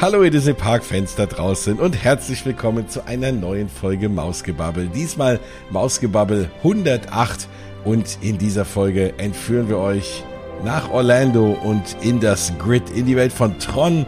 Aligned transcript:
Hallo 0.00 0.22
ihr 0.22 0.30
Disney 0.30 0.52
Park 0.52 0.84
Fans 0.84 1.16
da 1.16 1.26
draußen 1.26 1.80
und 1.80 1.92
herzlich 2.04 2.46
willkommen 2.46 2.88
zu 2.88 3.04
einer 3.04 3.32
neuen 3.32 3.68
Folge 3.68 4.08
Mausgebabbel. 4.08 4.86
Diesmal 4.94 5.40
Mausgebabbel 5.70 6.48
108 6.58 7.48
und 7.84 8.16
in 8.20 8.38
dieser 8.38 8.64
Folge 8.64 9.18
entführen 9.18 9.68
wir 9.68 9.78
euch 9.78 10.22
nach 10.64 10.88
Orlando 10.92 11.50
und 11.50 11.96
in 12.00 12.20
das 12.20 12.52
Grid, 12.60 12.88
in 12.90 13.06
die 13.06 13.16
Welt 13.16 13.32
von 13.32 13.58
Tron 13.58 14.06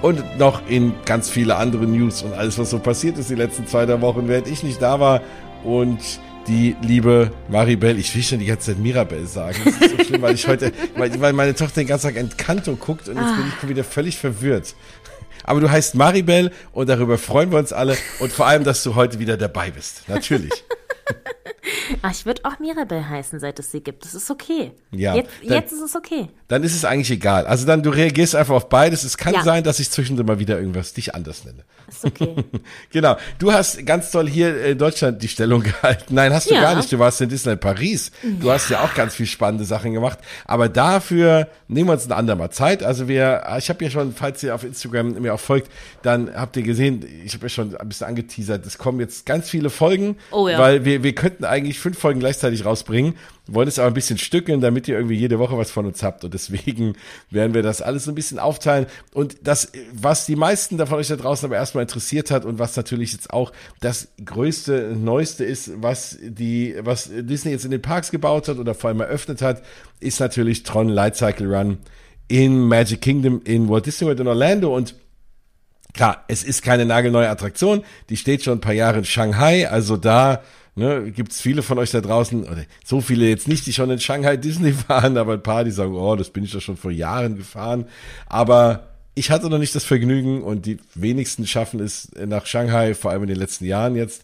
und 0.00 0.38
noch 0.38 0.66
in 0.70 0.94
ganz 1.04 1.28
viele 1.28 1.56
andere 1.56 1.84
News 1.84 2.22
und 2.22 2.32
alles, 2.32 2.56
was 2.58 2.70
so 2.70 2.78
passiert 2.78 3.18
ist 3.18 3.28
die 3.28 3.34
letzten 3.34 3.66
zwei, 3.66 3.84
drei 3.84 4.00
Wochen, 4.00 4.28
während 4.28 4.48
ich 4.48 4.62
nicht 4.62 4.80
da 4.80 5.00
war 5.00 5.20
und 5.64 6.00
die 6.46 6.76
liebe 6.80 7.30
Maribel, 7.50 7.98
ich 7.98 8.14
will 8.14 8.22
schon 8.22 8.38
die 8.38 8.46
ganze 8.46 8.72
Zeit 8.72 8.78
Mirabel 8.78 9.26
sagen. 9.26 9.58
Das 9.64 9.74
ist 9.74 9.98
so 9.98 10.04
schlimm, 10.04 10.22
weil 10.22 10.34
ich 10.34 10.46
heute, 10.48 10.72
weil, 10.96 11.20
weil 11.20 11.34
meine 11.34 11.54
Tochter 11.54 11.82
den 11.82 11.88
ganzen 11.88 12.06
Tag 12.06 12.16
Encanto 12.16 12.76
guckt 12.76 13.08
und 13.10 13.16
jetzt 13.16 13.36
bin 13.36 13.44
ich 13.48 13.68
wieder 13.68 13.84
völlig 13.84 14.16
verwirrt. 14.16 14.74
Aber 15.46 15.60
du 15.60 15.70
heißt 15.70 15.94
Maribel 15.94 16.52
und 16.72 16.88
darüber 16.88 17.16
freuen 17.16 17.50
wir 17.52 17.58
uns 17.58 17.72
alle 17.72 17.96
und 18.18 18.32
vor 18.32 18.46
allem, 18.46 18.64
dass 18.64 18.82
du 18.82 18.94
heute 18.96 19.18
wieder 19.18 19.36
dabei 19.36 19.70
bist. 19.70 20.02
Natürlich. 20.08 20.52
Ach, 22.02 22.10
ich 22.10 22.26
würde 22.26 22.42
auch 22.44 22.58
Mirabel 22.58 23.08
heißen, 23.08 23.38
seit 23.40 23.58
es 23.58 23.70
sie 23.72 23.80
gibt. 23.80 24.04
Das 24.04 24.14
ist 24.14 24.30
okay. 24.30 24.72
Ja, 24.90 25.14
Jetzt, 25.14 25.30
dann- 25.44 25.52
jetzt 25.52 25.72
ist 25.72 25.80
es 25.82 25.94
okay. 25.96 26.28
Dann 26.48 26.62
ist 26.62 26.74
es 26.74 26.84
eigentlich 26.84 27.10
egal. 27.10 27.46
Also 27.46 27.66
dann, 27.66 27.82
du 27.82 27.90
reagierst 27.90 28.36
einfach 28.36 28.54
auf 28.54 28.68
beides. 28.68 29.02
Es 29.04 29.16
kann 29.16 29.34
Ja. 29.34 29.42
sein, 29.42 29.64
dass 29.64 29.80
ich 29.80 29.90
zwischendurch 29.90 30.26
mal 30.26 30.38
wieder 30.38 30.58
irgendwas 30.58 30.92
dich 30.92 31.14
anders 31.14 31.44
nenne. 31.44 31.64
Ist 31.88 32.04
okay. 32.04 32.34
Genau. 32.90 33.16
Du 33.38 33.52
hast 33.52 33.84
ganz 33.84 34.10
toll 34.10 34.28
hier 34.28 34.64
in 34.64 34.78
Deutschland 34.78 35.22
die 35.22 35.28
Stellung 35.28 35.62
gehalten. 35.64 36.14
Nein, 36.14 36.32
hast 36.32 36.48
du 36.50 36.54
Ja. 36.54 36.60
gar 36.62 36.74
nicht. 36.76 36.90
Du 36.92 36.98
warst 36.98 37.20
in 37.20 37.28
Disneyland 37.28 37.60
Paris. 37.60 38.10
Du 38.40 38.50
hast 38.50 38.68
ja 38.70 38.80
auch 38.84 38.94
ganz 38.94 39.14
viel 39.14 39.26
spannende 39.26 39.64
Sachen 39.64 39.92
gemacht. 39.92 40.18
Aber 40.44 40.68
dafür 40.68 41.48
nehmen 41.68 41.88
wir 41.88 41.94
uns 41.94 42.06
ein 42.06 42.12
andermal 42.12 42.50
Zeit. 42.50 42.82
Also 42.82 43.08
wir, 43.08 43.44
ich 43.58 43.68
habe 43.68 43.84
ja 43.84 43.90
schon, 43.90 44.12
falls 44.14 44.42
ihr 44.42 44.54
auf 44.54 44.62
Instagram 44.64 45.20
mir 45.20 45.34
auch 45.34 45.40
folgt, 45.40 45.70
dann 46.02 46.32
habt 46.34 46.56
ihr 46.56 46.62
gesehen, 46.62 47.04
ich 47.24 47.34
habe 47.34 47.44
ja 47.46 47.48
schon 47.48 47.76
ein 47.76 47.88
bisschen 47.88 48.06
angeteasert, 48.06 48.64
es 48.66 48.78
kommen 48.78 49.00
jetzt 49.00 49.26
ganz 49.26 49.50
viele 49.50 49.70
Folgen, 49.70 50.16
Oh 50.30 50.48
ja. 50.48 50.58
weil 50.58 50.84
wir, 50.84 51.02
wir 51.02 51.14
könnten 51.14 51.44
eigentlich 51.44 51.75
fünf 51.78 51.98
Folgen 51.98 52.20
gleichzeitig 52.20 52.64
rausbringen, 52.64 53.14
wollen 53.46 53.68
es 53.68 53.78
aber 53.78 53.88
ein 53.88 53.94
bisschen 53.94 54.18
stückeln, 54.18 54.60
damit 54.60 54.88
ihr 54.88 54.96
irgendwie 54.96 55.16
jede 55.16 55.38
Woche 55.38 55.56
was 55.56 55.70
von 55.70 55.86
uns 55.86 56.02
habt. 56.02 56.24
Und 56.24 56.34
deswegen 56.34 56.94
werden 57.30 57.54
wir 57.54 57.62
das 57.62 57.82
alles 57.82 58.04
so 58.04 58.12
ein 58.12 58.14
bisschen 58.14 58.38
aufteilen. 58.38 58.86
Und 59.12 59.36
das, 59.42 59.72
was 59.92 60.26
die 60.26 60.36
meisten 60.36 60.76
davon 60.76 60.98
euch 60.98 61.08
da 61.08 61.16
draußen 61.16 61.46
aber 61.46 61.56
erstmal 61.56 61.82
interessiert 61.82 62.30
hat 62.30 62.44
und 62.44 62.58
was 62.58 62.76
natürlich 62.76 63.12
jetzt 63.12 63.32
auch 63.32 63.52
das 63.80 64.08
größte, 64.24 64.96
neueste 64.98 65.44
ist, 65.44 65.70
was 65.82 66.18
die, 66.20 66.74
was 66.80 67.10
Disney 67.12 67.52
jetzt 67.52 67.64
in 67.64 67.70
den 67.70 67.82
Parks 67.82 68.10
gebaut 68.10 68.48
hat 68.48 68.58
oder 68.58 68.74
vor 68.74 68.88
allem 68.88 69.00
eröffnet 69.00 69.42
hat, 69.42 69.62
ist 70.00 70.20
natürlich 70.20 70.62
Tron 70.62 70.88
Light 70.88 71.16
Cycle 71.16 71.54
Run 71.54 71.78
in 72.28 72.58
Magic 72.66 73.00
Kingdom 73.00 73.40
in 73.44 73.68
Walt 73.68 73.86
Disney 73.86 74.06
World 74.06 74.20
in 74.20 74.28
Orlando 74.28 74.74
und 74.74 74.94
Klar, 75.96 76.24
es 76.28 76.44
ist 76.44 76.62
keine 76.62 76.84
nagelneue 76.84 77.30
Attraktion, 77.30 77.82
die 78.10 78.18
steht 78.18 78.44
schon 78.44 78.58
ein 78.58 78.60
paar 78.60 78.74
Jahre 78.74 78.98
in 78.98 79.06
Shanghai, 79.06 79.66
also 79.66 79.96
da 79.96 80.42
ne, 80.76 81.10
gibt's 81.10 81.40
viele 81.40 81.62
von 81.62 81.78
euch 81.78 81.90
da 81.90 82.00
draußen, 82.00 82.44
oder 82.44 82.64
so 82.84 83.00
viele 83.00 83.28
jetzt 83.28 83.48
nicht, 83.48 83.66
die 83.66 83.72
schon 83.72 83.90
in 83.90 83.98
Shanghai 83.98 84.36
Disney 84.36 84.74
waren, 84.88 85.16
aber 85.16 85.34
ein 85.34 85.42
paar, 85.42 85.64
die 85.64 85.72
sagen, 85.72 85.94
oh, 85.94 86.14
das 86.14 86.30
bin 86.30 86.44
ich 86.44 86.52
doch 86.52 86.60
schon 86.60 86.76
vor 86.76 86.92
Jahren 86.92 87.36
gefahren. 87.36 87.86
Aber 88.26 88.90
ich 89.14 89.30
hatte 89.30 89.50
noch 89.50 89.58
nicht 89.58 89.74
das 89.74 89.84
Vergnügen 89.84 90.42
und 90.42 90.66
die 90.66 90.78
wenigsten 90.94 91.46
schaffen 91.46 91.80
es 91.80 92.10
nach 92.14 92.46
Shanghai, 92.46 92.94
vor 92.94 93.10
allem 93.10 93.22
in 93.22 93.28
den 93.28 93.38
letzten 93.38 93.64
Jahren 93.64 93.96
jetzt. 93.96 94.22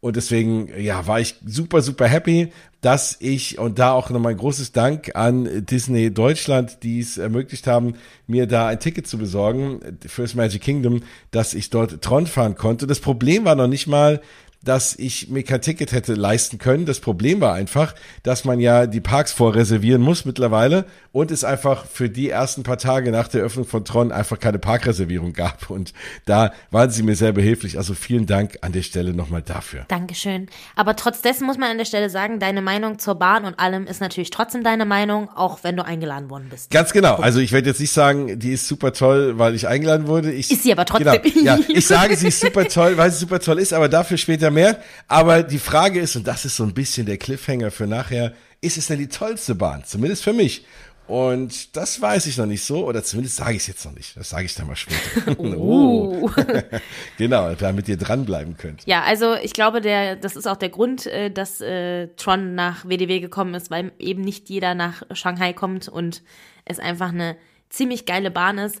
Und 0.00 0.14
deswegen, 0.14 0.68
ja, 0.78 1.06
war 1.06 1.20
ich 1.20 1.36
super, 1.44 1.80
super 1.80 2.06
happy, 2.06 2.52
dass 2.82 3.16
ich, 3.18 3.58
und 3.58 3.78
da 3.78 3.92
auch 3.92 4.10
nochmal 4.10 4.32
ein 4.32 4.38
großes 4.38 4.72
Dank 4.72 5.16
an 5.16 5.66
Disney 5.66 6.12
Deutschland, 6.12 6.82
die 6.82 7.00
es 7.00 7.16
ermöglicht 7.16 7.66
haben, 7.66 7.94
mir 8.26 8.46
da 8.46 8.68
ein 8.68 8.78
Ticket 8.78 9.08
zu 9.08 9.16
besorgen 9.16 9.80
fürs 10.06 10.34
Magic 10.34 10.62
Kingdom, 10.62 11.02
dass 11.30 11.54
ich 11.54 11.70
dort 11.70 12.02
Tron 12.02 12.26
fahren 12.26 12.56
konnte. 12.56 12.86
Das 12.86 13.00
Problem 13.00 13.46
war 13.46 13.54
noch 13.54 13.66
nicht 13.66 13.86
mal, 13.86 14.20
dass 14.66 14.96
ich 14.96 15.28
mir 15.28 15.42
kein 15.42 15.62
Ticket 15.62 15.92
hätte 15.92 16.14
leisten 16.14 16.58
können. 16.58 16.84
Das 16.86 17.00
Problem 17.00 17.40
war 17.40 17.54
einfach, 17.54 17.94
dass 18.22 18.44
man 18.44 18.60
ja 18.60 18.86
die 18.86 19.00
Parks 19.00 19.32
vorreservieren 19.32 20.02
muss 20.02 20.24
mittlerweile 20.24 20.84
und 21.12 21.30
es 21.30 21.44
einfach 21.44 21.86
für 21.86 22.10
die 22.10 22.28
ersten 22.28 22.62
paar 22.62 22.76
Tage 22.76 23.10
nach 23.10 23.28
der 23.28 23.42
Öffnung 23.42 23.64
von 23.64 23.84
Tron 23.84 24.12
einfach 24.12 24.38
keine 24.38 24.58
Parkreservierung 24.58 25.32
gab. 25.32 25.70
Und 25.70 25.94
da 26.26 26.52
waren 26.70 26.90
sie 26.90 27.02
mir 27.02 27.16
sehr 27.16 27.32
behilflich. 27.32 27.78
Also 27.78 27.94
vielen 27.94 28.26
Dank 28.26 28.58
an 28.60 28.72
der 28.72 28.82
Stelle 28.82 29.14
nochmal 29.14 29.42
dafür. 29.42 29.86
Dankeschön. 29.88 30.48
Aber 30.74 30.96
trotz 30.96 31.22
dessen 31.22 31.46
muss 31.46 31.56
man 31.56 31.70
an 31.70 31.78
der 31.78 31.84
Stelle 31.84 32.10
sagen, 32.10 32.38
deine 32.38 32.60
Meinung 32.60 32.98
zur 32.98 33.14
Bahn 33.14 33.44
und 33.44 33.58
allem 33.58 33.86
ist 33.86 34.00
natürlich 34.00 34.30
trotzdem 34.30 34.62
deine 34.62 34.84
Meinung, 34.84 35.30
auch 35.34 35.60
wenn 35.62 35.76
du 35.76 35.84
eingeladen 35.84 36.28
worden 36.28 36.48
bist. 36.50 36.70
Ganz 36.70 36.92
genau. 36.92 37.16
Also 37.16 37.40
ich 37.40 37.52
werde 37.52 37.68
jetzt 37.68 37.80
nicht 37.80 37.92
sagen, 37.92 38.38
die 38.38 38.52
ist 38.52 38.68
super 38.68 38.92
toll, 38.92 39.38
weil 39.38 39.54
ich 39.54 39.68
eingeladen 39.68 40.08
wurde. 40.08 40.32
Ich, 40.32 40.50
Ist 40.50 40.64
sie 40.64 40.72
aber 40.72 40.84
trotzdem. 40.84 41.22
Genau. 41.22 41.44
Ja, 41.44 41.58
ich 41.68 41.86
sage, 41.86 42.16
sie 42.16 42.28
ist 42.28 42.40
super 42.40 42.66
toll, 42.68 42.96
weil 42.96 43.10
sie 43.10 43.18
super 43.18 43.40
toll 43.40 43.58
ist, 43.58 43.72
aber 43.72 43.88
dafür 43.88 44.18
später 44.18 44.50
mehr. 44.56 44.80
Aber 45.06 45.44
die 45.44 45.60
Frage 45.60 46.00
ist, 46.00 46.16
und 46.16 46.26
das 46.26 46.44
ist 46.44 46.56
so 46.56 46.64
ein 46.64 46.74
bisschen 46.74 47.06
der 47.06 47.18
Cliffhanger 47.18 47.70
für 47.70 47.86
nachher, 47.86 48.32
ist 48.60 48.76
es 48.76 48.88
denn 48.88 48.98
die 48.98 49.08
tollste 49.08 49.54
Bahn? 49.54 49.84
Zumindest 49.84 50.24
für 50.24 50.32
mich. 50.32 50.64
Und 51.06 51.76
das 51.76 52.02
weiß 52.02 52.26
ich 52.26 52.36
noch 52.36 52.46
nicht 52.46 52.64
so, 52.64 52.84
oder 52.84 53.04
zumindest 53.04 53.36
sage 53.36 53.52
ich 53.52 53.58
es 53.58 53.66
jetzt 53.68 53.84
noch 53.84 53.94
nicht. 53.94 54.16
Das 54.16 54.28
sage 54.28 54.44
ich 54.44 54.54
dann 54.54 54.66
mal 54.66 54.74
später. 54.74 55.38
Uh. 55.56 56.28
genau, 57.18 57.54
damit 57.54 57.88
ihr 57.88 57.96
dranbleiben 57.96 58.56
könnt. 58.56 58.84
Ja, 58.86 59.02
also 59.02 59.34
ich 59.34 59.52
glaube, 59.52 59.80
der, 59.80 60.16
das 60.16 60.34
ist 60.34 60.48
auch 60.48 60.56
der 60.56 60.70
Grund, 60.70 61.06
äh, 61.06 61.30
dass 61.30 61.60
äh, 61.60 62.08
Tron 62.16 62.54
nach 62.54 62.84
WDW 62.84 63.20
gekommen 63.20 63.54
ist, 63.54 63.70
weil 63.70 63.92
eben 63.98 64.22
nicht 64.22 64.48
jeder 64.48 64.74
nach 64.74 65.02
Shanghai 65.12 65.52
kommt 65.52 65.88
und 65.88 66.22
es 66.64 66.80
einfach 66.80 67.10
eine 67.10 67.36
ziemlich 67.68 68.06
geile 68.06 68.32
Bahn 68.32 68.58
ist. 68.58 68.80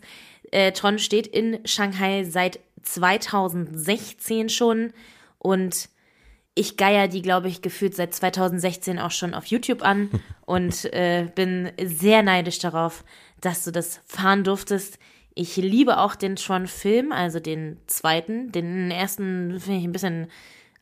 Äh, 0.50 0.72
Tron 0.72 0.98
steht 0.98 1.28
in 1.28 1.60
Shanghai 1.64 2.24
seit 2.24 2.58
2016 2.82 4.48
schon 4.48 4.92
und 5.46 5.88
ich 6.56 6.76
geier 6.76 7.06
die, 7.06 7.22
glaube 7.22 7.46
ich, 7.46 7.62
gefühlt 7.62 7.94
seit 7.94 8.12
2016 8.12 8.98
auch 8.98 9.12
schon 9.12 9.32
auf 9.32 9.46
YouTube 9.46 9.82
an 9.82 10.10
und 10.44 10.92
äh, 10.92 11.28
bin 11.34 11.70
sehr 11.80 12.24
neidisch 12.24 12.58
darauf, 12.58 13.04
dass 13.40 13.62
du 13.62 13.70
das 13.70 14.00
fahren 14.06 14.42
durftest. 14.42 14.98
Ich 15.34 15.54
liebe 15.56 15.98
auch 15.98 16.16
den 16.16 16.34
Tron-Film, 16.34 17.12
also 17.12 17.38
den 17.38 17.76
zweiten. 17.86 18.50
Den 18.50 18.90
ersten 18.90 19.60
finde 19.60 19.78
ich 19.78 19.84
ein 19.84 19.92
bisschen 19.92 20.26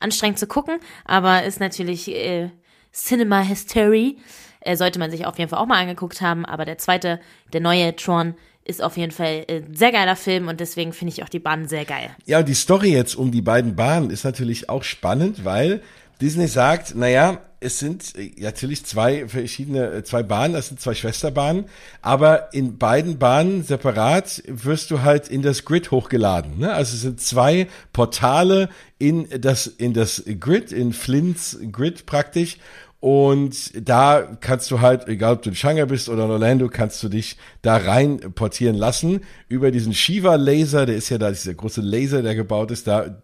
anstrengend 0.00 0.38
zu 0.38 0.46
gucken, 0.46 0.78
aber 1.04 1.42
ist 1.42 1.60
natürlich 1.60 2.08
äh, 2.08 2.50
Cinema 2.90 3.40
History. 3.40 4.16
Äh, 4.60 4.76
sollte 4.76 4.98
man 4.98 5.10
sich 5.10 5.26
auf 5.26 5.38
jeden 5.38 5.50
Fall 5.50 5.58
auch 5.58 5.66
mal 5.66 5.82
angeguckt 5.82 6.22
haben. 6.22 6.46
Aber 6.46 6.64
der 6.64 6.78
zweite, 6.78 7.20
der 7.52 7.60
neue 7.60 7.94
Tron, 7.96 8.34
ist 8.64 8.82
auf 8.82 8.96
jeden 8.96 9.12
Fall 9.12 9.44
äh, 9.48 9.56
ein 9.56 9.74
sehr 9.74 9.92
geiler 9.92 10.16
Film 10.16 10.48
und 10.48 10.60
deswegen 10.60 10.92
finde 10.92 11.12
ich 11.12 11.22
auch 11.22 11.28
die 11.28 11.38
Bahn 11.38 11.68
sehr 11.68 11.84
geil. 11.84 12.10
Ja, 12.26 12.38
und 12.38 12.48
die 12.48 12.54
Story 12.54 12.92
jetzt 12.92 13.14
um 13.14 13.30
die 13.30 13.42
beiden 13.42 13.76
Bahnen 13.76 14.10
ist 14.10 14.24
natürlich 14.24 14.68
auch 14.68 14.82
spannend, 14.82 15.44
weil 15.44 15.80
Disney 16.20 16.46
sagt, 16.46 16.94
naja, 16.94 17.40
es 17.64 17.78
sind 17.78 18.14
äh, 18.16 18.32
natürlich 18.38 18.84
zwei 18.84 19.26
verschiedene, 19.26 19.90
äh, 19.90 20.04
zwei 20.04 20.22
Bahnen, 20.22 20.54
das 20.54 20.68
sind 20.68 20.80
zwei 20.80 20.94
Schwesterbahnen, 20.94 21.64
aber 22.02 22.52
in 22.52 22.78
beiden 22.78 23.18
Bahnen 23.18 23.64
separat 23.64 24.42
wirst 24.46 24.90
du 24.90 25.02
halt 25.02 25.28
in 25.28 25.42
das 25.42 25.64
Grid 25.64 25.90
hochgeladen. 25.90 26.58
Ne? 26.58 26.72
Also 26.72 26.94
es 26.94 27.02
sind 27.02 27.20
zwei 27.20 27.66
Portale 27.92 28.68
in 28.98 29.28
das, 29.40 29.66
in 29.66 29.94
das 29.94 30.22
Grid, 30.40 30.72
in 30.72 30.92
Flints 30.92 31.58
Grid 31.72 32.06
praktisch. 32.06 32.58
Und 33.04 33.86
da 33.86 34.22
kannst 34.40 34.70
du 34.70 34.80
halt, 34.80 35.08
egal 35.08 35.34
ob 35.34 35.42
du 35.42 35.50
in 35.50 35.54
Shanghai 35.54 35.84
bist 35.84 36.08
oder 36.08 36.24
in 36.24 36.30
Orlando, 36.30 36.70
kannst 36.70 37.02
du 37.02 37.10
dich 37.10 37.36
da 37.60 37.76
rein 37.76 38.18
portieren 38.34 38.76
lassen 38.76 39.20
über 39.46 39.70
diesen 39.70 39.92
Shiva-Laser, 39.92 40.86
der 40.86 40.96
ist 40.96 41.10
ja 41.10 41.18
da 41.18 41.28
dieser 41.28 41.52
große 41.52 41.82
Laser, 41.82 42.22
der 42.22 42.34
gebaut 42.34 42.70
ist, 42.70 42.86
da 42.86 43.22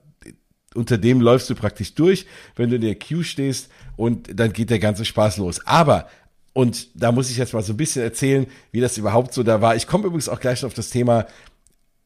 unter 0.74 0.98
dem 0.98 1.22
läufst 1.22 1.48
du 1.48 1.54
praktisch 1.54 1.94
durch, 1.94 2.26
wenn 2.56 2.68
du 2.68 2.76
in 2.76 2.82
der 2.82 2.94
Queue 2.96 3.24
stehst 3.24 3.70
und 3.96 4.38
dann 4.38 4.52
geht 4.52 4.68
der 4.68 4.80
ganze 4.80 5.06
Spaß 5.06 5.38
los. 5.38 5.66
Aber 5.66 6.08
und 6.52 6.88
da 6.94 7.10
muss 7.10 7.30
ich 7.30 7.38
jetzt 7.38 7.54
mal 7.54 7.62
so 7.62 7.72
ein 7.72 7.78
bisschen 7.78 8.02
erzählen, 8.02 8.46
wie 8.72 8.80
das 8.80 8.98
überhaupt 8.98 9.32
so 9.32 9.42
da 9.42 9.62
war. 9.62 9.76
Ich 9.76 9.86
komme 9.86 10.04
übrigens 10.04 10.28
auch 10.28 10.40
gleich 10.40 10.62
auf 10.62 10.74
das 10.74 10.90
Thema 10.90 11.26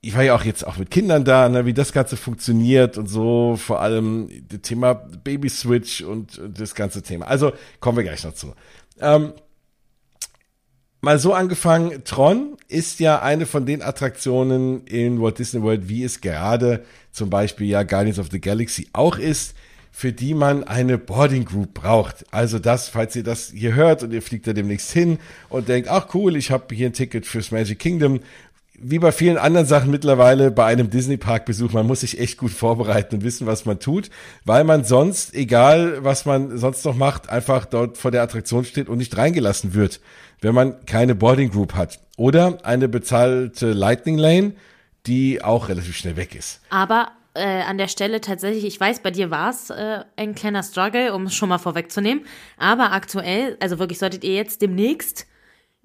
ich 0.07 0.15
war 0.15 0.23
ja 0.23 0.35
auch 0.35 0.45
jetzt 0.45 0.67
auch 0.67 0.77
mit 0.77 0.91
Kindern 0.91 1.25
da, 1.25 1.49
ne, 1.49 1.67
wie 1.67 1.73
das 1.73 1.93
Ganze 1.93 2.17
funktioniert 2.17 2.99
und 2.99 3.09
so, 3.09 3.57
vor 3.57 3.81
allem 3.81 4.29
das 4.49 4.61
Thema 4.61 4.95
Baby 4.95 5.49
Switch 5.49 6.03
und, 6.03 6.39
und 6.39 6.61
das 6.61 6.75
ganze 6.75 7.03
Thema. 7.03 7.27
Also 7.27 7.53
kommen 7.81 7.99
wir 7.99 8.05
gleich 8.05 8.25
noch 8.25 8.35
zu. 8.35 8.55
Ähm, 9.01 9.33
mal 11.01 11.19
so 11.19 11.33
angefangen, 11.33 12.05
Tron 12.05 12.57
ist 12.69 13.01
ja 13.01 13.23
eine 13.23 13.47
von 13.47 13.67
den 13.67 13.83
Attraktionen 13.83 14.87
in 14.87 15.21
Walt 15.21 15.39
Disney 15.39 15.63
World, 15.63 15.89
wie 15.89 16.05
es 16.05 16.21
gerade 16.21 16.85
zum 17.11 17.31
Beispiel 17.31 17.69
ja 17.69 17.83
Guardians 17.83 18.19
of 18.19 18.29
the 18.31 18.41
Galaxy 18.41 18.89
auch 18.93 19.19
ist, 19.19 19.55
für 19.91 20.13
die 20.13 20.35
man 20.35 20.65
eine 20.65 20.99
Boarding 20.99 21.45
Group 21.45 21.73
braucht. 21.75 22.27
Also 22.33 22.59
das, 22.59 22.89
falls 22.89 23.15
ihr 23.15 23.23
das 23.23 23.53
hier 23.55 23.75
hört 23.75 24.03
und 24.03 24.13
ihr 24.13 24.23
fliegt 24.23 24.47
da 24.47 24.53
demnächst 24.53 24.91
hin 24.91 25.19
und 25.49 25.69
denkt, 25.69 25.89
ach 25.89 26.09
cool, 26.15 26.35
ich 26.37 26.51
habe 26.51 26.75
hier 26.75 26.89
ein 26.89 26.93
Ticket 26.93 27.27
fürs 27.27 27.53
Magic 27.53 27.79
Kingdom, 27.79 28.19
wie 28.79 28.99
bei 28.99 29.13
vielen 29.13 29.39
anderen 29.39 29.67
Sachen 29.67 29.91
mittlerweile 29.91 30.51
bei 30.51 30.65
einem 30.65 30.91
Disney-Park-Besuch, 30.91 31.73
man 31.73 31.87
muss 31.87 32.01
sich 32.01 32.19
echt 32.19 32.39
gut 32.39 32.51
vorbereiten 32.51 33.17
und 33.17 33.25
wissen, 33.25 33.47
was 33.47 33.65
man 33.65 33.79
tut, 33.79 34.11
weil 34.45 34.65
man 34.65 34.85
sonst, 34.85 35.35
egal 35.35 36.03
was 36.03 36.27
man 36.27 36.59
sonst 36.59 36.85
noch 36.85 36.97
macht, 36.97 37.29
einfach 37.31 37.67
dort 37.67 37.99
vor 37.99 38.11
der 38.11 38.23
Attraktion 38.23 38.65
steht 38.65 38.89
und 38.89 38.99
nicht 38.99 39.17
reingelassen 39.17 39.75
wird, 39.75 40.01
wenn 40.41 40.55
man 40.55 40.85
keine 40.87 41.15
Boarding 41.15 41.51
Group 41.51 41.75
hat. 41.75 42.01
Oder 42.17 42.59
eine 42.65 42.89
bezahlte 42.89 43.73
Lightning 43.73 44.19
Lane, 44.19 44.53
die 45.07 45.43
auch 45.43 45.69
relativ 45.69 45.97
schnell 45.97 46.17
weg 46.17 46.35
ist. 46.35 46.61
Aber 46.71 47.13
äh, 47.35 47.63
an 47.63 47.79
der 47.79 47.89
Stelle 47.89 48.21
tatsächlich, 48.21 48.65
ich 48.65 48.81
weiß, 48.81 49.01
bei 49.01 49.11
dir 49.11 49.31
war 49.31 49.51
es 49.51 49.71
äh, 49.71 50.01
ein 50.17 50.35
kleiner 50.35 50.63
Struggle, 50.63 51.15
um 51.15 51.27
es 51.27 51.35
schon 51.35 51.49
mal 51.49 51.59
vorwegzunehmen. 51.59 52.25
Aber 52.59 52.93
aktuell, 52.93 53.57
also 53.61 53.79
wirklich 53.79 53.99
solltet 53.99 54.25
ihr 54.25 54.35
jetzt 54.35 54.63
demnächst 54.63 55.27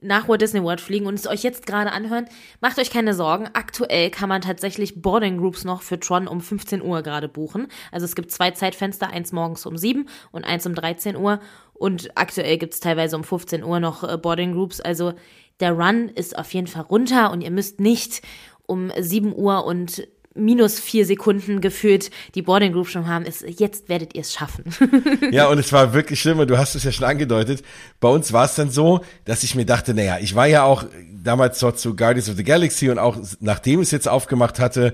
nach 0.02 0.28
Walt 0.28 0.42
Disney 0.42 0.64
World 0.64 0.82
fliegen 0.82 1.06
und 1.06 1.16
es 1.16 1.28
euch 1.28 1.44
jetzt 1.44 1.66
gerade 1.66 1.92
anhören, 1.92 2.26
macht 2.62 2.80
euch 2.80 2.90
keine 2.90 3.14
Sorgen. 3.14 3.50
Aktuell 3.54 4.10
kann 4.10 4.30
man 4.30 4.42
tatsächlich 4.42 5.02
Boarding 5.02 5.38
Groups 5.38 5.64
noch 5.64 5.82
für 5.82 6.00
Tron 6.00 6.28
um 6.28 6.42
15 6.42 6.82
Uhr 6.82 7.02
gerade 7.02 7.28
buchen. 7.28 7.68
Also 7.92 8.06
es 8.06 8.16
gibt 8.16 8.32
zwei 8.32 8.52
Zeitfenster, 8.52 9.10
eins 9.10 9.32
morgens 9.32 9.66
um 9.66 9.78
7 9.78 10.08
und 10.32 10.46
eins 10.46 10.66
um 10.66 10.76
13 10.76 11.16
Uhr. 11.16 11.40
Und 11.74 12.10
aktuell 12.16 12.58
gibt 12.58 12.74
es 12.74 12.80
teilweise 12.80 13.16
um 13.16 13.24
15 13.24 13.64
Uhr 13.64 13.80
noch 13.80 14.04
äh, 14.04 14.18
Boarding 14.18 14.54
Groups. 14.54 14.82
Also 14.82 15.14
der 15.60 15.74
Run 15.74 16.10
ist 16.10 16.38
auf 16.38 16.54
jeden 16.54 16.68
Fall 16.68 16.84
runter 16.84 17.32
und 17.32 17.42
ihr 17.42 17.52
müsst 17.52 17.80
nicht 17.80 18.22
um 18.66 18.92
7 18.98 19.34
Uhr 19.36 19.66
und 19.66 20.08
minus 20.36 20.80
vier 20.80 21.06
Sekunden 21.06 21.60
gefühlt 21.62 22.12
die 22.36 22.42
Boarding 22.42 22.74
Group 22.74 22.88
schon 22.88 23.08
haben, 23.08 23.26
ist, 23.26 23.44
jetzt 23.48 23.90
werdet 23.90 24.16
ihr 24.16 24.22
es 24.22 24.34
schaffen. 24.34 24.66
ja, 25.32 25.48
und 25.48 25.58
es 25.58 25.74
war 25.74 25.94
wirklich 25.94 26.22
schlimm, 26.22 26.40
und 26.40 26.50
du 26.50 26.58
hast 26.58 26.76
es 26.76 26.84
ja 26.84 26.92
schon 26.92 27.06
angedeutet. 27.06 27.64
Bei 28.00 28.10
uns 28.10 28.32
war 28.32 28.46
es 28.46 28.56
dann 28.56 28.70
so, 28.70 29.02
dass 29.26 29.44
ich 29.44 29.56
mir 29.56 29.66
dachte, 29.66 29.94
naja, 29.94 30.18
ich 30.20 30.36
war 30.36 30.48
ja 30.48 30.64
auch 30.64 30.86
damals 31.24 31.60
dort 31.60 31.80
zu 31.80 31.96
Guardians 31.96 32.30
of 32.30 32.38
the 32.38 32.44
Galaxy 32.44 32.90
und 32.90 33.00
auch 33.00 33.18
nachdem 33.40 33.82
es 33.82 33.92
jetzt 33.92 34.08
aufgemacht 34.08 34.60
hatte, 34.60 34.94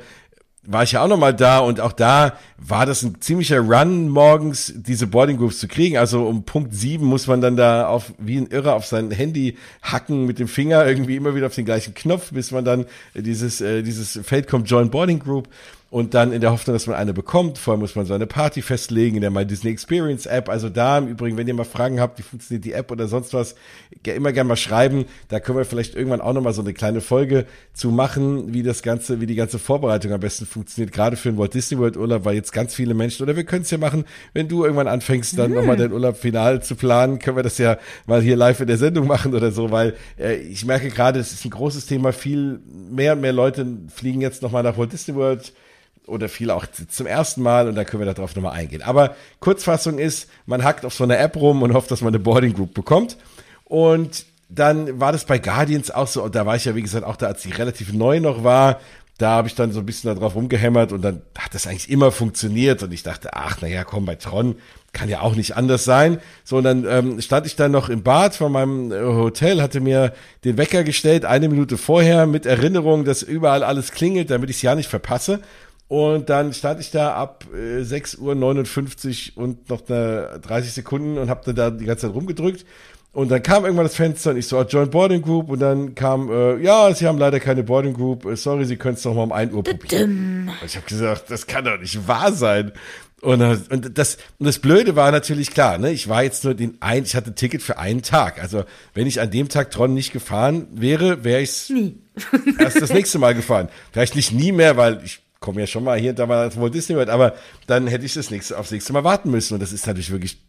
war 0.68 0.84
ich 0.84 0.94
ja 0.94 1.04
auch 1.04 1.08
nochmal 1.08 1.34
da 1.34 1.60
und 1.60 1.80
auch 1.80 1.92
da 1.92 2.34
war 2.58 2.86
das 2.86 3.04
ein 3.04 3.22
ziemlicher 3.22 3.60
Run 3.60 4.10
morgens, 4.10 4.74
diese 4.76 5.08
Boarding 5.08 5.38
Groups 5.38 5.60
zu 5.60 5.68
kriegen. 5.68 5.98
Also 5.98 6.26
um 6.26 6.44
Punkt 6.44 6.74
sieben 6.74 7.06
muss 7.06 7.28
man 7.28 7.42
dann 7.42 7.56
da 7.56 7.88
auf, 7.88 8.14
wie 8.18 8.38
ein 8.38 8.48
Irrer 8.48 8.74
auf 8.74 8.86
sein 8.86 9.12
Handy 9.12 9.58
hacken 9.82 10.26
mit 10.26 10.40
dem 10.40 10.48
Finger 10.48 10.86
irgendwie 10.86 11.16
immer 11.16 11.36
wieder 11.36 11.48
auf 11.48 11.56
den 11.56 11.66
gleichen 11.66 11.94
Knopf, 11.94 12.32
bis 12.32 12.52
man 12.52 12.66
dann 12.66 12.86
dieses, 13.14 13.62
äh, 13.62 13.84
dieses 13.84 14.20
Feld 14.24 14.48
kommt 14.48 14.70
Join 14.70 14.90
Boarding 14.90 15.20
Group 15.20 15.50
und 15.96 16.14
dann 16.14 16.34
in 16.34 16.42
der 16.42 16.52
Hoffnung, 16.52 16.76
dass 16.76 16.88
man 16.88 16.98
eine 16.98 17.14
bekommt. 17.14 17.58
Vorher 17.58 17.80
muss 17.80 17.96
man 17.96 18.06
seine 18.06 18.28
Party 18.28 18.62
festlegen 18.62 19.16
in 19.16 19.22
der 19.22 19.32
My 19.32 19.46
Disney 19.46 19.72
Experience 19.72 20.26
App. 20.26 20.50
Also 20.50 20.68
da 20.68 20.98
im 20.98 21.08
Übrigen, 21.08 21.38
wenn 21.38 21.48
ihr 21.48 21.54
mal 21.54 21.64
Fragen 21.64 22.02
habt, 22.02 22.20
wie 22.20 22.24
funktioniert 22.24 22.66
die 22.66 22.74
App 22.74 22.92
oder 22.92 23.08
sonst 23.08 23.34
was, 23.34 23.56
immer 24.04 24.34
gerne 24.34 24.50
mal 24.50 24.58
schreiben. 24.58 25.06
Da 25.30 25.40
können 25.40 25.58
wir 25.58 25.64
vielleicht 25.64 25.96
irgendwann 25.96 26.20
auch 26.20 26.34
nochmal 26.34 26.52
so 26.52 26.62
eine 26.62 26.74
kleine 26.74 27.00
Folge 27.00 27.46
zu 27.72 27.92
machen, 27.92 28.54
wie 28.54 28.62
das 28.62 28.84
Ganze, 28.84 29.22
wie 29.22 29.26
die 29.26 29.36
ganze 29.36 29.58
Vorbereitung 29.58 30.12
am 30.12 30.20
besten 30.20 30.46
funktioniert. 30.46 30.94
Gerade 30.94 31.16
für 31.16 31.30
den 31.30 31.38
Walt 31.38 31.54
Disney 31.54 31.78
World 31.78 31.96
Urlaub, 31.96 32.26
weil 32.26 32.36
jetzt 32.36 32.52
ganz 32.52 32.76
viele 32.76 32.94
Menschen, 32.94 33.24
oder 33.24 33.38
wir 33.38 33.46
können 33.46 33.62
es 33.62 33.72
ja 33.72 33.78
machen, 33.78 34.04
wenn 34.34 34.50
du 34.50 34.66
irgendwann 34.66 34.90
anfängst, 34.90 35.40
dann 35.40 35.52
hm. 35.52 35.56
nochmal 35.56 35.78
deinen 35.78 35.94
Urlaub 35.94 36.18
final 36.18 36.62
zu 36.62 36.76
planen, 36.76 37.20
können 37.20 37.38
wir 37.38 37.44
das 37.44 37.58
ja 37.58 37.78
mal 38.06 38.22
hier 38.22 38.36
live 38.36 38.60
in 38.60 38.68
der 38.68 38.78
Sendung 38.78 39.08
machen 39.08 39.34
oder 39.34 39.50
so, 39.50 39.72
weil 39.72 39.96
äh, 40.20 40.36
ich 40.36 40.66
merke 40.66 40.90
gerade, 40.90 41.22
es 41.22 41.32
ist 41.32 41.46
ein 41.46 41.52
großes 41.52 41.86
Thema. 41.86 42.12
Viel 42.12 42.60
mehr 42.92 43.14
und 43.14 43.22
mehr 43.22 43.32
Leute 43.32 43.66
fliegen 43.96 44.20
jetzt 44.20 44.42
nochmal 44.42 44.64
nach 44.64 44.78
Walt 44.78 44.92
Disney 44.92 45.16
World 45.16 45.54
oder 46.08 46.30
viele 46.30 46.56
auch 46.56 46.66
zum 46.68 47.08
ersten 47.08 47.42
Mal 47.42 47.68
und 47.68 47.76
da 47.76 47.84
können 47.84 48.06
wir 48.06 48.14
darauf 48.14 48.36
nochmal 48.36 48.54
eingehen. 48.54 48.82
Aber 48.82 49.16
Kurzfassung 49.40 50.00
ist, 50.00 50.30
man 50.46 50.64
hackt 50.64 50.86
auf 50.86 50.94
so 50.94 51.04
einer 51.04 51.20
App 51.20 51.36
rum 51.36 51.62
und 51.62 51.74
hofft, 51.74 51.92
dass 51.92 52.02
man 52.02 52.14
eine 52.14 52.20
Boarding 52.20 52.54
Group 52.54 52.74
bekommt. 52.74 53.18
Und 53.64 54.26
dann 54.50 55.00
war 55.00 55.12
das 55.12 55.26
bei 55.26 55.40
Guardians 55.40 55.92
auch 55.92 56.08
so, 56.08 56.24
und 56.24 56.36
da 56.36 56.46
war 56.46 56.56
ich 56.56 56.66
ja, 56.66 56.76
wie 56.76 56.82
gesagt, 56.82 57.06
auch 57.06 57.16
da, 57.16 57.28
als 57.28 57.46
ich 57.46 57.58
relativ 57.58 57.94
neu 57.94 58.20
noch 58.20 58.44
war, 58.44 58.80
da 59.18 59.30
habe 59.30 59.48
ich 59.48 59.56
dann 59.56 59.72
so 59.72 59.80
ein 59.80 59.86
bisschen 59.86 60.14
darauf 60.14 60.36
rumgehämmert 60.36 60.92
und 60.92 61.02
dann 61.02 61.22
hat 61.38 61.54
das 61.54 61.68
eigentlich 61.68 61.90
immer 61.90 62.12
funktioniert 62.12 62.84
und 62.84 62.92
ich 62.92 63.02
dachte, 63.02 63.30
ach, 63.34 63.62
naja, 63.62 63.86
komm, 63.86 64.06
bei 64.06 64.16
Tron 64.16 64.56
kann 64.92 65.08
ja 65.08 65.22
auch 65.22 65.36
nicht 65.36 65.56
anders 65.56 65.86
sein. 65.86 66.20
So, 66.44 66.58
und 66.58 66.66
dann 66.66 66.86
ähm, 66.88 67.22
stand 67.22 67.46
ich 67.46 67.56
dann 67.56 67.72
noch 67.72 67.90
im 67.90 68.04
Bad 68.04 68.36
von 68.36 68.52
meinem 68.52 68.92
äh, 68.92 69.00
Hotel, 69.02 69.62
hatte 69.62 69.80
mir 69.80 70.14
den 70.44 70.58
Wecker 70.58 70.84
gestellt, 70.84 71.24
eine 71.24 71.48
Minute 71.48 71.78
vorher, 71.78 72.26
mit 72.26 72.46
Erinnerung, 72.46 73.06
dass 73.06 73.22
überall 73.22 73.64
alles 73.64 73.92
klingelt, 73.92 74.32
damit 74.32 74.50
ich 74.50 74.58
es 74.58 74.62
ja 74.62 74.76
nicht 74.76 74.90
verpasse. 74.90 75.40
Und 75.88 76.30
dann 76.30 76.54
stand 76.54 76.80
ich 76.80 76.90
da 76.90 77.14
ab 77.14 77.46
äh, 77.54 77.82
6.59 77.82 79.38
Uhr 79.38 79.44
und 79.44 79.70
noch 79.70 79.88
eine 79.88 80.40
30 80.42 80.74
Sekunden 80.74 81.18
und 81.18 81.30
habe 81.30 81.42
dann 81.46 81.56
da 81.56 81.70
die 81.70 81.86
ganze 81.86 82.08
Zeit 82.08 82.16
rumgedrückt. 82.16 82.66
Und 83.16 83.30
dann 83.30 83.42
kam 83.42 83.64
irgendwann 83.64 83.86
das 83.86 83.96
Fenster 83.96 84.32
und 84.32 84.38
ich 84.38 84.48
so, 84.48 84.62
Join 84.62 84.90
Boarding 84.90 85.22
Group 85.22 85.50
und 85.50 85.60
dann 85.60 85.96
kam, 85.96 86.30
äh, 86.30 86.58
ja, 86.58 86.94
Sie 86.94 87.08
haben 87.08 87.18
leider 87.18 87.40
keine 87.40 87.64
Boarding 87.64 87.94
Group, 87.94 88.26
äh, 88.26 88.36
sorry, 88.36 88.66
Sie 88.66 88.76
können 88.76 88.96
es 88.96 89.04
doch 89.04 89.14
mal 89.14 89.24
um 89.24 89.32
1 89.32 89.54
Uhr 89.54 89.64
probieren. 89.64 90.52
Und 90.62 90.66
ich 90.66 90.76
habe 90.76 90.86
gesagt, 90.86 91.32
das 91.32 91.48
kann 91.48 91.64
doch 91.64 91.80
nicht 91.80 92.10
wahr 92.10 92.34
sein. 92.34 92.74
Und, 93.22 93.42
und, 93.42 93.98
das, 93.98 94.18
und 94.38 94.46
das 94.46 94.60
Blöde 94.60 94.98
war 94.98 95.12
natürlich 95.12 95.52
klar, 95.52 95.78
ne? 95.78 95.92
Ich 95.92 96.10
war 96.10 96.24
jetzt 96.24 96.44
nur 96.44 96.56
den 96.56 96.78
ein, 96.82 97.04
ich 97.04 97.16
hatte 97.16 97.32
ein 97.32 97.36
Ticket 97.36 97.64
für 97.64 97.78
einen 97.78 98.02
Tag. 98.02 98.42
Also 98.42 98.66
wenn 98.94 99.08
ich 99.08 99.22
an 99.22 99.32
dem 99.32 99.48
Tag 99.48 99.72
Tron 99.72 99.94
nicht 99.94 100.12
gefahren 100.12 100.68
wäre, 100.72 101.24
wäre 101.24 101.42
ich 101.42 101.70
nie 101.70 101.98
erst 102.60 102.82
das 102.82 102.92
nächste 102.94 103.18
Mal 103.18 103.34
gefahren. 103.34 103.70
Vielleicht 103.94 104.16
nicht 104.16 104.34
nie 104.34 104.52
mehr, 104.52 104.76
weil 104.76 105.02
ich 105.04 105.25
komme 105.46 105.62
ja 105.62 105.68
schon 105.68 105.84
mal 105.84 106.00
hier 106.00 106.10
und 106.10 106.20
da 106.20 106.26
mal 106.26 106.54
Walt 106.56 106.74
Disney 106.74 106.96
World, 106.96 107.10
aber 107.10 107.36
dann 107.68 107.86
hätte 107.86 108.04
ich 108.04 108.16
das 108.16 108.32
nächste, 108.32 108.58
aufs 108.58 108.72
nächste 108.72 108.94
Mal 108.94 109.04
warten 109.04 109.30
müssen. 109.30 109.54
Und 109.54 109.60
das 109.60 109.72
ist 109.72 109.86
natürlich 109.86 110.10
wirklich 110.10 110.40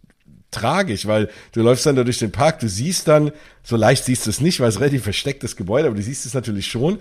tragisch, 0.50 1.06
weil 1.06 1.28
du 1.52 1.60
läufst 1.60 1.84
dann 1.84 1.96
da 1.96 2.02
durch 2.02 2.19
den 2.19 2.32
Park, 2.32 2.60
du 2.60 2.69
siehst 2.69 3.06
dann, 3.06 3.31
so 3.62 3.76
leicht 3.76 4.04
siehst 4.04 4.25
du 4.25 4.31
es 4.31 4.40
nicht, 4.40 4.58
weil 4.58 4.70
es 4.70 4.81
relativ 4.81 5.02
verstecktes 5.02 5.54
Gebäude, 5.54 5.88
aber 5.88 5.96
du 5.96 6.02
siehst 6.02 6.25
es 6.25 6.32
natürlich 6.32 6.66
schon. 6.66 6.98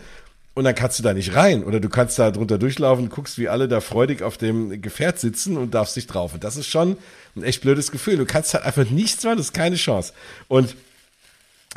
Und 0.55 0.63
dann 0.63 0.75
kannst 0.75 0.99
du 0.99 1.03
da 1.03 1.13
nicht 1.13 1.35
rein. 1.35 1.63
Oder 1.65 1.81
du 1.81 1.89
kannst 1.89 2.17
da 2.17 2.31
drunter 2.31 2.57
durchlaufen, 2.57 3.09
guckst, 3.09 3.37
wie 3.37 3.49
alle 3.49 3.67
da 3.67 3.81
freudig 3.81 4.21
auf 4.21 4.37
dem 4.37 4.81
Gefährt 4.81 5.19
sitzen 5.19 5.57
und 5.57 5.73
darfst 5.73 5.95
dich 5.95 6.07
drauf. 6.07 6.33
Und 6.33 6.45
das 6.45 6.55
ist 6.55 6.67
schon 6.67 6.97
ein 7.35 7.43
echt 7.43 7.61
blödes 7.61 7.91
Gefühl. 7.91 8.17
Du 8.17 8.25
kannst 8.25 8.53
halt 8.53 8.63
einfach 8.63 8.89
nichts 8.89 9.23
machen, 9.23 9.37
das 9.37 9.47
ist 9.47 9.53
keine 9.53 9.75
Chance. 9.75 10.13
Und 10.47 10.75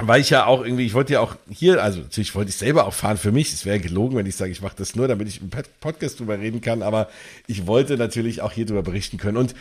weil 0.01 0.21
ich 0.21 0.31
ja 0.31 0.47
auch 0.47 0.65
irgendwie, 0.65 0.87
ich 0.87 0.95
wollte 0.95 1.15
ja 1.15 1.21
auch 1.21 1.35
hier, 1.51 1.83
also 1.83 2.01
natürlich 2.01 2.35
wollte 2.35 2.51
ich 2.51 2.57
selber 2.57 2.87
auch 2.87 2.95
fahren 2.95 3.17
für 3.17 3.33
mich. 3.33 3.53
Es 3.53 3.67
wäre 3.67 3.81
gelogen, 3.81 4.17
wenn 4.17 4.27
ich 4.27 4.37
sage, 4.37 4.53
ich 4.53 4.63
mache 4.63 4.77
das 4.77 4.95
nur, 4.95 5.09
damit 5.09 5.27
ich 5.29 5.41
im 5.41 5.51
Podcast 5.81 6.21
drüber 6.21 6.39
reden 6.39 6.61
kann, 6.61 6.83
aber 6.83 7.09
ich 7.47 7.67
wollte 7.67 7.97
natürlich 7.97 8.41
auch 8.41 8.53
hier 8.53 8.65
drüber 8.65 8.83
berichten 8.83 9.19
können. 9.19 9.37
Und 9.37 9.55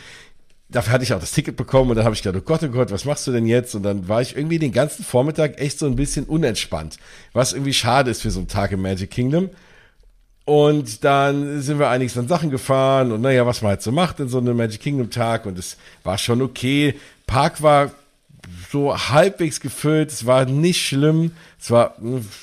dafür 0.68 0.92
hatte 0.92 1.04
ich 1.04 1.12
auch 1.12 1.20
das 1.20 1.32
Ticket 1.32 1.56
bekommen 1.56 1.90
und 1.90 1.96
dann 1.96 2.04
habe 2.04 2.14
ich 2.14 2.22
gedacht, 2.22 2.40
oh 2.40 2.44
Gott, 2.44 2.62
oh 2.62 2.68
Gott, 2.68 2.92
was 2.92 3.04
machst 3.04 3.26
du 3.26 3.32
denn 3.32 3.46
jetzt? 3.46 3.74
Und 3.74 3.82
dann 3.82 4.06
war 4.06 4.22
ich 4.22 4.36
irgendwie 4.36 4.60
den 4.60 4.72
ganzen 4.72 5.04
Vormittag 5.04 5.60
echt 5.60 5.80
so 5.80 5.86
ein 5.86 5.96
bisschen 5.96 6.24
unentspannt, 6.24 6.98
was 7.32 7.52
irgendwie 7.52 7.74
schade 7.74 8.10
ist 8.10 8.22
für 8.22 8.30
so 8.30 8.38
einen 8.38 8.48
Tag 8.48 8.70
im 8.70 8.82
Magic 8.82 9.10
Kingdom. 9.10 9.50
Und 10.44 11.04
dann 11.04 11.60
sind 11.60 11.78
wir 11.78 11.90
einiges 11.90 12.16
an 12.16 12.28
Sachen 12.28 12.50
gefahren 12.50 13.12
und 13.12 13.20
naja, 13.20 13.44
was 13.44 13.60
man 13.60 13.70
halt 13.70 13.82
so 13.82 13.92
macht 13.92 14.18
in 14.20 14.28
so 14.28 14.38
einem 14.38 14.56
Magic 14.56 14.80
Kingdom 14.80 15.10
Tag 15.10 15.46
und 15.46 15.58
es 15.58 15.76
war 16.04 16.16
schon 16.16 16.40
okay. 16.40 16.94
Park 17.26 17.62
war 17.62 17.90
so 18.70 18.96
halbwegs 18.96 19.60
gefüllt. 19.60 20.10
Es 20.10 20.26
war 20.26 20.44
nicht 20.44 20.86
schlimm. 20.86 21.32
Es 21.60 21.70
war, 21.70 21.96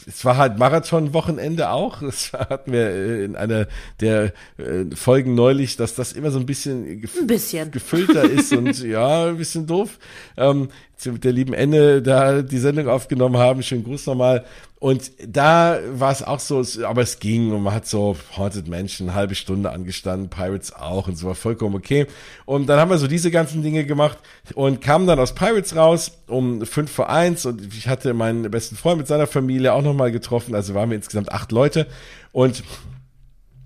es 0.07 0.25
war 0.25 0.37
halt 0.37 0.57
Marathon-Wochenende 0.57 1.69
auch. 1.69 2.01
Das 2.01 2.33
hatten 2.33 2.71
wir 2.71 2.89
äh, 2.89 3.25
in 3.25 3.35
einer 3.35 3.67
der 3.99 4.33
äh, 4.57 4.85
Folgen 4.95 5.35
neulich, 5.35 5.77
dass 5.77 5.95
das 5.95 6.13
immer 6.13 6.31
so 6.31 6.39
ein 6.39 6.45
bisschen, 6.45 7.01
gef 7.01 7.17
ein 7.17 7.27
bisschen. 7.27 7.71
gefüllter 7.71 8.23
ist 8.23 8.53
und 8.53 8.77
ja, 8.83 9.27
ein 9.27 9.37
bisschen 9.37 9.67
doof. 9.67 9.97
Ähm, 10.37 10.69
mit 11.05 11.23
der 11.23 11.33
lieben 11.33 11.53
Ende 11.53 12.01
da 12.01 12.41
die 12.41 12.57
Sendung 12.57 12.87
aufgenommen 12.87 13.37
haben. 13.37 13.61
Schönen 13.63 13.83
Gruß 13.83 14.05
nochmal. 14.07 14.45
Und 14.85 15.13
da 15.25 15.79
war 15.93 16.11
es 16.11 16.21
auch 16.21 16.39
so, 16.39 16.63
aber 16.85 17.01
es 17.01 17.17
ging 17.17 17.51
und 17.51 17.63
man 17.63 17.73
hat 17.73 17.87
so 17.87 18.15
Haunted 18.37 18.67
Mansion 18.67 19.09
eine 19.09 19.17
halbe 19.17 19.33
Stunde 19.33 19.71
angestanden, 19.71 20.29
Pirates 20.29 20.75
auch 20.75 21.07
und 21.07 21.17
so 21.17 21.25
war 21.25 21.33
vollkommen 21.33 21.73
okay. 21.73 22.05
Und 22.45 22.67
dann 22.67 22.79
haben 22.79 22.91
wir 22.91 22.99
so 22.99 23.07
diese 23.07 23.31
ganzen 23.31 23.63
Dinge 23.63 23.83
gemacht 23.85 24.19
und 24.53 24.81
kamen 24.81 25.07
dann 25.07 25.17
aus 25.17 25.33
Pirates 25.33 25.75
raus 25.75 26.11
um 26.27 26.63
fünf 26.67 26.91
vor 26.91 27.09
eins 27.09 27.47
und 27.47 27.73
ich 27.73 27.87
hatte 27.87 28.13
meinen 28.13 28.51
besten 28.51 28.75
Freund 28.75 28.99
mit 28.99 29.07
seiner 29.07 29.25
Familie 29.25 29.73
auch 29.73 29.81
nochmal 29.81 30.11
getroffen, 30.11 30.53
also 30.53 30.75
waren 30.75 30.91
wir 30.91 30.97
insgesamt 30.97 31.31
acht 31.31 31.51
Leute 31.51 31.87
und 32.31 32.63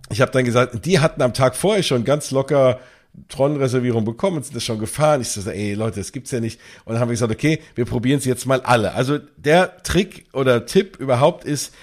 ich 0.10 0.22
habe 0.22 0.32
dann 0.32 0.46
gesagt, 0.46 0.86
die 0.86 1.00
hatten 1.02 1.22
am 1.22 1.34
Tag 1.34 1.58
vorher 1.58 1.84
schon 1.84 2.06
ganz 2.06 2.32
locker 2.32 2.80
Tron-Reservierung 3.28 4.06
bekommen 4.06 4.38
und 4.38 4.44
sind 4.44 4.56
das 4.56 4.63
schon 4.63 4.80
gefahren. 4.80 5.22
Ich 5.22 5.30
so, 5.30 5.50
ey 5.50 5.74
Leute, 5.74 6.00
das 6.00 6.12
gibt's 6.12 6.32
ja 6.32 6.39
nicht. 6.39 6.60
Und 6.86 6.94
dann 6.94 7.01
haben 7.01 7.10
wir 7.10 7.13
gesagt, 7.13 7.32
okay, 7.32 7.60
wir 7.75 7.86
probieren 7.86 8.20
es 8.20 8.25
jetzt 8.25 8.46
mal 8.46 8.62
alle. 8.62 8.94
Also 8.94 9.20
der 9.38 9.82
Trick 9.84 10.25
oder 10.34 10.66
Tipp 10.66 10.98
überhaupt 10.98 11.44
ist, 11.44 11.74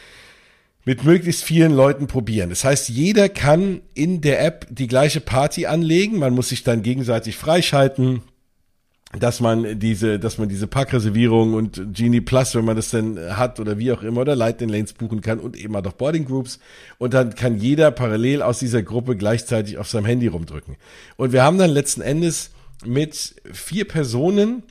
mit 0.84 1.04
möglichst 1.04 1.42
vielen 1.42 1.72
Leuten 1.72 2.06
probieren. 2.06 2.48
Das 2.48 2.64
heißt, 2.64 2.88
jeder 2.88 3.28
kann 3.28 3.82
in 3.94 4.20
der 4.20 4.44
App 4.44 4.66
die 4.70 4.86
gleiche 4.86 5.20
Party 5.20 5.66
anlegen. 5.66 6.18
Man 6.18 6.32
muss 6.32 6.50
sich 6.50 6.62
dann 6.62 6.82
gegenseitig 6.82 7.36
freischalten 7.36 8.22
dass 9.12 9.40
man 9.40 9.78
diese, 9.78 10.18
dass 10.18 10.38
man 10.38 10.48
diese 10.48 10.66
Parkreservierung 10.66 11.54
und 11.54 11.94
Genie 11.94 12.20
Plus, 12.20 12.54
wenn 12.54 12.64
man 12.64 12.76
das 12.76 12.90
denn 12.90 13.18
hat 13.36 13.60
oder 13.60 13.78
wie 13.78 13.92
auch 13.92 14.02
immer, 14.02 14.22
oder 14.22 14.36
Lightning 14.36 14.68
Lanes 14.68 14.92
buchen 14.92 15.20
kann 15.20 15.38
und 15.38 15.56
eben 15.56 15.74
auch 15.76 15.92
Boarding 15.92 16.24
Groups. 16.24 16.58
Und 16.98 17.14
dann 17.14 17.34
kann 17.34 17.58
jeder 17.58 17.90
parallel 17.90 18.42
aus 18.42 18.58
dieser 18.58 18.82
Gruppe 18.82 19.16
gleichzeitig 19.16 19.78
auf 19.78 19.88
seinem 19.88 20.06
Handy 20.06 20.26
rumdrücken. 20.26 20.76
Und 21.16 21.32
wir 21.32 21.44
haben 21.44 21.58
dann 21.58 21.70
letzten 21.70 22.00
Endes 22.00 22.50
mit 22.84 23.36
vier 23.52 23.86
Personen, 23.86 24.64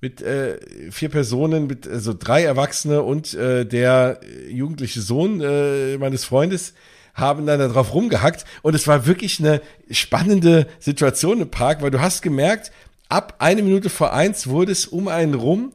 mit 0.00 0.22
äh, 0.22 0.58
vier 0.90 1.08
Personen, 1.08 1.66
mit 1.66 1.88
also 1.88 2.14
drei 2.16 2.44
Erwachsene 2.44 3.02
und 3.02 3.34
äh, 3.34 3.66
der 3.66 4.20
jugendliche 4.48 5.00
Sohn 5.00 5.40
äh, 5.40 5.98
meines 5.98 6.24
Freundes, 6.24 6.72
haben 7.14 7.46
dann 7.46 7.58
darauf 7.58 7.94
rumgehackt 7.94 8.44
und 8.62 8.74
es 8.74 8.86
war 8.86 9.06
wirklich 9.06 9.40
eine 9.40 9.62
spannende 9.90 10.66
Situation 10.78 11.40
im 11.40 11.50
Park, 11.50 11.80
weil 11.80 11.90
du 11.90 12.00
hast 12.00 12.20
gemerkt, 12.20 12.70
ab 13.08 13.34
eine 13.38 13.62
Minute 13.62 13.90
vor 13.90 14.12
eins 14.12 14.46
wurde 14.46 14.72
es 14.72 14.86
um 14.86 15.08
einen 15.08 15.34
rum 15.34 15.72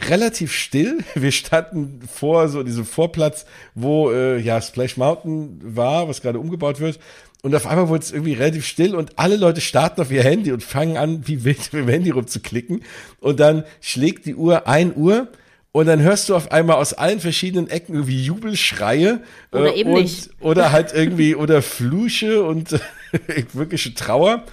relativ 0.00 0.52
still. 0.52 0.98
Wir 1.14 1.32
standen 1.32 2.00
vor 2.12 2.48
so 2.48 2.62
diesem 2.62 2.84
Vorplatz, 2.84 3.46
wo 3.74 4.10
äh, 4.10 4.38
ja 4.38 4.60
Splash 4.60 4.96
Mountain 4.96 5.60
war, 5.62 6.08
was 6.08 6.20
gerade 6.20 6.38
umgebaut 6.38 6.80
wird. 6.80 6.98
Und 7.42 7.54
auf 7.54 7.66
einmal 7.66 7.90
wurde 7.90 8.02
es 8.02 8.10
irgendwie 8.10 8.32
relativ 8.32 8.66
still 8.66 8.94
und 8.94 9.18
alle 9.18 9.36
Leute 9.36 9.60
starten 9.60 10.00
auf 10.00 10.10
ihr 10.10 10.22
Handy 10.22 10.50
und 10.50 10.62
fangen 10.62 10.96
an, 10.96 11.28
wie 11.28 11.44
wild 11.44 11.74
mit 11.74 11.82
dem 11.82 11.88
Handy 11.88 12.08
rumzuklicken. 12.08 12.82
Und 13.20 13.38
dann 13.38 13.64
schlägt 13.82 14.24
die 14.24 14.34
Uhr 14.34 14.66
ein 14.66 14.96
Uhr 14.96 15.28
und 15.70 15.86
dann 15.86 16.00
hörst 16.00 16.28
du 16.30 16.36
auf 16.36 16.52
einmal 16.52 16.76
aus 16.76 16.94
allen 16.94 17.20
verschiedenen 17.20 17.68
Ecken 17.68 17.94
irgendwie 17.94 18.24
Jubelschreie 18.24 19.20
oder 19.52 19.74
äh, 19.74 19.80
eben 19.80 19.90
und, 19.90 20.02
nicht. 20.02 20.30
oder 20.40 20.72
halt 20.72 20.94
irgendwie 20.94 21.34
oder 21.34 21.60
Flüche 21.60 22.44
und 22.44 22.80
wirkliche 23.52 23.92
Trauer. 23.92 24.44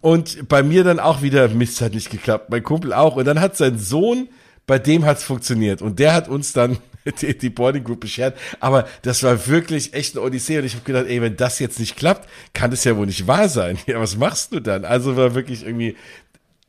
Und 0.00 0.48
bei 0.48 0.62
mir 0.62 0.84
dann 0.84 0.98
auch 0.98 1.22
wieder 1.22 1.48
Mist 1.48 1.80
hat 1.80 1.92
nicht 1.92 2.10
geklappt, 2.10 2.50
mein 2.50 2.62
Kumpel 2.62 2.92
auch. 2.92 3.16
Und 3.16 3.26
dann 3.26 3.40
hat 3.40 3.56
sein 3.56 3.78
Sohn, 3.78 4.28
bei 4.66 4.78
dem 4.78 5.04
hat's 5.04 5.24
funktioniert 5.24 5.82
und 5.82 5.98
der 5.98 6.14
hat 6.14 6.28
uns 6.28 6.52
dann 6.52 6.78
die, 7.20 7.36
die 7.36 7.50
Boarding 7.50 7.84
Group 7.84 8.00
beschert. 8.00 8.38
Aber 8.60 8.86
das 9.02 9.22
war 9.22 9.46
wirklich 9.46 9.94
echt 9.94 10.16
eine 10.16 10.24
Odyssee 10.24 10.58
und 10.58 10.64
ich 10.64 10.74
habe 10.74 10.84
gedacht, 10.84 11.06
ey, 11.06 11.20
wenn 11.20 11.36
das 11.36 11.58
jetzt 11.58 11.80
nicht 11.80 11.96
klappt, 11.96 12.28
kann 12.54 12.70
das 12.70 12.84
ja 12.84 12.96
wohl 12.96 13.06
nicht 13.06 13.26
wahr 13.26 13.48
sein. 13.48 13.78
Ja, 13.86 14.00
was 14.00 14.16
machst 14.16 14.52
du 14.52 14.60
dann? 14.60 14.84
Also 14.84 15.16
war 15.16 15.34
wirklich 15.34 15.64
irgendwie 15.64 15.96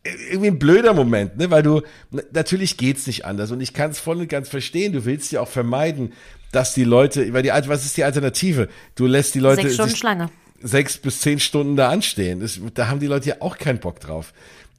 irgendwie 0.04 0.48
ein 0.48 0.58
blöder 0.58 0.96
Moment, 0.96 1.38
ne? 1.38 1.52
Weil 1.52 1.62
du 1.62 1.84
natürlich 2.32 2.78
geht's 2.78 3.06
nicht 3.06 3.24
anders 3.26 3.52
und 3.52 3.62
ich 3.62 3.74
kann 3.74 3.92
es 3.92 4.00
voll 4.00 4.18
und 4.18 4.30
ganz 4.30 4.50
verstehen. 4.50 4.94
Du 4.94 5.06
willst 5.06 5.32
ja 5.32 5.42
auch 5.42 5.48
vermeiden, 5.48 6.14
dass 6.52 6.74
die 6.74 6.84
Leute, 6.84 7.32
weil 7.34 7.44
die 7.44 7.50
was 7.50 7.86
ist 7.86 7.98
die 7.98 8.04
Alternative? 8.04 8.68
Du 8.96 9.06
lässt 9.06 9.36
die 9.36 9.40
Leute 9.40 9.62
Sechs 9.62 9.76
Stunden 9.76 9.92
sich 9.92 10.00
Schlange. 10.00 10.30
Sechs 10.64 10.98
bis 10.98 11.20
zehn 11.22 11.40
Stunden 11.40 11.76
da 11.76 11.90
anstehen. 11.90 12.40
Das, 12.40 12.60
da 12.74 12.88
haben 12.88 13.00
die 13.00 13.08
Leute 13.08 13.30
ja 13.30 13.36
auch 13.40 13.58
keinen 13.58 13.80
Bock 13.80 14.00
drauf. 14.00 14.34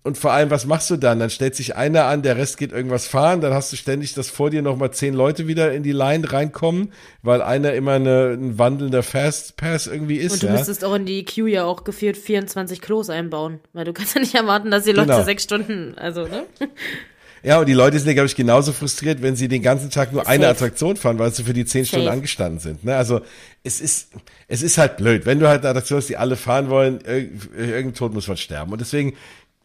Und 0.04 0.18
vor 0.18 0.32
allem, 0.32 0.50
was 0.50 0.66
machst 0.66 0.90
du 0.90 0.96
dann? 0.96 1.20
Dann 1.20 1.30
stellt 1.30 1.54
sich 1.54 1.76
einer 1.76 2.06
an, 2.06 2.22
der 2.22 2.36
Rest 2.36 2.58
geht 2.58 2.72
irgendwas 2.72 3.06
fahren, 3.06 3.40
dann 3.40 3.54
hast 3.54 3.70
du 3.72 3.76
ständig, 3.76 4.14
dass 4.14 4.30
vor 4.30 4.50
dir 4.50 4.60
nochmal 4.60 4.90
zehn 4.90 5.14
Leute 5.14 5.46
wieder 5.46 5.72
in 5.72 5.84
die 5.84 5.92
Line 5.92 6.32
reinkommen, 6.32 6.92
weil 7.22 7.40
einer 7.40 7.74
immer 7.74 7.92
eine, 7.92 8.30
ein 8.30 8.58
wandelnder 8.58 9.04
Fastpass 9.04 9.86
irgendwie 9.86 10.16
ist. 10.16 10.32
Und 10.32 10.42
du 10.42 10.46
ja? 10.48 10.54
müsstest 10.54 10.84
auch 10.84 10.94
in 10.94 11.06
die 11.06 11.24
Queue 11.24 11.52
ja 11.52 11.64
auch 11.64 11.84
geführt 11.84 12.16
24 12.16 12.80
Klos 12.80 13.10
einbauen, 13.10 13.60
weil 13.74 13.84
du 13.84 13.92
kannst 13.92 14.16
ja 14.16 14.20
nicht 14.20 14.34
erwarten, 14.34 14.72
dass 14.72 14.82
die 14.82 14.90
Leute 14.90 15.12
Genau. 15.12 15.22
sechs 15.22 15.44
Stunden, 15.44 15.94
also, 15.96 16.26
ne? 16.26 16.46
Ja, 17.44 17.58
und 17.58 17.66
die 17.68 17.72
Leute 17.72 17.98
sind 17.98 18.06
ja, 18.06 18.14
glaube 18.14 18.26
ich, 18.28 18.36
genauso 18.36 18.72
frustriert, 18.72 19.20
wenn 19.20 19.34
sie 19.34 19.48
den 19.48 19.62
ganzen 19.62 19.90
Tag 19.90 20.12
nur 20.12 20.26
eine 20.28 20.44
Safe. 20.44 20.52
Attraktion 20.54 20.96
fahren, 20.96 21.18
weil 21.18 21.32
sie 21.32 21.42
für 21.42 21.52
die 21.52 21.64
zehn 21.64 21.84
Stunden 21.84 22.04
Safe. 22.06 22.16
angestanden 22.16 22.60
sind. 22.60 22.84
Ne? 22.84 22.94
Also 22.96 23.20
es 23.64 23.80
ist, 23.80 24.08
es 24.46 24.62
ist 24.62 24.78
halt 24.78 24.96
blöd. 24.96 25.26
Wenn 25.26 25.40
du 25.40 25.48
halt 25.48 25.62
eine 25.62 25.70
Attraktion 25.70 25.98
hast, 25.98 26.08
die 26.08 26.16
alle 26.16 26.36
fahren 26.36 26.68
wollen, 26.70 27.00
irg- 27.00 27.54
irgendein 27.56 27.94
Tod 27.94 28.14
muss 28.14 28.28
man 28.28 28.36
sterben. 28.36 28.70
Und 28.72 28.80
deswegen 28.80 29.14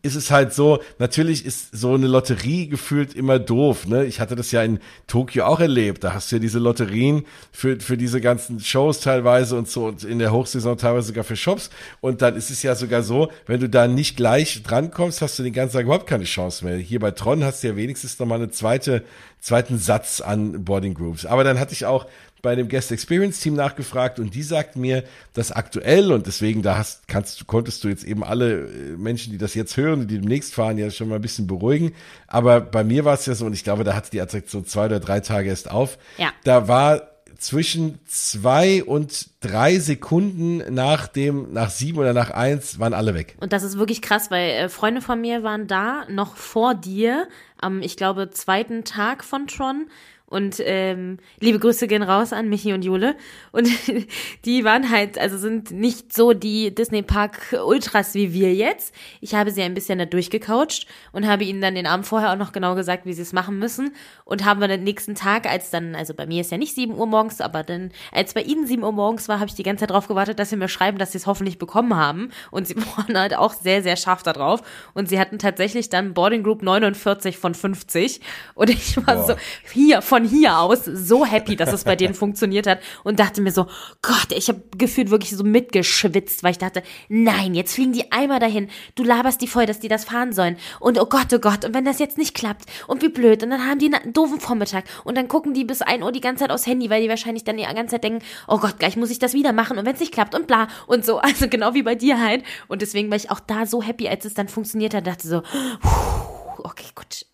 ist 0.07 0.15
es 0.15 0.31
halt 0.31 0.53
so, 0.53 0.81
natürlich 0.97 1.45
ist 1.45 1.75
so 1.75 1.93
eine 1.93 2.07
Lotterie 2.07 2.67
gefühlt 2.67 3.13
immer 3.13 3.37
doof. 3.37 3.85
Ne? 3.85 4.05
Ich 4.05 4.19
hatte 4.19 4.35
das 4.35 4.51
ja 4.51 4.63
in 4.63 4.79
Tokio 5.05 5.45
auch 5.45 5.59
erlebt. 5.59 6.03
Da 6.03 6.13
hast 6.13 6.31
du 6.31 6.37
ja 6.37 6.39
diese 6.39 6.59
Lotterien 6.59 7.25
für, 7.51 7.79
für 7.79 7.97
diese 7.97 8.21
ganzen 8.21 8.59
Shows 8.59 9.01
teilweise 9.01 9.57
und 9.57 9.69
so 9.69 9.85
und 9.85 10.03
in 10.03 10.19
der 10.19 10.31
Hochsaison 10.31 10.77
teilweise 10.77 11.07
sogar 11.07 11.23
für 11.23 11.35
Shops. 11.35 11.69
Und 12.01 12.21
dann 12.21 12.35
ist 12.35 12.49
es 12.49 12.63
ja 12.63 12.73
sogar 12.73 13.03
so, 13.03 13.29
wenn 13.45 13.59
du 13.59 13.69
da 13.69 13.87
nicht 13.87 14.17
gleich 14.17 14.63
drankommst, 14.63 15.21
hast 15.21 15.37
du 15.37 15.43
den 15.43 15.53
ganzen 15.53 15.75
Tag 15.75 15.85
überhaupt 15.85 16.07
keine 16.07 16.23
Chance 16.23 16.65
mehr. 16.65 16.77
Hier 16.77 16.99
bei 16.99 17.11
Tron 17.11 17.43
hast 17.43 17.63
du 17.63 17.67
ja 17.67 17.75
wenigstens 17.75 18.17
noch 18.17 18.25
mal 18.25 18.35
eine 18.35 18.49
zweite, 18.49 19.03
zweiten 19.39 19.77
Satz 19.77 20.21
an 20.21 20.63
Boarding 20.63 20.93
Groups. 20.93 21.25
Aber 21.25 21.43
dann 21.43 21.59
hatte 21.59 21.73
ich 21.73 21.85
auch 21.85 22.07
bei 22.47 22.55
dem 22.55 22.69
Guest 22.69 22.93
Experience 22.93 23.41
Team 23.41 23.55
nachgefragt 23.55 24.19
und 24.19 24.33
die 24.33 24.41
sagten 24.41 24.79
mir, 24.79 25.03
dass 25.33 25.51
aktuell 25.51 26.13
und 26.13 26.27
deswegen 26.27 26.61
da 26.61 26.77
hast, 26.77 27.05
kannst 27.09 27.41
du, 27.41 27.43
konntest 27.43 27.83
du 27.83 27.89
jetzt 27.89 28.05
eben 28.05 28.23
alle 28.23 28.69
äh, 28.69 28.95
Menschen, 28.95 29.33
die 29.33 29.37
das 29.37 29.53
jetzt 29.53 29.75
hören, 29.75 30.07
die 30.07 30.17
demnächst 30.17 30.55
fahren, 30.55 30.77
ja 30.77 30.89
schon 30.89 31.09
mal 31.09 31.15
ein 31.15 31.21
bisschen 31.21 31.45
beruhigen. 31.45 31.93
Aber 32.25 32.61
bei 32.61 32.85
mir 32.85 33.03
war 33.03 33.15
es 33.15 33.25
ja 33.25 33.35
so 33.35 33.45
und 33.45 33.51
ich 33.51 33.65
glaube, 33.65 33.83
da 33.83 33.95
hatte 33.95 34.11
die 34.11 34.21
Attraktion 34.21 34.65
zwei 34.65 34.85
oder 34.85 35.01
drei 35.01 35.19
Tage 35.19 35.49
erst 35.49 35.69
auf. 35.69 35.97
Ja. 36.17 36.31
Da 36.45 36.69
war 36.69 37.09
zwischen 37.37 37.99
zwei 38.05 38.81
und 38.81 39.29
drei 39.41 39.77
Sekunden 39.79 40.63
nach 40.73 41.07
dem, 41.07 41.51
nach 41.51 41.69
sieben 41.69 41.99
oder 41.99 42.13
nach 42.13 42.31
eins 42.31 42.79
waren 42.79 42.93
alle 42.93 43.13
weg. 43.13 43.35
Und 43.41 43.51
das 43.51 43.63
ist 43.63 43.77
wirklich 43.77 44.01
krass, 44.01 44.31
weil 44.31 44.51
äh, 44.51 44.69
Freunde 44.69 45.01
von 45.01 45.19
mir 45.19 45.43
waren 45.43 45.67
da 45.67 46.05
noch 46.09 46.37
vor 46.37 46.75
dir 46.75 47.27
am, 47.59 47.81
ich 47.81 47.97
glaube, 47.97 48.29
zweiten 48.29 48.85
Tag 48.85 49.25
von 49.25 49.47
Tron. 49.47 49.89
Und 50.29 50.61
ähm, 50.65 51.19
liebe 51.39 51.57
Grüße 51.57 51.87
gehen 51.87 52.03
raus 52.03 52.33
an 52.33 52.49
Michi 52.49 52.73
und 52.73 52.83
Jule. 52.83 53.15
Und 53.53 53.69
die 54.45 54.65
waren 54.65 54.91
halt, 54.91 55.17
also 55.17 55.37
sind 55.37 55.71
nicht 55.71 56.13
so 56.13 56.33
die 56.33 56.75
Disney 56.75 57.01
Park 57.01 57.55
Ultras 57.65 58.13
wie 58.13 58.33
wir 58.33 58.53
jetzt. 58.53 58.93
Ich 59.21 59.35
habe 59.35 59.51
sie 59.51 59.61
ein 59.61 59.73
bisschen 59.73 59.99
da 59.99 60.05
durchgecoacht 60.05 60.85
und 61.13 61.25
habe 61.25 61.45
ihnen 61.45 61.61
dann 61.61 61.75
den 61.75 61.87
Abend 61.87 62.05
vorher 62.05 62.33
auch 62.33 62.37
noch 62.37 62.51
genau 62.51 62.75
gesagt, 62.75 63.05
wie 63.05 63.13
sie 63.13 63.21
es 63.21 63.31
machen 63.31 63.57
müssen. 63.57 63.95
Und 64.25 64.43
haben 64.43 64.59
wir 64.59 64.67
den 64.67 64.83
nächsten 64.83 65.15
Tag, 65.15 65.49
als 65.49 65.69
dann, 65.69 65.95
also 65.95 66.13
bei 66.13 66.25
mir 66.25 66.41
ist 66.41 66.51
ja 66.51 66.57
nicht 66.57 66.75
7 66.75 66.93
Uhr 66.93 67.07
morgens, 67.07 67.39
aber 67.39 67.63
dann, 67.63 67.91
als 68.11 68.33
bei 68.33 68.41
ihnen 68.41 68.67
7 68.67 68.83
Uhr 68.83 68.91
morgens 68.91 69.29
war, 69.29 69.39
habe 69.39 69.47
ich 69.47 69.55
die 69.55 69.63
ganze 69.63 69.81
Zeit 69.81 69.91
drauf 69.91 70.09
gewartet, 70.09 70.39
dass 70.39 70.49
sie 70.49 70.57
mir 70.57 70.67
schreiben, 70.67 70.97
dass 70.97 71.13
sie 71.13 71.19
es 71.19 71.27
hoffentlich 71.27 71.57
bekommen 71.57 71.95
haben. 71.95 72.31
Und 72.51 72.67
sie 72.67 72.75
waren 72.97 73.17
halt 73.17 73.33
auch 73.33 73.53
sehr, 73.53 73.81
sehr 73.81 73.95
scharf 73.95 74.23
da 74.23 74.33
drauf. 74.33 74.61
Und 74.93 75.07
sie 75.07 75.21
hatten 75.21 75.39
tatsächlich 75.39 75.87
dann 75.87 76.13
Boarding 76.13 76.43
Group 76.43 76.63
49 76.63 77.37
von 77.37 77.55
50. 77.55 78.19
Und 78.55 78.69
ich 78.69 78.97
war 78.97 79.15
Boah. 79.15 79.27
so, 79.27 79.35
hier, 79.71 80.01
von 80.01 80.16
hier 80.23 80.59
aus, 80.59 80.85
so 80.85 81.25
happy, 81.25 81.55
dass 81.55 81.73
es 81.73 81.83
bei 81.83 81.95
denen 81.95 82.13
funktioniert 82.13 82.67
hat. 82.67 82.79
Und 83.03 83.19
dachte 83.19 83.41
mir 83.41 83.51
so, 83.51 83.67
Gott, 84.01 84.31
ich 84.31 84.47
habe 84.49 84.61
gefühlt 84.77 85.09
wirklich 85.09 85.31
so 85.31 85.43
mitgeschwitzt, 85.43 86.43
weil 86.43 86.51
ich 86.51 86.57
dachte, 86.57 86.83
nein, 87.09 87.55
jetzt 87.55 87.75
fliegen 87.75 87.93
die 87.93 88.11
einmal 88.11 88.39
dahin. 88.39 88.69
Du 88.95 89.03
laberst 89.03 89.41
die 89.41 89.47
voll, 89.47 89.65
dass 89.65 89.79
die 89.79 89.87
das 89.87 90.05
fahren 90.05 90.33
sollen. 90.33 90.57
Und 90.79 90.99
oh 90.99 91.05
Gott, 91.05 91.33
oh 91.33 91.39
Gott, 91.39 91.65
und 91.65 91.73
wenn 91.73 91.85
das 91.85 91.99
jetzt 91.99 92.17
nicht 92.17 92.35
klappt, 92.35 92.65
und 92.87 93.01
wie 93.01 93.09
blöd. 93.09 93.43
Und 93.43 93.49
dann 93.49 93.65
haben 93.65 93.79
die 93.79 93.93
einen 93.93 94.13
doofen 94.13 94.39
Vormittag. 94.39 94.85
Und 95.03 95.17
dann 95.17 95.27
gucken 95.27 95.53
die 95.53 95.63
bis 95.63 95.81
1 95.81 96.03
Uhr 96.03 96.11
die 96.11 96.21
ganze 96.21 96.43
Zeit 96.43 96.51
aufs 96.51 96.67
Handy, 96.67 96.89
weil 96.89 97.01
die 97.01 97.09
wahrscheinlich 97.09 97.43
dann 97.43 97.57
die 97.57 97.63
ganze 97.63 97.95
Zeit 97.95 98.03
denken, 98.03 98.23
oh 98.47 98.57
Gott, 98.57 98.79
gleich 98.79 98.97
muss 98.97 99.09
ich 99.09 99.19
das 99.19 99.33
wieder 99.33 99.53
machen. 99.53 99.77
Und 99.77 99.85
wenn 99.85 99.93
es 99.93 99.99
nicht 99.99 100.13
klappt 100.13 100.35
und 100.35 100.47
bla. 100.47 100.67
Und 100.87 101.05
so, 101.05 101.17
also 101.27 101.47
genau 101.47 101.73
wie 101.73 101.83
bei 101.83 101.95
dir 101.95 102.19
halt. 102.19 102.43
Und 102.67 102.81
deswegen 102.81 103.09
war 103.09 103.17
ich 103.17 103.31
auch 103.31 103.39
da 103.39 103.65
so 103.65 103.81
happy, 103.81 104.07
als 104.07 104.25
es 104.25 104.33
dann 104.33 104.47
funktioniert 104.47 104.93
hat, 104.93 105.07
dachte 105.07 105.27
so, 105.27 105.41
puh, 105.41 106.36
okay, 106.63 106.87
gut. 106.95 107.25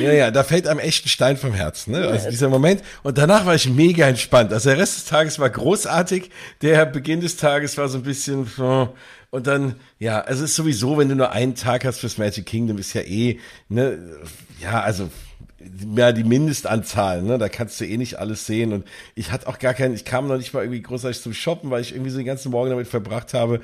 Ja, 0.00 0.12
ja, 0.12 0.30
da 0.30 0.44
fällt 0.44 0.66
einem 0.66 0.80
echt 0.80 1.04
ein 1.04 1.08
Stein 1.08 1.36
vom 1.36 1.52
Herzen, 1.52 1.92
ne? 1.92 2.08
Also 2.08 2.30
dieser 2.30 2.48
Moment. 2.48 2.82
Und 3.02 3.18
danach 3.18 3.46
war 3.46 3.54
ich 3.54 3.68
mega 3.68 4.06
entspannt. 4.06 4.52
Also 4.52 4.70
der 4.70 4.78
Rest 4.78 4.96
des 4.96 5.04
Tages 5.04 5.38
war 5.38 5.50
großartig. 5.50 6.30
Der 6.62 6.86
Beginn 6.86 7.20
des 7.20 7.36
Tages 7.36 7.76
war 7.76 7.88
so 7.88 7.98
ein 7.98 8.04
bisschen, 8.04 8.50
oh. 8.58 8.88
und 9.30 9.46
dann, 9.46 9.76
ja, 9.98 10.20
also 10.20 10.44
es 10.44 10.50
ist 10.50 10.56
sowieso, 10.56 10.98
wenn 10.98 11.08
du 11.08 11.16
nur 11.16 11.32
einen 11.32 11.54
Tag 11.54 11.84
hast 11.84 12.00
fürs 12.00 12.18
Magic 12.18 12.46
Kingdom, 12.46 12.78
ist 12.78 12.94
ja 12.94 13.02
eh, 13.02 13.38
ne, 13.68 13.98
ja, 14.60 14.80
also, 14.80 15.10
ja, 15.96 16.12
die 16.12 16.24
Mindestanzahl, 16.24 17.22
ne, 17.22 17.38
da 17.38 17.48
kannst 17.48 17.80
du 17.80 17.86
eh 17.86 17.96
nicht 17.96 18.18
alles 18.18 18.46
sehen 18.46 18.72
und 18.72 18.86
ich 19.14 19.30
hatte 19.32 19.46
auch 19.46 19.58
gar 19.58 19.74
keinen, 19.74 19.94
ich 19.94 20.04
kam 20.04 20.28
noch 20.28 20.36
nicht 20.36 20.52
mal 20.52 20.60
irgendwie 20.60 20.82
großartig 20.82 21.22
zum 21.22 21.32
Shoppen, 21.32 21.70
weil 21.70 21.80
ich 21.80 21.92
irgendwie 21.92 22.10
so 22.10 22.18
den 22.18 22.26
ganzen 22.26 22.50
Morgen 22.50 22.70
damit 22.70 22.88
verbracht 22.88 23.34
habe, 23.34 23.60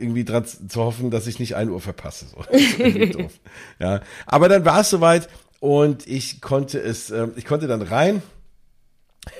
irgendwie 0.00 0.24
dran 0.24 0.44
zu 0.44 0.80
hoffen, 0.80 1.10
dass 1.10 1.26
ich 1.26 1.38
nicht 1.38 1.56
ein 1.56 1.70
Uhr 1.70 1.80
verpasse. 1.80 2.26
So. 2.26 2.44
Ja, 3.78 4.00
aber 4.26 4.48
dann 4.48 4.64
war 4.64 4.80
es 4.80 4.90
soweit 4.90 5.28
und 5.60 6.06
ich 6.06 6.40
konnte 6.40 6.78
es, 6.80 7.10
ähm, 7.10 7.32
ich 7.36 7.44
konnte 7.44 7.66
dann 7.66 7.82
rein. 7.82 8.22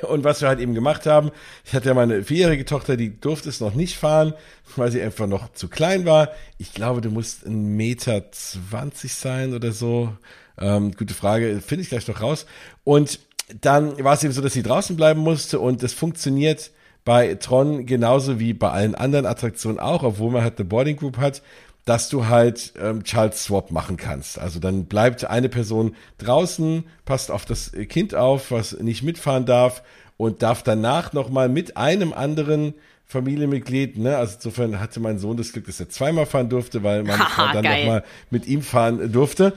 Und 0.03 0.25
was 0.25 0.43
wir 0.43 0.49
halt 0.49 0.61
eben 0.61 0.75
gemacht 0.75 1.07
haben, 1.07 1.31
ich 1.65 1.75
hatte 1.75 1.89
ja 1.89 1.95
meine 1.95 2.23
vierjährige 2.23 2.67
Tochter, 2.67 2.99
die 2.99 3.19
durfte 3.19 3.49
es 3.49 3.61
noch 3.61 3.75
nicht 3.75 3.97
fahren, 3.97 4.35
weil 4.77 4.93
sie 4.93 5.01
einfach 5.01 5.27
noch 5.27 5.55
zu 5.55 5.69
klein 5.69 6.05
war. 6.05 6.31
Ich 6.59 6.75
glaube, 6.75 7.01
du 7.01 7.11
musst 7.11 7.47
ein 7.47 7.77
Meter 7.77 8.31
zwanzig 8.31 9.15
sein 9.15 9.55
oder 9.55 9.73
so. 9.73 10.13
Ähm, 10.59 10.93
gute 10.93 11.15
Frage, 11.15 11.63
finde 11.67 11.83
ich 11.83 11.89
gleich 11.89 12.07
noch 12.07 12.21
raus. 12.21 12.45
Und 12.85 13.21
dann 13.63 14.03
war 14.05 14.15
es 14.15 14.23
eben 14.23 14.35
so, 14.35 14.43
dass 14.43 14.53
sie 14.53 14.63
draußen 14.63 14.97
bleiben 14.97 15.21
musste 15.21 15.59
und 15.61 15.83
das 15.83 15.95
funktioniert 15.95 16.71
bei 17.05 17.35
Tron 17.35 17.87
genauso 17.87 18.39
wie 18.39 18.53
bei 18.53 18.71
allen 18.71 18.95
anderen 18.95 19.27
Attraktionen 19.27 19.79
auch, 19.79 20.03
obwohl 20.03 20.31
man 20.31 20.43
halt 20.43 20.59
eine 20.59 20.69
Boarding 20.69 20.97
Group 20.97 21.17
hat, 21.17 21.43
dass 21.85 22.09
du 22.09 22.27
halt 22.27 22.75
ähm, 22.81 23.05
Child 23.05 23.35
Swap 23.35 23.71
machen 23.71 23.97
kannst. 23.97 24.39
Also 24.39 24.61
dann 24.61 24.85
bleibt 24.85 25.25
eine 25.25 25.49
Person 25.49 25.97
draußen, 26.19 26.85
passt 27.05 27.31
auf 27.31 27.45
das 27.45 27.73
Kind 27.89 28.15
auf, 28.15 28.51
was 28.51 28.79
nicht 28.79 29.03
mitfahren 29.03 29.47
darf 29.47 29.83
und 30.17 30.43
darf 30.43 30.63
danach 30.63 31.13
nochmal 31.13 31.49
mit 31.49 31.77
einem 31.77 32.13
anderen 32.13 32.75
Familienmitglied, 33.07 33.99
ne, 33.99 34.17
also 34.17 34.35
insofern 34.37 34.79
hatte 34.79 35.01
mein 35.01 35.19
Sohn 35.19 35.37
das 35.37 35.53
Glück, 35.53 35.67
dass 35.67 35.81
er 35.81 35.89
zweimal 35.89 36.27
fahren 36.27 36.49
durfte, 36.49 36.85
weil 36.85 37.03
meine 37.03 37.25
Frau 37.25 37.47
dann 37.53 37.65
nochmal 37.65 38.05
mit 38.31 38.47
ihm 38.47 38.63
fahren 38.63 39.11
durfte 39.11 39.55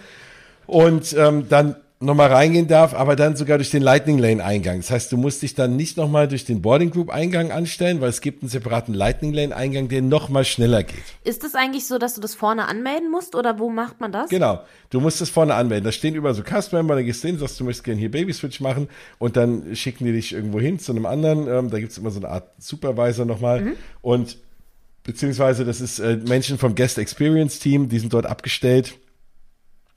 und 0.66 1.14
ähm, 1.14 1.48
dann 1.50 1.76
nochmal 2.04 2.32
reingehen 2.32 2.68
darf, 2.68 2.94
aber 2.94 3.16
dann 3.16 3.36
sogar 3.36 3.58
durch 3.58 3.72
den 3.72 3.82
Lightning 3.82 4.18
Lane 4.18 4.44
Eingang. 4.44 4.78
Das 4.78 4.92
heißt, 4.92 5.12
du 5.12 5.18
musst 5.18 5.42
dich 5.42 5.56
dann 5.56 5.76
nicht 5.76 5.98
nochmal 5.98 6.28
durch 6.28 6.46
den 6.46 6.62
Boarding 6.62 6.92
Group 6.92 7.10
Eingang 7.10 7.52
anstellen, 7.52 8.02
weil 8.02 8.10
es 8.10 8.22
gibt 8.22 8.44
einen 8.44 8.50
separaten 8.50 8.94
Lightning 8.94 9.34
Lane 9.34 9.56
Eingang, 9.56 9.88
der 9.88 10.02
nochmal 10.02 10.46
schneller 10.46 10.84
geht. 10.84 11.04
Ist 11.24 11.44
es 11.44 11.56
eigentlich 11.56 11.88
so, 11.88 11.98
dass 11.98 12.16
du 12.16 12.22
das 12.22 12.36
vorne 12.36 12.68
anmelden 12.68 13.10
musst 13.10 13.36
oder 13.36 13.60
wo 13.60 13.70
macht 13.70 14.00
man 14.02 14.12
das? 14.12 14.30
Genau. 14.30 14.62
Du 14.90 15.00
musst 15.00 15.22
das 15.22 15.30
vorne 15.30 15.56
anmelden. 15.56 15.86
Da 15.86 15.92
stehen 15.92 16.16
überall 16.16 16.36
so 16.36 16.44
Cast-Member, 16.44 16.96
da 16.96 17.02
gehst 17.02 17.24
du 17.24 17.28
hin, 17.28 17.38
sagst, 17.38 17.60
du 17.60 17.64
möchtest 17.64 17.84
gerne 17.84 18.00
hier 18.00 18.12
Baby-Switch 18.12 18.60
machen 18.60 18.90
und 19.18 19.38
dann 19.38 19.76
schicken 19.76 20.06
die 20.06 20.12
dich 20.12 20.34
irgendwo 20.34 20.60
hin 20.60 20.80
zu 20.80 20.92
einem 20.92 21.06
anderen. 21.06 21.48
Ähm, 21.48 21.70
da 21.70 21.80
gibt's 21.80 21.98
immer 21.98 22.12
so 22.12 22.20
eine 22.20 22.30
Art 22.30 22.50
Supervisor 22.60 23.26
nochmal. 23.26 23.74
Und 24.02 24.38
beziehungsweise 25.04 25.66
das 25.66 25.82
ist 25.82 26.00
äh, 26.00 26.18
Menschen 26.28 26.58
vom 26.58 26.76
Guest 26.76 26.98
Experience 26.98 27.60
Team, 27.60 27.90
die 27.90 28.00
sind 28.00 28.14
dort 28.14 28.26
abgestellt. 28.26 28.96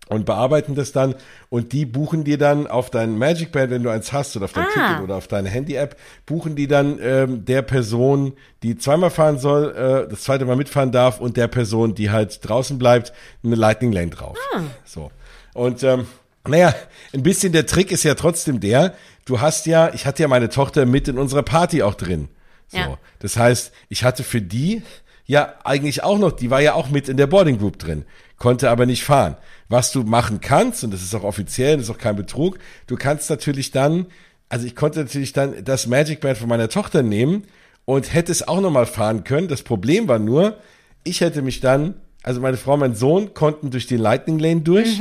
Und 0.08 0.24
bearbeiten 0.24 0.74
das 0.74 0.92
dann 0.92 1.14
und 1.48 1.72
die 1.72 1.84
buchen 1.84 2.22
dir 2.24 2.38
dann 2.38 2.66
auf 2.66 2.90
dein 2.90 3.18
Magic 3.18 3.50
Band, 3.52 3.70
wenn 3.70 3.82
du 3.82 3.90
eins 3.90 4.12
hast 4.12 4.36
oder 4.36 4.44
auf 4.44 4.52
dein 4.52 4.66
Ah. 4.66 4.88
Ticket 4.88 5.02
oder 5.02 5.16
auf 5.16 5.26
deine 5.26 5.48
Handy-App, 5.48 5.96
buchen 6.26 6.54
die 6.54 6.68
dann 6.68 6.98
ähm, 7.02 7.44
der 7.44 7.62
Person, 7.62 8.34
die 8.62 8.76
zweimal 8.78 9.10
fahren 9.10 9.38
soll, 9.38 9.74
äh, 9.74 10.08
das 10.08 10.22
zweite 10.22 10.44
Mal 10.44 10.56
mitfahren 10.56 10.92
darf 10.92 11.20
und 11.20 11.36
der 11.36 11.48
Person, 11.48 11.94
die 11.94 12.10
halt 12.10 12.38
draußen 12.48 12.78
bleibt, 12.78 13.12
eine 13.44 13.56
Lightning 13.56 13.92
Lane 13.92 14.10
drauf. 14.10 14.36
Ah. 14.54 14.60
So. 14.84 15.10
Und 15.54 15.82
ähm, 15.82 16.06
naja, 16.46 16.72
ein 17.12 17.24
bisschen 17.24 17.52
der 17.52 17.66
Trick 17.66 17.90
ist 17.90 18.04
ja 18.04 18.14
trotzdem 18.14 18.60
der, 18.60 18.94
du 19.24 19.40
hast 19.40 19.66
ja, 19.66 19.92
ich 19.92 20.06
hatte 20.06 20.22
ja 20.22 20.28
meine 20.28 20.48
Tochter 20.48 20.86
mit 20.86 21.08
in 21.08 21.18
unserer 21.18 21.42
Party 21.42 21.82
auch 21.82 21.94
drin. 21.94 22.28
So. 22.68 22.78
Ja. 22.78 22.98
Das 23.18 23.36
heißt, 23.36 23.72
ich 23.88 24.04
hatte 24.04 24.22
für 24.22 24.40
die 24.40 24.82
ja 25.24 25.54
eigentlich 25.64 26.04
auch 26.04 26.18
noch, 26.18 26.30
die 26.30 26.50
war 26.50 26.60
ja 26.60 26.74
auch 26.74 26.88
mit 26.90 27.08
in 27.08 27.16
der 27.16 27.26
Boarding 27.26 27.58
Group 27.58 27.80
drin, 27.80 28.04
konnte 28.38 28.70
aber 28.70 28.86
nicht 28.86 29.04
fahren. 29.04 29.36
Was 29.68 29.92
du 29.92 30.02
machen 30.02 30.40
kannst, 30.40 30.84
und 30.84 30.92
das 30.92 31.02
ist 31.02 31.14
auch 31.14 31.24
offiziell, 31.24 31.76
das 31.76 31.86
ist 31.86 31.90
auch 31.90 31.98
kein 31.98 32.16
Betrug, 32.16 32.58
du 32.86 32.96
kannst 32.96 33.30
natürlich 33.30 33.70
dann, 33.70 34.06
also 34.48 34.66
ich 34.66 34.76
konnte 34.76 35.00
natürlich 35.00 35.32
dann 35.32 35.64
das 35.64 35.86
Magic 35.86 36.20
Band 36.20 36.38
von 36.38 36.48
meiner 36.48 36.68
Tochter 36.68 37.02
nehmen 37.02 37.44
und 37.84 38.12
hätte 38.12 38.32
es 38.32 38.46
auch 38.46 38.60
nochmal 38.60 38.86
fahren 38.86 39.24
können. 39.24 39.48
Das 39.48 39.62
Problem 39.62 40.08
war 40.08 40.18
nur, 40.18 40.58
ich 41.04 41.20
hätte 41.20 41.42
mich 41.42 41.60
dann, 41.60 41.94
also 42.22 42.40
meine 42.40 42.56
Frau 42.56 42.74
und 42.74 42.80
mein 42.80 42.94
Sohn 42.94 43.34
konnten 43.34 43.70
durch 43.70 43.86
die 43.86 43.96
Lightning 43.96 44.38
Lane 44.38 44.60
durch 44.60 45.00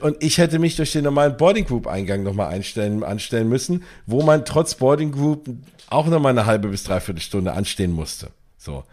und 0.00 0.22
ich 0.22 0.38
hätte 0.38 0.58
mich 0.58 0.76
durch 0.76 0.92
den 0.92 1.04
normalen 1.04 1.36
Boarding 1.36 1.64
Group 1.64 1.86
Eingang 1.86 2.22
nochmal 2.22 2.52
einstellen, 2.52 3.02
anstellen 3.02 3.48
müssen, 3.48 3.82
wo 4.06 4.22
man 4.22 4.44
trotz 4.44 4.74
Boarding 4.74 5.12
Group 5.12 5.48
auch 5.88 6.06
nochmal 6.06 6.32
eine 6.32 6.46
halbe 6.46 6.68
bis 6.68 6.84
dreiviertel 6.84 7.22
Stunde 7.22 7.52
anstehen 7.52 7.92
musste. 7.92 8.28
So. 8.58 8.84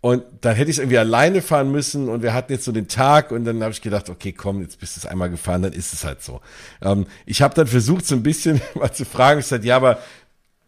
Und 0.00 0.22
dann 0.42 0.54
hätte 0.54 0.70
ich 0.70 0.76
es 0.76 0.78
irgendwie 0.78 0.98
alleine 0.98 1.42
fahren 1.42 1.72
müssen 1.72 2.08
und 2.08 2.22
wir 2.22 2.32
hatten 2.32 2.52
jetzt 2.52 2.64
so 2.64 2.70
den 2.70 2.86
Tag 2.86 3.32
und 3.32 3.44
dann 3.44 3.62
habe 3.62 3.72
ich 3.72 3.82
gedacht, 3.82 4.08
okay, 4.08 4.32
komm, 4.32 4.62
jetzt 4.62 4.78
bist 4.78 4.96
du 4.96 5.00
es 5.00 5.06
einmal 5.06 5.28
gefahren, 5.28 5.62
dann 5.62 5.72
ist 5.72 5.92
es 5.92 6.04
halt 6.04 6.22
so. 6.22 6.40
Ähm, 6.80 7.06
ich 7.26 7.42
habe 7.42 7.54
dann 7.54 7.66
versucht, 7.66 8.06
so 8.06 8.14
ein 8.14 8.22
bisschen 8.22 8.60
mal 8.74 8.92
zu 8.92 9.04
fragen, 9.04 9.40
ich 9.40 9.46
sagte, 9.46 9.66
ja, 9.66 9.76
aber 9.76 9.98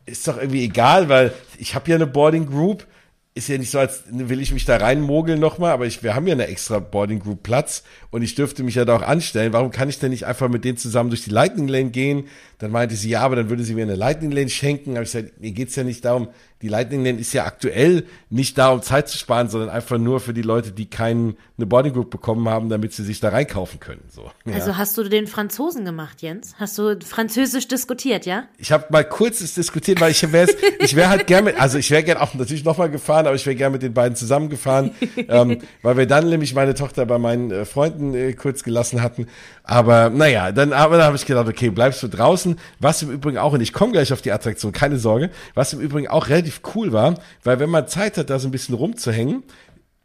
ist 0.04 0.26
doch 0.26 0.36
irgendwie 0.36 0.64
egal, 0.64 1.08
weil 1.08 1.32
ich 1.58 1.76
habe 1.76 1.88
ja 1.90 1.94
eine 1.94 2.06
Boarding 2.06 2.46
Group. 2.46 2.86
Ist 3.32 3.48
ja 3.48 3.56
nicht 3.56 3.70
so, 3.70 3.78
als 3.78 4.02
will 4.10 4.40
ich 4.40 4.52
mich 4.52 4.64
da 4.64 4.76
reinmogeln 4.78 5.38
nochmal, 5.38 5.70
aber 5.70 5.86
ich, 5.86 6.02
wir 6.02 6.16
haben 6.16 6.26
ja 6.26 6.34
eine 6.34 6.48
extra 6.48 6.80
Boarding 6.80 7.20
Group 7.20 7.44
Platz 7.44 7.84
und 8.10 8.22
ich 8.22 8.34
dürfte 8.34 8.62
mich 8.62 8.74
ja 8.74 8.84
da 8.84 8.96
auch 8.96 9.02
anstellen. 9.02 9.52
Warum 9.52 9.70
kann 9.70 9.88
ich 9.88 9.98
denn 9.98 10.10
nicht 10.10 10.26
einfach 10.26 10.48
mit 10.48 10.64
denen 10.64 10.76
zusammen 10.76 11.10
durch 11.10 11.22
die 11.22 11.30
Lightning 11.30 11.68
Lane 11.68 11.90
gehen? 11.90 12.24
Dann 12.58 12.72
meinte 12.72 12.96
sie, 12.96 13.10
ja, 13.10 13.20
aber 13.20 13.36
dann 13.36 13.48
würde 13.48 13.62
sie 13.62 13.74
mir 13.74 13.82
eine 13.82 13.94
Lightning 13.94 14.32
Lane 14.32 14.48
schenken. 14.48 14.92
Aber 14.92 15.02
ich 15.02 15.12
gesagt, 15.12 15.40
mir 15.40 15.52
geht's 15.52 15.76
ja 15.76 15.84
nicht 15.84 16.04
darum, 16.04 16.28
die 16.62 16.68
Lightning 16.68 17.04
Lane 17.04 17.18
ist 17.18 17.32
ja 17.32 17.46
aktuell 17.46 18.04
nicht 18.28 18.58
da, 18.58 18.70
um 18.70 18.82
Zeit 18.82 19.08
zu 19.08 19.16
sparen, 19.16 19.48
sondern 19.48 19.70
einfach 19.70 19.96
nur 19.96 20.20
für 20.20 20.34
die 20.34 20.42
Leute, 20.42 20.72
die 20.72 20.90
keine 20.90 21.34
Boarding 21.56 21.94
Group 21.94 22.10
bekommen 22.10 22.48
haben, 22.48 22.68
damit 22.68 22.92
sie 22.92 23.02
sich 23.02 23.20
da 23.20 23.30
reinkaufen 23.30 23.80
können. 23.80 24.02
So. 24.10 24.30
Ja. 24.44 24.54
Also 24.54 24.76
hast 24.76 24.98
du 24.98 25.04
den 25.04 25.26
Franzosen 25.26 25.84
gemacht, 25.84 26.20
Jens? 26.20 26.54
Hast 26.58 26.76
du 26.76 26.98
Französisch 27.00 27.68
diskutiert, 27.68 28.26
ja? 28.26 28.44
Ich 28.58 28.72
habe 28.72 28.86
mal 28.90 29.04
kurz 29.04 29.40
es 29.40 29.54
diskutiert, 29.54 30.00
weil 30.00 30.10
ich 30.10 30.32
wäre 30.32 30.50
ich 30.80 30.94
wäre 30.96 31.08
halt 31.08 31.26
gerne, 31.26 31.58
also 31.58 31.78
ich 31.78 31.90
wäre 31.90 32.02
gerne 32.02 32.20
auch 32.20 32.34
natürlich 32.34 32.64
nochmal 32.64 32.90
gefahren, 32.90 33.26
aber 33.26 33.36
ich 33.36 33.46
wäre 33.46 33.56
gerne 33.56 33.72
mit 33.72 33.82
den 33.82 33.94
beiden 33.94 34.16
zusammengefahren, 34.16 34.90
ähm, 35.16 35.62
weil 35.82 35.96
wir 35.96 36.06
dann 36.06 36.28
nämlich 36.28 36.54
meine 36.54 36.74
Tochter 36.74 37.06
bei 37.06 37.18
meinen 37.18 37.50
äh, 37.50 37.64
Freunden 37.64 37.99
äh, 38.14 38.32
kurz 38.32 38.62
gelassen 38.62 39.02
hatten. 39.02 39.26
Aber 39.64 40.10
naja, 40.10 40.52
dann, 40.52 40.72
aber 40.72 40.96
dann 40.96 41.06
habe 41.06 41.16
ich 41.16 41.26
gedacht, 41.26 41.48
okay, 41.48 41.70
bleibst 41.70 42.02
du 42.02 42.08
draußen. 42.08 42.58
Was 42.78 43.02
im 43.02 43.10
Übrigen 43.10 43.38
auch, 43.38 43.52
und 43.52 43.60
ich 43.60 43.72
komme 43.72 43.92
gleich 43.92 44.12
auf 44.12 44.22
die 44.22 44.32
Attraktion, 44.32 44.72
keine 44.72 44.98
Sorge, 44.98 45.30
was 45.54 45.72
im 45.72 45.80
Übrigen 45.80 46.08
auch 46.08 46.28
relativ 46.28 46.60
cool 46.74 46.92
war, 46.92 47.14
weil 47.44 47.60
wenn 47.60 47.70
man 47.70 47.86
Zeit 47.88 48.16
hat, 48.18 48.30
da 48.30 48.38
so 48.38 48.48
ein 48.48 48.52
bisschen 48.52 48.74
rumzuhängen, 48.74 49.42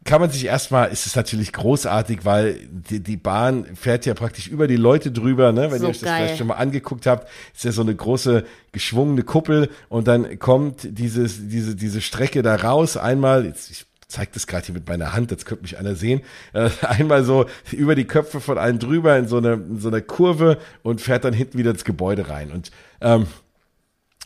kann 0.04 0.20
man 0.20 0.30
sich 0.30 0.44
erstmal, 0.46 0.90
ist 0.92 1.04
es 1.04 1.16
natürlich 1.16 1.52
großartig, 1.52 2.24
weil 2.24 2.60
die, 2.70 3.00
die 3.00 3.16
Bahn 3.16 3.66
fährt 3.74 4.06
ja 4.06 4.14
praktisch 4.14 4.46
über 4.46 4.68
die 4.68 4.76
Leute 4.76 5.10
drüber, 5.10 5.50
ne? 5.50 5.70
Wenn 5.72 5.80
So 5.80 5.86
ihr 5.86 5.90
euch 5.90 5.98
das 5.98 6.08
geil. 6.08 6.16
vielleicht 6.18 6.38
schon 6.38 6.46
mal 6.46 6.54
angeguckt 6.54 7.06
habt, 7.06 7.28
ist 7.54 7.64
ja 7.64 7.72
so 7.72 7.82
eine 7.82 7.94
große 7.94 8.44
geschwungene 8.72 9.24
Kuppel 9.24 9.68
und 9.88 10.06
dann 10.06 10.38
kommt 10.38 10.86
dieses, 10.96 11.48
diese, 11.48 11.74
diese 11.74 12.00
Strecke 12.00 12.42
da 12.42 12.54
raus, 12.54 12.96
einmal, 12.96 13.44
jetzt, 13.46 13.70
ich 13.70 13.84
zeig 14.08 14.32
das 14.32 14.46
gerade 14.46 14.66
hier 14.66 14.74
mit 14.74 14.88
meiner 14.88 15.12
Hand, 15.12 15.30
jetzt 15.30 15.46
könnte 15.46 15.62
mich 15.62 15.78
einer 15.78 15.96
sehen, 15.96 16.22
äh, 16.52 16.70
einmal 16.82 17.24
so 17.24 17.46
über 17.72 17.94
die 17.94 18.04
Köpfe 18.04 18.40
von 18.40 18.58
allen 18.58 18.78
drüber 18.78 19.16
in 19.16 19.28
so 19.28 19.38
eine, 19.38 19.54
in 19.54 19.80
so 19.80 19.88
eine 19.88 20.02
Kurve 20.02 20.58
und 20.82 21.00
fährt 21.00 21.24
dann 21.24 21.34
hinten 21.34 21.58
wieder 21.58 21.70
ins 21.70 21.84
Gebäude 21.84 22.28
rein. 22.28 22.50
Und 22.50 22.70
ähm, 23.00 23.26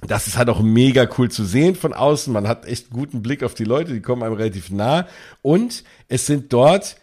das 0.07 0.27
ist 0.27 0.39
halt 0.39 0.49
auch 0.49 0.61
mega 0.61 1.09
cool 1.19 1.31
zu 1.31 1.45
sehen 1.45 1.75
von 1.75 1.93
außen. 1.93 2.33
Man 2.33 2.49
hat 2.49 2.67
echt 2.67 2.91
guten 2.91 3.23
Blick 3.23 3.43
auf 3.43 3.55
die 3.55 3.65
Leute, 3.65 3.93
die 3.93 4.01
kommen 4.01 4.23
einem 4.23 4.35
relativ 4.35 4.71
nah. 4.71 5.07
Und 5.43 5.85
es 6.09 6.27
sind 6.27 6.53
dort 6.53 6.97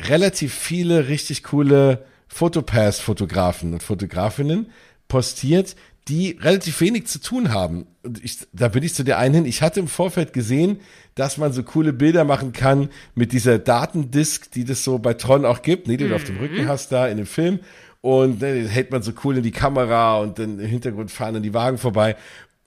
relativ 0.00 0.54
viele 0.54 1.08
richtig 1.08 1.42
coole 1.42 2.04
Fotopass-Fotografen 2.28 3.74
und 3.74 3.82
Fotografinnen 3.82 4.70
postiert, 5.08 5.76
die 6.08 6.36
relativ 6.40 6.80
wenig 6.80 7.06
zu 7.06 7.20
tun 7.20 7.52
haben. 7.52 7.86
Und 8.02 8.22
ich, 8.24 8.38
da 8.52 8.68
bin 8.68 8.82
ich 8.82 8.94
zu 8.94 9.04
der 9.04 9.18
einen 9.18 9.34
hin. 9.34 9.44
Ich 9.46 9.62
hatte 9.62 9.80
im 9.80 9.88
Vorfeld 9.88 10.32
gesehen, 10.32 10.80
dass 11.14 11.38
man 11.38 11.52
so 11.52 11.62
coole 11.62 11.92
Bilder 11.92 12.24
machen 12.24 12.52
kann 12.52 12.88
mit 13.14 13.32
dieser 13.32 13.58
Datendisk, 13.58 14.50
die 14.50 14.64
das 14.64 14.82
so 14.82 14.98
bei 14.98 15.14
Tron 15.14 15.44
auch 15.44 15.62
gibt, 15.62 15.86
ne, 15.86 15.96
die 15.96 16.08
du 16.08 16.14
auf 16.14 16.24
dem 16.24 16.38
Rücken 16.38 16.66
hast 16.66 16.90
da 16.90 17.06
in 17.06 17.18
dem 17.18 17.26
Film. 17.26 17.60
Und 18.00 18.40
ne, 18.40 18.54
den 18.54 18.66
hält 18.66 18.90
man 18.90 19.02
so 19.02 19.12
cool 19.22 19.36
in 19.36 19.44
die 19.44 19.52
Kamera 19.52 20.18
und 20.18 20.38
dann 20.38 20.58
im 20.58 20.66
Hintergrund 20.66 21.12
fahren 21.12 21.34
dann 21.34 21.42
die 21.42 21.54
Wagen 21.54 21.78
vorbei. 21.78 22.16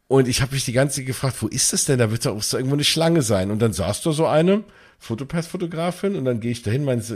Und 0.08 0.28
ich 0.28 0.42
habe 0.42 0.54
mich 0.54 0.64
die 0.64 0.72
ganze 0.72 0.98
Zeit 0.98 1.08
gefragt, 1.08 1.36
wo 1.42 1.48
ist 1.48 1.74
das 1.74 1.86
denn? 1.86 2.00
Da 2.00 2.12
wird 2.12 2.26
doch 2.26 2.42
irgendwo 2.54 2.76
eine 2.76 2.84
Schlange 2.84 3.22
sein. 3.22 3.52
Und 3.52 3.60
dann 3.60 3.74
saß 3.74 4.02
da 4.04 4.12
so 4.12 4.28
eine 4.28 4.64
Fotopass-Fotografin 5.06 6.16
und 6.16 6.26
dann 6.26 6.40
gehe 6.40 6.52
ich 6.52 6.64
dahin, 6.64 6.84
meine, 6.84 7.02
so, 7.02 7.16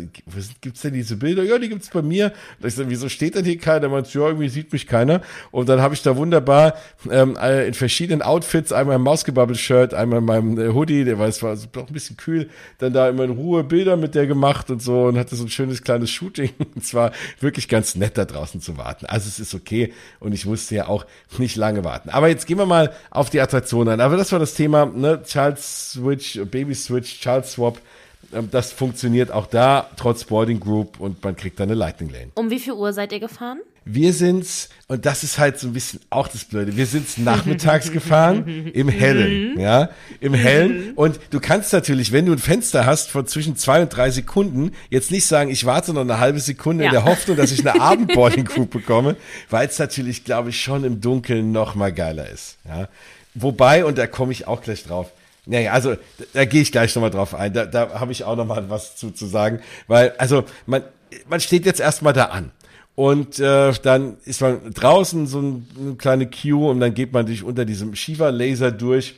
gibt's 0.61 0.81
denn 0.81 0.93
diese 0.93 1.17
Bilder? 1.17 1.43
Ja, 1.43 1.57
die 1.57 1.69
gibt's 1.69 1.89
bei 1.89 2.01
mir. 2.01 2.31
Und 2.59 2.67
ich 2.67 2.75
so, 2.75 2.87
wieso 2.87 3.09
steht 3.09 3.35
denn 3.35 3.45
hier 3.45 3.57
keiner? 3.57 3.89
Meint, 3.89 4.13
ja, 4.13 4.21
irgendwie 4.21 4.49
sieht 4.49 4.71
mich 4.71 4.85
keiner. 4.85 5.21
Und 5.51 5.69
dann 5.69 5.81
habe 5.81 5.95
ich 5.95 6.03
da 6.03 6.15
wunderbar 6.15 6.75
ähm, 7.09 7.35
äh, 7.41 7.67
in 7.67 7.73
verschiedenen 7.73 8.21
Outfits, 8.21 8.71
einmal 8.71 8.97
im 8.97 9.01
Mausgebubble-Shirt, 9.03 9.93
einmal 9.93 10.19
in 10.19 10.25
meinem 10.25 10.59
äh, 10.59 10.73
Hoodie, 10.73 11.03
der 11.03 11.19
es 11.19 11.41
war 11.41 11.55
doch 11.71 11.87
ein 11.87 11.93
bisschen 11.93 12.15
kühl, 12.17 12.49
dann 12.77 12.93
da 12.93 13.09
immer 13.09 13.23
in 13.23 13.31
Ruhe 13.31 13.63
Bilder 13.63 13.97
mit 13.97 14.15
der 14.15 14.27
gemacht 14.27 14.69
und 14.69 14.81
so 14.81 15.05
und 15.05 15.17
hatte 15.17 15.35
so 15.35 15.43
ein 15.43 15.49
schönes 15.49 15.83
kleines 15.83 16.11
Shooting. 16.11 16.51
Und 16.59 16.83
es 16.83 16.93
war 16.93 17.11
wirklich 17.39 17.67
ganz 17.67 17.95
nett, 17.95 18.17
da 18.17 18.25
draußen 18.25 18.61
zu 18.61 18.77
warten. 18.77 19.05
Also 19.07 19.27
es 19.27 19.39
ist 19.39 19.55
okay 19.55 19.93
und 20.19 20.33
ich 20.33 20.45
musste 20.45 20.75
ja 20.75 20.87
auch 20.87 21.05
nicht 21.37 21.55
lange 21.55 21.83
warten. 21.83 22.09
Aber 22.09 22.27
jetzt 22.27 22.45
gehen 22.45 22.57
wir 22.57 22.65
mal 22.65 22.93
auf 23.09 23.29
die 23.29 23.41
Attraktion 23.41 23.87
ein. 23.89 24.01
Aber 24.01 24.17
das 24.17 24.31
war 24.31 24.39
das 24.39 24.53
Thema, 24.53 24.85
ne? 24.85 25.21
Child 25.23 25.59
Switch, 25.59 26.39
Baby 26.51 26.75
Switch, 26.75 27.19
Child 27.19 27.45
Swap. 27.45 27.78
Ähm, 28.33 28.49
Das 28.51 28.71
funktioniert 28.71 29.31
auch 29.31 29.47
da, 29.47 29.89
trotz 29.97 30.23
Boarding 30.23 30.59
Group 30.59 30.99
und 30.99 31.23
man 31.23 31.35
kriegt 31.35 31.59
dann 31.59 31.69
eine 31.69 31.75
Lightning 31.77 32.09
Lane. 32.11 32.27
Um 32.35 32.49
wie 32.49 32.59
viel 32.59 32.73
Uhr 32.73 32.93
seid 32.93 33.11
ihr 33.11 33.19
gefahren? 33.19 33.59
Wir 33.91 34.13
sind's, 34.13 34.69
und 34.87 35.07
das 35.07 35.23
ist 35.23 35.39
halt 35.39 35.57
so 35.57 35.65
ein 35.67 35.73
bisschen 35.73 35.99
auch 36.11 36.27
das 36.27 36.43
Blöde, 36.45 36.77
wir 36.77 36.85
sind's 36.85 37.17
nachmittags 37.17 37.91
gefahren, 37.93 38.67
im 38.71 38.87
Hellen, 38.87 39.59
ja, 39.59 39.89
im 40.19 40.35
Hellen. 40.35 40.93
Und 40.93 41.19
du 41.31 41.39
kannst 41.39 41.73
natürlich, 41.73 42.11
wenn 42.11 42.27
du 42.27 42.33
ein 42.33 42.37
Fenster 42.37 42.85
hast 42.85 43.09
von 43.09 43.25
zwischen 43.25 43.55
zwei 43.55 43.81
und 43.81 43.89
drei 43.89 44.11
Sekunden, 44.11 44.73
jetzt 44.91 45.09
nicht 45.09 45.25
sagen, 45.25 45.49
ich 45.49 45.65
warte 45.65 45.93
noch 45.93 46.01
eine 46.01 46.19
halbe 46.19 46.39
Sekunde 46.39 46.83
in 46.83 46.93
Ja. 46.93 47.01
der 47.01 47.05
Hoffnung, 47.05 47.35
dass 47.35 47.51
ich 47.51 47.67
eine 47.67 47.81
Abendboarding 47.81 48.45
Group 48.45 48.69
bekomme, 48.69 49.15
weil 49.49 49.67
es 49.67 49.79
natürlich, 49.79 50.23
glaube 50.23 50.49
ich, 50.51 50.61
schon 50.61 50.83
im 50.83 51.01
Dunkeln 51.01 51.51
noch 51.51 51.73
mal 51.73 51.91
geiler 51.91 52.29
ist, 52.29 52.57
ja. 52.67 52.89
Wobei, 53.33 53.85
und 53.85 53.97
da 53.97 54.05
komme 54.05 54.33
ich 54.33 54.45
auch 54.47 54.61
gleich 54.61 54.83
drauf, 54.83 55.09
naja, 55.45 55.71
also 55.71 55.95
da, 55.95 56.25
da 56.33 56.45
gehe 56.45 56.61
ich 56.61 56.71
gleich 56.71 56.93
nochmal 56.95 57.11
drauf 57.11 57.33
ein. 57.33 57.53
Da, 57.53 57.65
da 57.65 57.99
habe 57.99 58.11
ich 58.11 58.23
auch 58.23 58.35
nochmal 58.35 58.69
was 58.69 58.95
zu, 58.95 59.11
zu 59.11 59.25
sagen. 59.25 59.61
Weil, 59.87 60.13
also, 60.17 60.43
man, 60.65 60.83
man 61.27 61.39
steht 61.39 61.65
jetzt 61.65 61.79
erstmal 61.79 62.13
da 62.13 62.25
an. 62.25 62.51
Und 62.95 63.39
äh, 63.39 63.71
dann 63.81 64.17
ist 64.25 64.41
man 64.41 64.73
draußen 64.73 65.25
so 65.25 65.41
ein, 65.41 65.67
eine 65.79 65.95
kleine 65.95 66.29
Queue 66.29 66.69
und 66.69 66.81
dann 66.81 66.93
geht 66.93 67.13
man 67.13 67.25
durch 67.25 67.43
unter 67.43 67.63
diesem 67.63 67.95
Shiva-Laser 67.95 68.71
durch 68.71 69.15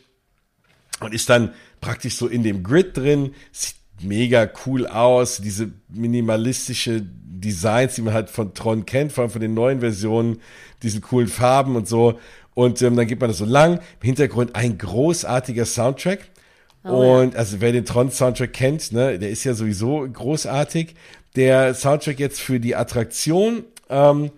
und 1.00 1.16
ist 1.16 1.30
dann 1.30 1.54
praktisch 1.80 2.16
so 2.16 2.28
in 2.28 2.44
dem 2.44 2.62
Grid 2.62 2.96
drin. 2.96 3.34
Sieht 3.52 3.76
mega 4.02 4.48
cool 4.66 4.86
aus. 4.86 5.38
Diese 5.38 5.72
minimalistische 5.90 7.02
Designs, 7.02 7.96
die 7.96 8.04
man 8.04 8.14
halt 8.14 8.30
von 8.30 8.54
Tron 8.54 8.86
kennt, 8.86 9.12
vor 9.12 9.24
allem 9.24 9.32
von 9.32 9.42
den 9.42 9.56
neuen 9.56 9.80
Versionen, 9.80 10.42
diesen 10.84 11.02
coolen 11.02 11.28
Farben 11.28 11.76
und 11.76 11.88
so. 11.88 12.20
Und 12.62 12.82
ähm, 12.82 12.95
dann 12.95 13.08
geht 13.08 13.19
man 13.19 13.30
da 13.30 13.34
so 13.34 13.45
lang. 13.45 13.80
Im 14.02 14.06
Hintergrund 14.06 14.56
ein 14.56 14.78
großartiger 14.78 15.65
Soundtrack. 15.65 16.30
und 16.84 17.36
also 17.36 17.62
wer 17.62 17.71
den 17.71 17.86
Tron-Soundtrack 17.86 18.54
kennt, 18.54 18.91
ne, 18.91 19.19
der 19.19 19.30
ist 19.30 19.43
ja 19.43 19.54
sowieso 19.54 20.08
großartig. 20.12 20.95
Der 21.36 21.74
Soundtrack 21.74 22.19
jetzt 22.19 22.41
für 22.41 22.60
die 22.60 22.76
Attraktion 22.76 23.63
ähm, 23.89 24.32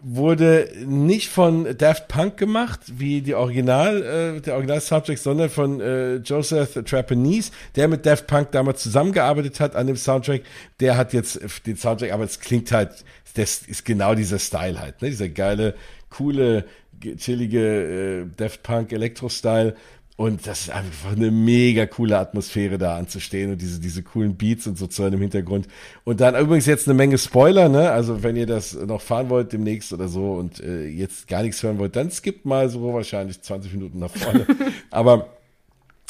wurde 0.00 0.70
nicht 0.86 1.28
von 1.28 1.76
Daft 1.76 2.08
Punk 2.08 2.36
gemacht, 2.36 2.80
wie 2.86 3.20
die 3.20 3.34
Original, 3.34 4.02
äh, 4.36 4.40
der 4.40 4.54
Original-Soundtrack, 4.54 5.18
sondern 5.18 5.50
von 5.50 5.80
äh, 5.80 6.16
Joseph 6.16 6.74
Trapanese, 6.84 7.50
der 7.74 7.88
mit 7.88 8.06
Daft 8.06 8.26
Punk 8.26 8.52
damals 8.52 8.82
zusammengearbeitet 8.82 9.60
hat 9.60 9.74
an 9.74 9.86
dem 9.86 9.96
Soundtrack. 9.96 10.42
Der 10.80 10.96
hat 10.96 11.12
jetzt 11.12 11.40
den 11.66 11.76
Soundtrack, 11.76 12.12
aber 12.12 12.24
es 12.24 12.38
klingt 12.38 12.70
halt, 12.70 13.04
das 13.34 13.62
ist 13.62 13.84
genau 13.84 14.14
dieser 14.14 14.38
Style 14.38 14.80
halt, 14.80 15.02
ne? 15.02 15.10
dieser 15.10 15.28
geile, 15.28 15.74
coole, 16.10 16.64
chillige 17.00 17.60
äh, 17.60 18.26
Daft 18.36 18.62
Punk 18.62 18.92
Elektro-Style. 18.92 19.74
Und 20.16 20.48
das 20.48 20.62
ist 20.62 20.70
einfach 20.70 21.12
eine 21.12 21.30
mega 21.30 21.86
coole 21.86 22.18
Atmosphäre 22.18 22.76
da 22.76 22.96
anzustehen 22.96 23.52
und 23.52 23.62
diese, 23.62 23.78
diese 23.78 24.02
coolen 24.02 24.36
Beats 24.36 24.66
und 24.66 24.76
so 24.76 24.88
zu 24.88 25.04
einem 25.04 25.20
Hintergrund. 25.20 25.68
Und 26.02 26.20
dann 26.20 26.34
übrigens 26.34 26.66
jetzt 26.66 26.88
eine 26.88 26.94
Menge 26.94 27.18
Spoiler, 27.18 27.68
ne? 27.68 27.92
Also 27.92 28.24
wenn 28.24 28.34
ihr 28.34 28.46
das 28.46 28.74
noch 28.74 29.00
fahren 29.00 29.30
wollt 29.30 29.52
demnächst 29.52 29.92
oder 29.92 30.08
so 30.08 30.32
und 30.32 30.58
äh, 30.58 30.86
jetzt 30.88 31.28
gar 31.28 31.44
nichts 31.44 31.62
hören 31.62 31.78
wollt, 31.78 31.94
dann 31.94 32.10
skippt 32.10 32.46
mal 32.46 32.68
so 32.68 32.92
wahrscheinlich 32.92 33.40
20 33.40 33.72
Minuten 33.74 34.00
nach 34.00 34.10
vorne. 34.10 34.44
Aber 34.90 35.28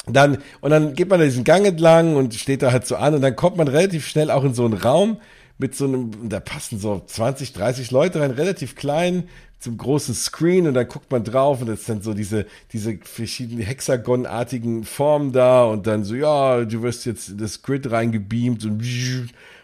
dann, 0.07 0.39
und 0.61 0.71
dann 0.71 0.95
geht 0.95 1.07
man 1.07 1.19
da 1.19 1.25
diesen 1.25 1.43
Gang 1.43 1.67
entlang 1.67 2.15
und 2.15 2.33
steht 2.33 2.63
da 2.63 2.71
halt 2.71 2.87
so 2.87 2.95
an 2.95 3.13
und 3.13 3.21
dann 3.21 3.35
kommt 3.35 3.57
man 3.57 3.67
relativ 3.67 4.07
schnell 4.07 4.31
auch 4.31 4.43
in 4.43 4.55
so 4.55 4.65
einen 4.65 4.73
Raum 4.73 5.17
mit 5.59 5.75
so 5.75 5.85
einem, 5.85 6.29
da 6.29 6.39
passen 6.39 6.79
so 6.79 7.01
20, 7.05 7.53
30 7.53 7.91
Leute 7.91 8.21
rein, 8.21 8.31
relativ 8.31 8.75
klein, 8.75 9.25
zum 9.59 9.77
großen 9.77 10.15
Screen 10.15 10.67
und 10.67 10.73
dann 10.73 10.87
guckt 10.87 11.11
man 11.11 11.23
drauf 11.23 11.61
und 11.61 11.67
ist 11.67 11.89
dann 11.89 12.01
so 12.01 12.13
diese, 12.13 12.45
diese 12.71 12.97
verschiedenen 13.03 13.61
hexagonartigen 13.61 14.85
Formen 14.85 15.33
da 15.33 15.65
und 15.65 15.85
dann 15.85 16.05
so, 16.05 16.15
ja, 16.15 16.63
du 16.63 16.81
wirst 16.81 17.05
jetzt 17.05 17.29
in 17.29 17.37
das 17.37 17.61
Grid 17.61 17.91
reingebeamt 17.91 18.63
und, 18.63 18.81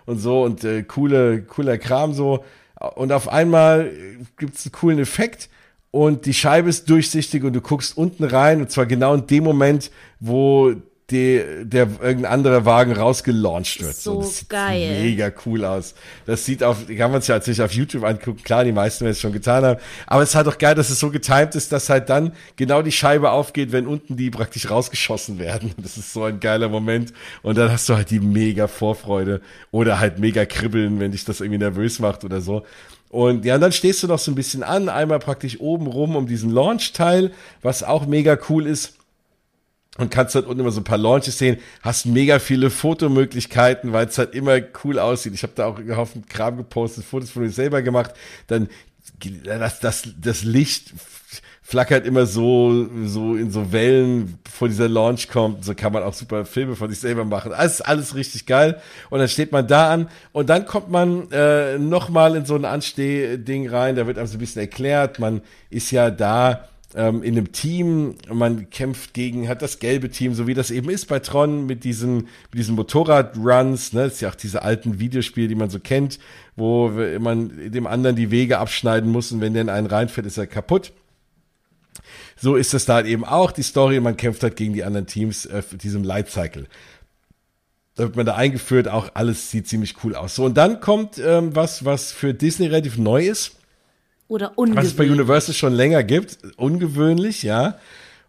und 0.05 0.19
so 0.19 0.43
und 0.43 0.63
äh, 0.65 0.83
coole, 0.83 1.43
cooler 1.43 1.77
Kram 1.77 2.13
so. 2.13 2.43
Und 2.95 3.13
auf 3.13 3.29
einmal 3.29 3.91
gibt's 4.37 4.65
einen 4.65 4.73
coolen 4.73 4.99
Effekt 4.99 5.49
und 5.91 6.25
die 6.25 6.33
Scheibe 6.33 6.69
ist 6.69 6.89
durchsichtig 6.89 7.43
und 7.45 7.53
du 7.53 7.61
guckst 7.61 7.97
unten 7.97 8.25
rein 8.25 8.59
und 8.59 8.69
zwar 8.69 8.85
genau 8.85 9.13
in 9.13 9.27
dem 9.27 9.45
Moment, 9.45 9.91
wo 10.19 10.75
die, 11.11 11.43
der 11.61 11.87
irgendein 12.01 12.25
anderer 12.25 12.65
Wagen 12.65 12.93
rausgelauncht 12.93 13.79
wird. 13.79 13.95
So, 13.95 14.21
das 14.21 14.39
sieht 14.39 14.49
geil. 14.49 15.01
mega 15.03 15.31
cool 15.45 15.63
aus. 15.63 15.93
Das 16.25 16.45
sieht 16.45 16.63
auf, 16.63 16.87
kann 16.87 17.11
man 17.11 17.21
sich 17.21 17.29
ja 17.29 17.35
natürlich 17.35 17.61
auf 17.61 17.73
YouTube 17.73 18.03
angucken. 18.03 18.41
Klar, 18.43 18.63
die 18.63 18.71
meisten 18.71 19.05
werden 19.05 19.11
es 19.11 19.21
schon 19.21 19.31
getan 19.31 19.63
haben. 19.63 19.79
Aber 20.07 20.23
es 20.23 20.29
ist 20.29 20.35
halt 20.35 20.47
auch 20.47 20.57
geil, 20.57 20.73
dass 20.73 20.89
es 20.89 20.99
so 20.99 21.11
getimt 21.11 21.53
ist, 21.53 21.71
dass 21.71 21.89
halt 21.89 22.09
dann 22.09 22.31
genau 22.55 22.81
die 22.81 22.91
Scheibe 22.91 23.29
aufgeht, 23.29 23.71
wenn 23.71 23.85
unten 23.85 24.17
die 24.17 24.31
praktisch 24.31 24.69
rausgeschossen 24.69 25.37
werden. 25.39 25.73
Das 25.85 25.97
ist 25.97 26.13
so 26.13 26.23
ein 26.23 26.39
geiler 26.39 26.67
Moment. 26.67 27.13
Und 27.43 27.59
dann 27.59 27.71
hast 27.71 27.87
du 27.87 27.95
halt 27.95 28.09
die 28.09 28.19
mega 28.19 28.67
Vorfreude 28.67 29.41
oder 29.69 29.99
halt 29.99 30.17
mega 30.17 30.45
Kribbeln, 30.45 30.99
wenn 30.99 31.11
dich 31.11 31.25
das 31.25 31.41
irgendwie 31.41 31.59
nervös 31.59 31.99
macht 31.99 32.23
oder 32.23 32.41
so. 32.41 32.65
Und 33.09 33.45
ja, 33.45 33.55
und 33.55 33.61
dann 33.61 33.71
stehst 33.71 34.01
du 34.01 34.07
noch 34.07 34.17
so 34.17 34.31
ein 34.31 34.35
bisschen 34.35 34.63
an, 34.63 34.89
einmal 34.89 35.19
praktisch 35.19 35.59
oben 35.59 35.85
rum 35.85 36.15
um 36.15 36.25
diesen 36.25 36.49
Launch-Teil, 36.49 37.31
was 37.61 37.83
auch 37.83 38.07
mega 38.07 38.37
cool 38.49 38.65
ist 38.65 38.95
und 39.97 40.11
kannst 40.11 40.35
halt 40.35 40.45
unten 40.45 40.59
immer 40.59 40.71
so 40.71 40.81
ein 40.81 40.85
paar 40.85 40.97
Launches 40.97 41.37
sehen, 41.37 41.57
hast 41.81 42.05
mega 42.05 42.39
viele 42.39 42.69
Fotomöglichkeiten, 42.69 43.93
weil 43.93 44.07
es 44.07 44.17
halt 44.17 44.35
immer 44.35 44.59
cool 44.83 44.99
aussieht. 44.99 45.33
Ich 45.33 45.43
habe 45.43 45.53
da 45.55 45.67
auch 45.67 45.79
einen 45.79 45.95
Haufen 45.95 46.25
Kram 46.27 46.57
gepostet, 46.57 47.05
Fotos 47.05 47.29
von 47.29 47.43
mir 47.43 47.49
selber 47.49 47.81
gemacht. 47.81 48.13
Dann 48.47 48.69
das, 49.43 49.79
das, 49.79 50.03
das 50.19 50.43
Licht 50.43 50.93
flackert 51.61 52.05
immer 52.05 52.27
so, 52.27 52.87
so 53.05 53.35
in 53.35 53.49
so 53.49 53.71
Wellen, 53.71 54.37
bevor 54.43 54.67
dieser 54.67 54.87
Launch 54.87 55.29
kommt. 55.29 55.65
So 55.65 55.73
kann 55.73 55.93
man 55.93 56.03
auch 56.03 56.13
super 56.13 56.45
Filme 56.45 56.75
von 56.75 56.89
sich 56.89 56.99
selber 56.99 57.25
machen. 57.25 57.53
Alles, 57.53 57.81
alles 57.81 58.13
richtig 58.13 58.45
geil. 58.45 58.79
Und 59.09 59.19
dann 59.19 59.27
steht 59.27 59.51
man 59.51 59.67
da 59.67 59.91
an 59.91 60.09
und 60.31 60.49
dann 60.49 60.65
kommt 60.65 60.91
man 60.91 61.31
äh, 61.31 61.79
nochmal 61.79 62.35
in 62.35 62.45
so 62.45 62.55
ein 62.55 62.65
Anstehding 62.65 63.67
rein. 63.67 63.95
Da 63.95 64.05
wird 64.05 64.19
einem 64.19 64.27
so 64.27 64.35
ein 64.35 64.39
bisschen 64.39 64.61
erklärt, 64.61 65.17
man 65.17 65.41
ist 65.71 65.89
ja 65.89 66.11
da 66.11 66.67
ähm, 66.95 67.23
in 67.23 67.37
einem 67.37 67.51
Team, 67.51 68.15
man 68.31 68.69
kämpft 68.69 69.13
gegen, 69.13 69.47
hat 69.47 69.61
das 69.61 69.79
gelbe 69.79 70.09
Team, 70.09 70.33
so 70.33 70.47
wie 70.47 70.53
das 70.53 70.71
eben 70.71 70.89
ist 70.89 71.07
bei 71.07 71.19
Tron 71.19 71.65
mit 71.65 71.83
diesen, 71.83 72.15
mit 72.15 72.55
diesen 72.55 72.75
Motorradruns, 72.75 73.93
ne, 73.93 74.03
das 74.03 74.13
ist 74.13 74.21
ja 74.21 74.29
auch 74.29 74.35
diese 74.35 74.61
alten 74.61 74.99
Videospiele, 74.99 75.47
die 75.47 75.55
man 75.55 75.69
so 75.69 75.79
kennt, 75.79 76.19
wo 76.55 76.89
man 77.19 77.71
dem 77.71 77.87
anderen 77.87 78.15
die 78.15 78.31
Wege 78.31 78.59
abschneiden 78.59 79.11
muss 79.11 79.31
und 79.31 79.41
wenn 79.41 79.53
der 79.53 79.63
in 79.63 79.69
einen 79.69 79.87
reinfällt, 79.87 80.25
ist 80.25 80.37
er 80.37 80.47
kaputt. 80.47 80.93
So 82.37 82.55
ist 82.55 82.73
das 82.73 82.85
da 82.85 82.95
halt 82.95 83.07
eben 83.07 83.25
auch, 83.25 83.51
die 83.51 83.63
Story, 83.63 83.99
man 83.99 84.17
kämpft 84.17 84.43
halt 84.43 84.55
gegen 84.55 84.73
die 84.73 84.83
anderen 84.83 85.07
Teams 85.07 85.45
äh, 85.45 85.63
diesem 85.81 86.03
Light 86.03 86.29
Cycle. 86.29 86.67
Da 87.95 88.03
wird 88.03 88.15
man 88.17 88.25
da 88.25 88.35
eingeführt, 88.35 88.87
auch 88.89 89.09
alles 89.13 89.51
sieht 89.51 89.67
ziemlich 89.67 89.95
cool 90.03 90.15
aus. 90.15 90.35
So, 90.35 90.43
und 90.43 90.57
dann 90.57 90.81
kommt 90.81 91.17
ähm, 91.17 91.55
was, 91.55 91.85
was 91.85 92.11
für 92.11 92.33
Disney 92.33 92.67
relativ 92.67 92.97
neu 92.97 93.25
ist 93.25 93.57
Oder 94.27 94.53
was 94.55 94.85
es 94.85 94.93
bei 94.93 95.03
ungewöhnlich. 95.03 95.11
Universal 95.11 95.55
schon 95.55 95.73
länger 95.73 96.03
gibt, 96.03 96.37
ungewöhnlich, 96.57 97.43
ja, 97.43 97.77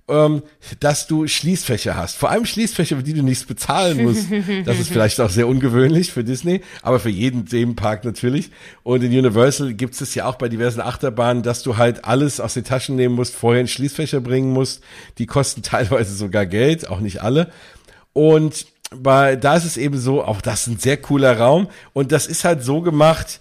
ähm, 0.09 0.43
dass 0.79 1.07
du 1.07 1.27
Schließfächer 1.27 1.97
hast. 1.97 2.17
Vor 2.17 2.31
allem 2.31 2.45
Schließfächer, 2.45 2.97
für 2.97 3.03
die 3.03 3.15
du 3.15 3.23
nichts 3.23 3.45
bezahlen 3.45 4.05
musst. 4.05 4.27
Das 4.65 4.79
ist 4.79 4.89
vielleicht 4.89 5.21
auch 5.21 5.31
sehr 5.31 5.49
ungewöhnlich 5.49 6.13
für 6.13 6.23
Disney, 6.23 6.61
aber 6.83 7.01
für 7.01 7.09
jeden 7.09 7.47
Themenpark 7.47 8.05
natürlich. 8.05 8.51
Und 8.83 9.03
in 9.03 9.11
Universal 9.11 9.75
gibt 9.75 10.01
es 10.01 10.15
ja 10.15 10.27
auch 10.27 10.37
bei 10.37 10.49
diversen 10.49 10.81
Achterbahnen, 10.81 11.43
dass 11.43 11.63
du 11.63 11.77
halt 11.77 12.05
alles 12.05 12.41
aus 12.41 12.55
den 12.55 12.65
Taschen 12.65 12.97
nehmen 12.97 13.15
musst, 13.15 13.35
vorher 13.35 13.61
in 13.61 13.69
Schließfächer 13.69 14.21
bringen 14.21 14.53
musst. 14.53 14.83
Die 15.19 15.27
kosten 15.27 15.63
teilweise 15.63 16.15
sogar 16.15 16.47
Geld, 16.47 16.89
auch 16.89 17.01
nicht 17.01 17.23
alle. 17.23 17.51
Und 18.13 18.67
bei, 18.95 19.37
da 19.37 19.57
ist 19.57 19.65
es 19.65 19.77
eben 19.77 19.99
so, 19.99 20.23
auch 20.23 20.41
das 20.41 20.63
ist 20.63 20.67
ein 20.69 20.79
sehr 20.79 20.97
cooler 20.97 21.39
Raum. 21.39 21.69
Und 21.93 22.13
das 22.13 22.27
ist 22.27 22.45
halt 22.45 22.63
so 22.63 22.81
gemacht, 22.81 23.41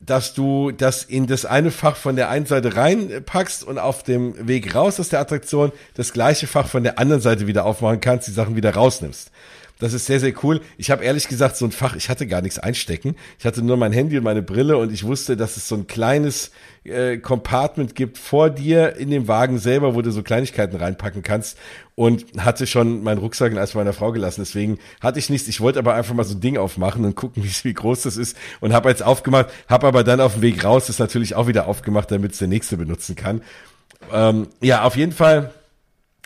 dass 0.00 0.34
du 0.34 0.70
das 0.70 1.02
in 1.02 1.26
das 1.26 1.44
eine 1.44 1.70
Fach 1.70 1.96
von 1.96 2.14
der 2.14 2.28
einen 2.28 2.46
Seite 2.46 2.76
reinpackst 2.76 3.64
und 3.64 3.78
auf 3.78 4.04
dem 4.04 4.46
Weg 4.46 4.74
raus 4.74 5.00
aus 5.00 5.08
der 5.08 5.20
Attraktion 5.20 5.72
das 5.94 6.12
gleiche 6.12 6.46
Fach 6.46 6.68
von 6.68 6.84
der 6.84 6.98
anderen 6.98 7.20
Seite 7.20 7.46
wieder 7.46 7.64
aufmachen 7.64 8.00
kannst, 8.00 8.28
die 8.28 8.32
Sachen 8.32 8.54
wieder 8.54 8.74
rausnimmst. 8.74 9.30
Das 9.78 9.92
ist 9.92 10.06
sehr, 10.06 10.18
sehr 10.18 10.32
cool. 10.42 10.60
Ich 10.76 10.90
habe 10.90 11.04
ehrlich 11.04 11.28
gesagt 11.28 11.56
so 11.56 11.64
ein 11.64 11.70
Fach, 11.70 11.94
ich 11.94 12.08
hatte 12.08 12.26
gar 12.26 12.42
nichts 12.42 12.58
einstecken. 12.58 13.14
Ich 13.38 13.44
hatte 13.44 13.62
nur 13.62 13.76
mein 13.76 13.92
Handy 13.92 14.18
und 14.18 14.24
meine 14.24 14.42
Brille 14.42 14.76
und 14.76 14.92
ich 14.92 15.04
wusste, 15.04 15.36
dass 15.36 15.56
es 15.56 15.68
so 15.68 15.76
ein 15.76 15.86
kleines 15.86 16.50
äh, 16.84 17.18
Compartment 17.18 17.94
gibt 17.94 18.18
vor 18.18 18.50
dir 18.50 18.96
in 18.96 19.10
dem 19.10 19.28
Wagen 19.28 19.58
selber, 19.58 19.94
wo 19.94 20.02
du 20.02 20.10
so 20.10 20.22
Kleinigkeiten 20.22 20.76
reinpacken 20.76 21.22
kannst 21.22 21.58
und 21.94 22.24
hatte 22.38 22.66
schon 22.66 23.04
meinen 23.04 23.18
Rucksack 23.18 23.56
als 23.56 23.74
meiner 23.74 23.92
Frau 23.92 24.10
gelassen. 24.10 24.40
Deswegen 24.40 24.78
hatte 25.00 25.20
ich 25.20 25.30
nichts. 25.30 25.46
Ich 25.46 25.60
wollte 25.60 25.78
aber 25.78 25.94
einfach 25.94 26.14
mal 26.14 26.24
so 26.24 26.34
ein 26.34 26.40
Ding 26.40 26.56
aufmachen 26.56 27.04
und 27.04 27.14
gucken, 27.14 27.44
wie, 27.44 27.50
wie 27.62 27.74
groß 27.74 28.02
das 28.02 28.16
ist 28.16 28.36
und 28.60 28.72
habe 28.72 28.88
jetzt 28.88 29.04
aufgemacht, 29.04 29.50
habe 29.68 29.86
aber 29.86 30.02
dann 30.02 30.20
auf 30.20 30.34
dem 30.34 30.42
Weg 30.42 30.64
raus 30.64 30.88
das 30.88 30.98
natürlich 30.98 31.36
auch 31.36 31.46
wieder 31.46 31.68
aufgemacht, 31.68 32.10
damit 32.10 32.32
es 32.32 32.38
der 32.38 32.48
nächste 32.48 32.76
benutzen 32.76 33.14
kann. 33.14 33.42
Ähm, 34.12 34.48
ja, 34.60 34.82
auf 34.82 34.96
jeden 34.96 35.12
Fall 35.12 35.52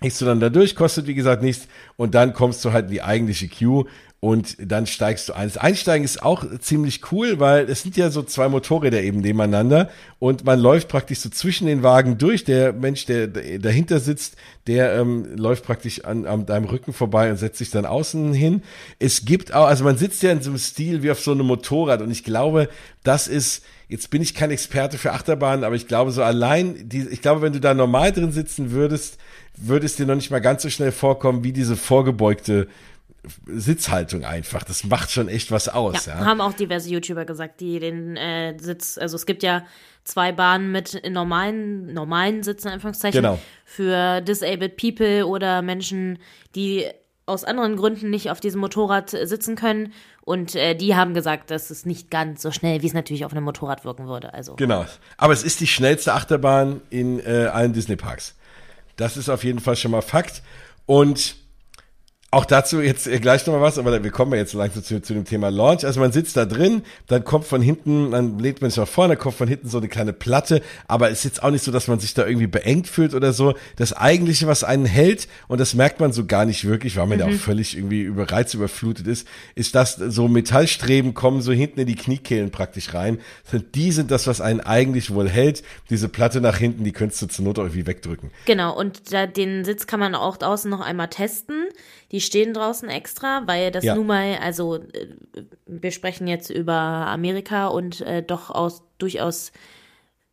gehst 0.02 0.20
du 0.20 0.26
dann 0.26 0.40
da 0.40 0.50
durch, 0.50 0.76
kostet 0.76 1.06
wie 1.06 1.14
gesagt 1.14 1.42
nichts. 1.42 1.68
Und 1.96 2.14
dann 2.14 2.34
kommst 2.34 2.64
du 2.64 2.72
halt 2.72 2.86
in 2.86 2.92
die 2.92 3.02
eigentliche 3.02 3.48
Queue 3.48 3.86
und 4.24 4.56
dann 4.60 4.86
steigst 4.86 5.28
du 5.28 5.32
ein. 5.32 5.48
Das 5.48 5.56
Einsteigen 5.56 6.04
ist 6.04 6.22
auch 6.22 6.44
ziemlich 6.60 7.00
cool, 7.10 7.40
weil 7.40 7.68
es 7.68 7.82
sind 7.82 7.96
ja 7.96 8.08
so 8.08 8.22
zwei 8.22 8.48
Motorräder 8.48 9.02
eben 9.02 9.18
nebeneinander 9.18 9.90
und 10.20 10.44
man 10.44 10.60
läuft 10.60 10.86
praktisch 10.86 11.18
so 11.18 11.28
zwischen 11.28 11.66
den 11.66 11.82
Wagen 11.82 12.18
durch. 12.18 12.44
Der 12.44 12.72
Mensch, 12.72 13.04
der 13.04 13.26
dahinter 13.26 13.98
sitzt, 13.98 14.36
der 14.68 14.94
ähm, 14.94 15.36
läuft 15.36 15.64
praktisch 15.64 16.04
an, 16.04 16.24
an 16.24 16.46
deinem 16.46 16.66
Rücken 16.66 16.92
vorbei 16.92 17.32
und 17.32 17.36
setzt 17.36 17.58
sich 17.58 17.70
dann 17.70 17.84
außen 17.84 18.32
hin. 18.32 18.62
Es 19.00 19.24
gibt 19.24 19.52
auch, 19.52 19.66
also 19.66 19.82
man 19.82 19.98
sitzt 19.98 20.22
ja 20.22 20.30
in 20.30 20.40
so 20.40 20.50
einem 20.50 20.60
Stil 20.60 21.02
wie 21.02 21.10
auf 21.10 21.18
so 21.18 21.32
einem 21.32 21.46
Motorrad 21.46 22.00
und 22.00 22.12
ich 22.12 22.22
glaube, 22.22 22.68
das 23.02 23.26
ist 23.26 23.64
Jetzt 23.88 24.08
bin 24.08 24.22
ich 24.22 24.34
kein 24.34 24.50
Experte 24.50 24.96
für 24.96 25.12
Achterbahnen, 25.12 25.64
aber 25.64 25.74
ich 25.74 25.86
glaube 25.86 26.12
so 26.12 26.22
allein, 26.22 26.88
die, 26.88 27.06
ich 27.10 27.20
glaube, 27.20 27.42
wenn 27.42 27.52
du 27.52 27.60
da 27.60 27.74
normal 27.74 28.10
drin 28.10 28.32
sitzen 28.32 28.70
würdest, 28.70 29.18
würde 29.54 29.84
es 29.84 29.96
dir 29.96 30.06
noch 30.06 30.14
nicht 30.14 30.30
mal 30.30 30.40
ganz 30.40 30.62
so 30.62 30.70
schnell 30.70 30.92
vorkommen 30.92 31.44
wie 31.44 31.52
diese 31.52 31.76
vorgebeugte 31.76 32.68
Sitzhaltung 33.46 34.24
einfach. 34.24 34.64
Das 34.64 34.84
macht 34.84 35.10
schon 35.10 35.28
echt 35.28 35.50
was 35.50 35.68
aus. 35.68 36.06
Ja, 36.06 36.20
Ja, 36.20 36.24
haben 36.24 36.40
auch 36.40 36.52
diverse 36.52 36.90
YouTuber 36.90 37.24
gesagt, 37.24 37.60
die 37.60 37.78
den 37.78 38.16
äh, 38.16 38.56
Sitz, 38.58 38.98
also 38.98 39.16
es 39.16 39.26
gibt 39.26 39.42
ja 39.42 39.64
zwei 40.04 40.32
Bahnen 40.32 40.72
mit 40.72 41.00
normalen, 41.08 41.92
normalen 41.92 42.42
Sitzen, 42.42 42.68
Anführungszeichen, 42.68 43.20
Genau. 43.22 43.38
für 43.64 44.20
disabled 44.20 44.76
people 44.76 45.26
oder 45.26 45.62
Menschen, 45.62 46.18
die 46.56 46.86
aus 47.24 47.44
anderen 47.44 47.76
Gründen 47.76 48.10
nicht 48.10 48.30
auf 48.30 48.40
diesem 48.40 48.60
Motorrad 48.60 49.10
sitzen 49.10 49.54
können. 49.54 49.92
Und 50.24 50.56
äh, 50.56 50.74
die 50.74 50.96
haben 50.96 51.14
gesagt, 51.14 51.50
dass 51.52 51.70
es 51.70 51.86
nicht 51.86 52.10
ganz 52.10 52.42
so 52.42 52.50
schnell, 52.50 52.82
wie 52.82 52.86
es 52.88 52.94
natürlich 52.94 53.24
auf 53.24 53.32
einem 53.32 53.44
Motorrad 53.44 53.84
wirken 53.84 54.08
würde. 54.08 54.34
Also 54.34 54.56
Genau. 54.56 54.84
Aber 55.16 55.32
es 55.32 55.44
ist 55.44 55.60
die 55.60 55.68
schnellste 55.68 56.12
Achterbahn 56.14 56.80
in 56.90 57.20
äh, 57.20 57.46
allen 57.52 57.72
Disney-Parks. 57.72 58.34
Das 58.96 59.16
ist 59.16 59.28
auf 59.28 59.44
jeden 59.44 59.60
Fall 59.60 59.76
schon 59.76 59.92
mal 59.92 60.02
Fakt. 60.02 60.42
Und 60.86 61.36
auch 62.32 62.46
dazu 62.46 62.80
jetzt 62.80 63.06
äh, 63.06 63.20
gleich 63.20 63.46
nochmal 63.46 63.60
was, 63.60 63.78
aber 63.78 64.02
wir 64.02 64.10
kommen 64.10 64.32
ja 64.32 64.38
jetzt 64.38 64.54
langsam 64.54 64.82
zu, 64.82 65.02
zu 65.02 65.12
dem 65.12 65.26
Thema 65.26 65.50
Launch. 65.50 65.84
Also 65.84 66.00
man 66.00 66.12
sitzt 66.12 66.34
da 66.38 66.46
drin, 66.46 66.82
dann 67.06 67.24
kommt 67.24 67.44
von 67.44 67.60
hinten, 67.60 68.10
dann 68.10 68.38
lehnt 68.38 68.62
man 68.62 68.70
sich 68.70 68.78
nach 68.78 68.88
vorne, 68.88 69.16
dann 69.16 69.22
kommt 69.22 69.36
von 69.36 69.48
hinten 69.48 69.68
so 69.68 69.76
eine 69.76 69.88
kleine 69.88 70.14
Platte, 70.14 70.62
aber 70.88 71.10
es 71.10 71.18
ist 71.18 71.24
jetzt 71.24 71.42
auch 71.42 71.50
nicht 71.50 71.62
so, 71.62 71.70
dass 71.70 71.88
man 71.88 72.00
sich 72.00 72.14
da 72.14 72.26
irgendwie 72.26 72.46
beengt 72.46 72.88
fühlt 72.88 73.12
oder 73.12 73.34
so. 73.34 73.52
Das 73.76 73.92
Eigentliche, 73.92 74.46
was 74.46 74.64
einen 74.64 74.86
hält, 74.86 75.28
und 75.46 75.60
das 75.60 75.74
merkt 75.74 76.00
man 76.00 76.14
so 76.14 76.24
gar 76.24 76.46
nicht 76.46 76.66
wirklich, 76.66 76.96
weil 76.96 77.06
man 77.06 77.18
ja 77.18 77.26
auch 77.26 77.32
völlig 77.32 77.76
irgendwie 77.76 78.00
über 78.00 78.32
Reiz 78.32 78.54
überflutet 78.54 79.06
ist, 79.06 79.28
ist, 79.54 79.74
dass 79.74 79.96
so 79.96 80.26
Metallstreben 80.26 81.12
kommen 81.12 81.42
so 81.42 81.52
hinten 81.52 81.80
in 81.80 81.86
die 81.86 81.96
Kniekehlen 81.96 82.50
praktisch 82.50 82.94
rein. 82.94 83.18
Die 83.74 83.92
sind 83.92 84.10
das, 84.10 84.26
was 84.26 84.40
einen 84.40 84.60
eigentlich 84.60 85.12
wohl 85.12 85.28
hält. 85.28 85.62
Diese 85.90 86.08
Platte 86.08 86.40
nach 86.40 86.56
hinten, 86.56 86.82
die 86.84 86.92
könntest 86.92 87.20
du 87.20 87.26
zur 87.26 87.44
Not 87.44 87.58
irgendwie 87.58 87.86
wegdrücken. 87.86 88.30
Genau, 88.46 88.74
und 88.74 89.12
da, 89.12 89.26
den 89.26 89.66
Sitz 89.66 89.86
kann 89.86 90.00
man 90.00 90.14
auch 90.14 90.38
draußen 90.38 90.70
noch 90.70 90.80
einmal 90.80 91.08
testen. 91.08 91.66
Die 92.12 92.20
stehen 92.20 92.52
draußen 92.54 92.88
extra, 92.88 93.42
weil 93.46 93.70
das 93.70 93.84
Ja. 93.84 93.94
nun 93.94 94.06
mal, 94.06 94.36
also 94.40 94.76
äh, 94.76 95.08
wir 95.66 95.90
sprechen 95.90 96.28
jetzt 96.28 96.50
über 96.50 96.74
Amerika 96.74 97.68
und 97.68 98.02
äh, 98.02 98.22
doch 98.22 98.50
aus 98.50 98.82
durchaus 98.98 99.52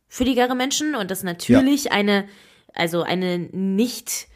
fülligere 0.06 0.54
Menschen 0.54 0.94
und 0.94 1.10
das 1.10 1.22
natürlich 1.22 1.90
eine, 1.92 2.28
also 2.74 3.02
eine 3.02 3.38
nicht 3.38 4.28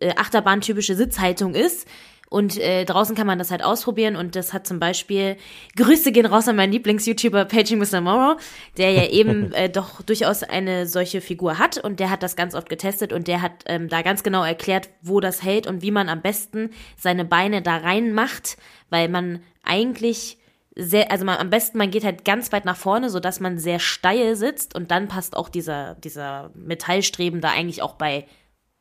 äh, 0.00 0.14
Achterbahn-typische 0.16 0.96
Sitzhaltung 0.96 1.54
ist. 1.54 1.86
Und 2.30 2.58
äh, 2.58 2.84
draußen 2.84 3.16
kann 3.16 3.26
man 3.26 3.38
das 3.38 3.50
halt 3.50 3.64
ausprobieren. 3.64 4.16
Und 4.16 4.36
das 4.36 4.52
hat 4.52 4.66
zum 4.66 4.78
Beispiel, 4.78 5.36
Grüße 5.76 6.12
gehen 6.12 6.26
raus 6.26 6.48
an 6.48 6.56
meinen 6.56 6.72
Lieblings-YouTuber 6.72 7.46
Paging 7.46 7.78
Mr. 7.78 8.00
Morrow, 8.00 8.40
der 8.76 8.92
ja 8.92 9.08
eben 9.08 9.52
äh, 9.54 9.70
doch 9.70 10.02
durchaus 10.02 10.42
eine 10.42 10.86
solche 10.86 11.20
Figur 11.20 11.58
hat. 11.58 11.78
Und 11.78 12.00
der 12.00 12.10
hat 12.10 12.22
das 12.22 12.36
ganz 12.36 12.54
oft 12.54 12.68
getestet. 12.68 13.12
Und 13.12 13.28
der 13.28 13.40
hat 13.40 13.64
ähm, 13.66 13.88
da 13.88 14.02
ganz 14.02 14.22
genau 14.22 14.44
erklärt, 14.44 14.90
wo 15.00 15.20
das 15.20 15.42
hält 15.42 15.66
und 15.66 15.82
wie 15.82 15.90
man 15.90 16.08
am 16.08 16.20
besten 16.20 16.70
seine 16.96 17.24
Beine 17.24 17.62
da 17.62 17.78
rein 17.78 18.12
macht, 18.12 18.58
weil 18.90 19.08
man 19.08 19.42
eigentlich 19.64 20.38
sehr, 20.80 21.10
also 21.10 21.24
man, 21.24 21.38
am 21.38 21.50
besten, 21.50 21.76
man 21.76 21.90
geht 21.90 22.04
halt 22.04 22.24
ganz 22.24 22.52
weit 22.52 22.64
nach 22.64 22.76
vorne, 22.76 23.10
so 23.10 23.18
dass 23.18 23.40
man 23.40 23.58
sehr 23.58 23.80
steil 23.80 24.36
sitzt. 24.36 24.74
Und 24.74 24.90
dann 24.90 25.08
passt 25.08 25.36
auch 25.36 25.48
dieser, 25.48 25.96
dieser 25.96 26.50
Metallstreben 26.54 27.40
da 27.40 27.50
eigentlich 27.50 27.82
auch 27.82 27.94
bei 27.94 28.26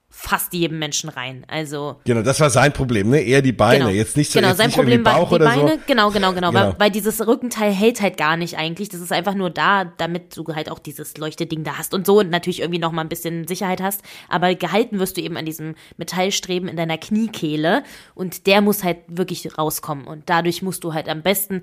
fast 0.10 0.54
jedem 0.54 0.80
Menschen 0.80 1.10
rein. 1.10 1.46
Also 1.48 1.98
genau, 2.06 2.22
das 2.22 2.39
war 2.39 2.50
sein 2.50 2.74
Problem, 2.74 3.10
ne? 3.10 3.22
Eher 3.22 3.41
die 3.41 3.52
Beine, 3.52 3.80
genau. 3.80 3.89
jetzt 3.91 4.17
nicht 4.17 4.32
so 4.32 4.39
genau, 4.39 4.50
jetzt 4.50 4.58
sein 4.58 4.72
Problem 4.72 5.04
Bauch 5.04 5.32
war 5.32 5.39
die 5.39 5.46
Beine, 5.46 5.74
so. 5.74 5.80
genau, 5.86 6.12
genau, 6.12 6.34
genau, 6.34 6.52
Genau. 6.52 6.54
Weil, 6.54 6.80
weil 6.80 6.91
dieses 6.91 7.26
Rückenteil 7.26 7.72
hält 7.72 8.02
halt 8.02 8.17
gar 8.17 8.38
nicht 8.38 8.58
eigentlich. 8.58 8.89
Das 8.89 9.02
ist 9.02 9.12
einfach 9.12 9.36
nur 9.36 9.50
da, 9.50 9.86
damit 9.86 10.36
du 10.38 10.46
halt 10.56 10.72
auch 10.72 10.80
dieses 10.80 11.17
Leuchteding 11.17 11.63
da 11.63 11.78
hast 11.78 11.93
und 11.93 12.06
so 12.06 12.20
und 12.20 12.30
natürlich 12.30 12.62
irgendwie 12.62 12.80
noch 12.80 12.91
mal 12.91 13.02
ein 13.02 13.10
bisschen 13.10 13.48
Sicherheit 13.48 13.82
hast. 13.82 14.02
Aber 14.30 14.56
gehalten 14.56 15.00
wirst 15.00 15.17
du 15.17 15.22
eben 15.22 15.38
an 15.38 15.46
diesem 15.46 15.76
Metallstreben 15.98 16.70
in 16.70 16.78
deiner 16.78 16.98
Kniekehle 16.98 17.84
und 18.15 18.48
der 18.48 18.62
muss 18.62 18.84
halt 18.84 19.00
wirklich 19.08 19.58
rauskommen 19.58 20.08
und 20.08 20.24
dadurch 20.30 20.62
musst 20.62 20.84
du 20.84 20.93
halt 20.93 21.10
am 21.10 21.22
besten 21.22 21.62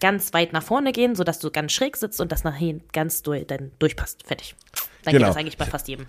ganz 0.00 0.32
weit 0.32 0.52
nach 0.52 0.62
vorne 0.62 0.92
gehen, 0.92 1.14
sodass 1.14 1.38
du 1.38 1.50
ganz 1.50 1.72
schräg 1.72 1.96
sitzt 1.96 2.20
und 2.20 2.32
das 2.32 2.44
nachher 2.44 2.80
ganz 2.92 3.22
durch, 3.22 3.46
dann 3.46 3.72
durchpasst. 3.78 4.26
Fertig. 4.26 4.54
Dann 5.04 5.12
Genau. 5.12 5.26
geht 5.26 5.30
das 5.30 5.36
eigentlich 5.36 5.56
bei 5.58 5.64
fast 5.66 5.88
jedem. 5.88 6.06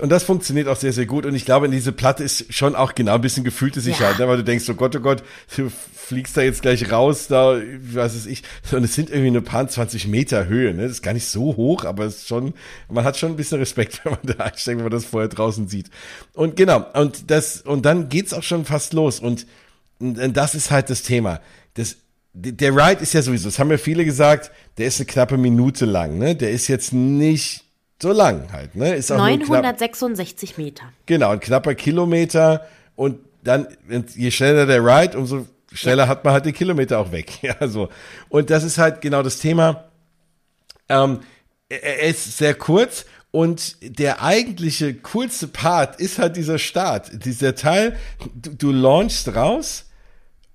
Und 0.00 0.08
das 0.08 0.22
funktioniert 0.24 0.66
auch 0.68 0.76
sehr, 0.76 0.92
sehr 0.92 1.06
gut. 1.06 1.26
Und 1.26 1.34
ich 1.34 1.44
glaube, 1.44 1.66
in 1.66 1.72
diese 1.72 1.92
Platte 1.92 2.24
ist 2.24 2.52
schon 2.54 2.74
auch 2.74 2.94
genau 2.94 3.14
ein 3.16 3.20
bisschen 3.20 3.44
gefühlte 3.44 3.80
Sicherheit, 3.80 4.18
Ja. 4.18 4.24
ne? 4.24 4.30
weil 4.30 4.36
du 4.38 4.44
denkst, 4.44 4.68
oh 4.70 4.74
Gott, 4.74 4.96
oh 4.96 5.00
Gott, 5.00 5.22
du 5.56 5.70
fliegst 5.70 6.36
da 6.36 6.40
jetzt 6.42 6.62
gleich 6.62 6.90
raus, 6.90 7.26
da, 7.28 7.60
was 7.92 8.14
weiß 8.16 8.26
ich. 8.26 8.42
Und 8.72 8.82
es 8.84 8.94
sind 8.94 9.10
irgendwie 9.10 9.30
nur 9.30 9.42
ein 9.42 9.44
paar 9.44 9.68
20 9.68 10.08
Meter 10.08 10.46
Höhe, 10.46 10.72
ne? 10.74 10.82
Das 10.84 10.92
ist 10.92 11.02
gar 11.02 11.12
nicht 11.12 11.26
so 11.28 11.54
hoch, 11.56 11.84
aber 11.84 12.04
es 12.04 12.16
ist 12.16 12.28
schon, 12.28 12.54
man 12.88 13.04
hat 13.04 13.16
schon 13.16 13.30
ein 13.30 13.36
bisschen 13.36 13.58
Respekt, 13.58 14.00
wenn 14.04 14.12
man 14.12 14.20
da 14.36 14.44
einsteigt, 14.44 14.78
wenn 14.78 14.84
man 14.84 14.90
das 14.92 15.04
vorher 15.04 15.28
draußen 15.28 15.68
sieht. 15.68 15.90
Und 16.32 16.56
genau, 16.56 16.84
und 16.94 17.30
das, 17.30 17.60
und 17.60 17.84
dann 17.86 18.08
geht's 18.08 18.32
auch 18.32 18.42
schon 18.42 18.64
fast 18.64 18.92
los. 18.92 19.20
Und, 19.20 19.46
und 19.98 20.32
das 20.36 20.54
ist 20.54 20.70
halt 20.70 20.88
das 20.90 21.02
Thema. 21.02 21.40
Das, 21.74 21.96
der 22.32 22.74
Ride 22.74 23.02
ist 23.02 23.12
ja 23.12 23.22
sowieso, 23.22 23.48
das 23.48 23.58
haben 23.58 23.70
ja 23.70 23.78
viele 23.78 24.04
gesagt, 24.04 24.50
der 24.78 24.86
ist 24.86 24.98
eine 24.98 25.06
knappe 25.06 25.36
Minute 25.36 25.84
lang, 25.84 26.16
ne? 26.18 26.34
Der 26.34 26.50
ist 26.52 26.68
jetzt 26.68 26.92
nicht 26.92 27.64
so 28.00 28.12
lang 28.12 28.52
halt, 28.52 28.74
ne? 28.74 28.94
Ist 28.94 29.10
auch 29.12 29.18
nur 29.18 29.26
knapp, 29.26 29.48
966 29.48 30.58
Meter. 30.58 30.84
Genau, 31.06 31.30
ein 31.30 31.40
knapper 31.40 31.74
Kilometer 31.74 32.66
und 32.96 33.18
dann, 33.42 33.66
je 34.14 34.30
schneller 34.30 34.66
der 34.66 34.84
Ride, 34.84 35.18
umso 35.18 35.46
schneller 35.72 36.08
hat 36.08 36.24
man 36.24 36.34
halt 36.34 36.46
den 36.46 36.54
Kilometer 36.54 36.98
auch 36.98 37.12
weg. 37.12 37.30
Ja, 37.42 37.68
so. 37.68 37.88
Und 38.28 38.50
das 38.50 38.64
ist 38.64 38.78
halt 38.78 39.00
genau 39.00 39.22
das 39.22 39.38
Thema. 39.38 39.84
Ähm, 40.88 41.20
er 41.68 42.02
ist 42.02 42.36
sehr 42.36 42.54
kurz 42.54 43.04
und 43.30 43.76
der 43.80 44.22
eigentliche 44.22 44.94
coolste 44.94 45.46
Part 45.46 46.00
ist 46.00 46.18
halt 46.18 46.36
dieser 46.36 46.58
Start. 46.58 47.24
Dieser 47.24 47.54
Teil, 47.54 47.96
du, 48.34 48.50
du 48.54 48.72
launchst 48.72 49.34
raus 49.34 49.86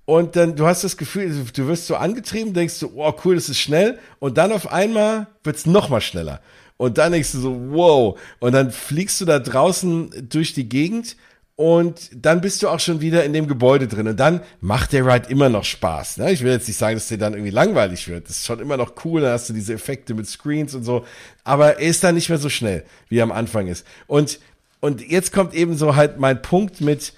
und 0.04 0.36
dann, 0.36 0.56
du 0.56 0.66
hast 0.66 0.84
das 0.84 0.96
Gefühl, 0.96 1.46
du 1.52 1.66
wirst 1.66 1.86
so 1.86 1.96
angetrieben, 1.96 2.54
denkst 2.54 2.78
du, 2.80 2.92
oh 2.94 3.14
cool, 3.24 3.34
das 3.34 3.48
ist 3.48 3.58
schnell. 3.58 3.98
Und 4.18 4.38
dann 4.38 4.52
auf 4.52 4.70
einmal 4.70 5.26
wird's 5.42 5.66
noch 5.66 5.88
mal 5.88 6.00
schneller. 6.00 6.40
Und 6.76 6.98
dann 6.98 7.12
denkst 7.12 7.32
du 7.32 7.38
so, 7.38 7.56
wow. 7.70 8.18
Und 8.38 8.52
dann 8.52 8.70
fliegst 8.70 9.20
du 9.20 9.24
da 9.24 9.38
draußen 9.38 10.28
durch 10.28 10.52
die 10.52 10.68
Gegend 10.68 11.16
und 11.56 12.10
dann 12.12 12.42
bist 12.42 12.62
du 12.62 12.68
auch 12.68 12.80
schon 12.80 13.00
wieder 13.00 13.24
in 13.24 13.32
dem 13.32 13.48
Gebäude 13.48 13.88
drin. 13.88 14.08
Und 14.08 14.20
dann 14.20 14.42
macht 14.60 14.92
der 14.92 15.06
Ride 15.06 15.30
immer 15.30 15.48
noch 15.48 15.64
Spaß. 15.64 16.18
Ne? 16.18 16.30
Ich 16.30 16.42
will 16.42 16.52
jetzt 16.52 16.68
nicht 16.68 16.76
sagen, 16.76 16.96
dass 16.96 17.08
der 17.08 17.16
dann 17.16 17.32
irgendwie 17.32 17.50
langweilig 17.50 18.08
wird. 18.08 18.28
Das 18.28 18.36
ist 18.36 18.46
schon 18.46 18.60
immer 18.60 18.76
noch 18.76 18.92
cool. 19.04 19.22
Dann 19.22 19.32
hast 19.32 19.48
du 19.48 19.54
diese 19.54 19.72
Effekte 19.72 20.12
mit 20.12 20.28
Screens 20.28 20.74
und 20.74 20.84
so. 20.84 21.06
Aber 21.44 21.78
er 21.78 21.88
ist 21.88 22.04
dann 22.04 22.14
nicht 22.14 22.28
mehr 22.28 22.36
so 22.36 22.50
schnell, 22.50 22.84
wie 23.08 23.20
er 23.20 23.22
am 23.22 23.32
Anfang 23.32 23.68
ist. 23.68 23.86
Und, 24.06 24.38
und 24.80 25.00
jetzt 25.00 25.32
kommt 25.32 25.54
eben 25.54 25.78
so 25.78 25.96
halt 25.96 26.20
mein 26.20 26.42
Punkt 26.42 26.82
mit, 26.82 27.14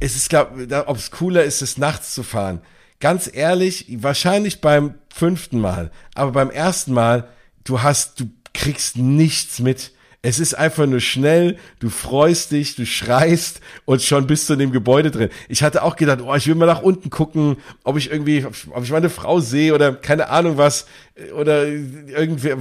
es 0.00 0.16
ist, 0.16 0.30
glaub, 0.30 0.56
ob 0.86 0.96
es 0.96 1.12
cooler 1.12 1.44
ist, 1.44 1.62
es 1.62 1.78
nachts 1.78 2.14
zu 2.14 2.24
fahren. 2.24 2.60
Ganz 2.98 3.30
ehrlich, 3.32 3.86
wahrscheinlich 4.02 4.60
beim 4.60 4.94
fünften 5.14 5.60
Mal, 5.60 5.92
aber 6.14 6.32
beim 6.32 6.50
ersten 6.50 6.92
Mal, 6.92 7.28
du 7.62 7.82
hast, 7.82 8.18
du 8.18 8.28
kriegst 8.58 8.96
nichts 8.96 9.60
mit. 9.60 9.92
Es 10.20 10.40
ist 10.40 10.54
einfach 10.54 10.86
nur 10.86 10.98
schnell, 10.98 11.58
du 11.78 11.90
freust 11.90 12.50
dich, 12.50 12.74
du 12.74 12.84
schreist 12.84 13.60
und 13.84 14.02
schon 14.02 14.26
bist 14.26 14.48
du 14.48 14.54
in 14.54 14.58
dem 14.58 14.72
Gebäude 14.72 15.12
drin. 15.12 15.28
Ich 15.48 15.62
hatte 15.62 15.84
auch 15.84 15.94
gedacht, 15.94 16.18
oh, 16.22 16.34
ich 16.34 16.48
will 16.48 16.56
mal 16.56 16.66
nach 16.66 16.82
unten 16.82 17.08
gucken, 17.08 17.58
ob 17.84 17.96
ich 17.96 18.10
irgendwie, 18.10 18.44
ob 18.44 18.82
ich 18.82 18.90
meine 18.90 19.10
Frau 19.10 19.38
sehe 19.38 19.72
oder 19.74 19.92
keine 19.92 20.28
Ahnung 20.28 20.56
was, 20.58 20.86
oder 21.36 21.68
irgendwie 21.68 22.52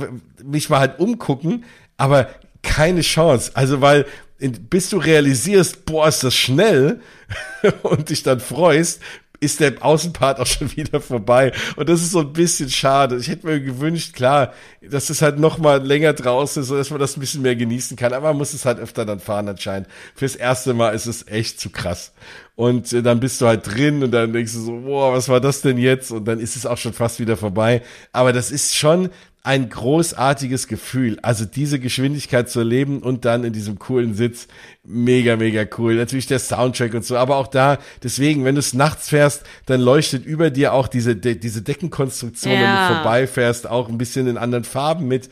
mich 0.44 0.70
mal 0.70 0.80
halt 0.80 1.00
umgucken, 1.00 1.66
aber 1.98 2.30
keine 2.62 3.02
Chance. 3.02 3.52
Also, 3.56 3.82
weil 3.82 4.06
bis 4.40 4.90
du 4.90 4.98
realisierst, 4.98 5.86
boah, 5.86 6.08
ist 6.08 6.24
das 6.24 6.36
schnell 6.36 7.02
und 7.82 8.10
dich 8.10 8.22
dann 8.22 8.40
freust, 8.40 9.02
ist 9.40 9.60
der 9.60 9.74
Außenpart 9.84 10.40
auch 10.40 10.46
schon 10.46 10.72
wieder 10.76 11.02
vorbei. 11.02 11.52
Und 11.76 11.90
das 11.90 12.02
ist 12.02 12.12
so 12.12 12.20
ein 12.20 12.34
bisschen 12.34 12.70
schade. 12.70 13.18
Ich 13.18 13.28
hätte 13.28 13.48
mir 13.48 13.60
gewünscht, 13.60 14.14
klar, 14.14 14.54
dass 14.82 15.10
es 15.10 15.22
halt 15.22 15.40
noch 15.40 15.58
mal 15.58 15.86
länger 15.86 16.14
draußen 16.14 16.64
ist, 16.64 16.72
dass 16.72 16.90
man 16.90 17.00
das 17.00 17.18
ein 17.18 17.20
bisschen 17.20 17.42
mehr 17.42 17.56
genießen 17.56 17.98
kann. 17.98 18.14
Aber 18.14 18.30
man 18.30 18.38
muss 18.38 18.54
es 18.54 18.66
halt 18.66 18.80
öfter 18.80 19.06
dann 19.06 19.20
fahren 19.20 19.48
anscheinend. 19.48 19.88
Fürs 20.16 20.36
erste 20.36 20.74
Mal 20.74 20.92
ist 20.92 21.06
es 21.06 21.28
echt 21.28 21.60
zu 21.60 21.70
krass. 21.70 22.14
Und 22.56 22.92
äh, 22.92 23.04
dann 23.04 23.20
bist 23.20 23.40
du 23.40 23.46
halt 23.46 23.68
drin 23.68 24.04
und 24.04 24.12
dann 24.12 24.34
denkst 24.34 24.54
du 24.54 24.60
so, 24.60 24.82
boah, 24.82 25.14
was 25.14 25.30
war 25.30 25.40
das 25.40 25.62
denn 25.62 25.78
jetzt? 25.78 26.12
Und 26.12 26.26
dann 26.26 26.40
ist 26.40 26.56
es 26.56 26.66
auch 26.66 26.78
schon 26.78 26.94
fast 26.94 27.20
wieder 27.20 27.38
vorbei. 27.38 27.84
Aber 28.12 28.34
das 28.34 28.50
ist 28.50 28.76
schon 28.76 29.10
ein 29.48 29.70
großartiges 29.70 30.68
Gefühl. 30.68 31.20
Also 31.22 31.46
diese 31.46 31.80
Geschwindigkeit 31.80 32.50
zu 32.50 32.60
erleben 32.60 33.00
und 33.02 33.24
dann 33.24 33.46
in 33.46 33.54
diesem 33.54 33.80
coolen 33.80 34.14
Sitz. 34.14 34.48
Mega, 34.84 35.38
mega 35.38 35.66
cool. 35.78 35.96
Natürlich 35.96 36.28
der 36.28 36.40
Soundtrack 36.40 36.94
und 36.94 37.06
so. 37.06 37.16
Aber 37.16 37.38
auch 37.38 37.48
da, 37.48 37.78
deswegen, 38.04 38.44
wenn 38.44 38.56
du 38.56 38.60
es 38.60 38.74
nachts 38.74 39.08
fährst, 39.08 39.44
dann 39.66 39.80
leuchtet 39.80 40.26
über 40.26 40.50
dir 40.50 40.74
auch 40.74 40.90
diese, 40.90 41.16
de, 41.16 41.36
diese 41.36 41.62
Deckenkonstruktion, 41.62 42.54
wenn 42.54 42.62
Ja. 42.62 42.90
du 42.90 42.96
vorbeifährst, 42.96 43.68
auch 43.68 43.88
ein 43.88 43.98
bisschen 43.98 44.28
in 44.28 44.38
anderen 44.38 44.66
Farben 44.66 45.08
mit. 45.08 45.30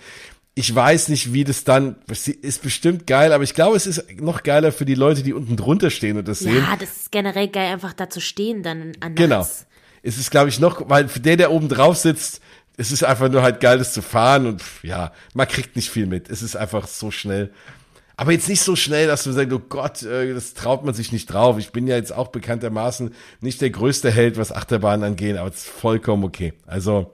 Ich 0.54 0.74
weiß 0.74 1.10
nicht, 1.10 1.34
wie 1.34 1.44
das 1.44 1.66
dann, 1.66 1.98
ist 2.08 2.62
bestimmt 2.64 3.08
geil, 3.08 3.34
aber 3.34 3.44
ich 3.44 3.54
glaube, 3.54 3.76
es 3.76 3.86
ist 3.86 4.06
noch 4.22 4.44
geiler 4.44 4.72
für 4.72 4.86
die 4.86 4.96
Leute, 4.96 5.24
die 5.24 5.34
unten 5.34 5.58
drunter 5.58 5.90
stehen 5.90 6.18
und 6.18 6.26
das 6.30 6.40
sehen. 6.40 6.56
Ja, 6.56 6.78
das 6.80 6.96
ist 6.96 7.12
generell 7.12 7.50
geil, 7.50 7.74
einfach 7.74 7.92
da 7.92 8.10
zu 8.10 8.22
stehen 8.22 8.64
dann 8.64 8.94
an 9.02 9.16
Genau. 9.16 9.46
Es 10.04 10.18
ist, 10.18 10.32
glaube 10.32 10.48
ich, 10.48 10.62
noch, 10.62 10.88
weil 10.90 11.10
für 11.10 11.20
der, 11.20 11.36
der 11.36 11.52
oben 11.52 11.68
drauf 11.68 11.98
sitzt, 11.98 12.40
es 12.78 12.92
ist 12.92 13.04
einfach 13.04 13.30
nur 13.30 13.42
halt 13.42 13.60
geil, 13.60 13.78
das 13.78 13.94
zu 13.94 14.02
fahren 14.02 14.46
und 14.46 14.62
ja, 14.84 15.12
man 15.34 15.48
kriegt 15.48 15.76
nicht 15.76 15.90
viel 15.90 16.08
mit. 16.08 16.30
Es 16.30 16.42
ist 16.42 16.56
einfach 16.56 16.88
so 16.88 17.12
schnell. 17.12 17.52
Aber 18.18 18.32
jetzt 18.32 18.48
nicht 18.48 18.62
so 18.62 18.76
schnell, 18.76 19.08
dass 19.08 19.24
du 19.24 19.32
sagst, 19.32 19.52
oh 19.54 19.60
Gott, 19.60 20.04
äh, 20.04 20.34
das 20.34 20.54
traut 20.54 20.86
man 20.86 20.94
sich 20.94 21.12
nicht 21.12 21.28
drauf. 21.28 21.58
Ich 21.58 21.72
bin 21.72 21.88
ja 21.88 21.96
jetzt 21.96 22.14
auch 22.14 22.30
bekanntermaßen 22.30 23.14
nicht 23.42 23.62
der 23.62 23.70
größte 23.70 24.10
Held, 24.10 24.38
was 24.38 24.54
Achterbahnen 24.54 25.06
angeht, 25.06 25.38
aber 25.38 25.50
es 25.50 25.56
ist 25.56 25.68
vollkommen 25.68 26.24
okay. 26.24 26.54
Also, 26.66 27.12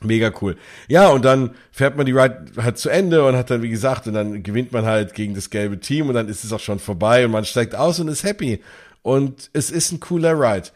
Mega 0.00 0.32
cool. 0.40 0.56
Ja, 0.86 1.08
und 1.08 1.24
dann 1.24 1.56
fährt 1.72 1.96
man 1.96 2.06
die 2.06 2.12
Ride 2.12 2.52
halt 2.56 2.78
zu 2.78 2.88
Ende 2.88 3.26
und 3.26 3.34
hat 3.34 3.50
dann, 3.50 3.62
wie 3.62 3.68
gesagt, 3.68 4.06
und 4.06 4.14
dann 4.14 4.44
gewinnt 4.44 4.70
man 4.70 4.84
halt 4.84 5.12
gegen 5.14 5.34
das 5.34 5.50
gelbe 5.50 5.80
Team 5.80 6.08
und 6.08 6.14
dann 6.14 6.28
ist 6.28 6.44
es 6.44 6.52
auch 6.52 6.60
schon 6.60 6.78
vorbei 6.78 7.24
und 7.24 7.32
man 7.32 7.44
steigt 7.44 7.74
aus 7.74 7.98
und 7.98 8.06
ist 8.06 8.22
happy. 8.22 8.62
Und 9.02 9.50
es 9.54 9.70
ist 9.70 9.90
ein 9.90 9.98
cooler 9.98 10.38
Ride. 10.38 10.68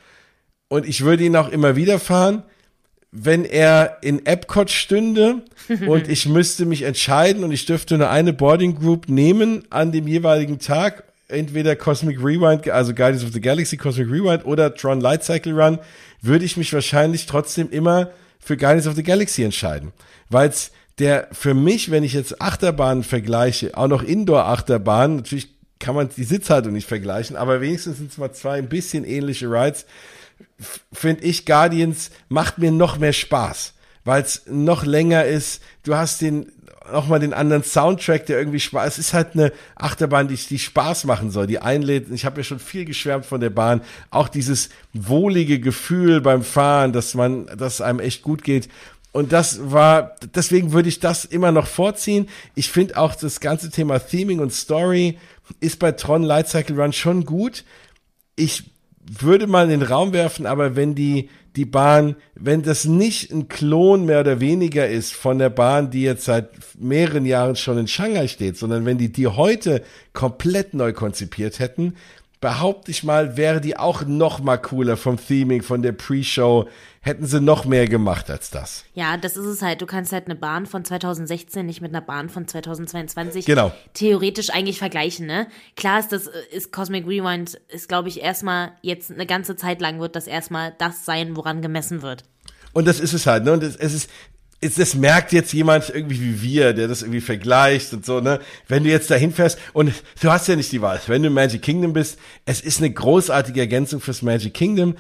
Und 0.69 0.89
ich 0.89 1.05
würde 1.05 1.23
ihn 1.25 1.37
auch 1.37 1.51
immer 1.51 1.77
wieder 1.77 2.01
fahren, 2.01 2.43
wenn 3.13 3.45
er 3.45 3.99
in 4.01 4.25
Epcot 4.25 4.71
stünde 4.71 5.43
und 5.87 6.09
ich 6.09 6.27
müsste 6.27 6.65
mich 6.65 6.83
entscheiden 6.83 7.45
und 7.45 7.53
ich 7.53 7.67
dürfte 7.67 7.99
nur 7.99 8.09
eine 8.09 8.33
Boarding 8.33 8.75
Group 8.75 9.09
nehmen 9.09 9.65
an 9.69 9.93
dem 9.93 10.09
jeweiligen 10.09 10.59
Tag, 10.59 11.05
entweder 11.29 11.77
Cosmic 11.77 12.19
Rewind, 12.19 12.69
also 12.69 12.95
Guardians 12.95 13.25
of 13.25 13.33
the 13.33 13.41
Galaxy 13.41 13.77
Cosmic 13.77 14.11
Rewind 14.11 14.47
oder 14.47 14.75
Tron 14.75 15.01
Light 15.01 15.25
Cycle 15.25 15.53
Run, 15.53 15.79
würde 16.23 16.45
ich 16.45 16.57
mich 16.57 16.73
wahrscheinlich 16.73 17.27
trotzdem 17.27 17.71
immer 17.71 18.11
für 18.41 18.57
Guardians 18.57 18.87
of 18.87 18.95
the 18.97 19.03
Galaxy 19.03 19.43
entscheiden, 19.43 19.93
weil 20.31 20.49
es 20.49 20.73
der 20.99 21.29
für 21.33 21.55
mich, 21.55 21.91
wenn 21.91 22.05
ich 22.05 22.15
jetzt 22.15 22.41
Achterbahnen 22.41 23.03
vergleiche, 23.03 23.77
auch 23.77 23.89
noch 23.89 24.03
Indoor-Achterbahnen, 24.03 25.17
natürlich 25.17 25.49
kann 25.79 25.95
man 25.95 26.09
die 26.17 26.25
Sitzhaltung 26.25 26.73
nicht 26.73 26.89
vergleichen, 26.89 27.37
aber 27.37 27.61
wenigstens 27.61 27.99
sind 27.99 28.11
es 28.11 28.19
mal 28.19 28.33
zwei 28.33 28.59
ein 28.59 28.69
bisschen 28.69 29.05
ähnliche 29.05 29.47
Rides, 29.47 29.85
finde 30.93 31.25
ich, 31.25 31.47
Guardians 31.47 32.11
macht 32.29 32.59
mir 32.59 32.71
noch 32.71 32.99
mehr 32.99 33.13
Spaß, 33.13 33.75
weil 34.05 34.23
es 34.23 34.43
noch 34.47 34.85
länger 34.85 35.25
ist. 35.25 35.63
Du 35.85 35.95
hast 35.95 36.21
den 36.21 36.53
noch 36.91 37.07
mal 37.07 37.21
den 37.21 37.33
anderen 37.33 37.63
Soundtrack, 37.63 38.27
der 38.27 38.39
irgendwie 38.39 38.61
Spaß. 38.61 38.95
Es 38.95 38.99
ist 38.99 39.15
halt 39.15 39.35
eine 39.35 39.53
Achterbahn, 39.77 40.29
die, 40.29 40.37
die 40.37 40.59
Spaß 40.59 41.05
machen 41.05 41.31
soll, 41.31 41.47
die 41.47 41.61
einlädt. 41.61 42.11
Ich 42.11 42.25
habe 42.25 42.41
ja 42.41 42.45
schon 42.45 42.59
viel 42.59 42.85
geschwärmt 42.85 43.27
von 43.27 43.41
der 43.41 43.51
Bahn. 43.51 43.83
Auch 44.11 44.29
dieses 44.29 44.71
wohlige 44.93 45.61
Gefühl 45.61 46.21
beim 46.21 46.43
Fahren, 46.43 46.93
dass 46.93 47.15
man, 47.15 47.47
dass 47.57 47.81
einem 47.81 48.01
echt 48.01 48.23
gut 48.23 48.43
geht. 48.43 48.69
Und 49.13 49.33
das 49.33 49.71
war, 49.71 50.17
deswegen 50.35 50.73
würde 50.73 50.89
ich 50.89 50.99
das 50.99 51.25
immer 51.25 51.53
noch 51.53 51.67
vorziehen. 51.67 52.29
Ich 52.55 52.71
finde 52.71 52.97
auch 52.97 53.15
das 53.15 53.41
ganze 53.41 53.71
Thema 53.71 53.99
Theming 53.99 54.41
und 54.41 54.53
Story 54.53 55.19
ist 55.61 55.79
bei 55.79 55.93
Tron 55.93 56.23
Light 56.23 56.49
Cycle 56.49 56.81
Run 56.81 56.93
schon 56.93 57.25
gut. 57.27 57.65
Ich 58.37 58.72
würde 59.05 59.47
mal 59.47 59.65
in 59.65 59.81
den 59.81 59.89
Raum 59.89 60.13
werfen, 60.13 60.47
aber 60.47 60.77
wenn 60.77 60.95
die, 60.95 61.29
die 61.57 61.65
Bahn, 61.65 62.17
wenn 62.35 62.63
das 62.63 62.85
nicht 62.85 63.31
ein 63.33 63.49
Klon 63.49 64.07
mehr 64.07 64.21
oder 64.21 64.41
weniger 64.41 64.89
ist 64.89 65.13
von 65.13 65.39
der 65.39 65.51
Bahn, 65.51 65.91
die 65.91 66.03
jetzt 66.03 66.25
seit 66.25 66.51
mehreren 66.79 67.27
Jahren 67.27 67.57
schon 67.57 67.79
in 67.79 67.89
Shanghai 67.89 68.29
steht, 68.29 68.57
sondern 68.57 68.87
wenn 68.87 68.99
die 68.99 69.13
die 69.13 69.27
heute 69.27 69.83
komplett 70.13 70.75
neu 70.75 70.93
konzipiert 70.93 71.59
hätten, 71.59 71.95
behaupte 72.41 72.91
ich 72.91 73.05
mal, 73.05 73.37
wäre 73.37 73.61
die 73.61 73.77
auch 73.77 74.05
noch 74.05 74.41
mal 74.41 74.59
cooler 74.59 74.97
vom 74.97 75.17
Theming, 75.17 75.63
von 75.63 75.83
der 75.83 75.93
Pre-Show. 75.93 76.69
Hätten 77.05 77.27
sie 77.27 77.41
noch 77.41 77.65
mehr 77.65 77.89
gemacht 77.89 78.31
als 78.31 78.51
das. 78.51 78.85
Ja, 78.95 79.17
das 79.17 79.37
ist 79.37 79.47
es 79.47 79.61
halt. 79.61 79.83
Du 79.83 79.87
kannst 79.87 80.13
halt 80.13 80.27
eine 80.27 80.37
Bahn 80.37 80.67
von 80.67 80.85
2016 80.85 81.67
nicht 81.67 81.81
mit 81.81 81.91
einer 81.91 82.01
Bahn 82.01 82.29
von 82.29 82.47
2022 82.47 83.45
genau. 83.45 83.73
theoretisch 83.93 84.51
eigentlich 84.51 84.79
vergleichen, 84.79 85.27
ne? 85.27 85.49
Klar 85.75 85.99
ist 85.99 86.13
das, 86.13 86.31
ist 86.53 86.71
Cosmic 86.71 87.05
Rewind, 87.05 87.61
ist 87.69 87.89
glaube 87.89 88.09
ich 88.09 88.23
erstmal 88.23 88.71
jetzt 88.83 89.11
eine 89.11 89.27
ganze 89.27 89.57
Zeit 89.57 89.81
lang 89.81 89.99
wird 89.99 90.15
das 90.15 90.29
erstmal 90.29 90.75
das 90.79 91.05
sein, 91.05 91.37
woran 91.37 91.61
gemessen 91.61 92.03
wird. 92.03 92.23
Und 92.73 92.87
das 92.87 93.01
ist 93.01 93.15
es 93.15 93.27
halt, 93.27 93.43
ne? 93.43 93.53
Und 93.53 93.65
es, 93.65 93.75
es 93.75 93.95
ist, 93.95 94.11
ist, 94.61 94.79
das 94.79 94.95
merkt 94.95 95.33
jetzt 95.33 95.53
jemand 95.53 95.91
irgendwie 95.91 96.21
wie 96.21 96.41
wir, 96.41 96.73
der 96.73 96.87
das 96.87 97.03
irgendwie 97.03 97.21
vergleicht 97.21 97.93
und 97.93 98.07
so, 98.07 98.21
ne? 98.21 98.39
Wenn 98.69 98.85
du 98.85 98.91
jetzt 98.91 99.11
dahin 99.11 99.33
fährst 99.33 99.59
und 99.73 99.93
du 100.21 100.31
hast 100.31 100.47
ja 100.47 100.55
nicht 100.55 100.71
die 100.71 100.81
Wahl, 100.81 101.01
wenn 101.09 101.23
du 101.23 101.29
im 101.29 101.35
Magic 101.35 101.63
Kingdom 101.63 101.93
bist, 101.93 102.17
es 102.45 102.61
ist 102.61 102.79
eine 102.79 102.93
großartige 102.93 103.59
Ergänzung 103.59 104.01
fürs 104.01 104.23
Magic 104.23 104.55
Kingdom. 104.55 104.95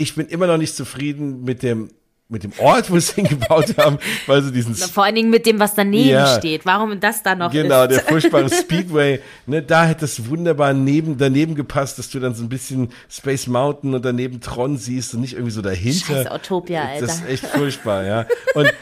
Ich 0.00 0.14
bin 0.14 0.26
immer 0.26 0.46
noch 0.46 0.56
nicht 0.56 0.74
zufrieden 0.74 1.44
mit 1.44 1.62
dem 1.62 1.90
mit 2.30 2.44
dem 2.44 2.52
Ort, 2.58 2.90
wo 2.90 2.98
sie 2.98 3.14
hingebaut 3.14 3.76
haben, 3.76 3.98
weil 4.26 4.42
sie 4.42 4.52
diesen 4.52 4.76
vor 4.76 5.04
allen 5.04 5.16
Dingen 5.16 5.30
mit 5.30 5.46
dem, 5.46 5.58
was 5.58 5.74
daneben 5.74 6.10
ja, 6.10 6.38
steht. 6.38 6.64
Warum 6.64 7.00
das 7.00 7.24
da 7.24 7.34
noch 7.34 7.50
genau, 7.50 7.82
ist. 7.82 7.88
Genau, 7.88 8.00
der 8.00 8.00
furchtbare 8.00 8.48
Speedway. 8.54 9.20
Ne, 9.46 9.62
da 9.62 9.84
hätte 9.84 10.04
es 10.04 10.28
wunderbar 10.28 10.72
neben 10.72 11.18
daneben 11.18 11.56
gepasst, 11.56 11.98
dass 11.98 12.08
du 12.08 12.20
dann 12.20 12.34
so 12.34 12.44
ein 12.44 12.48
bisschen 12.48 12.90
Space 13.10 13.48
Mountain 13.48 13.94
und 13.94 14.04
daneben 14.04 14.40
Tron 14.40 14.76
siehst 14.76 15.12
und 15.14 15.22
nicht 15.22 15.32
irgendwie 15.32 15.50
so 15.50 15.60
dahinter. 15.60 16.24
Scheiß 16.24 16.30
Utopia, 16.30 16.84
Alter. 16.84 17.06
Das 17.06 17.16
ist 17.16 17.28
echt 17.28 17.46
furchtbar, 17.46 18.04
ja. 18.04 18.26
Und 18.54 18.72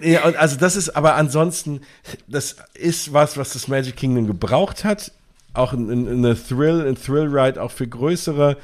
ja, 0.00 0.24
und 0.24 0.36
also 0.36 0.56
das 0.56 0.76
ist 0.76 0.90
aber 0.90 1.16
ansonsten, 1.16 1.82
das 2.26 2.56
ist 2.74 3.12
was, 3.12 3.36
was 3.36 3.52
das 3.52 3.68
Magic 3.68 3.96
Kingdom 3.96 4.26
gebraucht 4.26 4.84
hat. 4.84 5.12
Auch 5.54 5.72
in, 5.72 5.90
in, 5.90 6.06
in 6.06 6.24
eine 6.24 6.36
Thrill, 6.40 6.86
ein 6.86 6.94
Thrill 6.94 7.26
Ride 7.26 7.60
auch 7.60 7.70
für 7.70 7.86
größere. 7.86 8.56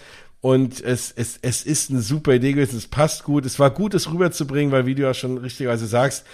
Und 0.44 0.84
es, 0.84 1.10
es, 1.10 1.38
es 1.40 1.62
ist 1.64 1.90
eine 1.90 2.02
super 2.02 2.34
Idee 2.34 2.52
gewesen, 2.52 2.76
es 2.76 2.86
passt 2.86 3.24
gut. 3.24 3.46
Es 3.46 3.58
war 3.58 3.70
gut, 3.70 3.94
es 3.94 4.12
rüberzubringen, 4.12 4.72
weil, 4.72 4.84
wie 4.84 4.94
du 4.94 5.02
ja 5.02 5.14
schon 5.14 5.38
richtigerweise 5.38 5.86
sagst, 5.86 6.26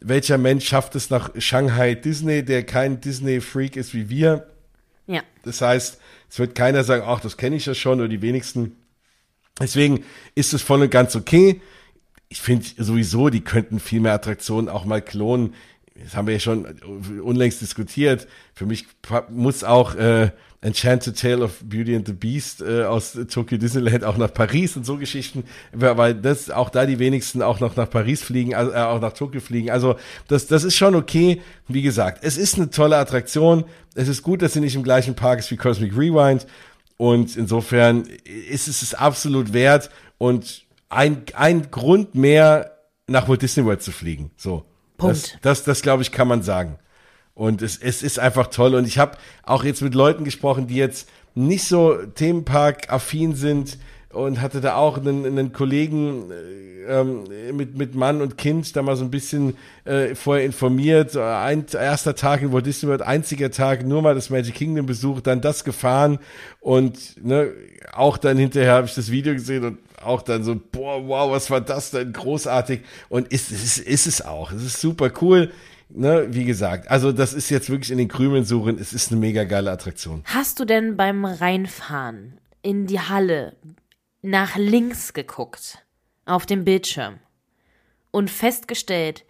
welcher 0.00 0.38
Mensch 0.38 0.68
schafft 0.68 0.94
es 0.94 1.10
nach 1.10 1.30
Shanghai 1.38 1.96
Disney, 1.96 2.44
der 2.44 2.64
kein 2.64 3.00
Disney-Freak 3.00 3.74
ist 3.74 3.92
wie 3.92 4.08
wir? 4.08 4.46
Ja. 5.08 5.22
Das 5.42 5.62
heißt, 5.62 5.98
es 6.30 6.38
wird 6.38 6.54
keiner 6.54 6.84
sagen, 6.84 7.02
ach, 7.04 7.18
das 7.18 7.36
kenne 7.36 7.56
ich 7.56 7.66
ja 7.66 7.74
schon, 7.74 7.98
oder 7.98 8.08
die 8.08 8.22
wenigsten. 8.22 8.76
Deswegen 9.60 10.04
ist 10.36 10.54
es 10.54 10.62
voll 10.62 10.82
und 10.82 10.90
ganz 10.90 11.16
okay 11.16 11.60
ich 12.28 12.40
finde 12.40 12.66
sowieso, 12.76 13.28
die 13.28 13.40
könnten 13.40 13.80
viel 13.80 14.00
mehr 14.00 14.14
Attraktionen 14.14 14.68
auch 14.68 14.84
mal 14.84 15.02
klonen. 15.02 15.54
Das 15.94 16.14
haben 16.14 16.26
wir 16.26 16.34
ja 16.34 16.40
schon 16.40 16.66
unlängst 17.22 17.60
diskutiert. 17.60 18.26
Für 18.54 18.66
mich 18.66 18.86
muss 19.30 19.64
auch 19.64 19.94
äh, 19.94 20.30
Enchanted 20.66 21.16
Tale 21.16 21.44
of 21.44 21.60
Beauty 21.62 21.94
and 21.94 22.04
the 22.06 22.12
Beast 22.12 22.60
äh, 22.60 22.82
aus 22.82 23.16
Tokyo 23.30 23.56
Disneyland 23.56 24.02
auch 24.02 24.16
nach 24.16 24.34
Paris 24.34 24.76
und 24.76 24.84
so 24.84 24.96
Geschichten, 24.96 25.44
weil 25.72 26.14
das 26.14 26.50
auch 26.50 26.70
da 26.70 26.86
die 26.86 26.98
wenigsten 26.98 27.40
auch 27.40 27.60
noch 27.60 27.76
nach 27.76 27.88
Paris 27.88 28.20
fliegen, 28.22 28.52
also 28.52 28.72
äh, 28.72 28.78
auch 28.78 29.00
nach 29.00 29.12
Tokio 29.12 29.40
fliegen. 29.40 29.70
Also 29.70 29.94
das, 30.26 30.48
das 30.48 30.64
ist 30.64 30.74
schon 30.76 30.96
okay. 30.96 31.40
Wie 31.68 31.82
gesagt, 31.82 32.24
es 32.24 32.36
ist 32.36 32.56
eine 32.56 32.68
tolle 32.70 32.96
Attraktion. 32.96 33.64
Es 33.94 34.08
ist 34.08 34.24
gut, 34.24 34.42
dass 34.42 34.54
sie 34.54 34.60
nicht 34.60 34.74
im 34.74 34.82
gleichen 34.82 35.14
Park 35.14 35.38
ist 35.38 35.52
wie 35.52 35.56
Cosmic 35.56 35.96
Rewind. 35.96 36.48
Und 36.96 37.36
insofern 37.36 38.02
ist 38.50 38.66
es 38.66 38.82
es 38.82 38.92
absolut 38.92 39.52
wert. 39.52 39.90
Und 40.18 40.64
ein, 40.88 41.22
ein 41.34 41.70
Grund 41.70 42.16
mehr, 42.16 42.72
nach 43.06 43.28
Walt 43.28 43.42
Disney 43.42 43.64
World 43.64 43.82
zu 43.82 43.92
fliegen. 43.92 44.32
So. 44.36 44.64
Punkt. 44.96 45.34
Das, 45.34 45.40
das, 45.42 45.62
das 45.62 45.82
glaube 45.82 46.02
ich, 46.02 46.10
kann 46.10 46.26
man 46.26 46.42
sagen. 46.42 46.78
Und 47.36 47.60
es, 47.60 47.76
es 47.76 48.02
ist 48.02 48.18
einfach 48.18 48.48
toll. 48.48 48.74
Und 48.74 48.86
ich 48.86 48.98
habe 48.98 49.18
auch 49.44 49.62
jetzt 49.62 49.82
mit 49.82 49.94
Leuten 49.94 50.24
gesprochen, 50.24 50.66
die 50.66 50.76
jetzt 50.76 51.08
nicht 51.34 51.64
so 51.64 51.94
Themenpark-affin 51.94 53.36
sind 53.36 53.78
und 54.10 54.40
hatte 54.40 54.62
da 54.62 54.76
auch 54.76 54.96
einen, 54.96 55.26
einen 55.26 55.52
Kollegen 55.52 56.30
äh, 56.30 56.66
ähm, 56.88 57.24
mit, 57.52 57.76
mit 57.76 57.94
Mann 57.94 58.22
und 58.22 58.38
Kind 58.38 58.74
da 58.74 58.80
mal 58.80 58.96
so 58.96 59.04
ein 59.04 59.10
bisschen 59.10 59.54
äh, 59.84 60.14
vorher 60.14 60.46
informiert. 60.46 61.14
Ein 61.14 61.66
erster 61.72 62.14
Tag 62.14 62.40
in 62.40 62.52
Walt 62.52 62.64
Disney 62.64 62.88
World, 62.88 63.02
einziger 63.02 63.50
Tag, 63.50 63.84
nur 63.84 64.00
mal 64.00 64.14
das 64.14 64.30
Magic 64.30 64.54
Kingdom 64.54 64.86
besucht, 64.86 65.26
dann 65.26 65.42
das 65.42 65.62
gefahren 65.64 66.18
und 66.60 67.22
ne, 67.22 67.52
auch 67.92 68.16
dann 68.16 68.38
hinterher 68.38 68.72
habe 68.72 68.86
ich 68.86 68.94
das 68.94 69.10
Video 69.10 69.34
gesehen 69.34 69.64
und 69.64 69.78
auch 70.02 70.22
dann 70.22 70.42
so, 70.42 70.58
boah, 70.72 71.06
wow, 71.06 71.30
was 71.30 71.50
war 71.50 71.60
das 71.60 71.90
denn? 71.90 72.12
Großartig. 72.12 72.80
Und 73.08 73.28
ist, 73.28 73.50
ist, 73.50 73.78
ist 73.78 74.06
es 74.06 74.24
auch. 74.24 74.52
Es 74.52 74.62
ist 74.62 74.80
super 74.80 75.10
cool. 75.20 75.50
Ne, 75.88 76.26
wie 76.30 76.44
gesagt, 76.44 76.90
also 76.90 77.12
das 77.12 77.32
ist 77.32 77.48
jetzt 77.48 77.70
wirklich 77.70 77.92
in 77.92 77.98
den 77.98 78.08
Krümeln 78.08 78.44
suchen. 78.44 78.78
Es 78.78 78.92
ist 78.92 79.12
eine 79.12 79.20
mega 79.20 79.44
geile 79.44 79.70
Attraktion. 79.70 80.22
Hast 80.24 80.58
du 80.58 80.64
denn 80.64 80.96
beim 80.96 81.24
Reinfahren 81.24 82.40
in 82.62 82.86
die 82.86 83.00
Halle 83.00 83.56
nach 84.22 84.56
links 84.56 85.12
geguckt 85.12 85.86
auf 86.24 86.44
dem 86.44 86.64
Bildschirm 86.64 87.18
und 88.10 88.30
festgestellt, 88.30 89.24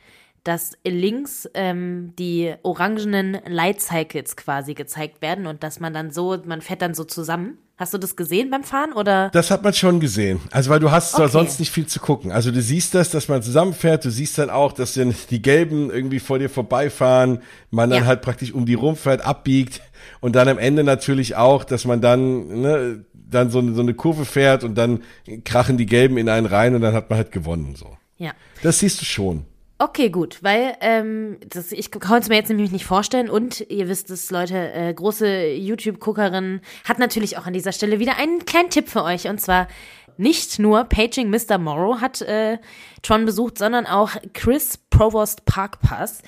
dass 0.45 0.79
links 0.85 1.49
ähm, 1.55 2.14
die 2.19 2.55
orangenen 2.62 3.38
Light 3.47 3.81
Cycles 3.81 4.37
quasi 4.37 4.75
gezeigt 4.75 5.21
werden 5.21 5.47
und 5.47 5.62
dass 5.62 5.81
man 5.81 5.92
dann 5.92 6.11
so, 6.11 6.38
man 6.45 6.62
fährt 6.62 6.83
dann 6.83 6.95
so 6.95 7.05
zusammen. 7.05 7.59
Hast 7.79 7.93
du 7.93 7.99
das 7.99 8.17
gesehen 8.17 8.49
beim 8.51 8.65
Fahren 8.65 8.95
oder? 8.95 9.29
Das 9.35 9.51
hat 9.51 9.62
man 9.62 9.75
schon 9.75 10.01
gesehen. 10.01 10.41
Also 10.51 10.71
weil 10.71 10.81
du 10.81 10.91
hast 10.91 11.15
okay. 11.15 11.29
sonst 11.29 11.61
nicht 11.61 11.71
viel 11.71 11.87
zu 11.87 12.01
gucken. 12.01 12.33
Also 12.33 12.51
du 12.51 12.62
siehst 12.62 12.95
das, 12.95 13.11
dass 13.11 13.29
man 13.29 13.43
zusammenfährt. 13.43 14.03
Du 14.05 14.11
siehst 14.11 14.39
dann 14.39 14.49
auch, 14.49 14.73
dass 14.73 14.95
dann 14.95 15.15
die 15.29 15.43
Gelben 15.43 15.91
irgendwie 15.91 16.19
vor 16.19 16.39
dir 16.39 16.49
vorbeifahren. 16.49 17.43
Man 17.71 17.91
dann 17.91 18.01
ja. 18.01 18.07
halt 18.07 18.23
praktisch 18.23 18.53
um 18.53 18.65
die 18.65 18.75
rumfährt, 18.75 19.21
abbiegt 19.21 19.83
und 20.21 20.37
dann 20.37 20.49
am 20.49 20.57
Ende 20.57 20.85
natürlich 20.85 21.37
auch, 21.37 21.65
dass 21.65 21.85
man 21.85 22.01
dann 22.01 22.62
ne, 22.62 23.05
dann 23.12 23.51
so, 23.51 23.61
so 23.75 23.83
eine 23.83 23.93
Kurve 23.93 24.25
fährt 24.25 24.65
und 24.65 24.77
dann 24.77 25.03
krachen 25.45 25.77
die 25.77 25.87
Gelben 25.87 26.17
in 26.17 26.31
einen 26.31 26.47
rein 26.47 26.75
und 26.75 26.81
dann 26.81 26.95
hat 26.95 27.11
man 27.11 27.19
halt 27.19 27.33
gewonnen 27.33 27.75
so. 27.77 27.97
Ja. 28.17 28.33
Das 28.62 28.79
siehst 28.79 29.03
du 29.03 29.05
schon. 29.05 29.45
Okay, 29.79 30.09
gut, 30.09 30.43
weil 30.43 30.75
ähm, 30.81 31.37
das, 31.47 31.71
ich 31.71 31.91
kann 31.91 32.23
es 32.23 32.31
mir 32.31 32.37
jetzt 32.37 32.49
nämlich 32.49 32.73
nicht 32.73 32.87
vorstellen 32.87 33.29
und 33.29 33.61
ihr 33.69 33.89
wisst 33.89 34.09
es, 34.11 34.31
Leute, 34.31 34.73
äh, 34.73 34.95
große 34.95 35.49
YouTube-Guckerin 35.49 36.62
hat 36.85 36.99
natürlich 36.99 37.37
auch 37.37 37.45
an 37.45 37.53
dieser 37.53 37.73
Stelle 37.73 37.99
wieder 37.99 38.17
einen 38.17 38.47
kleinen 38.47 38.71
Tipp 38.71 38.89
für 38.89 39.05
euch 39.05 39.29
und 39.29 39.39
zwar 39.39 39.69
nicht 40.17 40.59
nur 40.59 40.85
Paging 40.85 41.29
Mr. 41.29 41.59
Morrow 41.59 42.01
hat 42.01 42.23
äh, 42.23 42.57
Tron 43.03 43.27
besucht, 43.27 43.59
sondern 43.59 43.85
auch 43.85 44.12
Chris 44.33 44.79
Provost 44.89 45.45
Parkpass. 45.45 46.23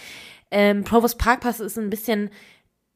Ähm, 0.51 0.85
Provost 0.85 1.17
Parkpass 1.17 1.61
ist 1.61 1.79
ein 1.79 1.89
bisschen 1.89 2.29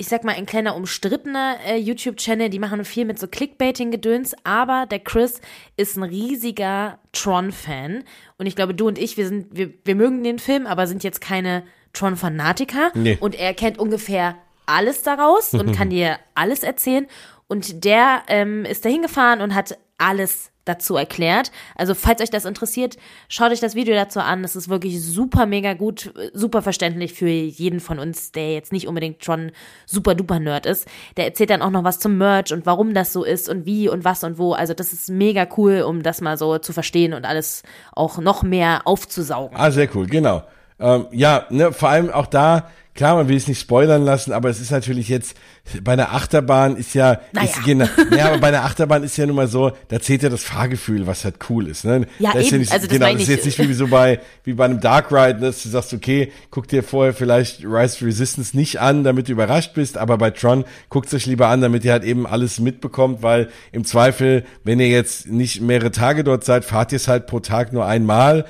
ich 0.03 0.09
sag 0.09 0.25
mal, 0.25 0.35
ein 0.35 0.47
kleiner 0.47 0.75
umstrittener 0.75 1.59
äh, 1.65 1.77
YouTube-Channel. 1.77 2.51
Die 2.51 2.59
machen 2.59 2.85
viel 2.85 3.05
mit 3.05 3.21
so 3.21 3.29
Clickbaiting-Gedöns, 3.29 4.35
aber 4.43 4.85
der 4.91 4.99
Chris 4.99 5.41
ist 5.77 5.97
ein 5.97 6.03
riesiger 6.03 6.99
Tron-Fan. 7.13 8.03
Und 8.37 8.47
ich 8.47 8.57
glaube, 8.57 8.75
du 8.75 8.89
und 8.89 8.99
ich, 8.99 9.17
wir 9.17 9.29
sind, 9.29 9.57
wir, 9.57 9.73
wir 9.85 9.95
mögen 9.95 10.25
den 10.25 10.41
Film, 10.41 10.67
aber 10.67 10.89
sind 10.89 11.05
jetzt 11.05 11.21
keine 11.21 11.63
Tron-Fanatiker. 11.93 12.91
Nee. 12.95 13.17
Und 13.21 13.37
er 13.37 13.55
kennt 13.55 13.79
ungefähr 13.79 14.35
alles 14.67 15.05
daraus 15.05 15.55
und 15.55 15.71
kann 15.77 15.91
dir 15.91 16.19
alles 16.35 16.65
erzählen. 16.65 17.07
Und 17.47 17.85
der 17.85 18.25
ähm, 18.27 18.65
ist 18.65 18.85
da 18.85 18.89
hingefahren 18.89 19.41
und 19.41 19.55
hat 19.55 19.79
alles 20.03 20.51
dazu 20.65 20.97
erklärt. 20.97 21.51
Also 21.77 21.95
falls 21.95 22.21
euch 22.21 22.31
das 22.31 22.45
interessiert, 22.45 22.97
schaut 23.29 23.51
euch 23.51 23.61
das 23.61 23.75
Video 23.75 23.95
dazu 23.95 24.21
an. 24.21 24.43
Das 24.43 24.55
ist 24.55 24.69
wirklich 24.69 25.03
super 25.03 25.47
mega 25.47 25.75
gut, 25.75 26.13
super 26.35 26.63
verständlich 26.63 27.15
für 27.15 27.29
jeden 27.29 27.81
von 27.81 27.99
uns, 27.99 28.33
der 28.33 28.55
jetzt 28.55 28.73
nicht 28.73 28.87
unbedingt 28.87 29.25
schon 29.25 29.53
super 29.87 30.15
duper 30.15 30.39
Nerd 30.39 30.67
ist. 30.67 30.87
Der 31.17 31.25
erzählt 31.25 31.51
dann 31.51 31.63
auch 31.63 31.71
noch 31.71 31.85
was 31.85 31.99
zum 31.99 32.17
Merch 32.17 32.53
und 32.53 32.67
warum 32.67 32.95
das 32.95 33.13
so 33.13 33.25
ist 33.25 33.49
und 33.49 33.67
wie 33.67 33.89
und 33.89 34.05
was 34.05 34.23
und 34.25 34.39
wo. 34.39 34.53
Also 34.53 34.75
das 34.75 34.93
ist 34.93 35.11
mega 35.11 35.47
cool, 35.57 35.83
um 35.83 36.03
das 36.03 36.21
mal 36.21 36.39
so 36.39 36.59
zu 36.59 36.73
verstehen 36.73 37.13
und 37.13 37.25
alles 37.25 37.63
auch 37.93 38.19
noch 38.19 38.43
mehr 38.43 38.83
aufzusaugen. 38.85 39.57
Ah, 39.59 39.71
sehr 39.71 39.89
cool, 39.97 40.07
genau. 40.07 40.43
Ähm, 40.83 41.07
ja, 41.13 41.47
ne, 41.51 41.73
vor 41.73 41.89
allem 41.89 42.11
auch 42.11 42.27
da, 42.27 42.69
klar, 42.95 43.17
man 43.17 43.29
will 43.29 43.37
es 43.37 43.47
nicht 43.47 43.61
spoilern 43.61 44.05
lassen, 44.05 44.33
aber 44.33 44.51
es 44.51 44.61
ist 44.61 44.71
natürlich 44.71 45.09
jetzt, 45.09 45.37
bei 45.83 45.93
einer 45.93 46.13
Achterbahn 46.13 46.77
ist 46.77 46.95
ja, 46.95 47.21
naja. 47.33 47.49
ist, 47.49 47.65
genau, 47.65 47.87
ja, 48.17 48.29
aber 48.29 48.39
bei 48.39 48.49
einer 48.49 48.65
Achterbahn 48.65 49.03
ist 49.03 49.17
ja 49.17 49.27
nun 49.27 49.37
mal 49.37 49.49
so, 49.49 49.73
da 49.89 50.01
zählt 50.01 50.23
ja 50.23 50.29
das 50.29 50.43
Fahrgefühl, 50.43 51.07
was 51.07 51.25
halt 51.25 51.37
cool 51.49 51.69
ist, 51.69 51.85
ne? 51.85 52.07
Ja, 52.19 52.33
das 52.33 52.35
eben, 52.35 52.43
ist 52.43 52.51
ja 52.51 52.59
nicht, 52.59 52.73
also 52.73 52.87
das 52.87 52.99
genau, 52.99 53.13
das 53.13 53.23
ist 53.23 53.29
jetzt 53.29 53.47
nicht 53.47 53.59
wie 53.59 53.73
so 53.73 53.87
bei, 53.87 54.21
wie 54.45 54.53
bei 54.53 54.65
einem 54.65 54.81
Dark 54.81 55.11
Ride, 55.11 55.41
ne, 55.41 55.47
dass 55.47 55.63
du 55.63 55.69
sagst, 55.69 55.95
okay, 55.95 56.33
guck 56.51 56.69
dir 56.69 56.83
vorher 56.83 57.15
vielleicht 57.15 57.65
Rise 57.65 58.05
Resistance 58.05 58.57
nicht 58.57 58.81
an, 58.81 59.05
damit 59.05 59.29
du 59.29 59.33
überrascht 59.33 59.75
bist, 59.75 59.97
aber 59.97 60.19
bei 60.19 60.31
Tron 60.31 60.65
guckt 60.89 61.07
es 61.07 61.15
euch 61.15 61.27
lieber 61.27 61.49
an, 61.49 61.61
damit 61.61 61.85
ihr 61.85 61.93
halt 61.93 62.05
eben 62.05 62.27
alles 62.27 62.61
mitbekommt, 62.61 63.23
weil 63.23 63.49
im 63.71 63.85
Zweifel, 63.85 64.45
wenn 64.65 64.81
ihr 64.81 64.89
jetzt 64.89 65.29
nicht 65.29 65.61
mehrere 65.61 65.93
Tage 65.93 66.25
dort 66.25 66.45
seid, 66.45 66.65
fahrt 66.65 66.93
ihr 66.93 66.97
es 66.97 67.09
halt 67.09 67.27
pro 67.27 67.41
Tag 67.41 67.73
nur 67.73 67.87
einmal 67.87 68.45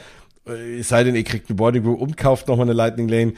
Es 0.45 0.89
sei 0.89 1.05
denn, 1.05 1.15
ihr 1.15 1.25
kriegt 1.25 1.49
eine 1.49 1.57
Boarding 1.57 1.83
Group 1.85 2.01
und 2.01 2.17
kauft 2.17 2.49
nochmal 2.49 2.67
eine 2.67 2.73
Lightning 2.73 3.09
Lane. 3.09 3.35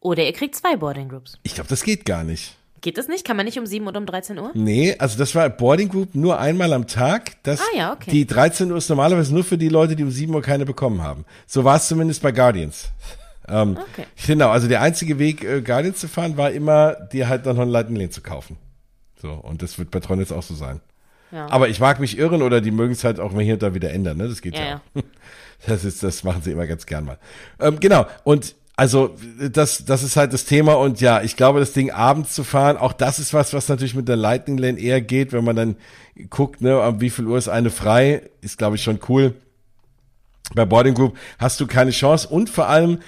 Oder 0.00 0.24
ihr 0.24 0.32
kriegt 0.32 0.54
zwei 0.54 0.76
Boarding 0.76 1.08
Groups. 1.08 1.38
Ich 1.42 1.54
glaube, 1.54 1.68
das 1.68 1.82
geht 1.82 2.04
gar 2.04 2.24
nicht. 2.24 2.56
Geht 2.80 2.98
das 2.98 3.08
nicht? 3.08 3.26
Kann 3.26 3.36
man 3.36 3.46
nicht 3.46 3.58
um 3.58 3.66
7 3.66 3.86
oder 3.86 3.98
um 3.98 4.06
13 4.06 4.38
Uhr? 4.38 4.52
Nee, 4.54 4.94
also 4.98 5.18
das 5.18 5.34
war 5.34 5.48
Boarding 5.50 5.88
Group 5.88 6.14
nur 6.14 6.38
einmal 6.38 6.72
am 6.72 6.86
Tag. 6.86 7.42
Das, 7.42 7.60
Ah 7.60 7.76
ja, 7.76 7.92
okay. 7.92 8.10
Die 8.10 8.26
13 8.26 8.70
Uhr 8.70 8.78
ist 8.78 8.88
normalerweise 8.88 9.34
nur 9.34 9.44
für 9.44 9.58
die 9.58 9.68
Leute, 9.68 9.96
die 9.96 10.04
um 10.04 10.10
7 10.10 10.32
Uhr 10.34 10.42
keine 10.42 10.64
bekommen 10.64 11.02
haben. 11.02 11.24
So 11.46 11.64
war 11.64 11.76
es 11.76 11.88
zumindest 11.88 12.22
bei 12.22 12.32
Guardians. 12.32 12.90
Ähm, 13.48 13.78
Okay. 13.92 14.06
Genau, 14.26 14.48
also 14.50 14.66
der 14.66 14.82
einzige 14.82 15.20
Weg, 15.20 15.44
äh, 15.44 15.62
Guardians 15.62 16.00
zu 16.00 16.08
fahren, 16.08 16.36
war 16.36 16.50
immer, 16.50 16.94
dir 16.94 17.28
halt 17.28 17.44
noch 17.46 17.56
einen 17.56 17.70
Lightning 17.70 17.96
Lane 17.96 18.10
zu 18.10 18.20
kaufen. 18.20 18.56
So, 19.22 19.30
und 19.30 19.62
das 19.62 19.78
wird 19.78 19.92
bei 19.92 20.00
Tron 20.00 20.18
jetzt 20.18 20.32
auch 20.32 20.42
so 20.42 20.54
sein. 20.56 20.80
Ja. 21.30 21.48
Aber 21.48 21.68
ich 21.68 21.78
mag 21.78 22.00
mich 22.00 22.18
irren 22.18 22.42
oder 22.42 22.60
die 22.60 22.72
mögen 22.72 22.92
es 22.92 23.04
halt 23.04 23.20
auch 23.20 23.30
mal 23.30 23.44
hier 23.44 23.54
und 23.54 23.62
da 23.62 23.72
wieder 23.72 23.92
ändern, 23.92 24.16
ne? 24.16 24.28
Das 24.28 24.42
geht 24.42 24.58
ja. 24.58 24.64
Ja, 24.64 24.80
auch. 24.96 25.02
Das 25.66 25.84
ist, 25.84 26.02
das 26.02 26.24
machen 26.24 26.42
sie 26.42 26.52
immer 26.52 26.66
ganz 26.66 26.86
gern 26.86 27.04
mal. 27.04 27.18
Ähm, 27.60 27.80
genau. 27.80 28.06
Und 28.24 28.54
also 28.76 29.16
das, 29.40 29.86
das 29.86 30.02
ist 30.02 30.16
halt 30.16 30.34
das 30.34 30.44
Thema 30.44 30.74
und 30.74 31.00
ja, 31.00 31.22
ich 31.22 31.36
glaube, 31.36 31.60
das 31.60 31.72
Ding 31.72 31.90
abends 31.90 32.34
zu 32.34 32.44
fahren, 32.44 32.76
auch 32.76 32.92
das 32.92 33.18
ist 33.18 33.32
was, 33.32 33.54
was 33.54 33.68
natürlich 33.68 33.94
mit 33.94 34.06
der 34.06 34.16
Lightning 34.16 34.58
Lane 34.58 34.78
eher 34.78 35.00
geht, 35.00 35.32
wenn 35.32 35.44
man 35.44 35.56
dann 35.56 35.76
guckt, 36.28 36.60
ne, 36.60 36.78
um 36.78 37.00
wie 37.00 37.08
viel 37.08 37.26
Uhr 37.26 37.38
ist 37.38 37.48
eine 37.48 37.70
frei, 37.70 38.22
ist 38.42 38.58
glaube 38.58 38.76
ich 38.76 38.82
schon 38.82 39.00
cool. 39.08 39.34
Bei 40.54 40.66
Boarding 40.66 40.94
Group 40.94 41.16
hast 41.38 41.58
du 41.58 41.66
keine 41.66 41.90
Chance 41.90 42.28
und 42.28 42.50
vor 42.50 42.68
allem 42.68 42.98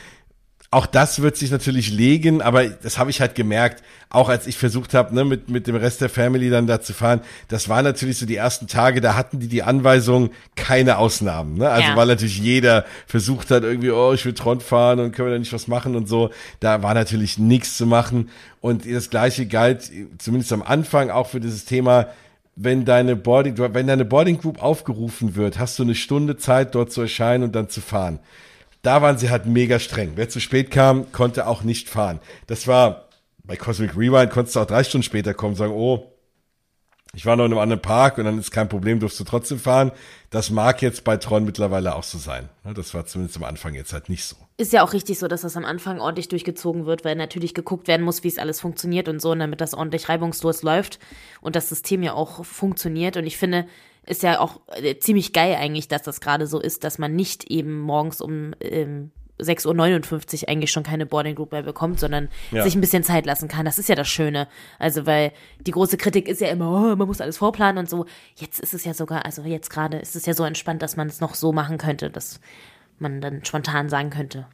auch 0.70 0.84
das 0.84 1.22
wird 1.22 1.38
sich 1.38 1.50
natürlich 1.50 1.90
legen, 1.90 2.42
aber 2.42 2.66
das 2.68 2.98
habe 2.98 3.08
ich 3.08 3.22
halt 3.22 3.34
gemerkt, 3.34 3.82
auch 4.10 4.28
als 4.28 4.46
ich 4.46 4.58
versucht 4.58 4.92
habe, 4.92 5.14
ne, 5.14 5.24
mit, 5.24 5.48
mit 5.48 5.66
dem 5.66 5.76
Rest 5.76 6.02
der 6.02 6.10
Family 6.10 6.50
dann 6.50 6.66
da 6.66 6.82
zu 6.82 6.92
fahren. 6.92 7.20
Das 7.48 7.70
war 7.70 7.82
natürlich 7.82 8.18
so 8.18 8.26
die 8.26 8.36
ersten 8.36 8.66
Tage, 8.66 9.00
da 9.00 9.14
hatten 9.16 9.40
die 9.40 9.48
die 9.48 9.62
Anweisung, 9.62 10.30
keine 10.56 10.98
Ausnahmen. 10.98 11.56
Ne? 11.56 11.70
Also 11.70 11.88
Ja. 11.88 11.96
weil 11.96 12.06
natürlich 12.06 12.38
jeder 12.38 12.84
versucht 13.06 13.50
hat, 13.50 13.62
irgendwie, 13.62 13.90
oh, 13.90 14.12
ich 14.12 14.26
will 14.26 14.34
Tron 14.34 14.60
fahren 14.60 15.00
und 15.00 15.12
können 15.12 15.28
wir 15.28 15.32
da 15.32 15.38
nicht 15.38 15.54
was 15.54 15.68
machen 15.68 15.96
und 15.96 16.06
so. 16.06 16.30
Da 16.60 16.82
war 16.82 16.92
natürlich 16.92 17.38
nichts 17.38 17.78
zu 17.78 17.86
machen. 17.86 18.28
Und 18.60 18.84
das 18.90 19.08
Gleiche 19.08 19.46
galt, 19.46 19.90
zumindest 20.18 20.52
am 20.52 20.62
Anfang, 20.62 21.08
auch 21.08 21.28
für 21.28 21.40
dieses 21.40 21.64
Thema, 21.64 22.08
wenn 22.56 22.84
deine 22.84 23.16
Boarding, 23.16 23.56
wenn 23.56 23.86
deine 23.86 24.04
Boarding 24.04 24.38
Group 24.38 24.62
aufgerufen 24.62 25.34
wird, 25.34 25.58
hast 25.58 25.78
du 25.78 25.84
eine 25.84 25.94
Stunde 25.94 26.36
Zeit, 26.36 26.74
dort 26.74 26.92
zu 26.92 27.00
erscheinen 27.00 27.44
und 27.44 27.54
dann 27.54 27.70
zu 27.70 27.80
fahren 27.80 28.18
da 28.82 29.02
waren 29.02 29.18
sie 29.18 29.30
halt 29.30 29.46
mega 29.46 29.78
streng. 29.78 30.12
Wer 30.14 30.28
zu 30.28 30.40
spät 30.40 30.70
kam, 30.70 31.12
konnte 31.12 31.46
auch 31.46 31.62
nicht 31.62 31.88
fahren. 31.88 32.20
Das 32.46 32.66
war 32.66 33.08
bei 33.44 33.56
Cosmic 33.56 33.96
Rewind, 33.96 34.30
konntest 34.30 34.56
du 34.56 34.60
auch 34.60 34.66
drei 34.66 34.84
Stunden 34.84 35.04
später 35.04 35.34
kommen 35.34 35.52
und 35.52 35.56
sagen, 35.56 35.72
oh, 35.72 36.12
ich 37.14 37.24
war 37.24 37.36
noch 37.36 37.46
in 37.46 37.52
einem 37.52 37.60
anderen 37.60 37.80
Park 37.80 38.18
und 38.18 38.26
dann 38.26 38.38
ist 38.38 38.50
kein 38.50 38.68
Problem, 38.68 39.00
durfst 39.00 39.18
du 39.18 39.24
trotzdem 39.24 39.58
fahren. 39.58 39.92
Das 40.28 40.50
mag 40.50 40.82
jetzt 40.82 41.04
bei 41.04 41.16
Tron 41.16 41.44
mittlerweile 41.44 41.94
auch 41.94 42.02
so 42.02 42.18
sein. 42.18 42.50
Ne, 42.64 42.74
Das 42.74 42.92
war 42.92 43.06
zumindest 43.06 43.38
am 43.38 43.44
Anfang 43.44 43.74
jetzt 43.74 43.94
halt 43.94 44.10
nicht 44.10 44.24
so. 44.24 44.36
Ist 44.58 44.74
ja 44.74 44.82
auch 44.84 44.92
richtig 44.92 45.18
so, 45.18 45.26
dass 45.26 45.40
das 45.40 45.56
am 45.56 45.64
Anfang 45.64 46.00
ordentlich 46.00 46.28
durchgezogen 46.28 46.84
wird, 46.84 47.04
weil 47.06 47.16
natürlich 47.16 47.54
geguckt 47.54 47.88
werden 47.88 48.04
muss, 48.04 48.24
wie 48.24 48.28
es 48.28 48.38
alles 48.38 48.60
funktioniert 48.60 49.08
und 49.08 49.22
so, 49.22 49.34
damit 49.34 49.60
das 49.62 49.72
ordentlich 49.72 50.08
reibungslos 50.10 50.62
läuft 50.62 50.98
und 51.40 51.56
das 51.56 51.70
System 51.70 52.02
ja 52.02 52.12
auch 52.12 52.44
funktioniert. 52.44 53.16
Und 53.16 53.26
ich 53.26 53.38
finde, 53.38 53.66
ist 54.08 54.22
ja 54.22 54.40
auch 54.40 54.60
äh, 54.82 54.96
ziemlich 54.98 55.32
geil 55.32 55.54
eigentlich, 55.54 55.88
dass 55.88 56.02
das 56.02 56.20
gerade 56.20 56.46
so 56.46 56.60
ist, 56.60 56.84
dass 56.84 56.98
man 56.98 57.14
nicht 57.14 57.44
eben 57.50 57.78
morgens 57.80 58.20
um 58.20 58.52
ähm, 58.60 59.10
6.59 59.40 60.42
Uhr 60.42 60.48
eigentlich 60.48 60.70
schon 60.72 60.82
keine 60.82 61.06
Boarding 61.06 61.34
Group 61.36 61.52
mehr 61.52 61.62
bekommt, 61.62 62.00
sondern 62.00 62.28
Ja. 62.50 62.64
sich 62.64 62.74
ein 62.74 62.80
bisschen 62.80 63.04
Zeit 63.04 63.24
lassen 63.26 63.48
kann. 63.48 63.64
Das 63.64 63.78
ist 63.78 63.88
ja 63.88 63.94
das 63.94 64.08
Schöne. 64.08 64.48
Also, 64.78 65.06
weil 65.06 65.32
die 65.60 65.70
große 65.70 65.96
Kritik 65.96 66.28
ist 66.28 66.40
ja 66.40 66.48
immer, 66.48 66.68
oh, 66.70 66.96
man 66.96 67.06
muss 67.06 67.20
alles 67.20 67.38
vorplanen 67.38 67.78
und 67.78 67.88
so. 67.88 68.06
Jetzt 68.36 68.58
ist 68.58 68.74
es 68.74 68.84
ja 68.84 68.94
sogar, 68.94 69.24
also 69.24 69.42
jetzt 69.42 69.70
gerade 69.70 69.98
ist 69.98 70.16
es 70.16 70.26
ja 70.26 70.34
so 70.34 70.44
entspannt, 70.44 70.82
dass 70.82 70.96
man 70.96 71.06
es 71.08 71.20
noch 71.20 71.34
so 71.34 71.52
machen 71.52 71.78
könnte, 71.78 72.10
dass 72.10 72.40
man 72.98 73.20
dann 73.20 73.44
spontan 73.44 73.88
sagen 73.88 74.10
könnte. 74.10 74.46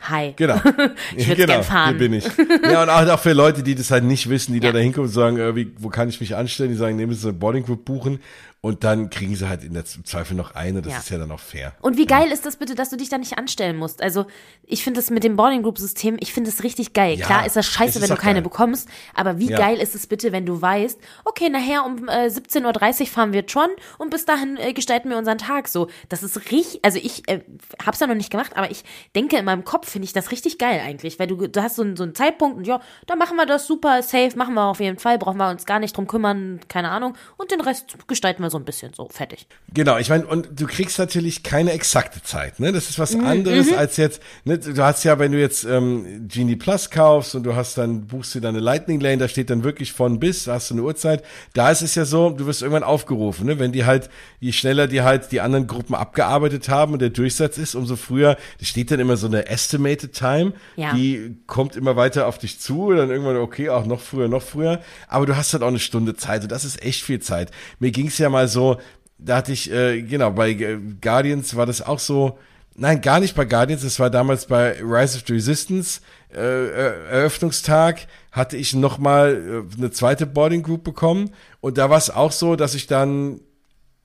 Hi. 0.00 0.34
Genau. 0.36 0.56
Ich 1.16 1.26
würd's 1.28 1.40
genau, 1.40 1.54
gern 1.54 1.62
fahren. 1.62 1.90
Hier 1.96 1.98
bin 1.98 2.12
ich. 2.12 2.24
Ja, 2.70 2.82
und 2.82 3.10
auch, 3.10 3.18
für 3.20 3.32
Leute, 3.32 3.62
die 3.62 3.74
das 3.74 3.90
halt 3.90 4.04
nicht 4.04 4.28
wissen, 4.28 4.52
die 4.52 4.60
da 4.60 4.72
dahin 4.72 4.92
kommen 4.92 5.06
und 5.06 5.12
sagen, 5.12 5.38
äh, 5.38 5.56
wie, 5.56 5.72
wo 5.78 5.88
kann 5.88 6.08
ich 6.08 6.20
mich 6.20 6.36
anstellen? 6.36 6.70
Die 6.70 6.76
sagen, 6.76 6.96
nehmen 6.96 7.14
Sie 7.14 7.28
eine 7.28 7.38
Boarding 7.38 7.64
Group 7.64 7.84
buchen 7.84 8.20
und 8.64 8.82
dann 8.82 9.10
kriegen 9.10 9.36
sie 9.36 9.46
halt 9.46 9.62
in 9.62 9.74
der 9.74 9.84
Zweifel 9.84 10.34
noch 10.34 10.54
eine. 10.54 10.80
Das 10.80 10.90
Ja. 10.94 10.98
ist 11.00 11.10
ja 11.10 11.18
dann 11.18 11.30
auch 11.30 11.38
fair. 11.40 11.74
Und 11.82 11.98
wie 11.98 12.06
geil 12.06 12.32
ist 12.32 12.46
das 12.46 12.56
bitte, 12.56 12.74
dass 12.74 12.88
du 12.88 12.96
dich 12.96 13.10
da 13.10 13.18
nicht 13.18 13.36
anstellen 13.36 13.76
musst? 13.76 14.00
Also, 14.00 14.24
ich 14.64 14.82
finde 14.82 15.00
das 15.00 15.10
mit 15.10 15.22
dem 15.22 15.36
Boarding 15.36 15.62
Group 15.62 15.76
System, 15.78 16.16
ich 16.18 16.32
finde 16.32 16.48
es 16.48 16.62
richtig 16.62 16.94
geil. 16.94 17.18
Ja, 17.18 17.26
Klar 17.26 17.44
ist 17.46 17.56
das 17.56 17.66
scheiße, 17.66 17.98
ist 17.98 18.02
wenn 18.02 18.08
du 18.08 18.16
keine 18.20 18.36
geil. 18.36 18.42
bekommst, 18.44 18.88
aber 19.14 19.38
wie 19.38 19.50
Ja. 19.50 19.58
geil 19.58 19.78
ist 19.80 19.94
es 19.94 20.06
bitte, 20.06 20.32
wenn 20.32 20.46
du 20.46 20.62
weißt, 20.62 20.98
okay, 21.26 21.50
nachher 21.50 21.84
um 21.84 22.08
äh, 22.08 22.28
17.30 22.28 23.00
Uhr 23.02 23.06
fahren 23.08 23.32
wir 23.34 23.44
Tron 23.44 23.68
und 23.98 24.08
bis 24.08 24.24
dahin 24.24 24.56
äh, 24.56 24.72
gestalten 24.72 25.10
wir 25.10 25.18
unseren 25.18 25.36
Tag 25.36 25.68
so. 25.68 25.88
Das 26.08 26.22
ist 26.22 26.50
richtig, 26.50 26.80
also 26.82 26.98
ich 27.02 27.28
äh, 27.28 27.40
hab's 27.84 28.00
ja 28.00 28.06
noch 28.06 28.14
nicht 28.14 28.30
gemacht, 28.30 28.52
aber 28.56 28.70
ich 28.70 28.82
denke 29.14 29.36
in 29.36 29.44
meinem 29.44 29.64
Kopf 29.66 29.90
finde 29.90 30.06
ich 30.06 30.14
das 30.14 30.30
richtig 30.30 30.56
geil 30.58 30.80
eigentlich, 30.82 31.18
weil 31.18 31.26
du, 31.26 31.36
du 31.48 31.62
hast 31.62 31.76
so 31.76 31.82
einen, 31.82 31.98
so 31.98 32.02
einen 32.04 32.14
Zeitpunkt 32.14 32.56
und 32.56 32.66
ja, 32.66 32.80
da 33.06 33.14
machen 33.14 33.36
wir 33.36 33.44
das 33.44 33.66
super 33.66 34.02
safe, 34.02 34.30
machen 34.38 34.54
wir 34.54 34.64
auf 34.64 34.80
jeden 34.80 34.98
Fall, 34.98 35.18
brauchen 35.18 35.36
wir 35.36 35.50
uns 35.50 35.66
gar 35.66 35.80
nicht 35.80 35.94
drum 35.94 36.06
kümmern, 36.06 36.60
keine 36.68 36.88
Ahnung. 36.88 37.14
Und 37.36 37.50
den 37.50 37.60
Rest 37.60 37.96
gestalten 38.08 38.42
wir 38.42 38.48
so 38.53 38.53
ein 38.58 38.64
bisschen 38.64 38.92
so, 38.94 39.08
fertig. 39.08 39.46
Genau, 39.72 39.98
ich 39.98 40.08
meine, 40.08 40.26
und 40.26 40.48
du 40.60 40.66
kriegst 40.66 40.98
natürlich 40.98 41.42
keine 41.42 41.72
exakte 41.72 42.22
Zeit, 42.22 42.60
ne? 42.60 42.72
Das 42.72 42.90
ist 42.90 42.98
was 42.98 43.14
anderes 43.14 43.72
als 43.72 43.96
jetzt, 43.96 44.20
ne? 44.44 44.58
Du 44.58 44.82
hast 44.82 45.04
ja, 45.04 45.18
wenn 45.18 45.32
du 45.32 45.40
jetzt 45.40 45.64
ähm, 45.64 46.28
Genie 46.28 46.56
Plus 46.56 46.90
kaufst 46.90 47.34
und 47.34 47.42
du 47.44 47.54
hast 47.54 47.78
dann, 47.78 48.06
buchst 48.06 48.34
du 48.34 48.40
deine 48.40 48.60
Lightning 48.60 49.00
Lane, 49.00 49.18
da 49.18 49.28
steht 49.28 49.50
dann 49.50 49.64
wirklich 49.64 49.92
von 49.92 50.18
bis, 50.20 50.44
da 50.44 50.54
hast 50.54 50.70
du 50.70 50.74
eine 50.74 50.82
Uhrzeit. 50.82 51.24
Da 51.52 51.70
ist 51.70 51.82
es 51.82 51.94
ja 51.94 52.04
so, 52.04 52.30
du 52.30 52.46
wirst 52.46 52.62
irgendwann 52.62 52.82
aufgerufen, 52.84 53.46
ne? 53.46 53.58
Wenn 53.58 53.72
die 53.72 53.84
halt, 53.84 54.10
je 54.40 54.52
schneller 54.52 54.86
die 54.86 55.02
halt 55.02 55.32
die 55.32 55.40
anderen 55.40 55.66
Gruppen 55.66 55.94
abgearbeitet 55.94 56.68
haben 56.68 56.92
und 56.92 57.00
der 57.02 57.10
Durchsatz 57.10 57.58
ist, 57.58 57.74
umso 57.74 57.96
früher, 57.96 58.36
da 58.58 58.64
steht 58.64 58.90
dann 58.90 59.00
immer 59.00 59.16
so 59.16 59.26
eine 59.26 59.46
Estimated 59.48 60.12
Time, 60.12 60.52
Ja. 60.76 60.94
die 60.94 61.36
kommt 61.46 61.76
immer 61.76 61.96
weiter 61.96 62.26
auf 62.26 62.38
dich 62.38 62.60
zu, 62.60 62.86
und 62.88 62.96
dann 62.96 63.10
irgendwann, 63.10 63.36
okay, 63.36 63.68
auch 63.70 63.86
noch 63.86 64.00
früher, 64.00 64.28
noch 64.28 64.42
früher. 64.42 64.80
Aber 65.08 65.26
du 65.26 65.36
hast 65.36 65.52
halt 65.52 65.62
auch 65.62 65.68
eine 65.68 65.78
Stunde 65.78 66.14
Zeit 66.16 66.42
und 66.42 66.52
das 66.52 66.64
ist 66.64 66.82
echt 66.82 67.02
viel 67.02 67.20
Zeit. 67.20 67.50
Mir 67.78 67.90
ging's 67.90 68.18
ja 68.18 68.28
mal 68.28 68.43
so, 68.48 68.78
da 69.18 69.36
hatte 69.36 69.52
ich, 69.52 69.70
äh, 69.70 70.02
genau, 70.02 70.30
bei 70.30 70.54
Guardians 71.00 71.56
war 71.56 71.66
das 71.66 71.82
auch 71.82 71.98
so, 71.98 72.38
nein, 72.76 73.00
gar 73.00 73.20
nicht 73.20 73.34
bei 73.34 73.44
Guardians, 73.44 73.82
das 73.82 73.98
war 74.00 74.10
damals 74.10 74.46
bei 74.46 74.80
Rise 74.82 75.18
of 75.18 75.24
the 75.26 75.34
Resistance, 75.34 76.00
äh, 76.34 76.38
äh, 76.40 77.08
Eröffnungstag, 77.10 78.06
hatte 78.32 78.56
ich 78.56 78.74
nochmal 78.74 79.64
äh, 79.72 79.76
eine 79.76 79.90
zweite 79.90 80.26
Boarding 80.26 80.62
Group 80.62 80.84
bekommen 80.84 81.30
und 81.60 81.78
da 81.78 81.90
war 81.90 81.98
es 81.98 82.10
auch 82.10 82.32
so, 82.32 82.56
dass 82.56 82.74
ich 82.74 82.86
dann 82.86 83.40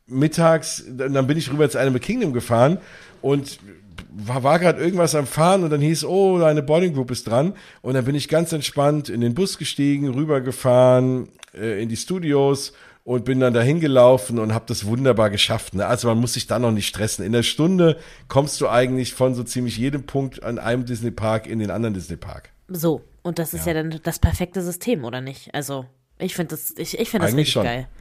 mittags, 0.07 0.83
dann 0.87 1.27
bin 1.27 1.37
ich 1.37 1.51
rüber 1.51 1.65
ins 1.65 1.75
Animal 1.75 1.99
Kingdom 1.99 2.33
gefahren 2.33 2.79
und 3.21 3.59
war, 4.11 4.43
war 4.43 4.59
gerade 4.59 4.81
irgendwas 4.81 5.15
am 5.15 5.27
Fahren 5.27 5.63
und 5.63 5.69
dann 5.69 5.81
hieß, 5.81 6.05
oh, 6.05 6.39
deine 6.39 6.63
Boarding 6.63 6.93
Group 6.93 7.11
ist 7.11 7.27
dran. 7.27 7.53
Und 7.81 7.93
dann 7.93 8.05
bin 8.05 8.15
ich 8.15 8.27
ganz 8.27 8.51
entspannt 8.51 9.09
in 9.09 9.21
den 9.21 9.33
Bus 9.33 9.57
gestiegen, 9.57 10.09
rübergefahren 10.09 11.29
äh, 11.53 11.81
in 11.81 11.89
die 11.89 11.97
Studios 11.97 12.73
und 13.03 13.25
bin 13.25 13.39
dann 13.39 13.53
dahin 13.53 13.79
gelaufen 13.79 14.39
und 14.39 14.53
habe 14.53 14.65
das 14.67 14.85
wunderbar 14.85 15.29
geschafft. 15.29 15.73
Ne? 15.73 15.85
Also 15.85 16.07
man 16.07 16.19
muss 16.19 16.33
sich 16.33 16.47
da 16.47 16.59
noch 16.59 16.71
nicht 16.71 16.87
stressen. 16.87 17.25
In 17.25 17.31
der 17.31 17.43
Stunde 17.43 17.97
kommst 18.27 18.61
du 18.61 18.67
eigentlich 18.67 19.13
von 19.13 19.33
so 19.33 19.43
ziemlich 19.43 19.77
jedem 19.77 20.03
Punkt 20.03 20.43
an 20.43 20.59
einem 20.59 20.85
Disney 20.85 21.11
Park 21.11 21.47
in 21.47 21.59
den 21.59 21.71
anderen 21.71 21.93
Disney 21.93 22.17
Park. 22.17 22.51
So, 22.67 23.01
und 23.23 23.39
das 23.39 23.53
ist 23.53 23.65
ja, 23.65 23.73
dann 23.73 23.99
das 24.03 24.19
perfekte 24.19 24.61
System, 24.61 25.03
oder 25.03 25.21
nicht? 25.21 25.53
Also, 25.53 25.85
ich 26.19 26.35
finde 26.35 26.51
das, 26.51 26.71
ich, 26.77 26.99
ich 26.99 27.09
finde 27.09 27.25
das 27.25 27.33
Eigentlich 27.33 27.47
richtig 27.47 27.53
schon. 27.53 27.63
geil. 27.63 27.87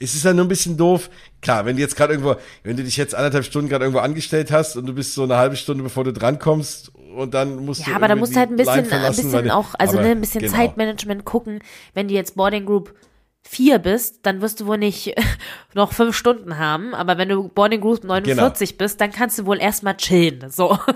Es 0.00 0.16
ist 0.16 0.24
ja 0.24 0.32
nur 0.32 0.46
ein 0.46 0.48
bisschen 0.48 0.76
doof. 0.76 1.10
Klar, 1.42 1.64
wenn 1.64 1.76
du 1.76 1.82
jetzt 1.82 1.94
gerade 1.94 2.14
irgendwo, 2.14 2.34
wenn 2.64 2.76
du 2.76 2.82
dich 2.82 2.96
jetzt 2.96 3.14
anderthalb 3.14 3.44
Stunden 3.44 3.68
gerade 3.68 3.84
irgendwo 3.84 4.00
angestellt 4.00 4.50
hast 4.50 4.76
und 4.76 4.86
du 4.86 4.94
bist 4.94 5.14
so 5.14 5.22
eine 5.22 5.36
halbe 5.36 5.54
Stunde, 5.54 5.84
bevor 5.84 6.02
du 6.02 6.12
drankommst 6.12 6.92
und 7.14 7.34
dann 7.34 7.64
musst 7.64 7.86
du 7.86 7.90
Ja, 7.90 7.96
aber 7.96 8.08
da 8.08 8.16
musst 8.16 8.34
du 8.34 8.40
halt 8.40 8.50
ein 8.50 8.56
die 8.56 8.64
bisschen, 8.64 8.90
ein 8.90 9.14
bisschen 9.14 9.50
auch, 9.52 9.74
also 9.78 10.00
ne, 10.00 10.08
ein 10.08 10.20
bisschen 10.20 10.40
genau. 10.40 10.56
Zeitmanagement 10.56 11.24
gucken. 11.24 11.60
Wenn 11.94 12.08
du 12.08 12.14
jetzt 12.14 12.34
Boarding 12.34 12.66
Group 12.66 12.94
4 13.44 13.78
bist, 13.78 14.20
dann 14.22 14.40
wirst 14.40 14.60
du 14.60 14.66
wohl 14.66 14.78
nicht 14.78 15.14
noch 15.74 15.92
fünf 15.92 16.16
Stunden 16.16 16.58
haben. 16.58 16.94
Aber 16.94 17.18
wenn 17.18 17.28
du 17.28 17.48
Boarding 17.48 17.80
Group 17.80 18.04
49 18.04 18.70
Genau. 18.70 18.78
bist, 18.78 19.00
dann 19.00 19.12
kannst 19.12 19.38
du 19.38 19.46
wohl 19.46 19.60
erstmal 19.60 19.96
chillen. 19.96 20.50
So. 20.50 20.78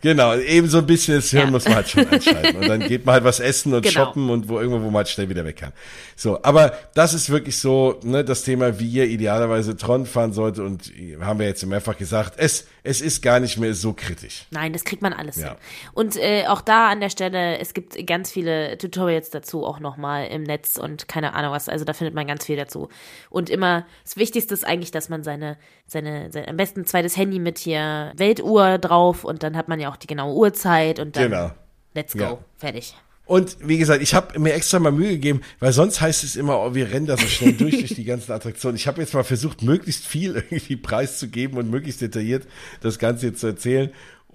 Genau, 0.00 0.36
eben 0.36 0.68
so 0.68 0.76
ein 0.78 0.86
bisschen 0.86 1.14
das 1.14 1.30
Hirn 1.30 1.44
Ja. 1.46 1.50
muss 1.50 1.64
man 1.64 1.76
halt 1.76 1.88
schon 1.88 2.06
einschalten. 2.06 2.56
Und 2.58 2.68
dann 2.68 2.80
geht 2.88 3.06
man 3.06 3.14
halt 3.14 3.24
was 3.24 3.40
essen 3.40 3.72
und 3.72 3.80
Genau. 3.80 3.94
shoppen 4.04 4.28
und 4.28 4.50
wo 4.50 4.58
irgendwo, 4.60 4.80
wo 4.82 4.86
man 4.90 4.96
halt 4.96 5.08
schnell 5.08 5.30
wieder 5.30 5.46
weg 5.46 5.56
kann. 5.56 5.72
So, 6.14 6.42
aber 6.42 6.74
das 6.94 7.14
ist 7.14 7.30
wirklich 7.30 7.58
so, 7.58 7.98
ne, 8.02 8.22
das 8.22 8.42
Thema, 8.42 8.78
wie 8.78 8.86
ihr 8.86 9.06
idealerweise 9.06 9.78
Tron 9.78 10.04
fahren 10.04 10.34
sollte 10.34 10.62
und 10.62 10.92
haben 11.22 11.38
wir 11.38 11.46
jetzt 11.46 11.64
mehrfach 11.64 11.96
gesagt, 11.96 12.34
es, 12.36 12.66
es 12.84 13.00
ist 13.00 13.22
gar 13.22 13.40
nicht 13.40 13.56
mehr 13.58 13.74
so 13.74 13.94
kritisch. 13.94 14.46
Nein, 14.50 14.72
das 14.72 14.84
kriegt 14.84 15.02
man 15.02 15.12
alles 15.12 15.36
Ja. 15.36 15.48
hin. 15.48 15.56
Und 15.94 16.16
äh, 16.16 16.44
auch 16.46 16.60
da 16.60 16.88
an 16.90 17.00
der 17.00 17.08
Stelle, 17.10 17.58
es 17.58 17.74
gibt 17.74 18.06
ganz 18.06 18.30
viele 18.30 18.78
Tutorials 18.78 19.30
dazu 19.30 19.64
auch 19.64 19.80
nochmal 19.80 20.26
im 20.28 20.42
Netz 20.42 20.76
und 20.76 21.08
keine 21.08 21.34
Ahnung 21.34 21.50
was. 21.52 21.68
Also 21.68 21.84
da 21.84 21.94
findet 21.94 22.14
man 22.14 22.26
ganz 22.26 22.44
viel 22.44 22.56
dazu. 22.56 22.88
Und 23.30 23.50
immer, 23.50 23.86
das 24.04 24.16
Wichtigste 24.16 24.54
ist 24.54 24.64
eigentlich, 24.66 24.90
dass 24.90 25.08
man 25.08 25.24
seine, 25.24 25.56
seine, 25.86 26.30
seine 26.30 26.46
am 26.48 26.56
besten 26.58 26.80
ein 26.82 26.86
zweites 26.86 27.16
Handy 27.16 27.38
mit 27.38 27.58
hier 27.58 28.12
Weltuhr 28.16 28.78
drauf 28.78 29.24
und 29.24 29.42
dann 29.42 29.56
hat 29.56 29.66
man 29.68 29.80
ja 29.80 29.90
auch 29.90 29.96
die 29.96 30.06
genaue 30.06 30.34
Uhrzeit 30.34 30.98
und 31.00 31.16
dann 31.16 31.30
Genau. 31.30 31.50
let's 31.94 32.12
go. 32.12 32.18
Ja. 32.20 32.38
Fertig. 32.58 32.94
Und 33.26 33.56
wie 33.60 33.78
gesagt, 33.78 34.02
ich 34.02 34.14
habe 34.14 34.38
mir 34.38 34.52
extra 34.52 34.78
mal 34.78 34.92
Mühe 34.92 35.12
gegeben, 35.12 35.40
weil 35.58 35.72
sonst 35.72 36.00
heißt 36.00 36.24
es 36.24 36.36
immer, 36.36 36.60
oh, 36.60 36.74
wir 36.74 36.90
rennen 36.90 37.06
da 37.06 37.16
so 37.16 37.26
schnell 37.26 37.54
durch 37.54 37.78
durch 37.78 37.94
die 37.94 38.04
ganzen 38.04 38.32
Attraktionen. 38.32 38.76
Ich 38.76 38.86
habe 38.86 39.00
jetzt 39.00 39.14
mal 39.14 39.24
versucht, 39.24 39.62
möglichst 39.62 40.06
viel 40.06 40.34
irgendwie 40.50 40.76
preiszugeben 40.76 41.56
und 41.56 41.70
möglichst 41.70 42.02
detailliert 42.02 42.46
das 42.82 42.98
Ganze 42.98 43.32
zu 43.32 43.46
erzählen. 43.46 43.90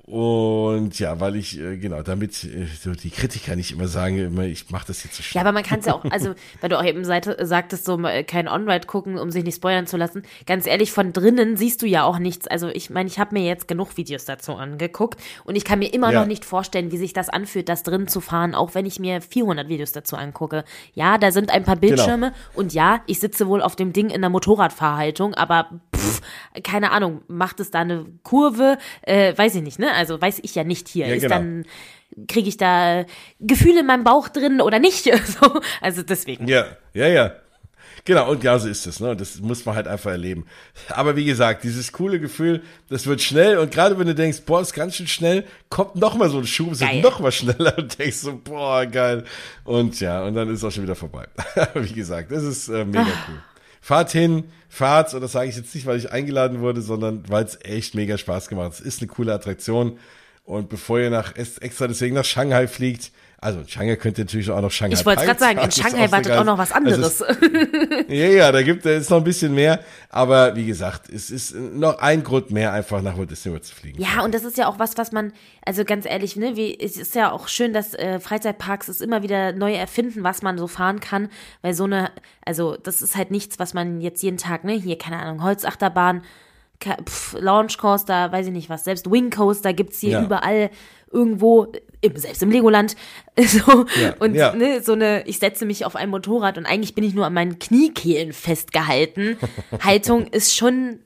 Und 0.10 0.98
ja, 0.98 1.20
weil 1.20 1.36
ich, 1.36 1.60
äh, 1.60 1.78
genau, 1.78 2.02
damit 2.02 2.44
äh, 2.44 2.66
so 2.82 2.94
die 2.94 3.12
Kritiker 3.12 3.56
nicht 3.56 3.72
immer 3.72 3.88
sagen, 3.88 4.18
immer, 4.18 4.44
ich 4.44 4.72
mache 4.72 4.88
das 4.88 5.04
jetzt 5.04 5.16
so 5.16 5.22
schnell. 5.22 5.40
Ja, 5.44 5.48
aber 5.48 5.54
man 5.54 5.62
kann 5.62 5.82
es 5.82 5.86
ja 5.86 5.94
auch, 5.94 6.04
also, 6.10 6.34
weil 6.62 6.70
du 6.72 6.80
auch 6.80 6.84
eben 6.84 7.06
Seite, 7.06 7.38
sagtest, 7.46 7.86
so 7.86 8.00
kein 8.26 8.48
On-Ride 8.48 8.88
gucken, 8.88 9.20
um 9.20 9.30
sich 9.30 9.44
nicht 9.44 9.58
spoilern 9.58 9.86
zu 9.86 9.98
lassen. 9.98 10.24
Ganz 10.48 10.66
ehrlich, 10.66 10.92
von 10.92 11.14
drinnen 11.14 11.58
siehst 11.58 11.84
du 11.84 11.86
ja 11.86 12.06
auch 12.06 12.18
nichts. 12.18 12.48
Also 12.48 12.70
ich 12.70 12.90
meine, 12.90 13.08
ich 13.08 13.20
habe 13.20 13.36
mir 13.36 13.46
jetzt 13.46 13.68
genug 13.68 13.98
Videos 13.98 14.26
dazu 14.26 14.56
angeguckt 14.56 15.22
und 15.44 15.56
ich 15.56 15.64
kann 15.64 15.78
mir 15.78 15.94
immer 15.94 16.12
ja. 16.12 16.22
noch 16.22 16.28
nicht 16.28 16.44
vorstellen, 16.44 16.92
wie 16.92 16.98
sich 16.98 17.14
das 17.14 17.30
anfühlt, 17.30 17.70
das 17.70 17.84
drin 17.84 18.08
zu 18.08 18.20
fahren, 18.20 18.56
auch 18.56 18.74
wenn 18.74 18.88
ich 18.88 18.98
mir 18.98 19.22
400 19.22 19.70
Videos 19.70 19.92
dazu 19.92 20.16
angucke. 20.16 20.64
Ja, 20.96 21.20
da 21.20 21.32
sind 21.32 21.52
ein 21.52 21.64
paar 21.64 21.76
genau. 21.76 21.88
Bildschirme 21.88 22.32
genau. 22.32 22.42
und 22.56 22.74
ja, 22.74 23.04
ich 23.06 23.20
sitze 23.20 23.48
wohl 23.48 23.62
auf 23.62 23.76
dem 23.76 23.94
Ding 23.94 24.10
in 24.10 24.22
der 24.22 24.32
Motorradfahrhaltung, 24.32 25.36
aber 25.36 25.70
pff, 25.96 26.22
keine 26.64 26.92
Ahnung, 26.94 27.22
macht 27.28 27.60
es 27.60 27.70
da 27.70 27.82
eine 27.82 28.08
Kurve, 28.24 28.80
äh, 29.04 29.38
weiß 29.38 29.54
ich 29.54 29.62
nicht, 29.62 29.78
ne? 29.78 29.99
Also 30.00 30.20
weiß 30.22 30.40
ich 30.44 30.56
ja 30.56 30.64
nicht 30.64 30.88
hier. 30.88 31.08
Ja, 31.08 31.16
ist 31.16 31.24
genau. 31.24 31.36
dann 31.36 31.66
kriege 32.28 32.50
ich 32.50 32.58
da 32.58 33.06
Gefühle 33.40 33.82
in 33.82 33.86
meinem 33.86 34.04
Bauch 34.04 34.30
drin 34.30 34.62
oder 34.62 34.80
nicht? 34.80 35.04
so, 35.26 35.62
also 35.82 36.02
deswegen. 36.02 36.48
Ja, 36.48 36.66
ja, 36.94 37.08
ja. 37.08 37.34
Genau, 38.06 38.32
und 38.32 38.44
ja, 38.44 38.58
so 38.58 38.68
ist 38.68 38.88
es, 38.88 39.00
ne? 39.00 39.16
Das 39.16 39.40
muss 39.42 39.66
man 39.66 39.76
halt 39.76 39.88
einfach 39.88 40.12
erleben. 40.12 40.46
Aber 40.90 41.16
wie 41.16 41.26
gesagt, 41.26 41.64
dieses 41.64 41.92
coole 41.92 42.20
Gefühl, 42.20 42.64
das 42.90 43.06
wird 43.08 43.22
schnell 43.22 43.58
und 43.58 43.72
gerade 43.72 44.00
wenn 44.00 44.08
du 44.08 44.16
denkst, 44.16 44.44
boah, 44.46 44.62
ist 44.62 44.74
ganz 44.74 44.96
schön 44.96 45.08
schnell, 45.08 45.44
kommt 45.70 45.96
noch 45.96 46.16
mal 46.16 46.30
so 46.30 46.40
ein 46.40 46.48
Schub, 46.48 46.72
ist 46.72 46.82
noch 46.82 47.20
mal 47.20 47.32
schneller 47.32 47.78
und 47.78 48.00
denkst 48.00 48.18
so, 48.18 48.40
boah, 48.42 48.86
geil. 48.86 49.26
Und 49.64 50.00
ja, 50.00 50.24
und 50.24 50.34
dann 50.36 50.50
ist 50.50 50.60
es 50.60 50.64
auch 50.64 50.72
schon 50.72 50.84
wieder 50.84 50.96
vorbei. 50.96 51.28
wie 51.74 51.94
gesagt, 51.94 52.32
das 52.32 52.44
ist 52.44 52.70
äh, 52.70 52.86
mega 52.86 53.02
ah. 53.02 53.26
cool. 53.28 53.44
Fahrt 53.82 54.12
hin, 54.12 54.46
fahrt, 54.68 55.14
und 55.14 55.22
das 55.22 55.32
sage 55.32 55.50
ich 55.50 55.56
jetzt 55.56 55.74
nicht, 55.74 55.86
weil 55.86 55.98
ich 55.98 56.12
eingeladen 56.12 56.60
wurde, 56.60 56.82
sondern 56.82 57.24
weil 57.28 57.46
es 57.46 57.58
echt 57.64 57.96
mega 57.96 58.18
Spaß 58.18 58.50
gemacht 58.50 58.66
hat. 58.66 58.74
Es 58.74 58.82
ist 58.82 59.02
eine 59.02 59.08
coole 59.08 59.34
Attraktion. 59.34 59.98
Und 60.44 60.70
bevor 60.70 61.00
ihr 61.00 61.10
nach 61.10 61.36
extra 61.36 61.88
deswegen 61.88 62.16
nach 62.16 62.26
Shanghai 62.26 62.68
fliegt, 62.68 63.12
also 63.42 63.60
in 63.60 63.68
Shanghai 63.70 63.96
könnt 63.96 64.18
ihr 64.18 64.26
natürlich 64.26 64.52
auch 64.52 64.62
noch 64.62 64.72
Shanghai 64.72 64.96
Ich 64.96 65.06
wollte 65.06 65.24
gerade 65.24 65.40
sagen, 65.40 65.60
in 65.60 65.72
Shanghai 65.72 66.12
wartet 66.12 66.34
auch 66.34 66.44
noch 66.44 66.58
was 66.58 66.74
anderes. 66.74 67.22
Also 67.22 67.42
es, 67.42 68.06
ja, 68.10 68.26
ja, 68.26 68.52
da 68.52 68.62
gibt 68.62 68.86
es 68.86 69.10
noch 69.10 69.18
ein 69.18 69.24
bisschen 69.24 69.54
mehr. 69.54 69.80
Aber 70.10 70.56
wie 70.58 70.66
gesagt, 70.66 71.10
es 71.10 71.32
ist 71.32 71.56
noch 71.56 72.00
ein 72.00 72.24
Grund 72.24 72.52
mehr, 72.52 72.74
einfach 72.74 73.02
nach 73.02 73.18
Walt 73.18 73.32
Disney 73.32 73.54
World 73.54 73.64
zu 73.64 73.74
fliegen. 73.74 74.02
Ja, 74.02 74.24
und 74.24 74.34
das 74.34 74.44
ist 74.44 74.58
ja 74.58 74.68
auch 74.68 74.78
was, 74.78 74.98
was 74.98 75.14
man, 75.14 75.32
also 75.66 75.86
ganz 75.86 76.06
ehrlich, 76.06 76.36
ne, 76.36 76.58
wie, 76.58 76.78
es 76.78 76.98
ist 76.98 77.16
ja 77.16 77.32
auch 77.32 77.48
schön, 77.48 77.72
dass 77.72 77.94
äh, 77.94 78.20
Freizeitparks 78.20 78.90
es 78.90 79.00
immer 79.00 79.24
wieder 79.24 79.54
neu 79.54 79.74
erfinden, 79.74 80.24
was 80.24 80.42
man 80.42 80.58
so 80.58 80.68
fahren 80.68 81.00
kann. 81.00 81.30
Weil 81.62 81.74
so 81.74 81.86
eine, 81.86 82.12
also 82.46 82.76
das 82.76 83.02
ist 83.02 83.16
halt 83.16 83.32
nichts, 83.32 83.58
was 83.58 83.74
man 83.74 84.02
jetzt 84.02 84.22
jeden 84.22 84.38
Tag, 84.38 84.66
ne, 84.66 84.74
hier, 84.74 84.98
keine 84.98 85.18
Ahnung, 85.18 85.44
Holzachterbahn, 85.44 86.24
Pff, 86.82 87.36
Launch 87.40 87.78
Coaster, 87.78 88.32
weiß 88.32 88.48
ich 88.48 88.54
nicht 88.54 88.70
was, 88.70 88.86
selbst 88.86 89.12
Wing 89.12 89.30
Coaster 89.32 89.74
gibt's 89.74 90.00
hier 90.00 90.12
ja. 90.12 90.24
überall 90.24 90.70
irgendwo, 91.12 91.72
selbst 92.16 92.42
im 92.42 92.52
Legoland, 92.52 92.96
so, 93.38 93.86
ja, 94.02 94.16
und 94.20 94.36
ja. 94.36 94.56
Ne, 94.56 94.82
so 94.82 94.94
eine, 94.94 95.26
ich 95.28 95.40
setze 95.40 95.66
mich 95.66 95.86
auf 95.86 95.96
ein 95.96 96.10
Motorrad 96.10 96.58
und 96.58 96.66
eigentlich 96.66 96.96
bin 96.96 97.04
ich 97.04 97.14
nur 97.14 97.26
an 97.26 97.34
meinen 97.34 97.60
Kniekehlen 97.60 98.34
festgehalten. 98.34 99.38
Haltung 99.82 100.28
ist 100.28 100.56
schon 100.56 101.00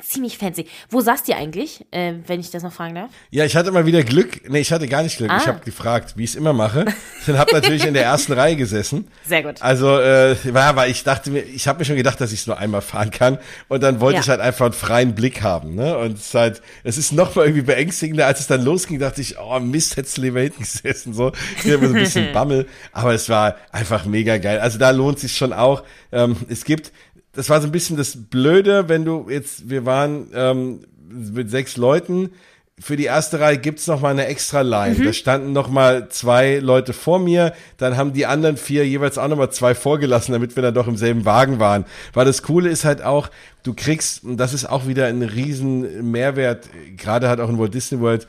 ziemlich 0.00 0.38
fancy. 0.38 0.66
Wo 0.88 1.02
saßt 1.02 1.28
ihr 1.28 1.36
eigentlich, 1.36 1.84
äh, 1.90 2.14
wenn 2.26 2.40
ich 2.40 2.50
das 2.50 2.62
noch 2.62 2.72
fragen 2.72 2.94
darf? 2.94 3.10
Ja, 3.30 3.44
ich 3.44 3.54
hatte 3.56 3.70
mal 3.72 3.84
wieder 3.84 4.02
Glück. 4.02 4.48
Nee, 4.48 4.60
ich 4.60 4.72
hatte 4.72 4.88
gar 4.88 5.02
nicht 5.02 5.18
Glück. 5.18 5.30
Ah. 5.30 5.36
Ich 5.36 5.46
habe 5.46 5.60
gefragt, 5.60 6.14
wie 6.16 6.24
ich 6.24 6.30
es 6.30 6.36
immer 6.36 6.54
mache. 6.54 6.86
Ich 7.20 7.28
habe 7.28 7.52
natürlich 7.52 7.84
in 7.84 7.92
der 7.92 8.04
ersten 8.04 8.32
Reihe 8.32 8.56
gesessen. 8.56 9.06
Sehr 9.26 9.42
gut. 9.42 9.60
Also, 9.60 9.98
äh, 10.00 10.34
war, 10.54 10.76
weil 10.76 10.90
ich 10.90 11.04
dachte 11.04 11.30
mir, 11.30 11.42
ich 11.42 11.68
habe 11.68 11.80
mir 11.80 11.84
schon 11.84 11.96
gedacht, 11.96 12.20
dass 12.22 12.32
ich 12.32 12.40
es 12.40 12.46
nur 12.46 12.58
einmal 12.58 12.80
fahren 12.80 13.10
kann. 13.10 13.38
Und 13.68 13.82
dann 13.82 14.00
wollte 14.00 14.16
ja. 14.16 14.20
ich 14.22 14.28
halt 14.30 14.40
einfach 14.40 14.64
einen 14.64 14.74
freien 14.74 15.14
Blick 15.14 15.42
haben. 15.42 15.74
Ne? 15.74 15.96
Und 15.98 16.14
es 16.14 16.28
ist 16.28 16.34
halt, 16.34 16.62
es 16.84 16.96
ist 16.96 17.12
noch 17.12 17.34
mal 17.34 17.44
irgendwie 17.44 17.62
beängstigender, 17.62 18.26
als 18.26 18.40
es 18.40 18.46
dann 18.46 18.62
losging, 18.62 18.98
dachte 18.98 19.20
ich, 19.20 19.38
oh 19.38 19.60
Mist, 19.60 19.98
hättest 19.98 20.16
du 20.16 20.22
lieber 20.22 20.40
hinten 20.40 20.62
gesessen. 20.62 21.12
So, 21.12 21.32
ich 21.58 21.66
immer 21.66 21.88
so 21.88 21.94
ein 21.94 22.00
bisschen 22.00 22.32
Bammel. 22.32 22.66
Aber 22.92 23.12
es 23.12 23.28
war 23.28 23.56
einfach 23.70 24.06
mega 24.06 24.38
geil. 24.38 24.58
Also 24.58 24.78
da 24.78 24.90
lohnt 24.90 25.18
sich 25.18 25.36
schon 25.36 25.52
auch. 25.52 25.84
Ähm, 26.12 26.36
es 26.48 26.64
gibt 26.64 26.92
das 27.32 27.48
war 27.48 27.60
so 27.60 27.68
ein 27.68 27.72
bisschen 27.72 27.96
das 27.96 28.16
Blöde, 28.28 28.88
wenn 28.88 29.04
du 29.04 29.28
jetzt, 29.28 29.68
wir 29.68 29.86
waren 29.86 30.28
ähm, 30.34 30.80
mit 31.08 31.50
sechs 31.50 31.76
Leuten, 31.76 32.30
für 32.78 32.96
die 32.96 33.04
erste 33.04 33.38
Reihe 33.38 33.58
gibt's 33.58 33.86
noch 33.86 34.00
mal 34.00 34.08
eine 34.08 34.26
extra 34.26 34.62
Line. 34.62 34.98
Mhm. 34.98 35.04
Da 35.04 35.12
standen 35.12 35.52
noch 35.52 35.68
mal 35.68 36.08
zwei 36.08 36.58
Leute 36.58 36.92
vor 36.92 37.18
mir, 37.18 37.52
dann 37.76 37.96
haben 37.96 38.12
die 38.12 38.26
anderen 38.26 38.56
vier 38.56 38.86
jeweils 38.86 39.18
auch 39.18 39.28
noch 39.28 39.36
mal 39.36 39.50
zwei 39.50 39.74
vorgelassen, 39.74 40.32
damit 40.32 40.56
wir 40.56 40.62
dann 40.62 40.74
doch 40.74 40.88
im 40.88 40.96
selben 40.96 41.24
Wagen 41.24 41.60
waren. 41.60 41.84
Weil 42.12 42.24
das 42.24 42.42
Coole 42.42 42.70
ist 42.70 42.84
halt 42.84 43.02
auch, 43.02 43.30
du 43.62 43.74
kriegst, 43.74 44.24
und 44.24 44.36
das 44.38 44.52
ist 44.52 44.64
auch 44.64 44.86
wieder 44.86 45.06
ein 45.06 45.22
riesen 45.22 46.10
Mehrwert, 46.10 46.68
gerade 46.96 47.28
halt 47.28 47.40
auch 47.40 47.48
in 47.48 47.58
Walt 47.58 47.74
Disney 47.74 48.00
World, 48.00 48.26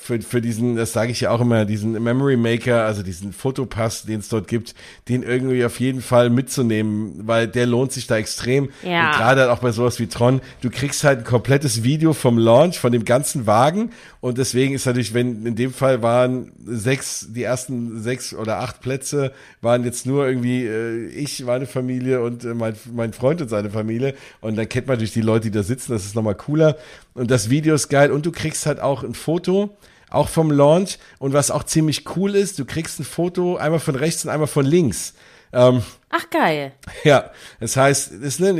für, 0.00 0.20
für 0.20 0.40
diesen, 0.40 0.76
das 0.76 0.92
sage 0.92 1.12
ich 1.12 1.20
ja 1.20 1.30
auch 1.30 1.40
immer, 1.40 1.64
diesen 1.64 1.92
Memory 1.92 2.36
Maker, 2.36 2.84
also 2.84 3.02
diesen 3.02 3.32
Fotopass, 3.32 4.04
den 4.04 4.20
es 4.20 4.28
dort 4.28 4.48
gibt, 4.48 4.74
den 5.08 5.22
irgendwie 5.22 5.64
auf 5.64 5.80
jeden 5.80 6.00
Fall 6.00 6.30
mitzunehmen, 6.30 7.26
weil 7.26 7.48
der 7.48 7.66
lohnt 7.66 7.92
sich 7.92 8.06
da 8.06 8.16
extrem. 8.16 8.70
Ja. 8.82 9.10
Und 9.10 9.16
gerade 9.16 9.40
halt 9.42 9.50
auch 9.50 9.58
bei 9.58 9.72
sowas 9.72 9.98
wie 9.98 10.06
Tron, 10.06 10.40
du 10.60 10.70
kriegst 10.70 11.04
halt 11.04 11.20
ein 11.20 11.24
komplettes 11.24 11.82
Video 11.82 12.12
vom 12.12 12.38
Launch, 12.38 12.78
von 12.78 12.92
dem 12.92 13.04
ganzen 13.04 13.46
Wagen 13.46 13.90
und 14.20 14.38
deswegen 14.38 14.74
ist 14.74 14.86
natürlich, 14.86 15.14
wenn 15.14 15.46
in 15.46 15.54
dem 15.54 15.72
Fall 15.72 16.02
waren 16.02 16.52
sechs, 16.64 17.28
die 17.30 17.42
ersten 17.42 18.02
sechs 18.02 18.34
oder 18.34 18.58
acht 18.58 18.80
Plätze 18.80 19.32
waren 19.60 19.84
jetzt 19.84 20.06
nur 20.06 20.26
irgendwie 20.26 20.64
äh, 20.64 21.06
ich, 21.08 21.44
meine 21.44 21.66
Familie 21.66 22.22
und 22.22 22.44
äh, 22.44 22.54
mein, 22.54 22.74
mein 22.92 23.12
Freund 23.12 23.40
und 23.40 23.48
seine 23.48 23.70
Familie 23.70 24.14
und 24.40 24.56
dann 24.56 24.68
kennt 24.68 24.86
man 24.86 24.94
natürlich 24.94 25.12
die 25.12 25.20
Leute, 25.20 25.50
die 25.50 25.56
da 25.56 25.62
sitzen, 25.62 25.92
das 25.92 26.04
ist 26.04 26.14
nochmal 26.14 26.34
cooler 26.34 26.76
und 27.18 27.30
das 27.30 27.50
Video 27.50 27.74
ist 27.74 27.88
geil 27.88 28.10
und 28.10 28.24
du 28.26 28.32
kriegst 28.32 28.66
halt 28.66 28.80
auch 28.80 29.02
ein 29.02 29.14
Foto 29.14 29.76
auch 30.10 30.28
vom 30.28 30.50
Launch. 30.50 30.98
Und 31.18 31.32
was 31.32 31.50
auch 31.50 31.64
ziemlich 31.64 32.04
cool 32.16 32.34
ist, 32.34 32.58
du 32.58 32.64
kriegst 32.64 32.98
ein 33.00 33.04
Foto 33.04 33.56
einmal 33.56 33.80
von 33.80 33.94
rechts 33.94 34.24
und 34.24 34.30
einmal 34.30 34.46
von 34.46 34.64
links. 34.64 35.14
Ähm, 35.52 35.82
Ach 36.10 36.30
geil. 36.30 36.72
Ja, 37.04 37.30
das 37.60 37.76
heißt, 37.76 38.12
es, 38.22 38.38
ne, 38.38 38.50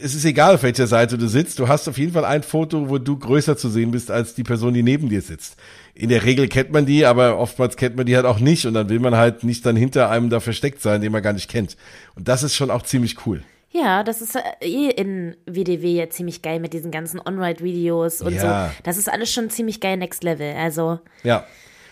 es 0.00 0.14
ist 0.14 0.24
egal, 0.24 0.54
auf 0.54 0.62
welcher 0.62 0.86
Seite 0.86 1.18
du 1.18 1.28
sitzt. 1.28 1.58
Du 1.58 1.68
hast 1.68 1.88
auf 1.88 1.98
jeden 1.98 2.12
Fall 2.12 2.24
ein 2.24 2.42
Foto, 2.42 2.88
wo 2.88 2.98
du 2.98 3.18
größer 3.18 3.56
zu 3.56 3.68
sehen 3.68 3.90
bist 3.90 4.10
als 4.10 4.34
die 4.34 4.44
Person, 4.44 4.74
die 4.74 4.82
neben 4.82 5.08
dir 5.08 5.22
sitzt. 5.22 5.56
In 5.94 6.08
der 6.08 6.24
Regel 6.24 6.48
kennt 6.48 6.70
man 6.70 6.86
die, 6.86 7.04
aber 7.04 7.38
oftmals 7.38 7.76
kennt 7.76 7.96
man 7.96 8.06
die 8.06 8.14
halt 8.14 8.26
auch 8.26 8.38
nicht 8.38 8.66
und 8.66 8.74
dann 8.74 8.88
will 8.88 9.00
man 9.00 9.16
halt 9.16 9.42
nicht 9.42 9.66
dann 9.66 9.74
hinter 9.74 10.10
einem 10.10 10.30
da 10.30 10.38
versteckt 10.38 10.80
sein, 10.80 11.00
den 11.00 11.10
man 11.10 11.22
gar 11.22 11.32
nicht 11.32 11.50
kennt. 11.50 11.76
Und 12.14 12.28
das 12.28 12.44
ist 12.44 12.54
schon 12.54 12.70
auch 12.70 12.82
ziemlich 12.82 13.26
cool. 13.26 13.42
Ja, 13.70 14.02
das 14.02 14.22
ist 14.22 14.34
äh, 14.34 14.42
eh 14.60 14.90
in 14.90 15.36
WDW 15.46 15.94
ja 15.94 16.08
ziemlich 16.08 16.40
geil 16.40 16.58
mit 16.58 16.72
diesen 16.72 16.90
ganzen 16.90 17.20
On-Ride-Videos 17.20 18.22
und 18.22 18.34
ja. 18.34 18.68
so. 18.68 18.74
Das 18.82 18.96
ist 18.96 19.10
alles 19.10 19.30
schon 19.30 19.50
ziemlich 19.50 19.80
geil 19.80 19.96
Next 19.96 20.24
Level. 20.24 20.54
Also. 20.56 21.00
Ja. 21.22 21.44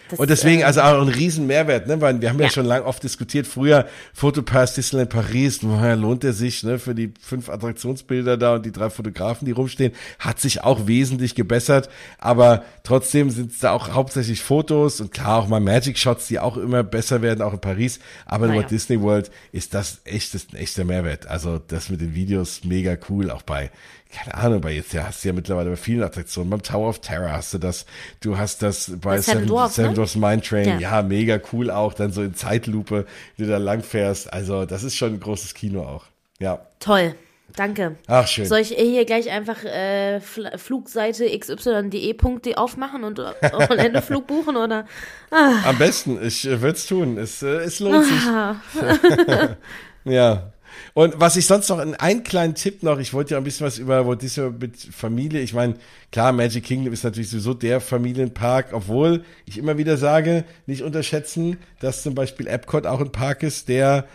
Das, 0.08 0.18
und 0.18 0.30
deswegen, 0.30 0.62
also 0.62 0.80
auch 0.82 1.00
ein 1.00 1.08
riesen 1.08 1.46
Mehrwert, 1.46 1.86
ne? 1.86 2.00
Weil 2.00 2.20
wir 2.20 2.28
haben 2.30 2.38
ja, 2.38 2.46
ja 2.46 2.50
schon 2.50 2.66
lange 2.66 2.84
oft 2.84 3.02
diskutiert, 3.02 3.46
früher 3.46 3.86
Fotopass 4.14 4.74
Disneyland 4.74 5.10
Paris, 5.10 5.60
woher 5.62 5.96
lohnt 5.96 6.24
er 6.24 6.32
sich, 6.32 6.62
ne? 6.62 6.78
Für 6.78 6.94
die 6.94 7.12
fünf 7.20 7.48
Attraktionsbilder 7.48 8.36
da 8.36 8.54
und 8.54 8.66
die 8.66 8.72
drei 8.72 8.90
Fotografen, 8.90 9.46
die 9.46 9.52
rumstehen, 9.52 9.92
hat 10.18 10.40
sich 10.40 10.62
auch 10.62 10.86
wesentlich 10.86 11.34
gebessert. 11.34 11.88
Aber 12.18 12.64
trotzdem 12.84 13.30
sind 13.30 13.52
es 13.52 13.58
da 13.58 13.72
auch 13.72 13.92
hauptsächlich 13.92 14.42
Fotos 14.42 15.00
und 15.00 15.12
klar 15.12 15.38
auch 15.38 15.48
mal 15.48 15.60
Magic 15.60 15.98
Shots, 15.98 16.28
die 16.28 16.38
auch 16.38 16.56
immer 16.56 16.82
besser 16.82 17.22
werden, 17.22 17.42
auch 17.42 17.52
in 17.52 17.60
Paris. 17.60 17.98
Aber 18.26 18.46
in 18.46 18.54
Walt 18.54 18.70
Disney 18.70 19.00
World 19.00 19.30
ist 19.52 19.74
das 19.74 20.00
echt, 20.04 20.34
das 20.34 20.46
ein 20.52 20.56
echter 20.56 20.84
Mehrwert. 20.84 21.26
Also 21.26 21.58
das 21.58 21.88
mit 21.88 22.00
den 22.00 22.14
Videos 22.14 22.62
mega 22.64 22.96
cool, 23.08 23.30
auch 23.30 23.42
bei 23.42 23.70
keine 24.12 24.34
Ahnung, 24.34 24.60
bei 24.60 24.72
jetzt 24.72 24.92
ja, 24.92 25.04
hast 25.04 25.24
du 25.24 25.28
ja 25.28 25.34
mittlerweile 25.34 25.70
bei 25.70 25.76
vielen 25.76 26.02
Attraktionen, 26.02 26.50
beim 26.50 26.62
Tower 26.62 26.88
of 26.88 27.00
Terror 27.00 27.32
hast 27.32 27.54
du 27.54 27.58
das, 27.58 27.86
du 28.20 28.38
hast 28.38 28.62
das 28.62 28.92
bei 29.00 29.20
Seven, 29.20 29.46
Dwarfs, 29.46 29.76
Seven 29.76 29.90
ne? 29.90 29.96
Dwarfs 29.96 30.16
Mine 30.16 30.40
Train, 30.40 30.80
ja. 30.80 31.00
ja. 31.00 31.02
mega 31.02 31.38
cool 31.52 31.70
auch, 31.70 31.94
dann 31.94 32.12
so 32.12 32.22
in 32.22 32.34
Zeitlupe, 32.34 33.06
wie 33.36 33.44
du 33.44 33.48
da 33.48 33.58
lang 33.58 33.82
fährst, 33.82 34.32
also 34.32 34.64
das 34.64 34.82
ist 34.82 34.96
schon 34.96 35.14
ein 35.14 35.20
großes 35.20 35.54
Kino 35.54 35.82
auch, 35.82 36.04
ja. 36.38 36.60
Toll. 36.80 37.14
Danke. 37.54 37.96
Ach, 38.06 38.26
schön. 38.26 38.44
Soll 38.44 38.58
ich 38.58 38.68
hier 38.68 39.04
gleich 39.06 39.30
einfach 39.30 39.64
äh, 39.64 40.20
Flugseite 40.20 41.26
xy.de.de 41.38 42.54
aufmachen 42.56 43.04
und 43.04 43.18
Orlando-Flug 43.18 44.26
buchen 44.26 44.56
oder? 44.56 44.84
Ah. 45.30 45.52
Am 45.64 45.78
besten, 45.78 46.18
ich 46.22 46.46
äh, 46.46 46.60
würde 46.60 46.76
es 46.76 46.86
tun. 46.86 47.16
Es, 47.16 47.42
äh, 47.42 47.46
es 47.58 47.80
lohnt 47.80 48.04
sich. 48.04 48.24
ja. 50.04 50.52
Und 50.96 51.20
was 51.20 51.36
ich 51.36 51.44
sonst 51.44 51.68
noch, 51.68 51.78
einen 51.78 52.24
kleinen 52.24 52.54
Tipp 52.54 52.82
noch, 52.82 52.98
ich 52.98 53.12
wollte 53.12 53.34
ja 53.34 53.36
ein 53.36 53.44
bisschen 53.44 53.66
was 53.66 53.76
über 53.76 54.06
Walt 54.06 54.22
Disney 54.22 54.50
mit 54.58 54.78
Familie, 54.78 55.42
ich 55.42 55.52
meine, 55.52 55.74
klar, 56.10 56.32
Magic 56.32 56.64
Kingdom 56.64 56.90
ist 56.94 57.04
natürlich 57.04 57.28
sowieso 57.28 57.52
der 57.52 57.82
Familienpark, 57.82 58.68
obwohl 58.72 59.22
ich 59.44 59.58
immer 59.58 59.76
wieder 59.76 59.98
sage, 59.98 60.44
nicht 60.64 60.80
unterschätzen, 60.80 61.58
dass 61.80 62.02
zum 62.02 62.14
Beispiel 62.14 62.46
Epcot 62.46 62.86
auch 62.86 63.02
ein 63.02 63.12
Park 63.12 63.42
ist, 63.42 63.68
der 63.68 64.06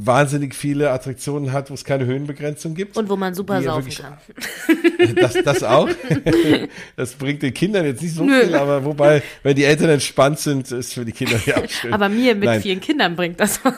wahnsinnig 0.00 0.54
viele 0.54 0.90
Attraktionen 0.90 1.52
hat, 1.52 1.70
wo 1.70 1.74
es 1.74 1.84
keine 1.84 2.06
Höhenbegrenzung 2.06 2.74
gibt. 2.74 2.96
Und 2.96 3.08
wo 3.08 3.16
man 3.16 3.34
super 3.34 3.60
saufen 3.62 3.86
wirklich- 3.86 3.98
kann. 3.98 4.16
Das, 5.16 5.34
das 5.44 5.62
auch. 5.62 5.88
Das 6.96 7.12
bringt 7.14 7.42
den 7.42 7.52
Kindern 7.54 7.84
jetzt 7.84 8.02
nicht 8.02 8.14
so 8.14 8.24
Nö. 8.24 8.44
viel, 8.44 8.54
aber 8.54 8.84
wobei, 8.84 9.22
wenn 9.42 9.56
die 9.56 9.64
Eltern 9.64 9.90
entspannt 9.90 10.38
sind, 10.38 10.70
ist 10.70 10.94
für 10.94 11.04
die 11.04 11.12
Kinder 11.12 11.38
ja 11.46 11.56
auch 11.58 11.68
schön. 11.68 11.92
Aber 11.92 12.08
mir 12.08 12.34
mit 12.34 12.44
Nein. 12.44 12.62
vielen 12.62 12.80
Kindern 12.80 13.16
bringt 13.16 13.40
das 13.40 13.60
was. 13.64 13.74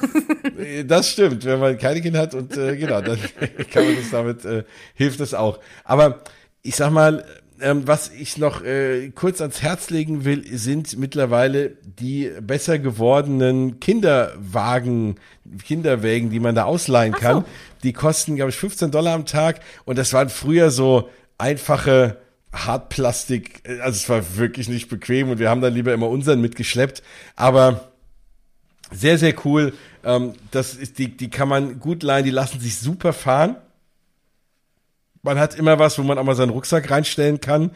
Das 0.87 1.11
stimmt, 1.11 1.45
wenn 1.45 1.59
man 1.61 1.79
keine 1.79 2.01
Kinder 2.01 2.21
hat 2.21 2.35
und 2.35 2.57
äh, 2.57 2.77
genau, 2.77 3.01
dann 3.01 3.19
kann 3.73 3.85
man 3.85 3.97
das 3.97 4.11
damit, 4.11 4.45
äh, 4.45 4.65
hilft 4.95 5.21
das 5.21 5.35
auch. 5.35 5.59
Aber 5.85 6.21
ich 6.63 6.77
sag 6.77 6.91
mal, 6.91 7.25
ähm, 7.61 7.87
was 7.87 8.11
ich 8.11 8.39
noch 8.39 8.63
äh, 8.63 9.11
kurz 9.11 9.41
ans 9.41 9.63
Herz 9.63 9.91
legen 9.91 10.25
will, 10.25 10.45
sind 10.57 10.99
mittlerweile 10.99 11.77
die 11.85 12.31
besser 12.41 12.79
gewordenen 12.79 13.81
Kinderwagen, 13.81 15.17
Kinderwägen, 15.65 16.31
die 16.31 16.41
man 16.41 16.55
da 16.55 16.65
ausleihen 16.65 17.13
kann. 17.13 17.37
so. 17.37 17.45
Die 17.83 17.93
kosten, 17.93 18.37
glaube 18.37 18.51
ich, 18.51 18.57
15 18.57 18.91
Dollar 18.91 19.15
am 19.15 19.27
Tag 19.27 19.61
und 19.85 19.99
das 19.99 20.13
waren 20.13 20.29
früher 20.29 20.71
so 20.71 21.09
einfache 21.39 22.19
Hartplastik, 22.53 23.63
äh, 23.69 23.81
also 23.81 23.97
es 23.97 24.09
war 24.09 24.37
wirklich 24.37 24.69
nicht 24.69 24.89
bequem 24.89 25.31
und 25.31 25.39
wir 25.39 25.51
haben 25.51 25.61
dann 25.61 25.75
lieber 25.75 25.93
immer 25.93 26.09
unseren 26.09 26.41
mitgeschleppt, 26.41 27.03
aber 27.37 27.91
sehr, 28.93 29.19
sehr 29.19 29.35
cool. 29.45 29.73
Ähm, 30.05 30.35
das 30.51 30.75
ist, 30.75 30.99
die, 30.99 31.17
die 31.17 31.31
kann 31.31 31.49
man 31.49 31.79
gut 31.79 32.03
leihen, 32.03 32.25
die 32.25 32.31
lassen 32.31 32.61
sich 32.61 32.79
super 32.79 33.13
fahren. 33.13 33.57
Man 35.23 35.39
hat 35.39 35.55
immer 35.55 35.79
was, 35.79 35.99
wo 35.99 36.03
man 36.03 36.19
auch 36.19 36.25
mal 36.25 36.35
seinen 36.35 36.51
Rucksack 36.51 36.91
reinstellen 36.91 37.41
kann. 37.41 37.73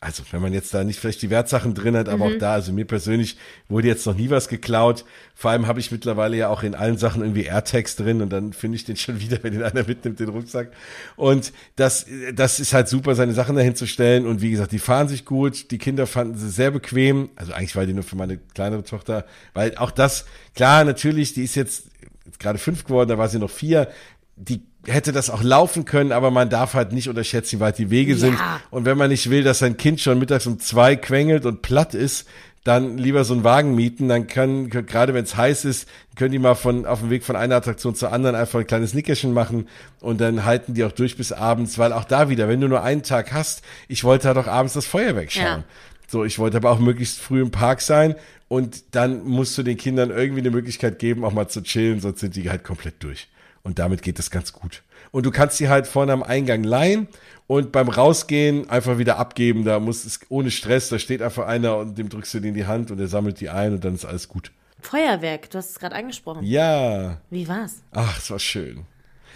Also, 0.00 0.22
wenn 0.30 0.40
man 0.40 0.52
jetzt 0.52 0.72
da 0.72 0.84
nicht 0.84 1.00
vielleicht 1.00 1.22
die 1.22 1.30
Wertsachen 1.30 1.74
drin 1.74 1.96
hat, 1.96 2.08
aber 2.08 2.26
auch 2.26 2.38
da, 2.38 2.52
also 2.52 2.72
mir 2.72 2.84
persönlich 2.84 3.36
wurde 3.68 3.88
jetzt 3.88 4.06
noch 4.06 4.14
nie 4.14 4.30
was 4.30 4.46
geklaut. 4.46 5.04
Vor 5.34 5.50
allem 5.50 5.66
habe 5.66 5.80
ich 5.80 5.90
mittlerweile 5.90 6.36
ja 6.36 6.50
auch 6.50 6.62
in 6.62 6.76
allen 6.76 6.96
Sachen 6.96 7.20
irgendwie 7.20 7.42
AirTags 7.46 7.96
drin 7.96 8.22
und 8.22 8.30
dann 8.30 8.52
finde 8.52 8.76
ich 8.76 8.84
den 8.84 8.94
schon 8.94 9.18
wieder, 9.20 9.42
wenn 9.42 9.54
den 9.54 9.64
einer 9.64 9.82
mitnimmt, 9.82 10.20
den 10.20 10.28
Rucksack. 10.28 10.70
Und 11.16 11.52
das, 11.74 12.06
das 12.32 12.60
ist 12.60 12.74
halt 12.74 12.86
super, 12.86 13.16
seine 13.16 13.32
Sachen 13.32 13.56
dahin 13.56 13.74
zu 13.74 13.88
stellen. 13.88 14.24
Und 14.24 14.40
wie 14.40 14.52
gesagt, 14.52 14.70
die 14.70 14.78
fahren 14.78 15.08
sich 15.08 15.24
gut. 15.24 15.72
Die 15.72 15.78
Kinder 15.78 16.06
fanden 16.06 16.38
sie 16.38 16.48
sehr 16.48 16.70
bequem. 16.70 17.30
Also 17.34 17.52
eigentlich 17.52 17.74
war 17.74 17.84
die 17.84 17.92
nur 17.92 18.04
für 18.04 18.14
meine 18.14 18.38
kleinere 18.38 18.84
Tochter, 18.84 19.24
weil 19.52 19.76
auch 19.78 19.90
das, 19.90 20.26
klar, 20.54 20.84
natürlich, 20.84 21.34
die 21.34 21.42
ist 21.42 21.56
jetzt, 21.56 21.86
jetzt 22.24 22.38
gerade 22.38 22.58
fünf 22.58 22.84
geworden, 22.84 23.08
da 23.08 23.18
war 23.18 23.28
sie 23.28 23.40
noch 23.40 23.50
vier. 23.50 23.88
Die 24.36 24.62
hätte 24.88 25.12
das 25.12 25.30
auch 25.30 25.42
laufen 25.42 25.84
können, 25.84 26.12
aber 26.12 26.30
man 26.30 26.50
darf 26.50 26.74
halt 26.74 26.92
nicht 26.92 27.08
unterschätzen, 27.08 27.56
wie 27.56 27.60
weit 27.60 27.78
die 27.78 27.90
Wege 27.90 28.12
Ja. 28.12 28.18
sind. 28.18 28.38
Und 28.70 28.84
wenn 28.84 28.98
man 28.98 29.10
nicht 29.10 29.30
will, 29.30 29.42
dass 29.44 29.60
sein 29.60 29.76
Kind 29.76 30.00
schon 30.00 30.18
mittags 30.18 30.46
um 30.46 30.58
zwei 30.58 30.96
quengelt 30.96 31.46
und 31.46 31.62
platt 31.62 31.94
ist, 31.94 32.26
dann 32.64 32.98
lieber 32.98 33.24
so 33.24 33.32
einen 33.32 33.44
Wagen 33.44 33.74
mieten. 33.74 34.08
Dann 34.08 34.26
können, 34.26 34.68
gerade 34.68 35.14
wenn 35.14 35.24
es 35.24 35.36
heiß 35.36 35.64
ist, 35.64 35.88
können 36.16 36.32
die 36.32 36.38
mal 36.38 36.54
von 36.54 36.84
auf 36.84 37.00
dem 37.00 37.08
Weg 37.08 37.24
von 37.24 37.36
einer 37.36 37.56
Attraktion 37.56 37.94
zur 37.94 38.12
anderen 38.12 38.36
einfach 38.36 38.58
ein 38.60 38.66
kleines 38.66 38.92
Nickerchen 38.92 39.32
machen 39.32 39.68
und 40.00 40.20
dann 40.20 40.44
halten 40.44 40.74
die 40.74 40.84
auch 40.84 40.92
durch 40.92 41.16
bis 41.16 41.32
abends, 41.32 41.78
weil 41.78 41.92
auch 41.92 42.04
da 42.04 42.28
wieder, 42.28 42.48
wenn 42.48 42.60
du 42.60 42.68
nur 42.68 42.82
einen 42.82 43.02
Tag 43.02 43.32
hast, 43.32 43.62
ich 43.86 44.04
wollte 44.04 44.28
halt 44.28 44.36
auch 44.36 44.48
abends 44.48 44.74
das 44.74 44.84
Feuerwerk 44.84 45.32
schauen. 45.32 45.44
Ja. 45.44 45.64
So, 46.08 46.24
ich 46.24 46.38
wollte 46.38 46.56
aber 46.58 46.70
auch 46.70 46.78
möglichst 46.78 47.20
früh 47.20 47.40
im 47.40 47.50
Park 47.50 47.80
sein 47.80 48.14
und 48.48 48.82
dann 48.94 49.24
musst 49.24 49.56
du 49.56 49.62
den 49.62 49.76
Kindern 49.76 50.10
irgendwie 50.10 50.40
eine 50.40 50.50
Möglichkeit 50.50 50.98
geben, 50.98 51.24
auch 51.24 51.32
mal 51.32 51.48
zu 51.48 51.62
chillen, 51.62 52.00
sonst 52.00 52.20
sind 52.20 52.34
die 52.36 52.50
halt 52.50 52.64
komplett 52.64 53.02
durch. 53.02 53.28
Und 53.68 53.78
damit 53.78 54.00
geht 54.00 54.18
das 54.18 54.30
ganz 54.30 54.54
gut. 54.54 54.82
Und 55.10 55.26
du 55.26 55.30
kannst 55.30 55.60
die 55.60 55.68
halt 55.68 55.86
vorne 55.86 56.14
am 56.14 56.22
Eingang 56.22 56.64
leihen 56.64 57.06
und 57.46 57.70
beim 57.70 57.90
Rausgehen 57.90 58.70
einfach 58.70 58.96
wieder 58.96 59.18
abgeben. 59.18 59.66
Da 59.66 59.78
muss 59.78 60.06
es 60.06 60.20
ohne 60.30 60.50
Stress, 60.50 60.88
da 60.88 60.98
steht 60.98 61.20
einfach 61.20 61.46
einer 61.46 61.76
und 61.76 61.98
dem 61.98 62.08
drückst 62.08 62.32
du 62.32 62.40
die 62.40 62.48
in 62.48 62.54
die 62.54 62.64
Hand 62.64 62.90
und 62.90 62.98
er 62.98 63.08
sammelt 63.08 63.42
die 63.42 63.50
ein 63.50 63.74
und 63.74 63.84
dann 63.84 63.94
ist 63.94 64.06
alles 64.06 64.26
gut. 64.26 64.52
Feuerwerk, 64.80 65.50
du 65.50 65.58
hast 65.58 65.68
es 65.72 65.78
gerade 65.78 65.94
angesprochen. 65.96 66.44
Ja, 66.44 67.20
Wie 67.28 67.46
war's? 67.46 67.82
ach, 67.92 68.16
es 68.18 68.30
war 68.30 68.38
schön. 68.38 68.86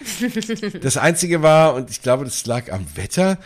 Das 0.81 0.97
einzige 0.97 1.43
war, 1.43 1.75
und 1.75 1.91
ich 1.91 2.01
glaube, 2.01 2.25
das 2.25 2.47
lag 2.47 2.73
am 2.73 2.87
Wetter. 2.97 3.39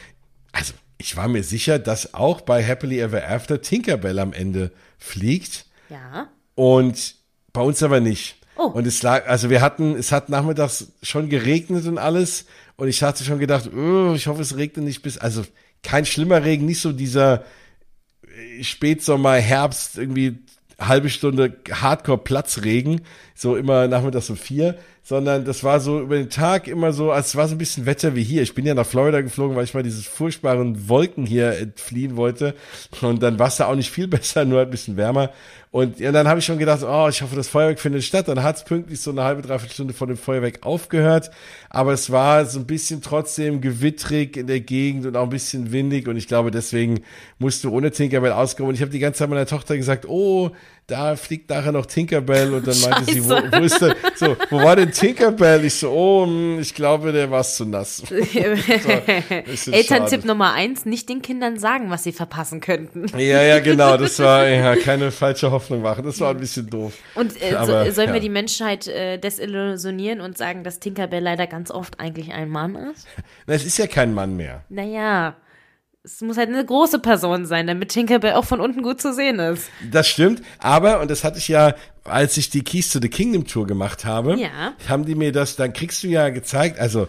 Also, 0.53 0.73
ich 0.99 1.17
war 1.17 1.27
mir 1.27 1.43
sicher, 1.43 1.81
dass 1.81 2.15
auch 2.15 2.43
bei 2.43 2.63
Happily 2.63 3.01
Ever 3.01 3.29
After 3.29 3.61
Tinkerbell 3.61 4.21
am 4.21 4.33
Ende 4.33 4.71
fliegt. 4.99 5.67
Ja. 5.91 6.29
Und 6.55 7.17
bei 7.53 7.61
uns 7.61 7.83
aber 7.83 7.99
nicht. 7.99 8.37
Oh. 8.57 8.67
Und 8.67 8.87
es 8.87 9.03
lag, 9.03 9.27
also 9.29 9.51
wir 9.51 9.61
hatten, 9.61 9.97
es 9.97 10.13
hat 10.13 10.29
nachmittags 10.29 10.93
schon 11.03 11.29
geregnet 11.29 11.87
und 11.87 11.99
alles. 11.99 12.47
Und 12.77 12.89
ich 12.89 13.03
hatte 13.03 13.25
schon 13.25 13.39
gedacht, 13.39 13.71
oh, 13.75 14.15
ich 14.15 14.27
hoffe, 14.27 14.43
es 14.43 14.57
regnet 14.57 14.85
nicht 14.85 15.03
bis, 15.03 15.19
also 15.19 15.45
kein 15.83 16.07
schlimmer 16.07 16.43
Regen, 16.45 16.67
nicht 16.67 16.81
so 16.81 16.93
dieser 16.93 17.45
äh, 18.23 18.65
Spätsommer, 18.65 19.35
Herbst, 19.35 19.99
irgendwie 19.99 20.39
halbe 20.79 21.09
Stunde 21.09 21.57
Hardcore-Platzregen, 21.71 23.03
so 23.39 23.55
immer 23.55 23.87
nachmittags 23.87 24.31
um 24.31 24.37
vier, 24.37 24.77
sondern 25.03 25.45
das 25.45 25.63
war 25.63 25.79
so 25.79 26.01
über 26.01 26.17
den 26.17 26.31
Tag 26.31 26.67
immer 26.67 26.93
so, 26.93 27.13
als 27.13 27.37
war 27.37 27.47
so 27.47 27.55
ein 27.55 27.59
bisschen 27.59 27.85
Wetter 27.85 28.17
wie 28.17 28.25
hier. 28.25 28.43
Ich 28.43 28.55
bin 28.55 28.65
ja 28.65 28.73
nach 28.75 28.87
Florida 28.87 29.21
geflogen, 29.21 29.55
weil 29.55 29.65
ich 29.65 29.75
mal 29.75 29.83
diese 29.83 30.03
furchtbaren 30.03 30.89
Wolken 30.89 31.27
hier 31.27 31.53
entfliehen 31.53 32.17
wollte. 32.17 32.55
Und 33.03 33.23
dann 33.23 33.39
war 33.39 33.49
es 33.49 33.57
da 33.57 33.67
auch 33.67 33.75
nicht 33.75 33.91
viel 33.91 34.09
besser, 34.09 34.47
nur 34.47 34.63
ein 34.63 34.71
bisschen 34.71 34.97
wärmer. 34.97 35.31
Und 35.71 36.01
ja, 36.01 36.11
dann 36.11 36.27
habe 36.27 36.41
ich 36.41 36.47
schon 36.47 36.59
gedacht, 36.59 36.83
oh, 36.83 37.07
ich 37.11 37.21
hoffe, 37.21 37.37
das 37.37 37.49
Feuerwerk 37.49 37.79
findet 37.79 38.03
statt. 38.05 38.29
Dann 38.29 38.43
hat 38.43 38.57
es 38.57 38.65
pünktlich 38.65 38.99
so 38.99 39.11
eine 39.11 39.25
halbe, 39.25 39.43
dreiviertel 39.43 39.75
Stunde 39.75 39.93
vor 39.93 40.07
dem 40.07 40.17
Feuerwerk 40.17 40.65
aufgehört. 40.65 41.31
Aber 41.69 41.93
es 41.93 42.11
war 42.11 42.47
so 42.47 42.59
ein 42.59 42.67
bisschen 42.67 43.03
trotzdem 43.03 43.61
gewittrig 43.61 44.39
in 44.39 44.47
der 44.47 44.61
Gegend 44.61 45.05
und 45.05 45.15
auch 45.17 45.25
ein 45.25 45.29
bisschen 45.29 45.73
windig. 45.73 46.09
Und 46.09 46.17
ich 46.17 46.29
glaube, 46.29 46.51
deswegen 46.51 47.03
musst 47.39 47.63
du 47.63 47.71
ohne 47.71 47.91
Tinkerbell 47.91 48.33
auskommen. 48.33 48.71
Und 48.71 48.77
ich 48.77 48.81
habe 48.81 48.91
die 48.91 49.01
ganze 49.01 49.19
Zeit 49.19 49.29
meiner 49.29 49.45
Tochter 49.45 49.77
gesagt, 49.77 50.09
oh, 50.09 50.53
da 50.87 51.17
fliegt 51.17 51.51
nachher 51.51 51.73
noch 51.73 51.87
Tinkerbell. 51.87 52.55
Und 52.55 52.67
dann 52.67 52.81
meinte 52.81 53.13
sie, 53.13 53.25
wo, 53.25 53.31
wo 53.31 53.63
ist 53.65 53.81
der, 53.81 53.97
so, 54.15 54.37
wo 54.51 54.59
war 54.59 54.77
denn 54.77 54.93
Tinkerbell? 54.93 55.65
Ich 55.65 55.75
so, 55.75 55.91
oh, 55.91 56.27
hm, 56.27 56.61
ich 56.61 56.75
glaube, 56.75 57.13
der 57.13 57.31
war 57.31 57.43
zu 57.43 57.65
nass. 57.65 58.03
bisschen 58.09 59.73
Elterntipp. 59.73 60.25
Nummer 60.25 60.53
eins, 60.53 60.85
nicht 60.85 61.09
den 61.09 61.23
Kindern 61.23 61.59
sagen, 61.59 61.91
was 61.91 62.05
sie 62.05 62.13
verpassen 62.13 62.61
könnten. 62.61 63.07
Ja, 63.19 63.43
ja, 63.43 63.59
genau. 63.59 63.97
Das 63.97 64.19
war 64.21 64.47
ja 64.47 64.77
keine 64.77 65.11
falsche 65.11 65.51
Hoffnung 65.51 65.83
machen. 65.83 66.05
Das 66.05 66.21
war 66.21 66.31
ein 66.31 66.39
bisschen 66.39 66.71
doof. 66.71 66.95
Und 67.15 67.41
äh, 67.43 67.55
Aber, 67.55 67.87
so, 67.87 67.93
sollen 67.93 68.09
ja. 68.09 68.15
wir 68.15 68.21
die 68.21 68.29
Menschheit 68.29 68.87
äh, 68.87 69.19
desillusionieren 69.19 70.21
und 70.21 70.39
sagen, 70.39 70.63
dass 70.63 70.79
Tinkerbell 70.79 71.23
leider 71.23 71.49
ganz 71.49 71.71
oft 71.71 71.99
eigentlich 71.99 72.33
ein 72.33 72.49
Mann 72.49 72.77
ist? 72.77 73.09
Na, 73.47 73.55
es 73.55 73.65
ist 73.65 73.79
ja 73.79 73.89
kein 73.89 74.15
Mann 74.15 74.37
mehr. 74.37 74.65
Naja, 74.69 75.37
es 76.07 76.21
muss 76.21 76.37
halt 76.37 76.49
eine 76.49 76.65
große 76.65 77.01
Person 77.01 77.47
sein, 77.47 77.67
damit 77.67 77.89
Tinkerbell 77.91 78.35
auch 78.35 78.45
von 78.45 78.61
unten 78.61 78.83
gut 78.83 79.01
zu 79.01 79.13
sehen 79.13 79.41
ist. 79.41 79.69
Das 79.91 80.07
stimmt, 80.07 80.41
aber, 80.61 81.01
und 81.01 81.11
das 81.11 81.25
hatte 81.25 81.39
ich 81.39 81.49
ja, 81.49 81.75
als 82.05 82.37
ich 82.37 82.49
die 82.49 82.63
Keys 82.63 82.91
to 82.91 83.01
the 83.03 83.09
Kingdom 83.09 83.45
Tour 83.47 83.67
gemacht 83.67 84.05
habe, 84.05 84.39
Ja. 84.39 84.73
haben 84.89 85.05
die 85.05 85.17
mir 85.17 85.33
das, 85.33 85.57
dann 85.57 85.73
kriegst 85.73 86.05
du 86.05 86.07
ja 86.07 86.29
gezeigt, 86.29 86.79
also, 86.79 87.09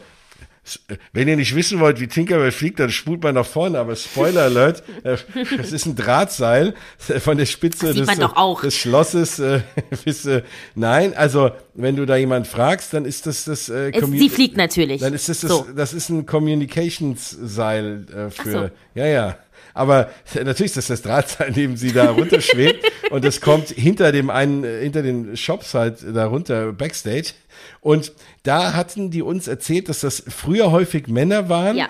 wenn 1.13 1.27
ihr 1.27 1.35
nicht 1.35 1.55
wissen 1.55 1.79
wollt, 1.79 1.99
wie 1.99 2.07
Tinkerbell 2.07 2.51
fliegt, 2.51 2.79
dann 2.79 2.89
spult 2.89 3.23
man 3.23 3.35
nach 3.35 3.45
vorne, 3.45 3.79
aber 3.79 3.95
Spoiler 3.95 4.43
Alert, 4.43 4.83
äh, 5.03 5.17
es 5.59 5.71
ist 5.71 5.85
ein 5.85 5.95
Drahtseil 5.95 6.73
äh, 7.07 7.19
von 7.19 7.37
der 7.37 7.45
Spitze 7.45 7.93
des, 7.93 8.07
des 8.61 8.75
Schlosses 8.75 9.39
äh, 9.39 9.61
bis, 10.05 10.25
äh, 10.25 10.43
nein, 10.75 11.13
also, 11.15 11.51
wenn 11.73 11.95
du 11.95 12.05
da 12.05 12.15
jemand 12.15 12.47
fragst, 12.47 12.93
dann 12.93 13.05
ist 13.05 13.25
das 13.25 13.45
das, 13.45 13.69
äh, 13.69 13.91
Es, 13.91 14.05
sie 14.05 14.29
fliegt 14.29 14.57
natürlich. 14.57 15.01
dann 15.01 15.13
ist 15.13 15.29
das, 15.29 15.41
das, 15.41 15.51
so. 15.51 15.67
das 15.75 15.93
ist 15.93 16.09
ein 16.09 16.25
Communications-Seil 16.25 18.05
äh, 18.09 18.29
für, 18.29 18.71
Ach 18.73 18.95
ja, 18.95 19.05
ja. 19.05 19.37
Aber 19.77 20.09
natürlich 20.33 20.75
ist 20.75 20.77
das 20.77 20.87
das 20.87 21.01
Drahtseil, 21.01 21.51
neben 21.55 21.77
sie 21.77 21.93
da 21.93 22.11
runterschwebt 22.11 22.83
und 23.11 23.23
das 23.23 23.41
kommt 23.41 23.69
hinter 23.69 24.11
dem 24.11 24.29
einen, 24.29 24.63
äh, 24.63 24.81
hinter 24.81 25.03
den 25.03 25.37
Shops 25.37 25.73
halt 25.73 25.99
da 26.13 26.25
runter, 26.25 26.73
Backstage. 26.73 27.33
Und 27.81 28.11
da 28.43 28.73
hatten 28.73 29.11
die 29.11 29.21
uns 29.21 29.47
erzählt, 29.47 29.89
dass 29.89 30.01
das 30.01 30.23
früher 30.27 30.71
häufig 30.71 31.07
Männer 31.07 31.49
waren. 31.49 31.77
Ja. 31.77 31.89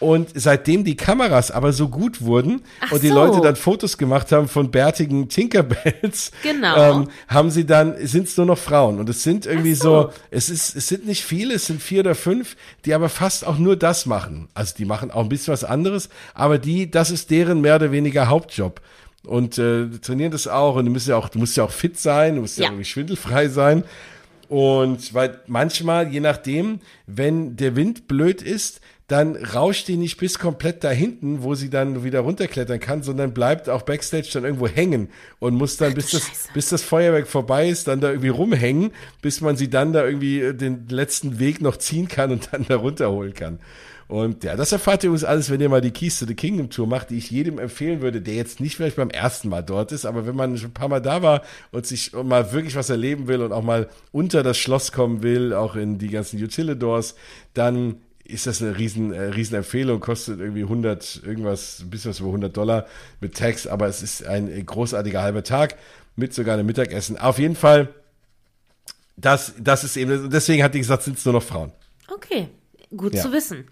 Und 0.00 0.28
seitdem 0.34 0.84
die 0.84 0.94
Kameras 0.94 1.50
aber 1.50 1.72
so 1.72 1.88
gut 1.88 2.22
wurden 2.22 2.62
Ach 2.80 2.92
und 2.92 3.02
die 3.02 3.08
so. 3.08 3.14
Leute 3.14 3.40
dann 3.40 3.56
Fotos 3.56 3.98
gemacht 3.98 4.30
haben 4.30 4.46
von 4.46 4.70
bärtigen 4.70 5.28
Tinkerbells, 5.28 6.30
Genau. 6.44 7.00
ähm, 7.00 7.08
haben 7.26 7.50
sie 7.50 7.66
dann, 7.66 7.94
sind 8.06 8.28
es 8.28 8.36
nur 8.36 8.46
noch 8.46 8.58
Frauen. 8.58 9.00
Und 9.00 9.08
es 9.08 9.24
sind 9.24 9.44
irgendwie 9.44 9.74
so. 9.74 10.02
so, 10.02 10.12
es 10.30 10.50
ist, 10.50 10.76
es 10.76 10.86
sind 10.86 11.06
nicht 11.06 11.24
viele, 11.24 11.54
es 11.54 11.66
sind 11.66 11.82
vier 11.82 12.00
oder 12.00 12.14
fünf, 12.14 12.56
die 12.84 12.94
aber 12.94 13.08
fast 13.08 13.44
auch 13.44 13.58
nur 13.58 13.74
das 13.74 14.06
machen. 14.06 14.48
Also 14.54 14.74
die 14.78 14.84
machen 14.84 15.10
auch 15.10 15.22
ein 15.24 15.28
bisschen 15.28 15.52
was 15.52 15.64
anderes, 15.64 16.10
aber 16.32 16.58
die, 16.58 16.88
das 16.90 17.10
ist 17.10 17.30
deren 17.32 17.60
mehr 17.60 17.74
oder 17.76 17.90
weniger 17.90 18.28
Hauptjob. 18.28 18.80
Und 19.24 19.58
äh, 19.58 19.88
trainieren 20.00 20.30
das 20.30 20.46
auch 20.46 20.76
und 20.76 20.84
du 20.86 20.92
musst 20.92 21.08
ja 21.08 21.16
auch, 21.16 21.28
du 21.28 21.40
musst 21.40 21.56
ja 21.56 21.64
auch 21.64 21.72
fit 21.72 21.98
sein, 21.98 22.36
du 22.36 22.42
musst 22.42 22.56
ja, 22.56 22.66
Ja. 22.66 22.70
irgendwie 22.70 22.84
schwindelfrei 22.84 23.48
sein. 23.48 23.82
Und 24.48 25.12
weil 25.12 25.40
manchmal, 25.46 26.08
je 26.12 26.20
nachdem, 26.20 26.80
wenn 27.06 27.56
der 27.56 27.76
Wind 27.76 28.06
blöd 28.08 28.40
ist, 28.42 28.80
dann 29.08 29.36
rauscht 29.36 29.88
die 29.88 29.96
nicht 29.96 30.18
bis 30.18 30.38
komplett 30.38 30.84
da 30.84 30.90
hinten, 30.90 31.42
wo 31.42 31.54
sie 31.54 31.70
dann 31.70 32.04
wieder 32.04 32.20
runterklettern 32.20 32.78
kann, 32.78 33.02
sondern 33.02 33.32
bleibt 33.32 33.70
auch 33.70 33.82
Backstage 33.82 34.28
dann 34.34 34.44
irgendwo 34.44 34.68
hängen 34.68 35.08
und 35.38 35.54
muss 35.54 35.78
dann, 35.78 35.94
bis 35.94 36.10
das, 36.10 36.26
Scheiße. 36.26 36.48
bis 36.52 36.68
das 36.68 36.82
Feuerwerk 36.82 37.26
vorbei 37.26 37.70
ist, 37.70 37.88
dann 37.88 38.02
da 38.02 38.10
irgendwie 38.10 38.28
rumhängen, 38.28 38.90
bis 39.22 39.40
man 39.40 39.56
sie 39.56 39.70
dann 39.70 39.94
da 39.94 40.04
irgendwie 40.04 40.40
äh, 40.40 40.54
den 40.54 40.88
letzten 40.88 41.38
Weg 41.38 41.62
noch 41.62 41.78
ziehen 41.78 42.06
kann 42.06 42.30
und 42.32 42.50
dann 42.52 42.66
da 42.68 42.76
runterholen 42.76 43.32
kann. 43.32 43.60
Und 44.08 44.44
ja, 44.44 44.56
das 44.56 44.72
erfahrt 44.72 45.04
ihr 45.04 45.08
übrigens 45.08 45.24
alles, 45.24 45.50
wenn 45.50 45.60
ihr 45.60 45.68
mal 45.68 45.82
die 45.82 45.90
Keys 45.90 46.18
to 46.18 46.26
the 46.26 46.34
Kingdom 46.34 46.68
Tour 46.68 46.86
macht, 46.86 47.10
die 47.10 47.18
ich 47.18 47.30
jedem 47.30 47.58
empfehlen 47.58 48.00
würde, 48.02 48.20
der 48.20 48.34
jetzt 48.34 48.60
nicht 48.60 48.76
vielleicht 48.76 48.96
beim 48.96 49.10
ersten 49.10 49.48
Mal 49.48 49.62
dort 49.62 49.92
ist, 49.92 50.04
aber 50.06 50.26
wenn 50.26 50.34
man 50.34 50.56
schon 50.56 50.70
ein 50.70 50.74
paar 50.74 50.88
Mal 50.88 51.00
da 51.00 51.22
war 51.22 51.42
und 51.72 51.86
sich 51.86 52.12
mal 52.12 52.52
wirklich 52.52 52.74
was 52.74 52.88
erleben 52.88 53.26
will 53.26 53.42
und 53.42 53.52
auch 53.52 53.62
mal 53.62 53.88
unter 54.12 54.42
das 54.42 54.56
Schloss 54.56 54.92
kommen 54.92 55.22
will, 55.22 55.52
auch 55.52 55.76
in 55.76 55.98
die 55.98 56.08
ganzen 56.08 56.42
Utilidors, 56.42 57.16
dann 57.52 57.96
ist 58.28 58.46
das 58.46 58.62
eine 58.62 58.78
riesen, 58.78 59.12
äh, 59.12 59.20
riesen 59.22 59.56
Empfehlung, 59.56 60.00
kostet 60.00 60.38
irgendwie 60.38 60.62
100, 60.62 61.22
irgendwas, 61.24 61.80
ein 61.80 61.90
bisschen 61.90 62.10
was 62.10 62.20
über 62.20 62.28
100 62.28 62.56
Dollar 62.56 62.86
mit 63.20 63.34
Tax, 63.34 63.66
aber 63.66 63.88
es 63.88 64.02
ist 64.02 64.24
ein 64.24 64.64
großartiger 64.64 65.22
halber 65.22 65.42
Tag 65.42 65.76
mit 66.14 66.34
sogar 66.34 66.54
einem 66.54 66.66
Mittagessen. 66.66 67.18
Auf 67.18 67.38
jeden 67.38 67.56
Fall, 67.56 67.88
das, 69.16 69.54
das 69.58 69.82
ist 69.82 69.96
eben, 69.96 70.30
deswegen 70.30 70.62
hat 70.62 70.74
die 70.74 70.78
gesagt, 70.78 71.02
sind 71.02 71.16
es 71.16 71.24
nur 71.24 71.34
noch 71.34 71.42
Frauen. 71.42 71.72
Okay, 72.12 72.48
gut 72.94 73.14
ja. 73.14 73.22
zu 73.22 73.32
wissen. 73.32 73.64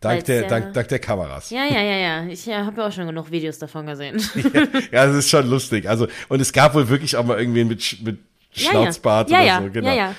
Dank 0.00 0.24
der, 0.24 0.42
ja, 0.42 0.48
dank, 0.48 0.72
dank 0.72 0.88
der 0.88 0.98
Kameras. 0.98 1.50
Ja, 1.50 1.66
ja, 1.66 1.82
ja, 1.82 1.96
ja. 1.96 2.26
Ich 2.26 2.46
ja, 2.46 2.64
habe 2.64 2.80
ja 2.80 2.88
auch 2.88 2.92
schon 2.92 3.06
genug 3.06 3.30
Videos 3.30 3.58
davon 3.58 3.86
gesehen. 3.86 4.18
ja, 4.34 4.60
ja, 4.92 5.06
das 5.06 5.16
ist 5.16 5.30
schon 5.30 5.48
lustig. 5.48 5.88
Also, 5.88 6.08
und 6.28 6.40
es 6.40 6.52
gab 6.52 6.74
wohl 6.74 6.88
wirklich 6.88 7.16
auch 7.16 7.24
mal 7.24 7.38
irgendwen 7.38 7.68
mit, 7.68 8.02
mit 8.02 8.18
Schnauzbart 8.52 9.30
ja, 9.30 9.42
ja. 9.42 9.58
oder 9.58 9.66
so, 9.66 9.72
genau. 9.72 9.94
Ja, 9.94 10.14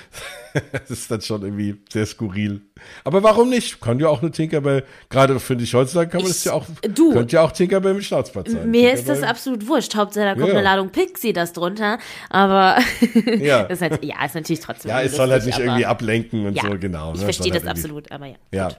das 0.71 0.91
ist 0.91 1.11
dann 1.11 1.21
schon 1.21 1.43
irgendwie 1.43 1.75
sehr 1.89 2.05
skurril. 2.05 2.61
Aber 3.03 3.23
warum 3.23 3.49
nicht? 3.49 3.79
Kann 3.81 3.99
ja 3.99 4.07
auch 4.07 4.21
eine 4.21 4.31
Tinkerbell, 4.31 4.83
gerade 5.09 5.39
finde 5.39 5.63
ich 5.63 5.73
heutzutage 5.73 6.09
kann 6.09 6.21
man 6.21 6.29
das 6.29 6.43
ja 6.43 6.53
auch, 6.53 6.65
du, 6.93 7.13
könnte 7.13 7.35
ja 7.35 7.43
auch 7.43 7.51
Tinkerbell 7.51 7.93
mit 7.93 8.03
Schnauzbart 8.03 8.49
sein. 8.49 8.69
Mir 8.69 8.93
ist 8.93 9.07
das 9.07 9.23
absolut 9.23 9.67
wurscht. 9.67 9.95
Hauptsache 9.95 10.25
da 10.25 10.33
kommt 10.33 10.47
ja. 10.47 10.53
eine 10.53 10.63
Ladung 10.63 10.89
Pixie 10.89 11.33
das 11.33 11.53
drunter, 11.53 11.99
aber 12.29 12.77
ja. 13.39 13.61
ist 13.63 13.81
halt, 13.81 14.03
ja, 14.03 14.25
ist 14.25 14.35
natürlich 14.35 14.61
trotzdem 14.61 14.89
Ja, 14.89 15.01
es 15.01 15.15
soll 15.15 15.29
halt 15.29 15.45
nicht 15.45 15.59
irgendwie 15.59 15.85
ablenken 15.85 16.45
und 16.45 16.59
so, 16.59 16.69
genau. 16.79 17.13
Ich 17.13 17.19
ne? 17.19 17.25
verstehe 17.25 17.51
das 17.51 17.63
halt 17.63 17.77
absolut, 17.77 18.11
aber 18.11 18.27
ja. 18.27 18.35
Ja. 18.51 18.67
Gut. 18.69 18.77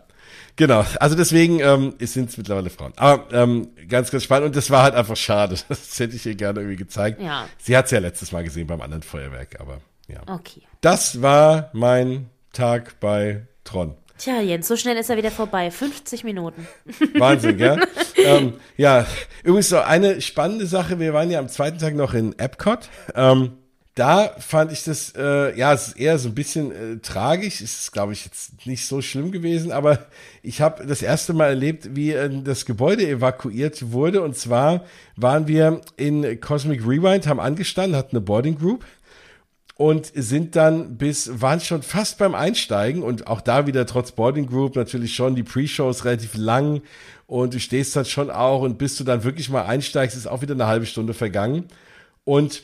Genau, 0.57 0.85
also 1.01 1.17
deswegen 1.17 1.61
ähm, 1.61 1.95
sind 2.01 2.31
es 2.31 2.37
mittlerweile 2.37 2.71
Frauen. 2.71 2.93
Aber 2.97 3.33
ähm, 3.33 3.69
ganz, 3.89 4.11
ganz 4.11 4.25
spannend 4.25 4.47
und 4.47 4.57
das 4.57 4.71
war 4.71 4.83
halt 4.83 4.95
einfach 4.95 5.17
schade. 5.17 5.57
Das 5.69 5.99
hätte 5.99 6.17
ich 6.17 6.27
ihr 6.27 6.35
gerne 6.35 6.61
irgendwie 6.61 6.77
gezeigt. 6.77 7.21
Ja. 7.21 7.47
Sie 7.59 7.77
hat 7.77 7.87
es 7.87 7.91
ja 7.91 7.99
letztes 7.99 8.33
Mal 8.33 8.45
gesehen 8.45 8.67
beim 8.67 8.81
anderen 8.81 9.03
Feuerwerk, 9.03 9.61
aber 9.61 9.81
ja. 10.09 10.21
Okay. 10.27 10.63
Das 10.81 11.23
war 11.23 11.71
mein 11.73 12.29
Tag 12.53 13.01
bei 13.01 13.47
Tron. 13.65 13.95
Tja, 14.19 14.41
Jens, 14.41 14.69
so 14.69 14.77
schnell 14.77 14.97
ist 14.97 15.11
er 15.11 15.17
wieder 15.17 15.31
vorbei. 15.31 15.71
50 15.71 16.23
Minuten. 16.23 16.67
Wahnsinn, 17.19 17.57
gell? 17.57 17.81
ähm, 18.17 18.55
ja, 18.77 19.07
übrigens 19.43 19.71
so 19.71 19.79
eine 19.81 20.21
spannende 20.21 20.67
Sache. 20.67 21.01
Wir 21.01 21.13
waren 21.13 21.31
ja 21.31 21.39
am 21.39 21.49
zweiten 21.49 21.79
Tag 21.79 21.95
noch 21.95 22.15
in 22.15 22.39
Epcot. 22.39 22.89
Ähm, 23.15 23.59
da 23.95 24.35
fand 24.39 24.73
ich 24.73 24.85
das, 24.85 25.13
äh, 25.17 25.57
ja, 25.59 25.75
es 25.75 25.89
ist 25.89 25.99
eher 25.99 26.19
so 26.19 26.31
ein 26.31 26.35
bisschen 26.35 26.73
äh, 26.73 26.99
tragisch. 26.99 27.61
Es 27.61 27.81
ist, 27.81 27.93
glaube 27.93 28.15
ich, 28.15 28.25
jetzt 28.25 28.67
nicht 28.67 28.87
so 28.87 29.03
schlimm 29.03 29.33
gewesen, 29.33 29.71
aber 29.71 30.07
ich 30.43 30.63
habe 30.63 30.87
das 30.87 31.03
erste 31.03 31.35
Mal 31.35 31.49
erlebt, 31.49 31.95
wie 31.95 32.13
äh, 32.13 32.31
das 32.43 32.65
Gebäude 32.65 33.07
evakuiert 33.07 33.93
wurde. 33.93 34.23
Und 34.23 34.35
zwar 34.35 34.85
waren 35.17 35.47
wir 35.47 35.83
in 35.97 36.41
Cosmic 36.41 36.87
Rewind, 36.87 37.27
haben 37.27 37.41
angestanden, 37.41 37.97
hatten 37.97 38.17
eine 38.17 38.25
Boarding 38.25 38.59
Group 38.59 38.87
und 39.77 40.11
sind 40.15 40.57
dann 40.57 40.97
bis, 40.97 41.43
waren 41.43 41.61
schon 41.61 41.83
fast 41.83 42.17
beim 42.17 42.35
Einsteigen 42.35 43.03
und 43.03 43.27
auch 43.27 43.43
da 43.43 43.67
wieder 43.67 43.85
trotz 43.85 44.13
Boarding 44.13 44.47
Group 44.47 44.75
natürlich 44.75 45.15
schon 45.15 45.35
die 45.35 45.43
Pre-Shows 45.43 46.07
relativ 46.07 46.35
lang 46.35 46.81
und 47.27 47.53
du 47.53 47.61
stehst 47.61 47.95
dann 47.95 48.07
schon 48.07 48.31
auch 48.31 48.63
und 48.63 48.79
bis 48.79 48.97
du 48.97 49.05
dann 49.05 49.23
wirklich 49.23 49.51
mal 49.51 49.65
einsteigst, 49.65 50.17
ist 50.17 50.27
auch 50.27 50.41
wieder 50.41 50.55
eine 50.55 50.67
halbe 50.67 50.87
Stunde 50.87 51.13
vergangen. 51.13 51.67
Und 52.25 52.63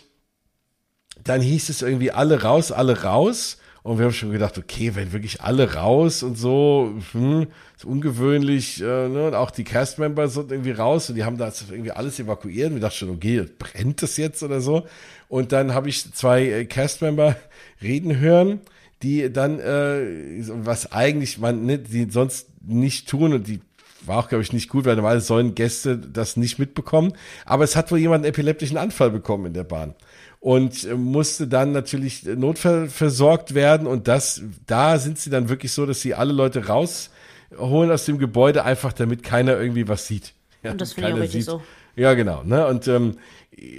dann 1.28 1.40
hieß 1.40 1.68
es 1.68 1.82
irgendwie 1.82 2.10
alle 2.10 2.42
raus, 2.42 2.72
alle 2.72 3.02
raus. 3.02 3.58
Und 3.82 3.98
wir 3.98 4.06
haben 4.06 4.12
schon 4.12 4.32
gedacht, 4.32 4.58
okay, 4.58 4.94
wenn 4.94 5.12
wirklich 5.12 5.40
alle 5.40 5.74
raus 5.74 6.22
und 6.22 6.36
so, 6.36 6.94
hm, 7.12 7.46
ist 7.76 7.84
ungewöhnlich, 7.84 8.82
äh, 8.82 9.08
ne? 9.08 9.28
und 9.28 9.34
auch 9.34 9.50
die 9.50 9.64
Castmember 9.64 10.28
sind 10.28 10.50
irgendwie 10.50 10.72
raus 10.72 11.08
und 11.08 11.14
die 11.14 11.24
haben 11.24 11.38
das 11.38 11.64
irgendwie 11.70 11.92
alles 11.92 12.18
evakuiert. 12.18 12.68
Und 12.68 12.74
wir 12.74 12.80
dachten 12.80 12.96
schon, 12.96 13.10
okay, 13.10 13.46
brennt 13.58 14.02
das 14.02 14.16
jetzt 14.16 14.42
oder 14.42 14.60
so? 14.60 14.86
Und 15.28 15.52
dann 15.52 15.74
habe 15.74 15.88
ich 15.88 16.12
zwei 16.12 16.44
äh, 16.46 16.64
Castmember 16.64 17.36
reden 17.80 18.18
hören, 18.18 18.60
die 19.02 19.32
dann, 19.32 19.60
äh, 19.60 20.42
was 20.48 20.92
eigentlich 20.92 21.38
man, 21.38 21.64
ne, 21.64 21.78
die 21.78 22.10
sonst 22.10 22.48
nicht 22.66 23.08
tun 23.08 23.32
und 23.32 23.46
die 23.46 23.60
war 24.02 24.18
auch, 24.18 24.28
glaube 24.28 24.42
ich, 24.42 24.52
nicht 24.52 24.68
gut, 24.68 24.84
weil 24.84 24.96
normalerweise 24.96 25.26
sollen 25.26 25.54
Gäste 25.54 25.96
das 25.96 26.36
nicht 26.36 26.58
mitbekommen. 26.58 27.12
Aber 27.44 27.64
es 27.64 27.76
hat 27.76 27.90
wohl 27.90 27.98
jemand 27.98 28.24
einen 28.24 28.30
epileptischen 28.30 28.76
Anfall 28.76 29.10
bekommen 29.10 29.46
in 29.46 29.54
der 29.54 29.64
Bahn 29.64 29.94
und 30.40 30.84
äh, 30.84 30.94
musste 30.94 31.48
dann 31.48 31.72
natürlich 31.72 32.24
notversorgt 32.24 33.54
werden 33.54 33.86
und 33.86 34.08
das, 34.08 34.42
da 34.66 34.98
sind 34.98 35.18
sie 35.18 35.30
dann 35.30 35.48
wirklich 35.48 35.72
so, 35.72 35.86
dass 35.86 36.00
sie 36.00 36.14
alle 36.14 36.32
Leute 36.32 36.66
rausholen 36.66 37.90
aus 37.90 38.04
dem 38.04 38.18
Gebäude, 38.18 38.64
einfach 38.64 38.92
damit 38.92 39.22
keiner 39.22 39.58
irgendwie 39.58 39.88
was 39.88 40.06
sieht. 40.06 40.34
Ja, 40.62 40.72
und 40.72 40.80
das 40.80 40.92
finde 40.92 41.10
ich 41.10 41.14
auch 41.14 41.20
richtig 41.20 41.44
sieht. 41.44 41.50
so. 41.50 41.62
Ja, 41.96 42.14
genau. 42.14 42.44
Ne? 42.44 42.66
Und, 42.66 42.86
ähm, 42.86 43.16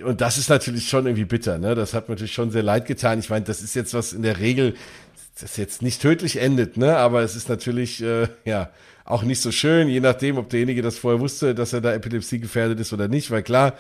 und 0.04 0.20
das 0.20 0.38
ist 0.38 0.50
natürlich 0.50 0.90
schon 0.90 1.06
irgendwie 1.06 1.26
bitter. 1.26 1.58
Ne? 1.58 1.74
Das 1.74 1.94
hat 1.94 2.10
mir 2.10 2.16
natürlich 2.16 2.34
schon 2.34 2.52
sehr 2.52 2.64
leid 2.64 2.86
getan. 2.86 3.20
Ich 3.20 3.30
meine, 3.30 3.46
das 3.46 3.62
ist 3.62 3.76
jetzt 3.76 3.94
was 3.94 4.12
in 4.12 4.24
der 4.24 4.40
Regel, 4.40 4.76
das 5.40 5.56
jetzt 5.56 5.82
nicht 5.82 6.02
tödlich 6.02 6.42
endet, 6.42 6.76
ne? 6.76 6.98
aber 6.98 7.22
es 7.22 7.38
ist 7.38 7.48
natürlich, 7.48 8.04
äh, 8.04 8.28
ja, 8.44 8.72
auch 9.10 9.24
nicht 9.24 9.42
so 9.42 9.52
schön, 9.52 9.88
je 9.90 10.00
nachdem, 10.00 10.38
ob 10.38 10.50
derjenige 10.50 10.84
das 10.84 11.00
vorher 11.00 11.20
wusste, 11.20 11.56
dass 11.56 11.74
er 11.74 11.82
da 11.82 11.94
Epilepsie 11.94 12.40
gefährdet 12.40 12.80
ist 12.80 12.94
oder 12.94 13.08
nicht, 13.08 13.32
weil 13.32 13.42
klar, 13.42 13.74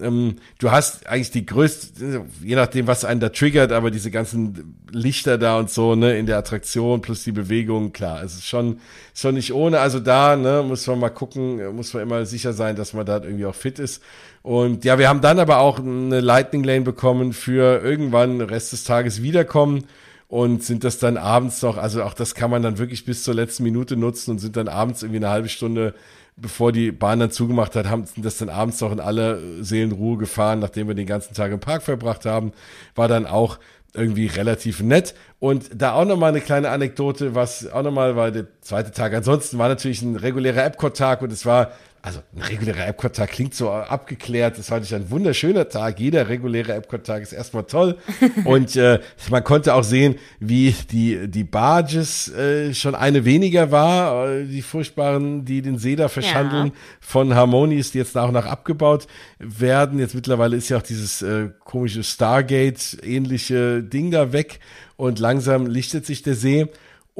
ähm, 0.00 0.36
du 0.58 0.70
hast 0.70 1.06
eigentlich 1.06 1.30
die 1.30 1.44
größte, 1.44 2.24
je 2.42 2.54
nachdem, 2.54 2.86
was 2.86 3.04
einen 3.04 3.20
da 3.20 3.28
triggert, 3.28 3.72
aber 3.72 3.90
diese 3.90 4.10
ganzen 4.10 4.78
Lichter 4.90 5.36
da 5.36 5.58
und 5.58 5.68
so, 5.68 5.96
ne, 5.96 6.16
in 6.16 6.24
der 6.24 6.38
Attraktion 6.38 7.02
plus 7.02 7.24
die 7.24 7.32
Bewegung, 7.32 7.92
klar, 7.92 8.22
es 8.22 8.32
ist 8.32 8.46
schon, 8.46 8.80
schon 9.14 9.34
nicht 9.34 9.52
ohne. 9.52 9.80
Also 9.80 10.00
da, 10.00 10.34
ne, 10.34 10.64
muss 10.66 10.86
man 10.86 10.98
mal 10.98 11.10
gucken, 11.10 11.76
muss 11.76 11.92
man 11.92 12.02
immer 12.02 12.24
sicher 12.24 12.54
sein, 12.54 12.74
dass 12.74 12.94
man 12.94 13.04
da 13.04 13.22
irgendwie 13.22 13.44
auch 13.44 13.54
fit 13.54 13.78
ist. 13.78 14.02
Und 14.40 14.86
ja, 14.86 14.98
wir 14.98 15.10
haben 15.10 15.20
dann 15.20 15.38
aber 15.38 15.58
auch 15.58 15.78
eine 15.78 16.20
Lightning 16.20 16.64
Lane 16.64 16.82
bekommen 16.82 17.34
für 17.34 17.82
irgendwann 17.84 18.40
Rest 18.40 18.72
des 18.72 18.84
Tages 18.84 19.22
wiederkommen 19.22 19.84
und 20.30 20.62
sind 20.64 20.84
das 20.84 20.98
dann 20.98 21.18
abends 21.18 21.60
noch, 21.60 21.76
also 21.76 22.02
auch 22.02 22.14
das 22.14 22.34
kann 22.34 22.50
man 22.50 22.62
dann 22.62 22.78
wirklich 22.78 23.04
bis 23.04 23.24
zur 23.24 23.34
letzten 23.34 23.64
Minute 23.64 23.96
nutzen 23.96 24.30
und 24.30 24.38
sind 24.38 24.56
dann 24.56 24.68
abends 24.68 25.02
irgendwie 25.02 25.18
eine 25.18 25.28
halbe 25.28 25.48
Stunde 25.48 25.94
bevor 26.40 26.72
die 26.72 26.90
Bahn 26.90 27.20
dann 27.20 27.30
zugemacht 27.30 27.76
hat, 27.76 27.86
haben 27.88 28.06
das 28.16 28.38
dann 28.38 28.48
abends 28.48 28.80
noch 28.80 28.92
in 28.92 29.00
aller 29.00 29.38
Seelenruhe 29.62 30.16
gefahren, 30.16 30.60
nachdem 30.60 30.88
wir 30.88 30.94
den 30.94 31.06
ganzen 31.06 31.34
Tag 31.34 31.52
im 31.52 31.60
Park 31.60 31.82
verbracht 31.82 32.24
haben. 32.24 32.52
War 32.94 33.08
dann 33.08 33.26
auch 33.26 33.58
irgendwie 33.92 34.26
relativ 34.26 34.80
nett. 34.80 35.14
Und 35.38 35.70
da 35.74 35.94
auch 35.94 36.04
nochmal 36.04 36.30
eine 36.30 36.40
kleine 36.40 36.70
Anekdote, 36.70 37.34
was 37.34 37.70
auch 37.70 37.82
nochmal 37.82 38.16
war 38.16 38.30
der 38.30 38.46
zweite 38.60 38.92
Tag. 38.92 39.12
Ansonsten 39.14 39.58
war 39.58 39.68
natürlich 39.68 40.02
ein 40.02 40.16
regulärer 40.16 40.64
Epcot-Tag 40.64 41.22
und 41.22 41.32
es 41.32 41.44
war 41.44 41.72
also 42.02 42.20
ein 42.34 42.42
regulärer 42.42 42.86
Epcot-Tag 42.86 43.30
klingt 43.30 43.54
so 43.54 43.70
abgeklärt. 43.70 44.58
Das 44.58 44.70
war 44.70 44.78
natürlich 44.78 45.02
ein 45.02 45.10
wunderschöner 45.10 45.68
Tag. 45.68 46.00
Jeder 46.00 46.28
reguläre 46.28 46.72
Epcot-Tag 46.72 47.22
ist 47.22 47.32
erstmal 47.32 47.64
toll. 47.64 47.98
und 48.44 48.74
äh, 48.76 49.00
man 49.30 49.44
konnte 49.44 49.74
auch 49.74 49.84
sehen, 49.84 50.16
wie 50.38 50.74
die, 50.90 51.28
die 51.28 51.44
Barges 51.44 52.32
äh, 52.32 52.72
schon 52.72 52.94
eine 52.94 53.24
weniger 53.26 53.70
war. 53.70 54.30
Äh, 54.30 54.46
die 54.46 54.62
furchtbaren, 54.62 55.44
die 55.44 55.60
den 55.60 55.78
See 55.78 55.94
da 55.94 56.08
verschandeln 56.08 56.68
ja. 56.68 56.72
von 57.00 57.34
Harmonies, 57.34 57.90
die 57.90 57.98
jetzt 57.98 58.14
nach 58.14 58.28
und 58.28 58.34
nach 58.34 58.46
abgebaut 58.46 59.06
werden. 59.38 59.98
Jetzt 59.98 60.14
mittlerweile 60.14 60.56
ist 60.56 60.70
ja 60.70 60.78
auch 60.78 60.82
dieses 60.82 61.20
äh, 61.20 61.50
komische 61.64 62.02
Stargate-ähnliche 62.02 63.82
Ding 63.82 64.10
da 64.10 64.32
weg. 64.32 64.60
Und 64.96 65.18
langsam 65.18 65.66
lichtet 65.66 66.06
sich 66.06 66.22
der 66.22 66.34
See. 66.34 66.68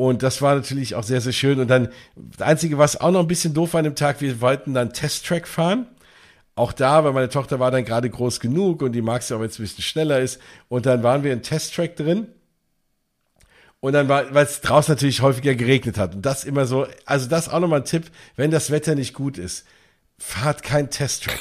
Und 0.01 0.23
das 0.23 0.41
war 0.41 0.55
natürlich 0.55 0.95
auch 0.95 1.03
sehr, 1.03 1.21
sehr 1.21 1.35
schön. 1.35 1.61
Und 1.61 1.69
dann, 1.69 1.91
das 2.17 2.49
Einzige, 2.49 2.79
was 2.79 2.99
auch 2.99 3.11
noch 3.11 3.21
ein 3.21 3.27
bisschen 3.27 3.53
doof 3.53 3.75
war 3.75 3.81
an 3.81 3.85
dem 3.85 3.97
Tag, 3.97 4.23
wir 4.23 4.41
wollten 4.41 4.73
dann 4.73 4.95
Test-Track 4.95 5.47
fahren. 5.47 5.89
Auch 6.55 6.73
da, 6.73 7.05
weil 7.05 7.13
meine 7.13 7.29
Tochter 7.29 7.61
war 7.61 7.71
dann 7.71 7.85
gerade 7.85 8.09
groß 8.09 8.41
genug 8.41 8.81
und 8.81 8.93
die 8.93 9.03
mag 9.03 9.21
es 9.21 9.29
ja 9.29 9.37
auch, 9.37 9.41
wenn 9.41 9.51
es 9.51 9.59
ein 9.59 9.63
bisschen 9.63 9.83
schneller 9.83 10.19
ist. 10.19 10.41
Und 10.71 10.87
dann 10.87 11.03
waren 11.03 11.23
wir 11.23 11.35
in 11.35 11.43
Test-Track 11.43 11.97
drin. 11.97 12.29
Und 13.81 13.93
dann 13.93 14.09
war, 14.09 14.33
weil 14.33 14.47
es 14.47 14.63
draußen 14.63 14.91
natürlich 14.91 15.21
häufiger 15.21 15.55
geregnet 15.55 15.99
hat. 15.99 16.15
Und 16.15 16.25
das 16.25 16.45
immer 16.45 16.65
so, 16.65 16.87
also 17.05 17.29
das 17.29 17.51
auch 17.51 17.61
nochmal 17.61 17.81
ein 17.81 17.85
Tipp, 17.85 18.07
wenn 18.37 18.51
das 18.51 18.71
Wetter 18.71 18.95
nicht 18.95 19.13
gut 19.13 19.37
ist 19.37 19.67
fahrt 20.23 20.63
kein 20.63 20.91
Testtrack. 20.91 21.41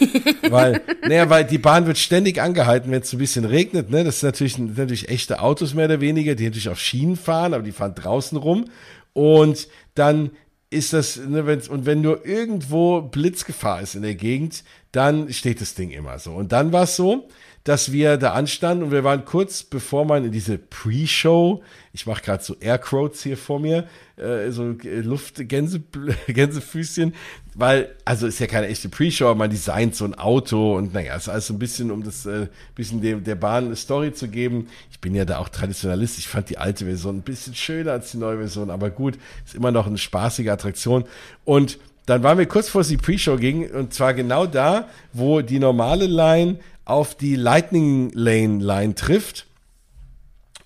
weil, 0.50 0.82
naja, 1.08 1.30
weil 1.30 1.44
die 1.44 1.58
Bahn 1.58 1.86
wird 1.86 1.98
ständig 1.98 2.42
angehalten, 2.42 2.90
wenn 2.92 3.02
es 3.02 3.14
ein 3.14 3.20
bisschen 3.20 3.46
regnet. 3.46 3.90
Ne? 3.92 4.04
Das 4.04 4.18
ist 4.18 4.24
natürlich, 4.24 4.54
sind 4.54 4.78
natürlich 4.78 5.10
echte 5.10 5.42
Autos 5.42 5.74
mehr 5.74 5.86
oder 5.86 6.02
weniger, 6.02 6.34
die 6.34 6.46
natürlich 6.46 6.70
auf 6.70 6.80
Schienen 6.80 7.18
fahren, 7.18 7.54
aber 7.54 7.64
die 7.64 7.74
fahren 7.74 7.94
draußen 7.94 8.38
rum. 8.38 8.66
Und 9.14 9.68
dann 9.96 10.32
ist 10.70 10.94
das, 10.94 11.18
ne, 11.18 11.46
wenn's, 11.46 11.68
und 11.68 11.86
wenn 11.86 12.02
nur 12.02 12.26
irgendwo 12.26 13.02
Blitzgefahr 13.02 13.82
ist 13.82 13.96
in 13.96 14.04
der 14.04 14.16
Gegend, 14.16 14.64
dann 14.92 15.32
steht 15.34 15.62
das 15.62 15.76
Ding 15.76 15.92
immer 15.92 16.18
so. 16.20 16.34
Und 16.34 16.52
dann 16.52 16.72
war 16.72 16.84
es 16.84 16.96
so, 16.96 17.28
dass 17.64 17.92
wir 17.92 18.18
da 18.18 18.34
anstanden 18.34 18.84
und 18.84 18.92
wir 18.92 19.04
waren 19.04 19.26
kurz 19.26 19.64
bevor 19.64 20.06
man 20.06 20.26
in 20.26 20.32
diese 20.32 20.58
Pre-Show, 20.58 21.64
ich 21.94 22.06
mache 22.06 22.24
gerade 22.24 22.44
so 22.44 22.56
Aircroats 22.60 23.24
hier 23.24 23.38
vor 23.38 23.60
mir, 23.60 23.88
äh, 24.16 24.52
so 24.52 24.76
Luftgänsefüßchen, 24.84 27.14
weil, 27.56 27.96
also 28.06 28.28
ist 28.28 28.40
ja 28.40 28.48
keine 28.48 28.68
echte 28.68 28.90
Pre-Show, 28.90 29.26
aber 29.26 29.36
man 29.36 29.50
designt 29.50 29.96
so 29.96 30.06
ein 30.06 30.16
Auto 30.16 30.78
und 30.78 30.94
naja, 30.94 31.16
ist 31.16 31.30
alles 31.30 31.48
so 31.48 31.54
ein 31.54 31.60
bisschen, 31.60 31.92
um 31.92 32.04
das 32.04 32.26
äh, 32.26 32.48
bisschen 32.76 33.02
dem, 33.02 33.24
der 33.24 33.36
Bahn 33.36 33.66
eine 33.66 33.76
Story 33.76 34.14
zu 34.14 34.30
geben. 34.30 34.68
Ich 34.92 35.00
bin 35.00 35.14
ja 35.14 35.26
da 35.26 35.40
auch 35.40 35.50
Traditionalist, 35.50 36.18
ich 36.18 36.28
fand 36.28 36.50
die 36.50 36.58
alte 36.58 36.86
Version 36.86 37.18
ein 37.18 37.24
bisschen 37.24 37.56
schöner 37.56 37.92
als 37.94 38.12
die 38.12 38.18
neue 38.18 38.38
Version, 38.38 38.70
aber 38.70 38.90
gut, 38.90 39.18
ist 39.46 39.56
immer 39.56 39.72
noch 39.72 39.88
eine 39.88 39.98
spaßige 39.98 40.48
Attraktion 40.48 41.04
und 41.44 41.80
dann 42.10 42.24
waren 42.24 42.38
wir 42.38 42.46
kurz 42.46 42.70
vor 42.70 42.84
die 42.84 42.98
Pre-Show 42.98 43.38
ging 43.38 43.70
und 43.70 43.94
zwar 43.94 44.14
genau 44.14 44.46
da, 44.46 44.90
wo 45.14 45.42
die 45.42 45.60
normale 45.60 46.08
Line 46.08 46.58
auf 46.86 47.16
die 47.16 47.36
Lightning 47.36 48.12
Lane 48.14 48.64
Line 48.64 48.96
trifft. 48.96 49.46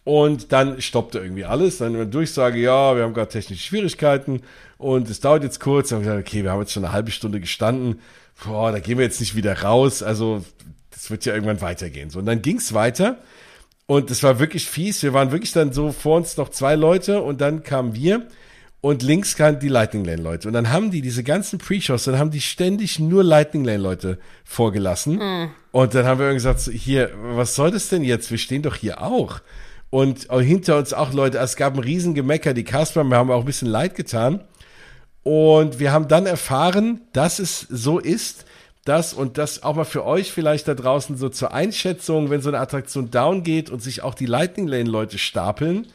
Und 0.06 0.52
dann 0.52 0.82
stoppte 0.82 1.20
irgendwie 1.20 1.46
alles. 1.46 1.78
Dann 1.78 1.96
eine 1.96 2.08
Durchsage, 2.08 2.60
ja, 2.60 2.96
wir 2.96 3.04
haben 3.04 3.14
gerade 3.14 3.30
technische 3.30 3.64
Schwierigkeiten 3.64 4.42
und 4.78 5.10
es 5.10 5.22
dauert 5.22 5.44
jetzt 5.44 5.60
kurz. 5.60 5.90
Dann 5.90 6.00
haben 6.00 6.06
wir 6.06 6.12
gesagt, 6.12 6.28
okay, 6.28 6.44
wir 6.44 6.52
haben 6.52 6.60
jetzt 6.60 6.74
schon 6.74 6.84
eine 6.84 6.94
halbe 6.94 7.12
Stunde 7.12 7.40
gestanden. 7.40 8.00
Boah, 8.44 8.72
da 8.72 8.80
gehen 8.80 8.98
wir 8.98 9.06
jetzt 9.06 9.22
nicht 9.22 9.36
wieder 9.36 9.62
raus. 9.62 10.04
Also, 10.04 10.44
das 10.92 11.10
wird 11.10 11.26
ja 11.26 11.34
irgendwann 11.34 11.62
weitergehen. 11.62 12.10
So, 12.10 12.20
und 12.20 12.26
dann 12.26 12.42
ging's 12.42 12.74
weiter. 12.74 13.18
Und 13.86 14.12
es 14.12 14.24
war 14.24 14.40
wirklich 14.40 14.68
fies. 14.68 15.04
Wir 15.04 15.14
waren 15.14 15.32
wirklich 15.32 15.52
dann 15.52 15.72
so 15.74 15.92
vor 15.92 16.18
uns 16.18 16.38
noch 16.38 16.50
zwei 16.50 16.76
Leute 16.76 17.22
und 17.22 17.42
dann 17.42 17.64
kamen 17.64 17.96
wir 17.96 18.28
und 18.84 19.02
links 19.02 19.38
kamen 19.38 19.60
die 19.60 19.70
Lightning 19.70 20.04
Lane 20.04 20.22
Leute. 20.22 20.50
Und 20.50 20.54
dann 20.54 20.70
haben 20.70 20.92
die 20.92 21.00
diese 21.00 21.24
ganzen 21.24 21.58
Pre-Shows, 21.58 22.04
dann 22.04 22.20
haben 22.20 22.32
die 22.32 22.42
ständig 22.42 23.00
nur 23.00 23.24
Lightning 23.24 23.64
Lane 23.64 23.78
Leute 23.78 24.20
vorgelassen. 24.44 25.20
Mhm. 25.20 25.52
Und 25.72 25.96
dann 25.96 26.06
haben 26.06 26.20
wir 26.20 26.26
irgendwie 26.26 26.46
gesagt, 26.46 26.70
hier, 26.70 27.10
was 27.16 27.56
soll 27.56 27.72
das 27.72 27.88
denn 27.88 28.04
jetzt? 28.04 28.30
Wir 28.30 28.38
stehen 28.38 28.62
doch 28.62 28.76
hier 28.76 29.02
auch. 29.02 29.40
Und 29.90 30.28
hinter 30.30 30.78
uns 30.78 30.92
auch 30.92 31.14
Leute, 31.14 31.38
es 31.38 31.56
gab 31.56 31.76
ein 31.76 31.80
Riesengemecker, 31.80 32.54
die 32.54 32.66
Casper, 32.66 33.06
wir 33.06 33.16
haben 33.16 33.32
auch 33.32 33.40
ein 33.40 33.46
bisschen 33.46 33.70
leid 33.70 33.96
getan. 33.96 34.44
Und 35.24 35.80
wir 35.80 35.94
haben 35.94 36.10
dann 36.10 36.26
erfahren, 36.26 37.00
dass 37.14 37.40
es 37.40 37.62
so 37.70 38.00
ist, 38.00 38.44
dass, 38.84 39.14
und 39.14 39.38
das 39.38 39.64
auch 39.64 39.76
mal 39.76 39.86
für 39.86 40.06
euch 40.06 40.34
vielleicht 40.34 40.68
da 40.68 40.74
draußen 40.74 41.16
so 41.16 41.30
zur 41.30 41.54
Einschätzung, 41.54 42.30
wenn 42.30 42.42
so 42.42 42.50
eine 42.50 42.60
Attraktion 42.60 43.12
down 43.12 43.44
geht 43.44 43.70
und 43.70 43.82
sich 43.82 44.04
auch 44.04 44.14
die 44.14 44.26
Lightning 44.26 44.68
Lane 44.68 44.90
Leute 44.90 45.20
stapeln, 45.20 45.88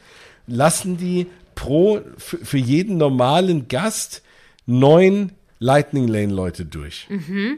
lassen 0.47 0.97
die 0.97 1.27
pro, 1.59 1.99
für 2.17 2.57
jeden 2.57 2.95
normalen 2.95 3.67
Gast 3.67 4.21
neun 4.65 5.33
Lightning 5.59 6.07
Lane 6.07 6.33
Leute 6.33 6.63
durch. 6.63 7.05
Mhm. 7.09 7.57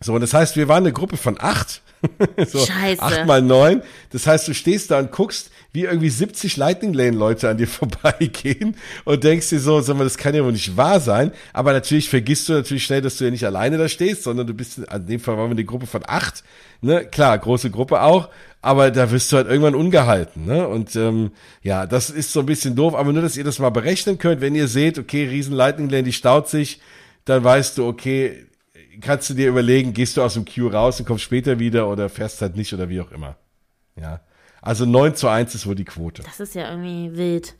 So, 0.00 0.14
und 0.14 0.22
das 0.22 0.34
heißt, 0.34 0.56
wir 0.56 0.66
waren 0.66 0.82
eine 0.82 0.92
Gruppe 0.92 1.16
von 1.16 1.36
acht. 1.38 1.82
so, 2.48 2.66
Scheiße. 2.66 3.00
Acht 3.00 3.26
mal 3.26 3.40
neun. 3.40 3.82
Das 4.10 4.26
heißt, 4.26 4.48
du 4.48 4.54
stehst 4.54 4.90
da 4.90 4.98
und 4.98 5.12
guckst, 5.12 5.52
wie 5.72 5.84
irgendwie 5.84 6.10
70 6.10 6.56
Lightning 6.56 6.92
Lane 6.92 7.16
Leute 7.16 7.48
an 7.48 7.56
dir 7.56 7.66
vorbeigehen 7.68 8.76
und 9.04 9.24
denkst 9.24 9.48
dir 9.50 9.60
so, 9.60 9.80
sag 9.80 9.96
mal, 9.96 10.04
das 10.04 10.18
kann 10.18 10.34
ja 10.34 10.44
wohl 10.44 10.52
nicht 10.52 10.76
wahr 10.76 11.00
sein. 11.00 11.32
Aber 11.52 11.72
natürlich 11.72 12.08
vergisst 12.08 12.48
du 12.48 12.52
natürlich 12.52 12.84
schnell, 12.84 13.02
dass 13.02 13.16
du 13.16 13.24
ja 13.24 13.30
nicht 13.30 13.44
alleine 13.44 13.78
da 13.78 13.88
stehst, 13.88 14.24
sondern 14.24 14.46
du 14.46 14.54
bist, 14.54 14.78
in 14.78 15.06
dem 15.06 15.20
Fall 15.20 15.36
waren 15.36 15.48
wir 15.48 15.52
eine 15.52 15.64
Gruppe 15.64 15.86
von 15.86 16.02
acht. 16.06 16.44
Ne? 16.80 17.06
Klar, 17.06 17.38
große 17.38 17.70
Gruppe 17.70 18.02
auch 18.02 18.28
aber 18.62 18.92
da 18.92 19.10
wirst 19.10 19.30
du 19.32 19.36
halt 19.36 19.48
irgendwann 19.48 19.74
ungehalten. 19.74 20.46
Ne? 20.46 20.66
Und 20.66 20.94
ähm, 20.94 21.32
ja, 21.62 21.84
das 21.84 22.10
ist 22.10 22.32
so 22.32 22.40
ein 22.40 22.46
bisschen 22.46 22.76
doof, 22.76 22.94
aber 22.94 23.12
nur, 23.12 23.20
dass 23.20 23.36
ihr 23.36 23.42
das 23.42 23.58
mal 23.58 23.70
berechnen 23.70 24.18
könnt, 24.18 24.40
wenn 24.40 24.54
ihr 24.54 24.68
seht, 24.68 24.98
okay, 24.98 25.26
riesen 25.26 25.54
Lightning 25.54 25.90
Lane, 25.90 26.04
die 26.04 26.12
staut 26.12 26.48
sich, 26.48 26.80
dann 27.24 27.42
weißt 27.42 27.76
du, 27.76 27.86
okay, 27.86 28.46
kannst 29.00 29.28
du 29.28 29.34
dir 29.34 29.48
überlegen, 29.48 29.92
gehst 29.92 30.16
du 30.16 30.22
aus 30.22 30.34
dem 30.34 30.44
Queue 30.44 30.72
raus 30.72 31.00
und 31.00 31.06
kommst 31.06 31.24
später 31.24 31.58
wieder 31.58 31.88
oder 31.88 32.08
fährst 32.08 32.40
halt 32.40 32.56
nicht 32.56 32.72
oder 32.72 32.88
wie 32.88 33.00
auch 33.00 33.10
immer. 33.10 33.36
Ja. 34.00 34.20
Also 34.62 34.86
9 34.86 35.14
zu 35.16 35.28
1 35.28 35.54
ist 35.54 35.66
wohl 35.66 35.74
die 35.74 35.84
Quote. 35.84 36.22
Das 36.22 36.40
ist 36.40 36.54
ja 36.54 36.70
irgendwie 36.70 37.16
wild. 37.16 37.56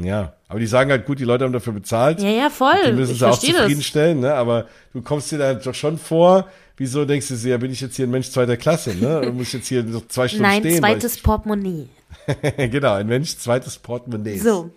Ja, 0.00 0.34
aber 0.46 0.60
die 0.60 0.66
sagen 0.66 0.90
halt, 0.90 1.04
gut, 1.04 1.18
die 1.18 1.24
Leute 1.24 1.44
haben 1.44 1.52
dafür 1.52 1.72
bezahlt. 1.72 2.22
Ja, 2.22 2.30
ja, 2.30 2.50
voll. 2.50 2.76
Die 2.86 2.92
müssen 2.92 3.16
sie 3.16 3.28
auch 3.28 3.36
zufriedenstellen, 3.36 4.20
ne? 4.20 4.32
Aber 4.34 4.66
du 4.92 5.02
kommst 5.02 5.32
dir 5.32 5.38
da 5.38 5.54
doch 5.54 5.74
schon 5.74 5.98
vor, 5.98 6.48
wieso 6.76 7.04
denkst 7.04 7.26
du 7.28 7.34
dir, 7.34 7.50
ja, 7.50 7.56
bin 7.56 7.72
ich 7.72 7.80
jetzt 7.80 7.96
hier 7.96 8.06
ein 8.06 8.10
Mensch 8.10 8.30
zweiter 8.30 8.56
Klasse, 8.56 8.94
ne? 8.94 9.20
Und 9.20 9.36
muss 9.36 9.52
jetzt 9.52 9.66
hier 9.66 9.82
noch 9.82 10.06
zwei 10.06 10.28
Stunden 10.28 10.44
Nein, 10.44 10.60
stehen? 10.60 10.80
Nein, 10.80 10.92
zweites 10.92 11.16
ich, 11.16 11.22
Portemonnaie. 11.24 11.88
genau, 12.56 12.94
ein 12.94 13.08
Mensch 13.08 13.36
zweites 13.36 13.78
Portemonnaie. 13.78 14.38
So. 14.38 14.70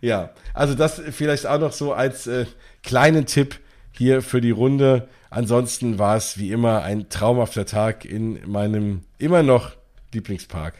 Ja, 0.00 0.30
also 0.54 0.74
das 0.74 1.02
vielleicht 1.10 1.46
auch 1.46 1.58
noch 1.58 1.72
so 1.72 1.92
als 1.92 2.28
äh, 2.28 2.46
kleinen 2.84 3.26
Tipp 3.26 3.58
hier 3.90 4.22
für 4.22 4.40
die 4.40 4.52
Runde. 4.52 5.08
Ansonsten 5.30 5.98
war 5.98 6.16
es 6.16 6.38
wie 6.38 6.52
immer 6.52 6.82
ein 6.82 7.08
traumhafter 7.08 7.66
Tag 7.66 8.04
in 8.04 8.38
meinem 8.48 9.00
immer 9.18 9.42
noch 9.42 9.72
Lieblingspark. 10.16 10.74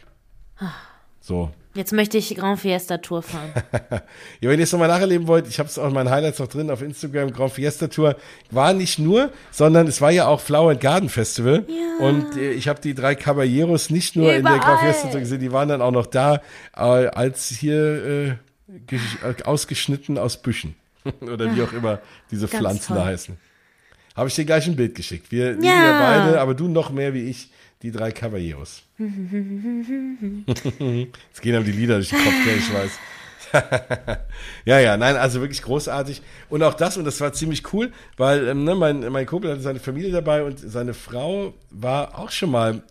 Ah. 0.58 0.72
So, 1.20 1.52
Jetzt 1.76 1.92
möchte 1.92 2.16
ich 2.16 2.34
Grand 2.34 2.58
Fiesta 2.58 2.96
Tour 2.98 3.22
fahren. 3.22 3.52
ja, 4.40 4.48
wenn 4.48 4.58
ihr 4.58 4.64
es 4.64 4.72
nochmal 4.72 4.88
nacherleben 4.88 5.26
wollt, 5.26 5.46
ich 5.46 5.58
habe 5.58 5.68
es 5.68 5.78
auch 5.78 5.88
in 5.88 5.92
meinen 5.92 6.08
Highlights 6.08 6.38
noch 6.38 6.48
drin 6.48 6.70
auf 6.70 6.80
Instagram, 6.80 7.32
Grand 7.32 7.52
Fiesta 7.52 7.88
Tour. 7.88 8.16
War 8.50 8.72
nicht 8.72 8.98
nur, 8.98 9.30
sondern 9.50 9.86
es 9.86 10.00
war 10.00 10.10
ja 10.10 10.26
auch 10.26 10.40
Flower 10.40 10.70
and 10.70 10.80
Garden 10.80 11.10
Festival. 11.10 11.66
Ja. 11.68 12.06
Und 12.06 12.36
äh, 12.38 12.52
ich 12.52 12.68
habe 12.68 12.80
die 12.80 12.94
drei 12.94 13.14
Caballeros 13.14 13.90
nicht 13.90 14.16
nur 14.16 14.34
Überall. 14.34 14.38
in 14.38 14.44
der 14.46 14.58
Grand 14.58 14.80
Fiesta 14.80 15.08
Tour 15.08 15.20
gesehen, 15.20 15.40
die 15.40 15.52
waren 15.52 15.68
dann 15.68 15.82
auch 15.82 15.90
noch 15.90 16.06
da, 16.06 16.36
äh, 16.74 16.80
als 16.80 17.48
hier 17.48 17.76
äh, 17.84 18.28
äh 18.96 19.42
ausgeschnitten 19.44 20.16
aus 20.16 20.38
Büschen. 20.38 20.76
Oder 21.20 21.54
wie 21.54 21.62
auch 21.62 21.74
immer 21.74 22.00
diese 22.30 22.48
Pflanzen 22.48 22.94
toll. 22.94 22.96
da 22.96 23.04
heißen. 23.04 23.36
Habe 24.16 24.28
ich 24.28 24.34
dir 24.34 24.46
gleich 24.46 24.66
ein 24.66 24.76
Bild 24.76 24.94
geschickt. 24.94 25.30
Wir 25.30 25.52
lieben 25.52 25.64
ja. 25.64 25.84
ja 25.84 26.00
beide, 26.00 26.40
aber 26.40 26.54
du 26.54 26.68
noch 26.68 26.90
mehr 26.90 27.12
wie 27.12 27.28
ich 27.28 27.50
die 27.82 27.92
drei 27.92 28.10
Caballeros. 28.10 28.82
Jetzt 28.98 29.12
gehen 31.42 31.54
aber 31.54 31.64
die 31.64 31.72
Lieder 31.72 31.96
durch 31.96 32.08
den 32.08 32.18
Kopf, 32.18 32.34
ich 32.46 32.72
weiß. 32.74 32.90
ja, 34.64 34.80
ja, 34.80 34.96
nein, 34.96 35.16
also 35.16 35.40
wirklich 35.40 35.62
großartig. 35.62 36.22
Und 36.48 36.62
auch 36.62 36.74
das, 36.74 36.96
und 36.96 37.04
das 37.04 37.20
war 37.20 37.32
ziemlich 37.34 37.72
cool, 37.72 37.92
weil 38.16 38.48
ähm, 38.48 38.64
ne, 38.64 38.74
mein, 38.74 39.00
mein 39.12 39.26
Kumpel 39.26 39.52
hatte 39.52 39.60
seine 39.60 39.80
Familie 39.80 40.10
dabei 40.10 40.42
und 40.42 40.58
seine 40.58 40.94
Frau 40.94 41.52
war 41.70 42.18
auch 42.18 42.30
schon 42.30 42.50
mal 42.50 42.82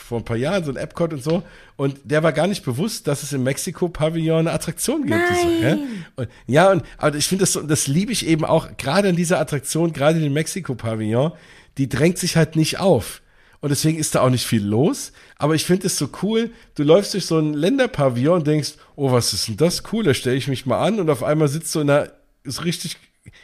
vor 0.00 0.18
ein 0.18 0.24
paar 0.24 0.36
Jahren 0.36 0.64
so 0.64 0.70
ein 0.70 0.76
Epcot 0.76 1.12
und 1.12 1.22
so. 1.22 1.42
Und 1.76 1.98
der 2.04 2.22
war 2.22 2.32
gar 2.32 2.46
nicht 2.46 2.64
bewusst, 2.64 3.06
dass 3.06 3.22
es 3.22 3.32
im 3.32 3.42
Mexiko-Pavillon 3.44 4.40
eine 4.40 4.52
Attraktion 4.52 5.02
gibt. 5.02 5.18
Nein. 5.18 5.36
So, 5.42 5.66
ja? 5.66 5.78
Und, 6.16 6.28
ja, 6.46 6.70
und 6.70 6.82
aber 6.98 7.16
ich 7.16 7.26
finde 7.26 7.42
das 7.42 7.52
so, 7.52 7.62
das 7.62 7.86
liebe 7.86 8.12
ich 8.12 8.26
eben 8.26 8.44
auch, 8.44 8.76
gerade 8.76 9.08
in 9.08 9.16
dieser 9.16 9.38
Attraktion, 9.38 9.92
gerade 9.92 10.18
in 10.18 10.24
dem 10.24 10.32
Mexiko-Pavillon, 10.32 11.32
die 11.78 11.88
drängt 11.88 12.18
sich 12.18 12.36
halt 12.36 12.56
nicht 12.56 12.80
auf 12.80 13.22
und 13.60 13.68
deswegen 13.70 13.98
ist 13.98 14.14
da 14.14 14.22
auch 14.22 14.30
nicht 14.30 14.46
viel 14.46 14.64
los. 14.64 15.12
Aber 15.36 15.54
ich 15.54 15.64
finde 15.64 15.86
es 15.86 15.98
so 15.98 16.08
cool, 16.22 16.50
du 16.74 16.82
läufst 16.82 17.14
durch 17.14 17.26
so 17.26 17.38
ein 17.38 17.54
Länderpavillon 17.54 18.38
und 18.38 18.46
denkst, 18.46 18.74
oh, 18.96 19.12
was 19.12 19.32
ist 19.32 19.48
denn 19.48 19.56
das 19.56 19.82
cool, 19.92 20.02
da 20.02 20.14
stelle 20.14 20.36
ich 20.36 20.48
mich 20.48 20.66
mal 20.66 20.84
an 20.84 20.98
und 20.98 21.10
auf 21.10 21.22
einmal 21.22 21.48
sitzt 21.48 21.74
du 21.74 21.80
in 21.80 21.90
einer, 21.90 22.10
ist 22.42 22.64
richtig, 22.64 22.96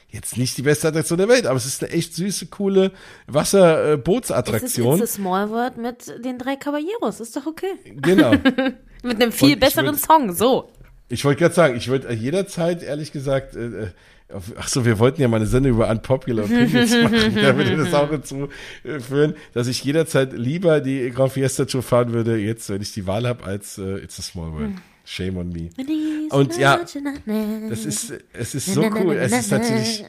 jetzt 0.09 0.37
nicht 0.37 0.57
die 0.57 0.63
beste 0.63 0.89
Attraktion 0.89 1.19
der 1.19 1.29
Welt, 1.29 1.47
aber 1.47 1.57
es 1.57 1.67
ist 1.67 1.83
eine 1.83 1.93
echt 1.93 2.15
süße, 2.15 2.47
coole 2.47 2.93
Wasserbootsattraktion. 3.27 5.01
Äh, 5.01 5.03
es 5.03 5.11
ist 5.11 5.15
Small 5.15 5.51
World 5.51 5.77
mit 5.77 6.25
den 6.25 6.39
drei 6.39 6.57
Caballeros, 6.57 7.21
ist 7.21 7.37
doch 7.37 7.47
okay. 7.47 7.75
Genau. 7.85 8.31
mit 9.03 9.23
einem 9.23 9.33
viel 9.33 9.57
besseren 9.57 9.95
würd, 9.95 10.01
Song, 10.01 10.33
so. 10.33 10.71
Ich 11.09 11.25
wollte 11.25 11.41
gerade 11.41 11.55
sagen, 11.55 11.77
ich 11.77 11.89
würde 11.89 12.13
jederzeit, 12.13 12.83
ehrlich 12.83 13.13
gesagt, 13.13 13.57
äh, 13.57 13.85
äh 13.85 13.87
Ach 14.59 14.67
so, 14.67 14.85
wir 14.85 14.99
wollten 14.99 15.23
ja 15.23 15.29
mal 15.29 15.37
eine 15.37 15.47
Sendung 15.47 15.75
über 15.75 15.89
Unpopular 15.89 16.45
Opinions 16.47 16.91
machen. 16.97 17.35
Da 17.37 17.57
würde 17.57 17.77
das 17.77 17.95
auch 17.95 18.11
dazu 18.11 18.49
äh, 18.83 18.99
führen, 18.99 19.35
dass 19.53 19.69
ich 19.69 19.85
jederzeit 19.85 20.33
lieber 20.33 20.81
die 20.81 21.11
Grand 21.11 21.33
Fiesta 21.33 21.65
Tour 21.65 21.83
fahren 21.83 22.13
würde, 22.13 22.37
jetzt, 22.37 22.69
wenn 22.69 22.83
ich 22.83 22.93
die 22.93 23.07
Wahl 23.07 23.27
habe, 23.27 23.45
als 23.45 23.79
äh, 23.79 23.99
It's 23.99 24.19
a 24.19 24.23
Small 24.23 24.53
World. 24.53 24.73
Shame 25.07 25.39
on 25.39 25.49
me. 25.51 25.71
Und 26.31 26.59
ja, 26.59 26.79
das 26.79 27.85
ist, 27.85 28.13
es 28.33 28.55
ist 28.57 28.75
so 28.75 28.83
cool. 28.83 29.15
Es 29.15 29.33
ist 29.33 29.53
natürlich, 29.53 30.05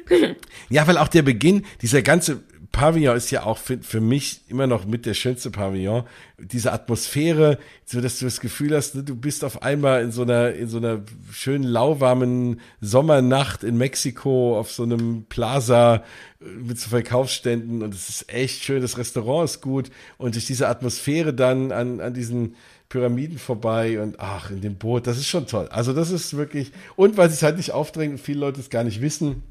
ja, 0.70 0.86
weil 0.86 0.96
auch 0.96 1.08
der 1.08 1.22
Beginn, 1.22 1.66
dieser 1.82 2.00
ganze 2.00 2.42
Pavillon 2.72 3.16
ist 3.16 3.30
ja 3.30 3.44
auch 3.44 3.58
für, 3.58 3.78
für 3.78 4.00
mich 4.00 4.42
immer 4.48 4.66
noch 4.66 4.86
mit 4.86 5.04
der 5.04 5.14
schönste 5.14 5.50
Pavillon. 5.50 6.04
Diese 6.38 6.72
Atmosphäre, 6.72 7.58
so 7.84 8.00
dass 8.00 8.18
du 8.18 8.24
das 8.24 8.40
Gefühl 8.40 8.74
hast, 8.74 8.94
ne, 8.94 9.02
du 9.02 9.16
bist 9.16 9.44
auf 9.44 9.62
einmal 9.62 10.02
in 10.02 10.12
so 10.12 10.22
einer, 10.22 10.52
in 10.52 10.68
so 10.68 10.78
einer 10.78 11.02
schönen 11.32 11.64
lauwarmen 11.64 12.60
Sommernacht 12.80 13.64
in 13.64 13.76
Mexiko 13.78 14.58
auf 14.58 14.70
so 14.70 14.82
einem 14.82 15.24
Plaza 15.28 16.04
äh, 16.40 16.44
mit 16.44 16.78
so 16.78 16.90
Verkaufsständen 16.90 17.82
und 17.82 17.94
es 17.94 18.08
ist 18.08 18.32
echt 18.32 18.62
schön. 18.62 18.80
Das 18.80 18.96
Restaurant 18.96 19.50
ist 19.50 19.60
gut 19.60 19.90
und 20.16 20.34
durch 20.34 20.46
diese 20.46 20.68
Atmosphäre 20.68 21.34
dann 21.34 21.72
an, 21.72 22.00
an 22.00 22.14
diesen 22.14 22.54
Pyramiden 22.88 23.38
vorbei 23.38 24.00
und 24.00 24.18
ach, 24.18 24.50
in 24.50 24.60
dem 24.60 24.76
Boot, 24.76 25.06
das 25.06 25.18
ist 25.18 25.28
schon 25.28 25.46
toll. 25.46 25.68
Also 25.70 25.92
das 25.92 26.10
ist 26.10 26.36
wirklich, 26.36 26.72
und 26.96 27.16
weil 27.16 27.28
sie 27.28 27.34
es 27.34 27.42
halt 27.42 27.56
nicht 27.56 27.72
aufdrängt 27.72 28.12
und 28.12 28.18
viele 28.18 28.40
Leute 28.40 28.60
es 28.60 28.70
gar 28.70 28.84
nicht 28.84 29.02
wissen, 29.02 29.42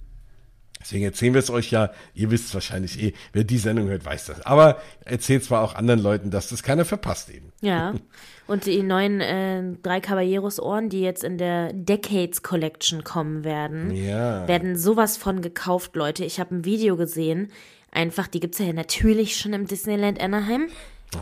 Deswegen 0.79 1.05
erzählen 1.05 1.33
wir 1.33 1.39
es 1.39 1.49
euch 1.49 1.71
ja. 1.71 1.91
Ihr 2.13 2.31
wisst 2.31 2.47
es 2.47 2.53
wahrscheinlich 2.53 3.01
eh. 3.01 3.13
Wer 3.33 3.43
die 3.43 3.57
Sendung 3.57 3.87
hört, 3.87 4.05
weiß 4.05 4.27
das. 4.27 4.45
Aber 4.45 4.79
erzählt 5.03 5.43
zwar 5.43 5.61
auch 5.63 5.75
anderen 5.75 5.99
Leuten, 5.99 6.29
dass 6.29 6.49
das 6.49 6.63
keiner 6.63 6.85
verpasst 6.85 7.29
eben. 7.29 7.51
Ja. 7.61 7.93
Und 8.47 8.65
die 8.65 8.83
neuen 8.83 9.19
äh, 9.19 9.63
drei 9.83 9.99
Caballeros 9.99 10.59
Ohren, 10.59 10.89
die 10.89 11.01
jetzt 11.01 11.23
in 11.23 11.37
der 11.37 11.73
Decades 11.73 12.43
Collection 12.43 13.03
kommen 13.03 13.43
werden, 13.43 13.91
ja. 13.91 14.47
werden 14.47 14.77
sowas 14.77 15.17
von 15.17 15.41
gekauft, 15.41 15.95
Leute. 15.95 16.23
Ich 16.23 16.39
habe 16.39 16.55
ein 16.55 16.63
Video 16.63 16.95
gesehen 16.95 17.51
einfach, 17.91 18.27
die 18.27 18.39
gibt's 18.39 18.59
ja 18.59 18.71
natürlich 18.71 19.35
schon 19.35 19.53
im 19.53 19.67
Disneyland 19.67 20.21
Anaheim. 20.21 20.67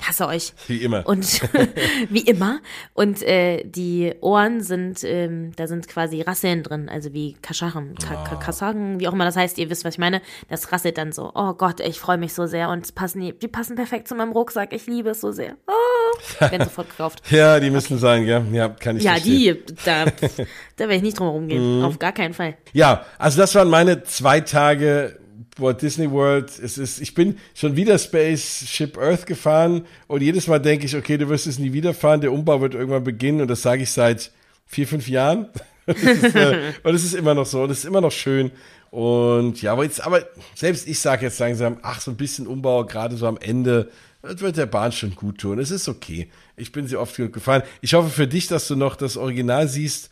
Hasse 0.02 0.28
euch. 0.28 0.54
Wie 0.68 0.78
immer. 0.78 1.06
Und 1.08 1.42
wie 2.10 2.22
immer. 2.22 2.60
Und 2.94 3.22
äh, 3.22 3.64
die 3.64 4.14
Ohren 4.22 4.62
sind, 4.62 5.04
ähm, 5.04 5.52
da 5.56 5.68
sind 5.68 5.88
quasi 5.88 6.22
Rasseln 6.22 6.64
drin, 6.64 6.90
also 6.90 7.14
wie 7.14 7.34
Kaschachen, 7.42 7.96
Ka 7.96 8.24
Ka 8.24 8.36
Kassachen, 8.36 9.00
wie 9.00 9.08
auch 9.08 9.14
immer 9.14 9.26
das 9.26 9.36
heißt, 9.36 9.58
ihr 9.58 9.70
wisst, 9.70 9.86
was 9.86 9.96
ich 9.96 10.00
meine. 10.00 10.22
Das 10.50 10.72
rasselt 10.72 10.98
dann 10.98 11.12
so. 11.12 11.32
Oh 11.36 11.54
Gott, 11.54 11.80
ich 11.80 12.00
freue 12.00 12.18
mich 12.18 12.34
so 12.34 12.48
sehr. 12.48 12.70
Und 12.70 12.96
passen 12.96 13.22
die, 13.22 13.38
die 13.38 13.48
passen 13.48 13.76
perfekt 13.76 14.08
zu 14.08 14.16
meinem 14.16 14.32
Rucksack. 14.32 14.74
Ich 14.74 14.88
liebe 14.88 15.12
es 15.12 15.22
so 15.22 15.32
sehr. 15.32 15.56
Oh, 15.68 16.42
werden 16.42 16.64
sofort 16.64 16.90
gekauft. 16.90 17.22
ja, 17.30 17.60
die 17.60 17.70
müssen 17.70 18.00
sein, 18.00 18.26
ja. 18.26 18.44
Ja, 18.52 18.70
kann 18.70 18.98
ich 18.98 19.04
Ja, 19.04 19.12
verstehen. 19.12 19.58
die, 19.68 19.76
da, 19.86 20.06
da 20.06 20.80
werde 20.80 20.96
ich 20.96 21.02
nicht 21.04 21.20
drum 21.20 21.28
herum 21.28 21.48
gehen. 21.48 21.56
Mhm. 21.80 21.84
Auf 21.86 22.00
gar 22.00 22.12
keinen 22.12 22.34
Fall. 22.34 22.56
Ja, 22.74 23.06
also 23.18 23.40
das 23.40 23.56
waren 23.56 23.70
meine 23.70 24.04
zwei 24.04 24.40
Tage 24.42 25.18
Walt 25.58 25.82
Disney 25.82 26.12
World. 26.12 26.52
Es 26.60 26.78
ist, 26.78 27.00
ich 27.02 27.14
bin 27.14 27.38
schon 27.54 27.76
wieder 27.76 27.98
Spaceship 27.98 28.98
Earth 28.98 29.26
gefahren 29.26 29.86
und 30.08 30.22
jedes 30.22 30.48
Mal 30.48 30.60
denke 30.60 30.86
ich, 30.86 30.96
okay, 30.96 31.18
du 31.18 31.30
wirst 31.30 31.48
es 31.48 31.60
nie 31.60 31.74
wieder 31.74 31.94
fahren. 31.94 32.22
Der 32.22 32.32
Umbau 32.32 32.62
wird 32.62 32.74
irgendwann 32.74 33.04
beginnen 33.04 33.42
und 33.42 33.48
das 33.48 33.62
sage 33.62 33.84
ich 33.84 33.92
seit 33.92 34.32
vier, 34.66 34.88
fünf 34.88 35.08
Jahren. 35.08 35.48
Und 35.88 35.98
es 35.98 36.24
ist, 36.24 36.36
äh, 36.36 36.74
und 36.84 36.96
es 36.96 37.04
ist 37.04 37.14
immer 37.14 37.36
noch 37.36 37.46
so 37.46 37.62
und 37.62 37.70
es 37.70 37.78
ist 37.78 37.86
immer 37.86 38.02
noch 38.02 38.12
schön. 38.12 38.50
Und 38.90 39.62
ja, 39.62 39.74
aber 39.74 39.84
jetzt, 39.84 40.04
aber 40.04 40.26
selbst 40.56 40.88
ich 40.88 41.00
sage 41.00 41.26
jetzt 41.28 41.38
langsam, 41.38 41.78
ach, 41.84 42.02
so 42.02 42.10
ein 42.10 42.18
bisschen 42.18 42.48
Umbau, 42.48 42.86
gerade 42.86 43.16
so 43.18 43.28
am 43.28 43.38
Ende, 43.38 43.92
das 44.24 44.42
wird 44.42 44.58
der 44.58 44.66
Bahn 44.66 44.92
schon 44.92 45.14
gut 45.14 45.38
tun. 45.38 45.60
Es 45.60 45.70
ist 45.70 45.88
okay. 45.88 46.30
Ich 46.58 46.72
bin 46.72 46.88
sie 46.88 46.98
oft 46.98 47.16
genug 47.16 47.34
gefahren. 47.34 47.62
Ich 47.82 47.94
hoffe 47.94 48.10
für 48.10 48.26
dich, 48.28 48.48
dass 48.48 48.68
du 48.68 48.76
noch 48.76 48.96
das 48.96 49.18
Original 49.18 49.68
siehst. 49.68 50.10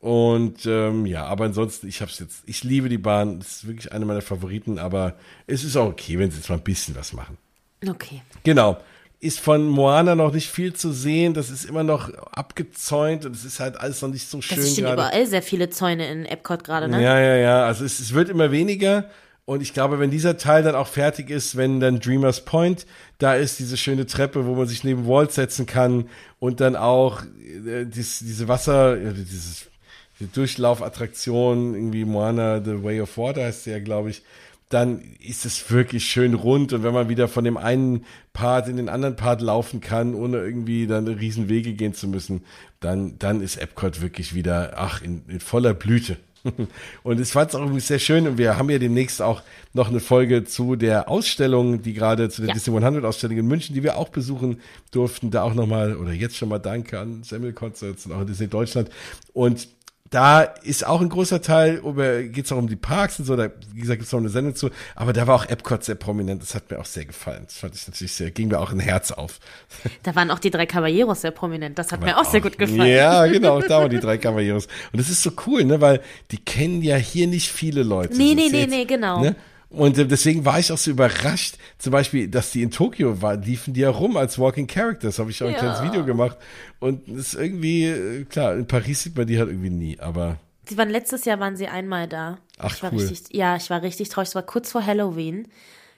Und 0.00 0.64
ähm, 0.64 1.04
ja, 1.04 1.26
aber 1.26 1.44
ansonsten, 1.44 1.86
ich 1.86 2.00
hab's 2.00 2.18
jetzt, 2.20 2.42
ich 2.46 2.64
liebe 2.64 2.88
die 2.88 2.98
Bahn, 2.98 3.38
das 3.38 3.48
ist 3.48 3.66
wirklich 3.66 3.92
eine 3.92 4.06
meiner 4.06 4.22
Favoriten, 4.22 4.78
aber 4.78 5.14
es 5.46 5.62
ist 5.62 5.76
auch 5.76 5.88
okay, 5.88 6.18
wenn 6.18 6.30
sie 6.30 6.38
jetzt 6.38 6.48
mal 6.48 6.56
ein 6.56 6.62
bisschen 6.62 6.96
was 6.96 7.12
machen. 7.12 7.36
Okay. 7.86 8.22
Genau. 8.42 8.78
Ist 9.20 9.40
von 9.40 9.68
Moana 9.68 10.14
noch 10.14 10.32
nicht 10.32 10.48
viel 10.48 10.72
zu 10.72 10.92
sehen, 10.92 11.34
das 11.34 11.50
ist 11.50 11.66
immer 11.66 11.82
noch 11.82 12.08
abgezäunt 12.32 13.26
und 13.26 13.36
es 13.36 13.44
ist 13.44 13.60
halt 13.60 13.78
alles 13.78 14.00
noch 14.00 14.08
nicht 14.08 14.26
so 14.26 14.40
schön 14.40 14.56
Das 14.56 14.74
sind 14.74 14.90
überall 14.90 15.26
sehr 15.26 15.42
viele 15.42 15.68
Zäune 15.68 16.10
in 16.10 16.24
Epcot 16.24 16.64
gerade, 16.64 16.88
ne? 16.88 17.02
Ja, 17.02 17.20
ja, 17.20 17.36
ja. 17.36 17.66
Also 17.66 17.84
es, 17.84 18.00
es 18.00 18.14
wird 18.14 18.30
immer 18.30 18.50
weniger. 18.50 19.10
Und 19.44 19.60
ich 19.60 19.74
glaube, 19.74 19.98
wenn 19.98 20.10
dieser 20.10 20.38
Teil 20.38 20.62
dann 20.62 20.76
auch 20.76 20.86
fertig 20.86 21.28
ist, 21.28 21.56
wenn 21.56 21.80
dann 21.80 22.00
Dreamers 22.00 22.44
Point 22.44 22.86
da 23.18 23.34
ist, 23.34 23.58
diese 23.58 23.76
schöne 23.76 24.06
Treppe, 24.06 24.46
wo 24.46 24.54
man 24.54 24.66
sich 24.66 24.84
neben 24.84 25.06
Walt 25.06 25.32
setzen 25.32 25.66
kann 25.66 26.08
und 26.38 26.60
dann 26.60 26.76
auch 26.76 27.22
äh, 27.22 27.84
dies, 27.84 28.20
diese 28.20 28.48
Wasser, 28.48 28.96
äh, 28.96 29.12
dieses 29.12 29.69
die 29.69 29.69
Durchlaufattraktion, 30.26 31.74
irgendwie 31.74 32.04
Moana, 32.04 32.62
The 32.62 32.82
Way 32.82 33.00
of 33.02 33.16
Water 33.18 33.44
heißt 33.44 33.64
sie 33.64 33.70
ja, 33.70 33.78
glaube 33.78 34.10
ich, 34.10 34.22
dann 34.68 35.02
ist 35.18 35.44
es 35.44 35.70
wirklich 35.70 36.04
schön 36.04 36.34
rund 36.34 36.72
und 36.72 36.84
wenn 36.84 36.94
man 36.94 37.08
wieder 37.08 37.26
von 37.26 37.44
dem 37.44 37.56
einen 37.56 38.04
Part 38.32 38.68
in 38.68 38.76
den 38.76 38.88
anderen 38.88 39.16
Part 39.16 39.40
laufen 39.40 39.80
kann, 39.80 40.14
ohne 40.14 40.38
irgendwie 40.38 40.86
dann 40.86 41.08
riesen 41.08 41.48
Wege 41.48 41.72
gehen 41.72 41.92
zu 41.92 42.06
müssen, 42.06 42.44
dann, 42.78 43.18
dann 43.18 43.40
ist 43.40 43.56
Epcot 43.56 44.00
wirklich 44.00 44.32
wieder, 44.32 44.74
ach, 44.76 45.02
in, 45.02 45.22
in 45.28 45.40
voller 45.40 45.74
Blüte. 45.74 46.18
Und 47.02 47.20
es 47.20 47.32
fand 47.32 47.50
es 47.50 47.54
auch 47.54 47.60
irgendwie 47.60 47.80
sehr 47.80 47.98
schön 47.98 48.26
und 48.26 48.38
wir 48.38 48.56
haben 48.56 48.70
ja 48.70 48.78
demnächst 48.78 49.20
auch 49.20 49.42
noch 49.74 49.88
eine 49.88 50.00
Folge 50.00 50.44
zu 50.44 50.74
der 50.74 51.08
Ausstellung, 51.08 51.82
die 51.82 51.92
gerade 51.92 52.30
zu 52.30 52.40
der 52.40 52.48
Ja. 52.48 52.54
Disney 52.54 52.74
100 52.74 53.04
Ausstellung 53.04 53.36
in 53.36 53.46
München, 53.46 53.74
die 53.74 53.82
wir 53.82 53.98
auch 53.98 54.08
besuchen 54.08 54.60
durften, 54.90 55.30
da 55.30 55.42
auch 55.42 55.52
nochmal 55.52 55.96
oder 55.96 56.12
jetzt 56.12 56.36
schon 56.36 56.48
mal 56.48 56.58
Danke 56.58 56.98
an 56.98 57.22
Samuel 57.24 57.52
Concerts 57.52 58.06
und 58.06 58.12
auch 58.12 58.24
Disney 58.24 58.48
Deutschland 58.48 58.88
und 59.34 59.68
da 60.10 60.42
ist 60.42 60.84
auch 60.84 61.00
ein 61.00 61.08
großer 61.08 61.40
Teil, 61.40 61.80
geht 62.32 62.44
es 62.44 62.50
auch 62.50 62.56
um 62.58 62.66
die 62.66 62.74
Parks 62.74 63.20
und 63.20 63.26
so, 63.26 63.36
da, 63.36 63.48
wie 63.72 63.80
gesagt, 63.80 64.00
gibt 64.00 64.06
es 64.08 64.12
noch 64.12 64.18
eine 64.18 64.28
Sendung 64.28 64.56
zu, 64.56 64.70
aber 64.96 65.12
da 65.12 65.28
war 65.28 65.36
auch 65.36 65.46
Epcot 65.46 65.84
sehr 65.84 65.94
prominent, 65.94 66.42
das 66.42 66.56
hat 66.56 66.68
mir 66.68 66.80
auch 66.80 66.84
sehr 66.84 67.04
gefallen. 67.04 67.44
Das 67.44 67.58
fand 67.58 67.76
ich 67.76 67.86
natürlich 67.86 68.12
sehr, 68.12 68.32
ging 68.32 68.48
mir 68.48 68.58
auch 68.58 68.72
ein 68.72 68.80
Herz 68.80 69.12
auf. 69.12 69.38
Da 70.02 70.14
waren 70.14 70.30
auch 70.30 70.38
die 70.38 70.50
drei 70.50 70.66
Caballeros 70.66 71.20
sehr 71.20 71.30
prominent. 71.30 71.78
Das 71.78 71.92
hat 71.92 72.00
mir 72.00 72.18
auch 72.18 72.24
sehr 72.24 72.40
gut 72.40 72.56
gefallen. 72.58 72.86
Ja, 72.86 73.26
genau, 73.26 73.60
da 73.68 73.80
waren 73.80 73.90
die 73.90 74.00
drei 74.00 74.18
Caballeros. 74.18 74.66
Und 74.92 74.98
das 75.00 75.10
ist 75.10 75.22
so 75.22 75.30
cool, 75.46 75.64
ne, 75.64 75.80
weil 75.80 76.00
die 76.30 76.38
kennen 76.38 76.82
ja 76.82 76.96
hier 76.96 77.26
nicht 77.26 77.50
viele 77.50 77.82
Leute. 77.82 78.16
Nee, 78.16 78.34
nee, 78.34 78.48
nee, 78.50 78.66
nee, 78.66 78.84
genau. 78.86 79.22
Ne? 79.22 79.36
Und 79.70 79.96
äh, 79.98 80.04
deswegen 80.06 80.44
war 80.44 80.58
ich 80.58 80.72
auch 80.72 80.78
so 80.78 80.90
überrascht, 80.90 81.54
zum 81.78 81.92
Beispiel, 81.92 82.28
dass 82.28 82.50
die 82.50 82.62
in 82.62 82.70
Tokio 82.72 83.22
war, 83.22 83.36
liefen 83.36 83.72
die 83.72 83.80
ja 83.80 83.90
rum 83.90 84.16
als 84.16 84.38
Walking 84.38 84.66
Characters, 84.66 85.18
habe 85.20 85.30
ich 85.30 85.40
auch 85.42 85.46
ein 85.46 85.52
Ja. 85.54 85.58
kleines 85.60 85.82
Video 85.82 86.04
gemacht. 86.04 86.36
Und 86.80 87.06
das 87.08 87.18
ist 87.18 87.34
irgendwie, 87.34 87.84
äh, 87.86 88.24
klar, 88.24 88.54
in 88.56 88.66
Paris 88.66 89.02
sieht 89.04 89.16
man 89.16 89.26
die 89.28 89.38
halt 89.38 89.48
irgendwie 89.48 89.70
nie, 89.70 89.98
aber 90.00 90.38
Sie 90.68 90.76
waren 90.78 90.90
letztes 90.90 91.24
Jahr 91.24 91.40
waren 91.40 91.56
sie 91.56 91.66
einmal 91.66 92.06
da. 92.06 92.38
Ach, 92.58 92.72
ich 92.74 92.82
war 92.82 92.92
cool. 92.92 93.00
richtig, 93.00 93.34
ja, 93.36 93.56
ich 93.56 93.70
war 93.70 93.82
richtig 93.82 94.08
traurig. 94.08 94.28
Es 94.28 94.34
war 94.36 94.42
kurz 94.44 94.70
vor 94.70 94.84
Halloween. 94.86 95.48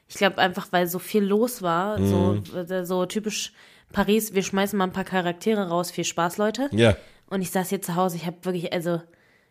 Ich 0.09 0.15
glaube 0.17 0.39
einfach, 0.39 0.69
weil 0.71 0.87
so 0.87 0.99
viel 0.99 1.23
los 1.25 1.61
war, 1.63 1.99
so, 2.03 2.41
Mhm. 2.55 2.71
äh, 2.71 2.85
so 2.87 3.05
typisch 3.07 3.53
Paris. 3.93 4.33
Wir 4.35 4.43
schmeißen 4.43 4.79
mal 4.79 4.85
ein 4.87 4.93
paar 4.93 5.05
Charaktere 5.05 5.69
raus. 5.69 5.91
Viel 5.91 6.05
Spaß, 6.05 6.39
Leute. 6.39 6.69
ja. 6.73 6.97
Und 7.29 7.41
ich 7.43 7.51
saß 7.51 7.69
hier 7.71 7.81
zu 7.83 7.97
Hause. 7.97 8.17
Ich 8.17 8.25
habe 8.27 8.37
wirklich, 8.43 8.73
also, 8.73 9.01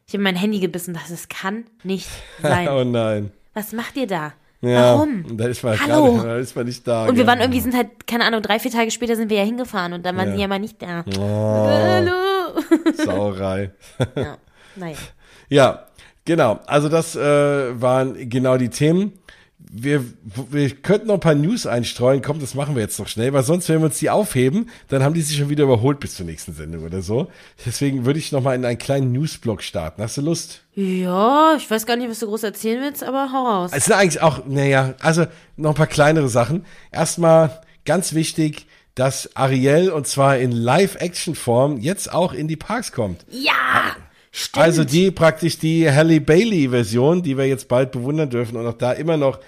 ich 0.08 0.14
habe 0.14 0.24
mein 0.24 0.36
Handy 0.36 0.60
gebissen. 0.60 0.94
Das 0.96 1.10
es 1.12 1.30
kann 1.30 1.66
nicht 1.84 2.08
sein. 2.42 2.68
oh 2.72 2.84
nein. 2.84 3.32
Was 3.54 3.72
macht 3.74 3.96
ihr 3.98 4.08
da? 4.08 4.34
Ja, 4.62 4.94
Warum? 4.94 5.38
Da 5.38 5.48
ist 5.48 5.64
man 5.64 5.80
Hallo? 5.80 6.14
gerade, 6.18 6.28
da 6.30 6.38
ist 6.38 6.56
man 6.56 6.66
nicht 6.68 6.88
da. 6.88 7.08
Und 7.08 7.16
wir 7.18 7.26
waren 7.26 7.40
irgendwie, 7.40 7.60
sind 7.62 7.76
halt, 7.76 8.06
keine 8.06 8.26
Ahnung, 8.26 8.42
drei, 8.44 8.60
vier 8.60 8.70
Tage 8.72 8.92
später 8.92 9.16
sind 9.16 9.30
wir 9.32 9.38
ja 9.38 9.44
hingefahren 9.44 9.94
und 9.94 10.06
dann 10.06 10.16
waren 10.18 10.30
Ja. 10.30 10.36
sie 10.36 10.42
ja 10.42 10.48
mal 10.48 10.60
nicht 10.60 10.80
da. 10.82 11.04
Oh, 11.20 11.68
Hallo. 11.68 12.12
Sauerei. 12.96 13.72
Ja, 14.16 14.38
naja. 14.76 14.98
Ja, 15.50 15.88
genau. 16.26 16.60
Also 16.68 16.90
das 16.90 17.16
äh, 17.16 17.82
waren 17.82 18.30
genau 18.30 18.58
die 18.58 18.70
Themen. 18.70 19.14
Wir, 19.74 20.04
wir 20.50 20.70
könnten 20.72 21.08
noch 21.08 21.14
ein 21.14 21.22
paar 21.22 21.34
News 21.34 21.66
einstreuen. 21.66 22.22
Komm, 22.22 22.42
das 22.42 22.56
machen 22.56 22.76
wir 22.76 22.82
jetzt 22.82 23.00
noch 23.00 23.08
schnell, 23.08 23.32
weil 23.32 23.44
sonst, 23.44 23.70
wenn 23.70 23.80
wir 23.80 23.86
uns 23.86 24.00
die 24.00 24.10
aufheben, 24.10 24.70
dann 24.90 25.02
haben 25.02 25.14
die 25.14 25.22
sich 25.22 25.38
schon 25.38 25.48
wieder 25.48 25.64
überholt 25.64 26.02
bis 26.02 26.16
zur 26.16 26.26
nächsten 26.26 26.54
Sendung 26.54 26.84
oder 26.84 27.02
so. 27.02 27.32
Deswegen 27.66 28.06
würde 28.06 28.20
ich 28.20 28.34
noch 28.34 28.42
mal 28.42 28.54
in 28.54 28.66
einen 28.66 28.78
kleinen 28.78 29.14
Newsblock 29.14 29.64
starten. 29.64 30.04
Hast 30.04 30.18
du 30.18 30.22
Lust? 30.22 30.64
Ja, 30.76 31.56
ich 31.56 31.72
weiß 31.72 31.86
gar 31.86 31.96
nicht, 31.96 32.10
was 32.10 32.20
du 32.20 32.28
groß 32.28 32.44
erzählen 32.44 32.82
willst, 32.82 33.02
aber 33.02 33.32
hau 33.32 33.46
raus. 33.46 33.72
Es 33.74 33.86
sind 33.86 33.96
eigentlich 33.96 34.22
auch, 34.22 34.46
naja, 34.46 34.94
also 35.00 35.26
noch 35.56 35.70
ein 35.72 35.76
paar 35.76 35.88
kleinere 35.88 36.28
Sachen. 36.28 36.66
Erstmal 36.92 37.62
ganz 37.86 38.14
wichtig, 38.14 38.68
dass 38.96 39.36
Ariel 39.38 39.90
und 39.90 40.06
zwar 40.06 40.38
in 40.38 40.52
Live-Action-Form 40.52 41.78
jetzt 41.78 42.12
auch 42.12 42.34
in 42.34 42.50
die 42.50 42.58
Parks 42.58 42.92
kommt. 42.92 43.26
Ja, 43.30 43.96
stimmt. 44.32 44.64
Also 44.64 44.84
die 44.84 45.12
praktisch 45.12 45.58
die 45.58 45.90
Halle 45.90 46.22
Bailey 46.22 46.70
Version, 46.70 47.22
die 47.22 47.38
wir 47.38 47.48
jetzt 47.48 47.68
bald 47.68 47.92
bewundern 47.92 48.30
dürfen 48.30 48.58
und 48.58 48.66
auch 48.66 48.78
da 48.78 48.94
immer 48.94 49.18
noch 49.18 49.40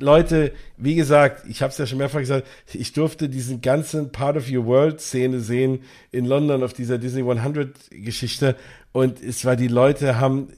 Leute, 0.00 0.52
wie 0.76 0.94
gesagt, 0.94 1.44
ich 1.48 1.60
habe 1.60 1.72
es 1.72 1.78
ja 1.78 1.86
schon 1.86 1.98
mehrfach 1.98 2.20
gesagt, 2.20 2.46
ich 2.72 2.92
durfte 2.92 3.28
diesen 3.28 3.60
ganzen 3.60 4.12
Part 4.12 4.36
of 4.36 4.48
Your 4.48 4.64
World 4.66 5.00
Szene 5.00 5.40
sehen 5.40 5.80
in 6.12 6.24
London 6.24 6.62
auf 6.62 6.72
dieser 6.72 6.98
Disney 6.98 7.28
100 7.28 7.74
Geschichte 7.90 8.56
und 8.92 9.20
es 9.22 9.44
war 9.44 9.56
die 9.56 9.68
Leute 9.68 10.20
haben 10.20 10.48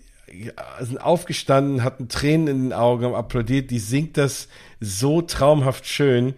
sind 0.81 0.99
aufgestanden, 0.99 1.83
hatten 1.83 2.09
Tränen 2.09 2.47
in 2.47 2.63
den 2.65 2.73
Augen, 2.73 3.05
haben 3.05 3.15
applaudiert, 3.15 3.71
die 3.71 3.81
singt 3.81 4.17
das 4.17 4.49
so 4.79 5.23
traumhaft 5.23 5.87
schön 5.87 6.35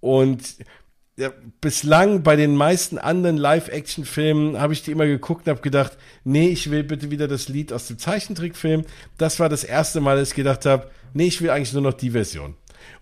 und 0.00 0.56
ja, 1.18 1.32
bislang 1.60 2.22
bei 2.22 2.36
den 2.36 2.54
meisten 2.54 2.96
anderen 2.96 3.36
Live-Action-Filmen 3.36 4.60
habe 4.60 4.72
ich 4.72 4.84
die 4.84 4.92
immer 4.92 5.06
geguckt 5.06 5.46
und 5.46 5.50
habe 5.50 5.62
gedacht, 5.62 5.98
nee, 6.22 6.48
ich 6.48 6.70
will 6.70 6.84
bitte 6.84 7.10
wieder 7.10 7.26
das 7.26 7.48
Lied 7.48 7.72
aus 7.72 7.88
dem 7.88 7.98
Zeichentrickfilm. 7.98 8.84
Das 9.18 9.40
war 9.40 9.48
das 9.48 9.64
erste 9.64 10.00
Mal, 10.00 10.16
dass 10.16 10.28
ich 10.28 10.36
gedacht 10.36 10.64
habe, 10.64 10.88
nee, 11.14 11.26
ich 11.26 11.42
will 11.42 11.50
eigentlich 11.50 11.72
nur 11.72 11.82
noch 11.82 11.94
die 11.94 12.12
Version. 12.12 12.54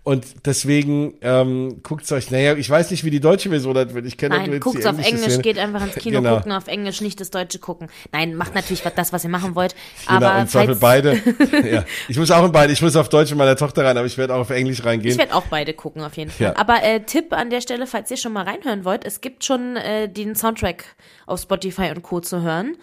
Und 0.03 0.45
deswegen 0.45 1.15
ähm, 1.21 1.81
guckt's 1.83 2.11
euch, 2.13 2.31
naja, 2.31 2.55
ich 2.55 2.69
weiß 2.69 2.91
nicht, 2.91 3.03
wie 3.03 3.09
die 3.09 3.19
deutsche 3.19 3.49
Version 3.49 3.77
hat, 3.77 3.89
ich 4.05 4.15
kenne 4.17 4.37
Nein, 4.37 4.51
die 4.51 4.85
auf 4.87 4.97
Englisch, 4.99 5.31
Szene. 5.31 5.41
geht 5.41 5.57
einfach 5.59 5.83
ins 5.85 5.95
Kino 5.95 6.21
Genau. 6.21 6.37
gucken, 6.37 6.53
auf 6.53 6.67
Englisch, 6.67 7.01
nicht 7.01 7.19
das 7.19 7.29
Deutsche 7.29 7.59
gucken. 7.59 7.89
Nein, 8.13 8.35
macht 8.35 8.55
natürlich 8.55 8.85
was- 8.85 8.95
das, 8.95 9.11
was 9.11 9.25
ihr 9.25 9.29
machen 9.29 9.53
wollt. 9.55 9.75
Genau, 10.07 10.25
aber 10.27 10.39
und 10.41 10.49
falls, 10.49 10.79
beide. 10.79 11.21
ja. 11.69 11.83
Ich 12.07 12.17
muss 12.17 12.31
auch 12.31 12.45
in 12.45 12.53
beide, 12.53 12.71
ich 12.71 12.81
muss 12.81 12.95
auf 12.95 13.09
Deutsch 13.09 13.31
mit 13.31 13.37
meiner 13.37 13.57
Tochter 13.57 13.83
rein, 13.83 13.97
aber 13.97 14.07
ich 14.07 14.17
werde 14.17 14.33
auch 14.35 14.39
auf 14.39 14.49
Englisch 14.49 14.85
reingehen. 14.85 15.11
ich 15.11 15.17
werde 15.17 15.35
auch 15.35 15.45
beide 15.49 15.73
gucken, 15.73 16.01
auf 16.03 16.15
jeden 16.15 16.31
Fall. 16.31 16.47
Ja. 16.47 16.55
Aber 16.55 16.81
äh, 16.83 17.01
Tipp 17.01 17.33
an 17.33 17.49
der 17.49 17.59
Stelle, 17.59 17.85
falls 17.85 18.09
ihr 18.09 18.17
schon 18.17 18.31
mal 18.31 18.43
reinhören 18.45 18.85
wollt, 18.85 19.03
es 19.05 19.19
gibt 19.19 19.43
schon 19.43 19.75
äh, 19.75 20.07
den 20.07 20.35
Soundtrack 20.35 20.85
auf 21.25 21.41
Spotify 21.41 21.89
und 21.93 22.01
Co. 22.03 22.21
zu 22.21 22.41
hören. 22.41 22.77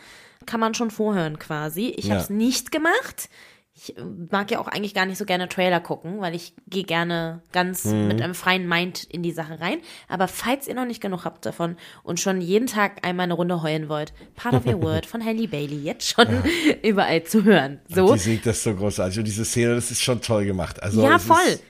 Kann 0.45 0.61
man 0.61 0.75
schon 0.75 0.91
vorhören 0.91 1.39
quasi. 1.39 1.95
Ich 1.97 2.05
Ja. 2.05 2.15
habe 2.17 2.23
es 2.25 2.29
nicht 2.29 2.71
gemacht. 2.71 3.31
Ich 3.77 3.97
äh, 3.99 4.03
mag 4.31 4.51
ja 4.53 4.61
auch 4.61 4.69
eigentlich 4.69 4.95
gar 4.95 5.05
nicht 5.05 5.19
so 5.19 5.25
gerne 5.25 5.49
Trailer 5.49 5.81
gucken, 5.81 6.21
weil 6.21 6.35
ich 6.35 6.55
gehe 6.69 6.85
gerne 6.85 7.43
ganz 7.53 7.85
Mhm. 7.85 8.07
mit 8.09 8.23
einem 8.23 8.35
freien 8.35 8.69
Mind 8.69 9.03
in 9.05 9.23
die 9.23 9.33
Sache 9.33 9.61
rein. 9.61 9.79
Aber 10.09 10.29
falls 10.29 10.69
ihr 10.69 10.75
noch 10.75 10.85
nicht 10.87 11.01
genug 11.01 11.25
habt 11.25 11.45
davon 11.45 11.77
und 12.05 12.21
schon 12.21 12.41
jeden 12.41 12.67
Tag 12.69 13.05
einmal 13.07 13.25
eine 13.25 13.35
Runde 13.35 13.63
heulen 13.63 13.89
wollt, 13.89 14.13
Part 14.37 14.55
of 14.55 14.65
Your 14.67 14.81
Word 14.83 15.07
von 15.07 15.25
Halle 15.25 15.49
Bailey 15.49 15.83
jetzt 15.83 16.09
schon 16.09 16.27
überall 16.83 17.25
zu 17.25 17.43
hören. 17.45 17.81
So. 17.89 18.13
Die 18.15 18.21
singt 18.21 18.47
das 18.47 18.63
so 18.63 18.75
großartig 18.75 19.19
und 19.19 19.25
diese 19.25 19.45
Szene, 19.45 19.75
das 19.75 19.91
ist 19.91 20.03
schon 20.03 20.21
toll 20.21 20.45
gemacht. 20.45 20.81
Also 20.83 21.03
Ja, 21.03 21.19
voll. 21.19 21.37
Ist, 21.49 21.63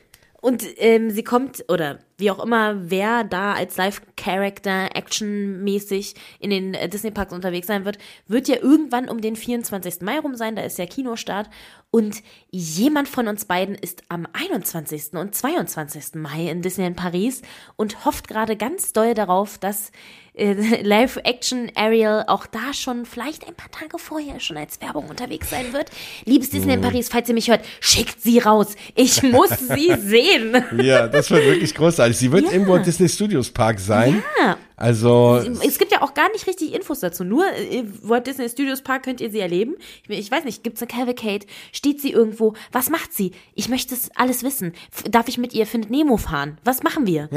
Und 0.45 0.63
ähm, 0.77 1.09
sie 1.09 1.25
kommt, 1.25 1.65
oder 1.69 2.01
wie 2.19 2.31
auch 2.31 2.45
immer, 2.45 2.91
wer 2.91 3.25
da 3.25 3.55
als 3.55 3.79
Live-Character 3.79 4.95
actionmäßig 4.95 6.17
in 6.39 6.51
den 6.51 6.75
äh, 6.75 6.87
Disney-Parks 6.87 7.33
unterwegs 7.33 7.67
sein 7.67 7.87
wird, 7.87 7.97
wird 8.29 8.47
ja 8.49 8.57
irgendwann 8.57 9.09
um 9.09 9.23
den 9.23 9.37
24. 9.37 10.03
Mai 10.03 10.19
rum 10.19 10.35
sein, 10.37 10.55
da 10.55 10.61
ist 10.61 10.79
ja 10.79 10.85
Kinostart. 10.85 11.49
Und 11.91 12.23
jemand 12.51 13.09
von 13.09 13.27
uns 13.27 13.47
beiden 13.47 13.75
ist 13.75 14.03
am 14.11 14.29
21. 14.35 15.15
und 15.15 15.35
22. 15.35 16.17
Mai 16.17 16.51
in 16.51 16.61
Disneyland 16.61 16.97
Paris 16.97 17.41
und 17.77 18.05
hofft 18.05 18.29
gerade 18.29 18.59
ganz 18.59 18.93
doll 18.93 19.15
darauf, 19.15 19.57
dass 19.57 19.93
äh, 20.35 20.55
Live-Action 20.83 21.71
Ariel 21.75 22.25
auch 22.27 22.47
da 22.47 22.73
schon 22.73 23.07
vielleicht 23.07 23.47
ein 23.47 23.55
paar 23.55 23.71
Tage 23.71 23.99
vorher 23.99 24.41
schon 24.41 24.57
als 24.57 24.81
Werbung 24.81 25.09
unterwegs 25.09 25.51
sein 25.51 25.73
wird. 25.73 25.91
Liebes 26.25 26.51
Disneyland 26.51 26.83
Mhm. 26.83 26.89
Paris, 26.89 27.09
falls 27.09 27.29
ihr 27.29 27.35
mich 27.35 27.49
hört, 27.49 27.65
schickt 27.81 28.21
sie 28.23 28.39
raus. 28.39 28.75
Ich 28.95 29.23
muss 29.23 29.51
sie 29.51 29.95
sehen. 30.01 30.63
Ja, 30.83 31.07
das 31.09 31.31
wird 31.31 31.45
wirklich 31.45 31.75
großartig. 31.75 32.17
Sie 32.17 32.33
wird 32.33 32.45
Ja. 32.47 32.51
im 32.53 32.67
Walt 32.69 32.87
Disney 32.87 33.09
Studios 33.09 33.51
Park 33.51 33.79
sein. 33.81 34.23
Ja. 34.41 34.57
Also, 34.77 35.41
Es 35.65 35.79
gibt 35.79 35.93
ja 35.93 36.03
auch 36.03 36.15
gar 36.15 36.31
nicht 36.33 36.47
richtig 36.49 36.75
Infos 36.75 37.01
dazu. 37.01 37.23
Nur 37.23 37.45
äh, 37.47 37.85
Walt 38.03 38.27
Disney 38.27 38.49
Studios 38.49 38.83
Park 38.83 39.05
könnt 39.05 39.21
ihr 39.21 39.31
sie 39.31 39.39
erleben. 39.39 39.77
Ich, 40.09 40.19
ich 40.19 40.31
weiß 40.31 40.45
nicht, 40.45 40.65
gibt's 40.65 40.83
eine 40.83 40.89
Cavalcade? 40.89 41.47
Steht 41.73 42.01
sie 42.01 42.11
irgendwo? 42.11 42.55
Was 42.73 42.91
macht 42.91 43.13
sie? 43.13 43.33
Ich 43.55 43.69
möchte 43.69 43.95
es 43.95 44.11
alles 44.17 44.43
wissen. 44.43 44.73
F 44.93 45.05
darf 45.09 45.29
ich 45.29 45.39
mit 45.39 45.55
ihr 45.55 45.67
Findet 45.67 45.91
Nemo 45.91 46.17
fahren? 46.17 46.59
Was 46.65 46.83
machen 46.83 47.07
wir? 47.07 47.29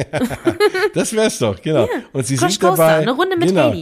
das 0.96 1.14
wär's 1.16 1.38
doch, 1.40 1.62
genau. 1.62 1.88
Und 2.12 2.26
sie 2.26 2.38
Crush 2.38 2.54
singt 2.54 2.62
Coaster, 2.62 2.88
dabei. 2.88 3.02
eine 3.02 3.12
Runde 3.12 3.38
mit 3.38 3.50
genau. 3.50 3.74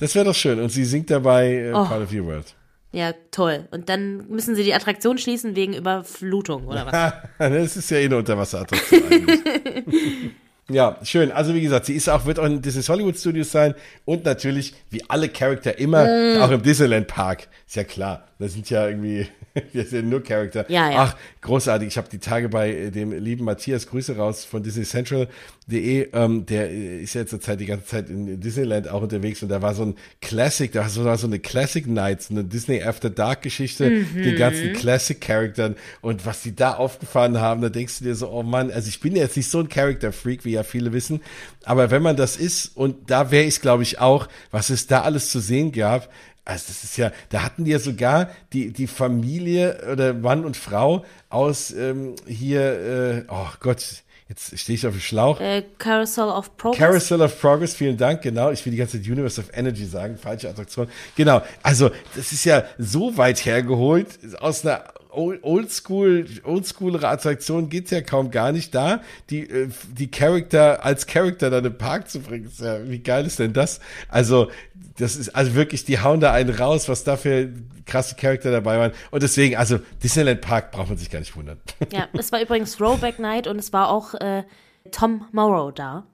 Das 0.00 0.14
wäre 0.16 0.24
doch 0.24 0.34
schön. 0.34 0.58
Und 0.58 0.70
sie 0.70 0.84
singt 0.84 1.10
dabei 1.10 1.52
äh, 1.52 1.72
Oh. 1.72 1.84
Part 1.84 2.02
of 2.02 2.12
Your 2.12 2.26
World. 2.26 2.54
Ja, 2.90 3.12
toll. 3.32 3.66
Und 3.72 3.88
dann 3.88 4.28
müssen 4.28 4.54
sie 4.54 4.62
die 4.62 4.72
Attraktion 4.74 5.18
schließen 5.18 5.56
wegen 5.56 5.74
Überflutung 5.74 6.66
oder 6.68 6.86
was? 6.86 7.12
das 7.38 7.76
ist 7.76 7.90
ja 7.90 7.98
eh 7.98 8.04
eine 8.04 8.18
Unterwasserattraktion 8.18 9.02
eigentlich. 9.10 9.40
Ja, 10.70 10.98
schön. 11.02 11.30
Also 11.30 11.54
wie 11.54 11.60
gesagt, 11.60 11.84
sie 11.86 11.94
ist 11.94 12.08
auch, 12.08 12.24
wird 12.24 12.38
auch 12.38 12.46
in 12.46 12.62
Disney's 12.62 12.88
Hollywood 12.88 13.18
Studios 13.18 13.52
sein 13.52 13.74
und 14.06 14.24
natürlich, 14.24 14.74
wie 14.90 15.02
alle 15.08 15.28
Charakter 15.28 15.78
immer, 15.78 16.04
Mm. 16.06 16.40
auch 16.40 16.50
im 16.50 16.62
Disneyland 16.62 17.06
Park. 17.06 17.48
Ist 17.66 17.76
ja 17.76 17.84
klar. 17.84 18.26
Da 18.38 18.48
sind 18.48 18.68
ja 18.70 18.88
irgendwie, 18.88 19.26
das 19.74 19.90
sind 19.90 20.08
nur 20.08 20.22
Charakter. 20.22 20.64
Ja, 20.70 20.90
ja. 20.90 20.96
Ach, 20.98 21.16
großartig. 21.42 21.88
Ich 21.88 21.96
habe 21.98 22.08
die 22.10 22.18
Tage 22.18 22.48
bei 22.48 22.70
äh, 22.72 22.90
dem 22.90 23.12
lieben 23.12 23.44
Matthias, 23.44 23.86
Grüße 23.86 24.16
raus 24.16 24.44
von 24.44 24.62
DisneyCentral.de, 24.62 26.08
ähm, 26.12 26.46
der 26.46 26.70
äh, 26.70 27.02
ist 27.02 27.14
ja 27.14 27.26
zurzeit 27.26 27.60
die 27.60 27.66
ganze 27.66 27.86
Zeit 27.86 28.10
in 28.10 28.40
Disneyland 28.40 28.88
auch 28.88 29.02
unterwegs 29.02 29.42
und 29.42 29.48
da 29.50 29.62
war 29.62 29.74
so 29.74 29.84
ein 29.84 29.94
Classic, 30.20 30.70
da 30.72 30.80
war 31.04 31.16
so, 31.18 31.26
eine 31.26 31.38
Classic 31.38 31.86
Night, 31.86 32.22
so 32.22 32.34
eine 32.34 32.44
Disney 32.44 32.82
After 32.82 33.10
Dark 33.10 33.42
Geschichte, 33.42 33.88
Mhm. 33.90 34.22
den 34.22 34.36
ganzen 34.36 34.72
Classic 34.72 35.20
Charaktern 35.20 35.76
und 36.00 36.26
was 36.26 36.42
die 36.42 36.54
da 36.56 36.74
aufgefahren 36.74 37.38
haben, 37.40 37.60
da 37.62 37.68
denkst 37.68 37.98
du 37.98 38.04
dir 38.04 38.14
so, 38.14 38.30
oh 38.30 38.42
Mann, 38.42 38.70
also 38.70 38.88
ich 38.88 39.00
bin 39.00 39.14
jetzt 39.16 39.36
nicht 39.36 39.48
so 39.50 39.60
ein 39.60 39.68
Character 39.68 40.12
Freak, 40.12 40.44
wie 40.44 40.53
ja 40.54 40.62
viele 40.62 40.92
wissen, 40.92 41.20
aber 41.64 41.90
wenn 41.90 42.02
man 42.02 42.16
das 42.16 42.36
ist 42.36 42.76
und 42.76 43.10
da 43.10 43.30
wäre 43.30 43.44
ich 43.44 43.60
glaube 43.60 43.82
ich 43.82 44.00
auch, 44.00 44.28
was 44.50 44.70
es 44.70 44.86
da 44.86 45.02
alles 45.02 45.30
zu 45.30 45.40
sehen 45.40 45.72
gab, 45.72 46.08
also 46.44 46.64
das 46.68 46.84
ist 46.84 46.96
ja, 46.98 47.10
da 47.30 47.42
hatten 47.42 47.64
die 47.64 47.70
ja 47.70 47.78
sogar 47.78 48.28
die, 48.52 48.70
die 48.70 48.86
Familie 48.86 49.82
oder 49.90 50.12
Mann 50.12 50.44
und 50.44 50.56
Frau 50.56 51.04
aus 51.30 51.70
ähm, 51.70 52.16
hier, 52.26 52.60
äh, 52.60 53.24
oh 53.28 53.48
Gott, 53.60 54.04
jetzt 54.28 54.58
stehe 54.58 54.76
ich 54.76 54.86
auf 54.86 54.92
dem 54.92 55.00
Schlauch. 55.00 55.40
Äh, 55.40 55.64
Carousel 55.78 56.24
of 56.24 56.54
Progress. 56.58 56.78
Carousel 56.78 57.22
of 57.22 57.40
Progress, 57.40 57.74
vielen 57.74 57.96
Dank, 57.96 58.20
genau. 58.20 58.50
Ich 58.50 58.64
will 58.64 58.72
die 58.72 58.76
ganze 58.76 59.00
Zeit 59.00 59.10
Universe 59.10 59.40
of 59.40 59.48
Energy 59.54 59.86
sagen, 59.86 60.18
falsche 60.18 60.50
Attraktion. 60.50 60.88
Genau, 61.16 61.40
also 61.62 61.90
das 62.14 62.32
ist 62.32 62.44
ja 62.44 62.64
so 62.78 63.16
weit 63.16 63.44
hergeholt, 63.46 64.18
aus 64.40 64.66
einer 64.66 64.84
Oldschool, 65.14 66.26
oldschoolere 66.44 67.08
Attraktion 67.08 67.68
geht's 67.68 67.90
ja 67.90 68.00
kaum 68.00 68.30
gar 68.30 68.52
nicht 68.52 68.74
da, 68.74 69.02
die, 69.30 69.48
äh, 69.48 69.68
die 69.96 70.10
Charakter 70.10 70.84
als 70.84 71.06
Charakter 71.06 71.50
dann 71.50 71.64
im 71.64 71.78
Park 71.78 72.10
zu 72.10 72.20
bringen. 72.20 72.46
Ist 72.46 72.60
ja, 72.60 72.88
wie 72.88 72.98
geil 72.98 73.26
ist 73.26 73.38
denn 73.38 73.52
das? 73.52 73.80
Also, 74.08 74.50
das 74.98 75.16
ist 75.16 75.30
also 75.30 75.54
wirklich, 75.54 75.84
die 75.84 76.00
hauen 76.00 76.20
da 76.20 76.32
einen 76.32 76.54
raus, 76.54 76.88
was 76.88 77.04
da 77.04 77.16
für 77.16 77.50
krasse 77.86 78.14
Charakter 78.16 78.50
dabei 78.50 78.78
waren. 78.78 78.92
Und 79.10 79.22
deswegen, 79.22 79.56
also 79.56 79.78
Disneyland 80.02 80.40
Park 80.40 80.70
braucht 80.72 80.88
man 80.88 80.98
sich 80.98 81.10
gar 81.10 81.18
nicht 81.18 81.36
wundern. 81.36 81.58
Ja, 81.92 82.08
es 82.12 82.32
war 82.32 82.40
übrigens 82.40 82.76
Throwback 82.76 83.18
Night 83.18 83.46
und 83.46 83.58
es 83.58 83.72
war 83.72 83.90
auch 83.90 84.14
äh, 84.14 84.44
Tom 84.90 85.26
Morrow 85.32 85.72
da. 85.72 86.04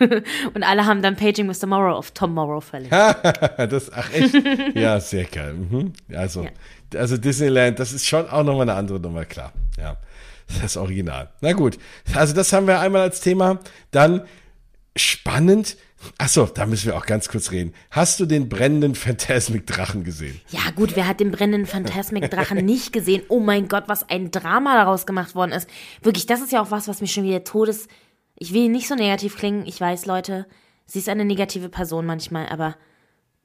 und 0.54 0.62
alle 0.62 0.86
haben 0.86 1.02
dann 1.02 1.16
Paging 1.16 1.46
Mr. 1.46 1.66
Morrow 1.66 1.96
auf 1.96 2.10
Tom 2.12 2.34
Morrow 2.34 2.64
verlinkt. 2.64 2.92
das, 3.58 3.92
ach 3.92 4.12
echt? 4.12 4.34
Ja, 4.74 5.00
sehr 5.00 5.24
geil. 5.24 5.54
Mhm. 5.54 5.92
Also, 6.14 6.44
Ja. 6.44 6.50
Also 6.94 7.16
Disneyland, 7.16 7.78
das 7.78 7.92
ist 7.92 8.06
schon 8.06 8.28
auch 8.28 8.44
nochmal 8.44 8.62
eine 8.62 8.74
andere 8.74 9.00
Nummer, 9.00 9.24
klar. 9.24 9.52
Ja, 9.78 9.96
das 10.62 10.76
Original. 10.76 11.30
Na 11.40 11.52
gut, 11.52 11.78
also 12.14 12.34
das 12.34 12.52
haben 12.52 12.66
wir 12.66 12.80
einmal 12.80 13.02
als 13.02 13.20
Thema. 13.20 13.60
Dann 13.90 14.22
spannend. 14.96 15.76
Ach 16.18 16.28
so, 16.28 16.46
da 16.46 16.66
müssen 16.66 16.86
wir 16.86 16.96
auch 16.96 17.06
ganz 17.06 17.28
kurz 17.28 17.50
reden. 17.50 17.72
Hast 17.90 18.20
du 18.20 18.26
den 18.26 18.48
brennenden 18.48 18.94
Phantasmic 18.94 19.66
Drachen 19.66 20.04
gesehen? 20.04 20.40
Ja, 20.50 20.70
gut, 20.74 20.94
wer 20.94 21.08
hat 21.08 21.20
den 21.20 21.32
brennenden 21.32 21.66
Phantasmic 21.66 22.30
Drachen 22.30 22.58
nicht 22.64 22.92
gesehen? 22.92 23.22
Oh 23.28 23.40
mein 23.40 23.68
Gott, 23.68 23.84
was 23.86 24.08
ein 24.08 24.30
Drama 24.30 24.76
daraus 24.76 25.06
gemacht 25.06 25.34
worden 25.34 25.52
ist. 25.52 25.68
Wirklich, 26.02 26.26
das 26.26 26.42
ist 26.42 26.52
ja 26.52 26.62
auch 26.62 26.70
was, 26.70 26.86
was 26.86 27.00
mich 27.00 27.12
schon 27.12 27.24
wieder 27.24 27.44
todes. 27.44 27.88
Ich 28.36 28.52
will 28.52 28.68
nicht 28.68 28.88
so 28.88 28.94
negativ 28.94 29.36
klingen. 29.36 29.66
Ich 29.66 29.80
weiß, 29.80 30.06
Leute, 30.06 30.46
sie 30.84 30.98
ist 30.98 31.08
eine 31.08 31.24
negative 31.24 31.70
Person 31.70 32.06
manchmal, 32.06 32.46
aber 32.48 32.76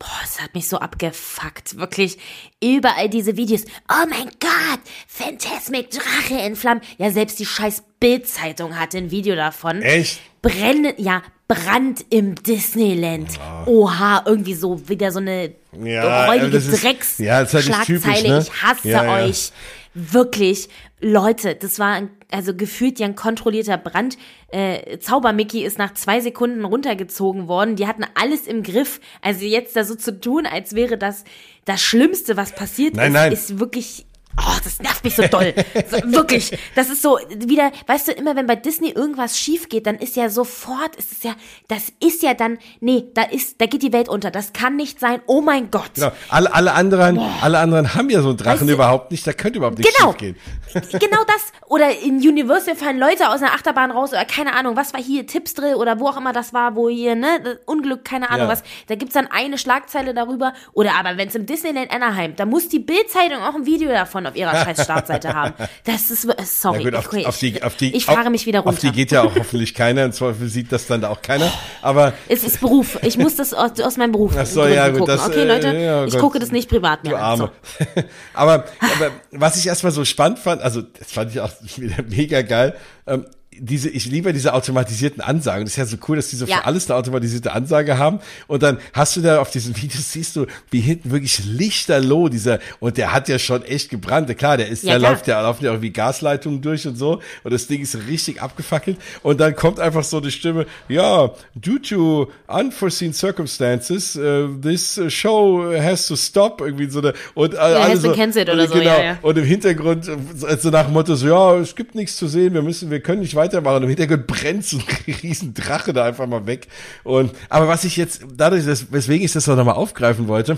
boah, 0.02 0.20
es 0.24 0.42
hat 0.42 0.56
mich 0.56 0.68
so 0.68 0.78
abgefuckt. 0.78 1.78
Wirklich, 1.78 2.18
überall 2.62 3.08
diese 3.08 3.38
Videos. 3.38 3.66
Oh 3.88 4.08
mein 4.10 4.30
Gott, 4.40 4.82
Phantasmic 5.08 5.92
Drache 5.92 6.44
in 6.46 6.56
Flammen. 6.56 6.82
Ja, 6.98 7.12
selbst 7.12 7.40
die 7.40 7.46
scheiß 7.46 7.84
Bild-Zeitung 8.00 8.80
hatte 8.80 8.98
ein 8.98 9.12
Video 9.12 9.36
davon. 9.36 9.82
Echt? 9.84 10.20
Brennen, 10.42 10.94
ja, 10.98 11.22
Brand 11.48 12.04
im 12.10 12.34
Disneyland. 12.34 13.30
Oha, 13.68 14.24
irgendwie 14.26 14.56
so 14.56 14.90
wieder 14.90 15.12
so 15.12 15.20
eine 15.20 15.54
Ja, 15.84 16.26
räudige 16.26 16.60
Drecks 16.60 17.20
ja, 17.20 17.42
ist 17.42 17.54
halt 17.54 17.86
typisch, 17.86 18.24
ne? 18.24 18.40
Ich 18.40 18.64
hasse 18.64 18.90
Ja, 18.90 19.04
ja. 19.04 19.26
euch. 19.26 19.52
Wirklich. 19.94 20.70
Leute, 21.02 21.56
das 21.56 21.80
war 21.80 21.94
ein, 21.94 22.10
also 22.30 22.56
gefühlt 22.56 23.00
ja 23.00 23.08
ein 23.08 23.16
kontrollierter 23.16 23.78
Brand. 23.78 24.18
Äh, 24.50 25.00
Zaubermickey 25.00 25.64
ist 25.64 25.80
nach 25.80 25.94
zwei 25.96 26.22
Sekunden 26.22 26.64
runtergezogen 26.64 27.48
worden. 27.48 27.76
Die 27.76 27.88
hatten 27.88 28.06
alles 28.14 28.46
im 28.46 28.62
Griff. 28.62 29.02
Also 29.22 29.46
jetzt 29.46 29.76
da 29.76 29.84
so 29.84 29.96
zu 29.96 30.20
tun, 30.20 30.46
als 30.46 30.76
wäre 30.76 30.98
das 30.98 31.24
das 31.66 31.82
Schlimmste, 31.82 32.38
was 32.38 32.54
passiert 32.54 32.96
Nein, 32.96 33.08
ist, 33.08 33.14
nein. 33.14 33.32
ist 33.32 33.60
wirklich 33.60 34.06
Oh, 34.38 34.54
das 34.64 34.80
nervt 34.80 35.04
mich 35.04 35.16
so 35.16 35.24
doll. 35.28 35.54
So, 35.90 35.98
wirklich. 36.12 36.58
Das 36.76 36.90
ist 36.90 37.02
so 37.02 37.20
wieder, 37.36 37.72
weißt 37.88 38.08
du, 38.08 38.12
immer 38.14 38.36
wenn 38.36 38.48
bei 38.48 38.56
Disney 38.56 38.90
irgendwas 38.90 39.38
schief 39.38 39.68
geht, 39.70 39.86
dann 39.88 39.96
ist 39.98 40.16
ja 40.16 40.30
sofort, 40.30 40.96
ist 40.96 41.12
es 41.12 41.24
ja, 41.24 41.34
das 41.68 41.92
ist 42.00 42.24
ja 42.24 42.34
dann, 42.34 42.58
nee, 42.80 43.04
da 43.14 43.24
ist, 43.24 43.60
da 43.60 43.66
geht 43.66 43.84
die 43.84 43.92
Welt 43.94 44.08
unter. 44.10 44.32
Das 44.32 44.54
kann 44.54 44.76
nicht 44.78 45.00
sein. 45.00 45.22
Oh 45.28 45.42
mein 45.42 45.70
Gott. 45.70 45.92
Genau. 45.96 46.12
Alle, 46.30 46.54
alle 46.54 46.74
anderen, 46.74 47.20
alle 47.42 47.60
anderen 47.60 47.94
haben 47.94 48.10
ja 48.10 48.22
so 48.22 48.30
einen 48.30 48.38
Drachen 48.38 48.62
Weißt 48.68 48.70
überhaupt 48.70 49.12
nicht. 49.12 49.28
Da 49.28 49.34
könnte 49.34 49.58
überhaupt 49.58 49.78
nichts 49.78 49.96
Genau. 49.98 50.12
schief 50.12 50.20
gehen. 50.20 50.36
genau 51.00 51.24
das. 51.28 51.52
Oder 51.68 51.98
in 52.00 52.16
Universal 52.18 52.76
fallen 52.76 53.00
Leute 53.00 53.30
aus 53.30 53.42
einer 53.42 53.54
Achterbahn 53.54 53.92
raus 53.92 54.12
oder 54.12 54.26
keine 54.26 54.54
Ahnung, 54.54 54.76
was 54.76 54.94
war 54.94 55.02
hier, 55.02 55.28
Tipsdrill 55.28 55.76
oder 55.76 56.00
wo 56.00 56.08
auch 56.08 56.18
immer 56.18 56.34
das 56.34 56.54
war, 56.54 56.76
wo 56.76 56.90
hier, 56.90 57.16
ne, 57.16 57.60
Unglück, 57.66 58.06
keine 58.06 58.30
Ahnung 58.30 58.48
Ja. 58.48 58.52
was. 58.54 58.64
Da 58.88 58.96
gibt's 58.96 59.14
dann 59.14 59.28
eine 59.28 59.58
Schlagzeile 59.58 60.14
darüber. 60.14 60.54
Oder 60.74 60.96
aber 60.96 61.18
wenn 61.18 61.28
es 61.28 61.36
im 61.36 61.46
Disneyland 61.46 61.92
Anaheim, 61.92 62.36
da 62.36 62.46
muss 62.46 62.70
die 62.70 62.80
Bildzeitung 62.80 63.42
auch 63.44 63.56
ein 63.56 63.66
Video 63.66 63.90
davon 63.90 64.21
auf 64.28 64.36
ihrer 64.36 64.56
scheiß 64.56 64.84
Startseite 64.84 65.34
haben. 65.34 65.54
Das 65.84 66.12
ist, 66.12 66.28
sorry. 66.44 66.84
Gut, 66.84 66.96
auf, 66.96 67.08
okay, 67.08 67.26
auf 67.26 67.38
die, 67.38 67.62
auf 67.64 67.76
die, 67.76 67.96
ich 67.96 68.06
fahre 68.06 68.30
mich 68.30 68.46
wieder 68.46 68.60
runter. 68.60 68.74
Auf 68.76 68.80
die 68.80 68.92
geht 68.92 69.12
ja 69.12 69.24
auch 69.24 69.36
hoffentlich 69.40 69.74
keiner. 69.74 70.06
Im 70.06 70.12
Zweifel 70.12 70.48
sieht 70.48 70.72
das 70.72 70.88
dann 70.88 71.04
auch 71.06 71.22
keiner. 71.22 71.52
Aber 71.82 72.14
Es 72.28 72.44
ist 72.44 72.60
Beruf. 72.60 72.98
Ich 73.04 73.18
muss 73.18 73.36
das 73.36 73.54
aus, 73.54 73.80
aus 73.80 73.98
meinem 73.98 74.12
Beruf 74.12 74.34
Ach 74.38 74.46
so, 74.46 74.66
ja, 74.66 74.88
gut, 74.90 75.00
gucken. 75.00 75.16
das, 75.18 75.28
okay, 75.28 75.42
äh, 75.42 75.46
Leute, 75.46 75.78
ja, 75.78 76.06
ich 76.06 76.14
Gott. 76.14 76.22
gucke 76.22 76.40
das 76.40 76.52
nicht 76.52 76.70
privat 76.70 77.04
mehr 77.04 77.14
Du. 77.14 77.18
Arme. 77.18 77.52
So. 77.80 77.86
aber, 78.34 78.66
aber 78.80 79.12
was 79.32 79.58
ich 79.58 79.68
erstmal 79.68 79.92
so 79.92 80.06
spannend 80.06 80.40
fand, 80.40 80.62
also 80.62 80.82
das 80.82 81.12
fand 81.12 81.32
ich 81.32 81.40
auch 81.40 81.52
wieder 81.78 82.04
mega 82.10 82.42
geil. 82.42 82.76
Ähm, 83.08 83.26
diese, 83.64 83.90
ich 83.90 84.08
liebe 84.08 84.34
diese 84.34 84.54
automatisierten 84.56 85.22
Ansagen. 85.22 85.66
Das 85.66 85.74
ist 85.74 85.78
ja 85.78 85.86
so 85.86 85.98
cool, 86.08 86.16
dass 86.16 86.30
die 86.30 86.36
so 86.36 86.46
Ja. 86.46 86.58
für 86.58 86.66
alles 86.66 86.90
eine 86.90 86.98
automatisierte 86.98 87.52
Ansage 87.54 88.00
haben. 88.00 88.20
Und 88.48 88.64
dann 88.64 88.80
hast 88.94 89.16
du 89.16 89.22
da 89.22 89.40
auf 89.40 89.52
diesen 89.52 89.78
Videos 89.78 90.12
siehst 90.12 90.36
du, 90.36 90.48
wie 90.72 90.80
hinten 90.80 91.12
wirklich 91.12 91.44
lichterloh 91.46 92.28
dieser, 92.28 92.60
und 92.80 92.98
der 92.98 93.14
hat 93.14 93.30
ja 93.30 93.38
schon 93.38 93.64
echt 93.64 93.90
gebrannt. 93.90 94.36
Klar, 94.38 94.58
der 94.58 94.68
ist, 94.68 94.84
Ja, 94.84 94.94
da 94.94 95.00
klar. 95.00 95.12
läuft 95.12 95.28
ja, 95.28 95.42
laufen 95.42 95.64
ja 95.64 95.72
irgendwie 95.72 95.92
Gasleitungen 95.92 96.62
durch 96.62 96.88
und 96.88 96.96
so. 96.96 97.22
Und 97.44 97.54
das 97.54 97.68
Ding 97.68 97.82
ist 97.84 97.96
richtig 98.08 98.42
abgefackelt. 98.42 98.98
Und 99.22 99.40
dann 99.40 99.56
kommt 99.56 99.80
einfach 99.80 100.04
so 100.04 100.18
eine 100.18 100.32
Stimme, 100.32 100.66
ja, 100.90 101.30
due 101.54 101.80
to 101.82 102.32
unforeseen 102.48 103.14
circumstances, 103.14 104.16
uh, 104.16 104.48
this 104.60 105.00
show 105.10 105.72
has 105.80 106.08
to 106.08 106.16
stop. 106.16 106.62
Irgendwie 106.62 106.90
so 106.90 107.00
eine, 107.00 107.14
und 107.36 107.54
äh, 107.54 107.58
alle 107.58 107.84
has 107.84 108.02
so, 108.02 108.10
oder 108.10 108.68
so, 108.68 108.74
genau, 108.74 108.86
ja, 108.98 109.04
ja. 109.04 109.18
und 109.22 109.38
im 109.38 109.46
Hintergrund, 109.46 110.08
äh, 110.08 110.58
so 110.58 110.70
nach 110.72 110.86
dem 110.86 110.94
Motto, 110.94 111.14
so, 111.16 111.28
ja, 111.28 111.58
es 111.58 111.76
gibt 111.76 111.94
nichts 111.94 112.18
zu 112.18 112.28
sehen, 112.28 112.54
wir 112.56 112.64
müssen, 112.64 112.90
wir 112.90 113.02
können 113.02 113.22
nicht 113.22 113.36
weitermachen. 113.52 113.78
Und 113.78 113.84
im 113.84 113.90
Hintergrund 113.90 114.28
brennt 114.28 114.66
so 114.66 114.78
ein 114.78 115.14
riesen 115.24 115.54
Drache 115.54 115.94
da 115.94 116.06
einfach 116.06 116.28
mal 116.28 116.46
weg. 116.48 116.68
Und, 117.04 117.32
aber 117.50 117.68
was 117.68 117.84
ich 117.84 117.98
jetzt, 117.98 118.22
dadurch, 118.36 118.66
dass, 118.66 118.92
weswegen 118.92 119.26
ich 119.26 119.34
das 119.34 119.48
auch 119.50 119.56
nochmal 119.56 119.76
aufgreifen 119.76 120.28
wollte, 120.28 120.58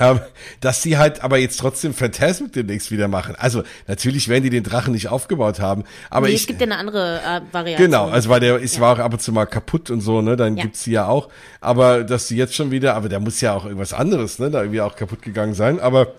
Ähm, 0.00 0.20
dass 0.60 0.80
sie 0.80 0.96
halt 0.96 1.24
aber 1.24 1.38
jetzt 1.38 1.58
trotzdem 1.58 1.92
Phantasmic 1.92 2.52
demnächst 2.52 2.92
wieder 2.92 3.08
machen. 3.08 3.34
Also 3.36 3.64
natürlich 3.88 4.28
werden 4.28 4.44
die 4.44 4.50
den 4.50 4.62
Drachen 4.62 4.92
nicht 4.92 5.08
aufgebaut 5.08 5.58
haben, 5.58 5.82
aber 6.08 6.28
Nee, 6.28 6.34
ich, 6.34 6.42
es 6.42 6.46
gibt 6.46 6.60
ja 6.60 6.66
eine 6.66 6.76
andere 6.76 7.18
äh, 7.18 7.40
Variante. 7.52 7.82
Genau, 7.82 8.08
also 8.08 8.28
weil 8.28 8.38
der 8.38 8.58
ist 8.60 8.78
war 8.78 8.94
auch 8.94 8.98
ab 9.00 9.12
und 9.14 9.20
zu 9.20 9.32
mal 9.32 9.46
kaputt 9.46 9.90
und 9.90 10.00
so, 10.00 10.22
ne? 10.22 10.36
Dann 10.36 10.56
Ja. 10.56 10.62
gibt's 10.62 10.84
die 10.84 10.92
ja 10.92 11.08
auch. 11.08 11.28
Aber 11.60 12.04
dass 12.04 12.28
sie 12.28 12.36
jetzt 12.36 12.54
schon 12.54 12.70
wieder, 12.70 12.94
aber 12.94 13.08
der 13.08 13.18
muss 13.18 13.40
ja 13.40 13.54
auch 13.54 13.64
irgendwas 13.64 13.92
anderes, 13.92 14.38
ne? 14.38 14.50
Da 14.52 14.60
irgendwie 14.62 14.82
auch 14.82 14.94
kaputt 14.94 15.20
gegangen 15.22 15.54
sein. 15.54 15.80
Aber 15.80 16.12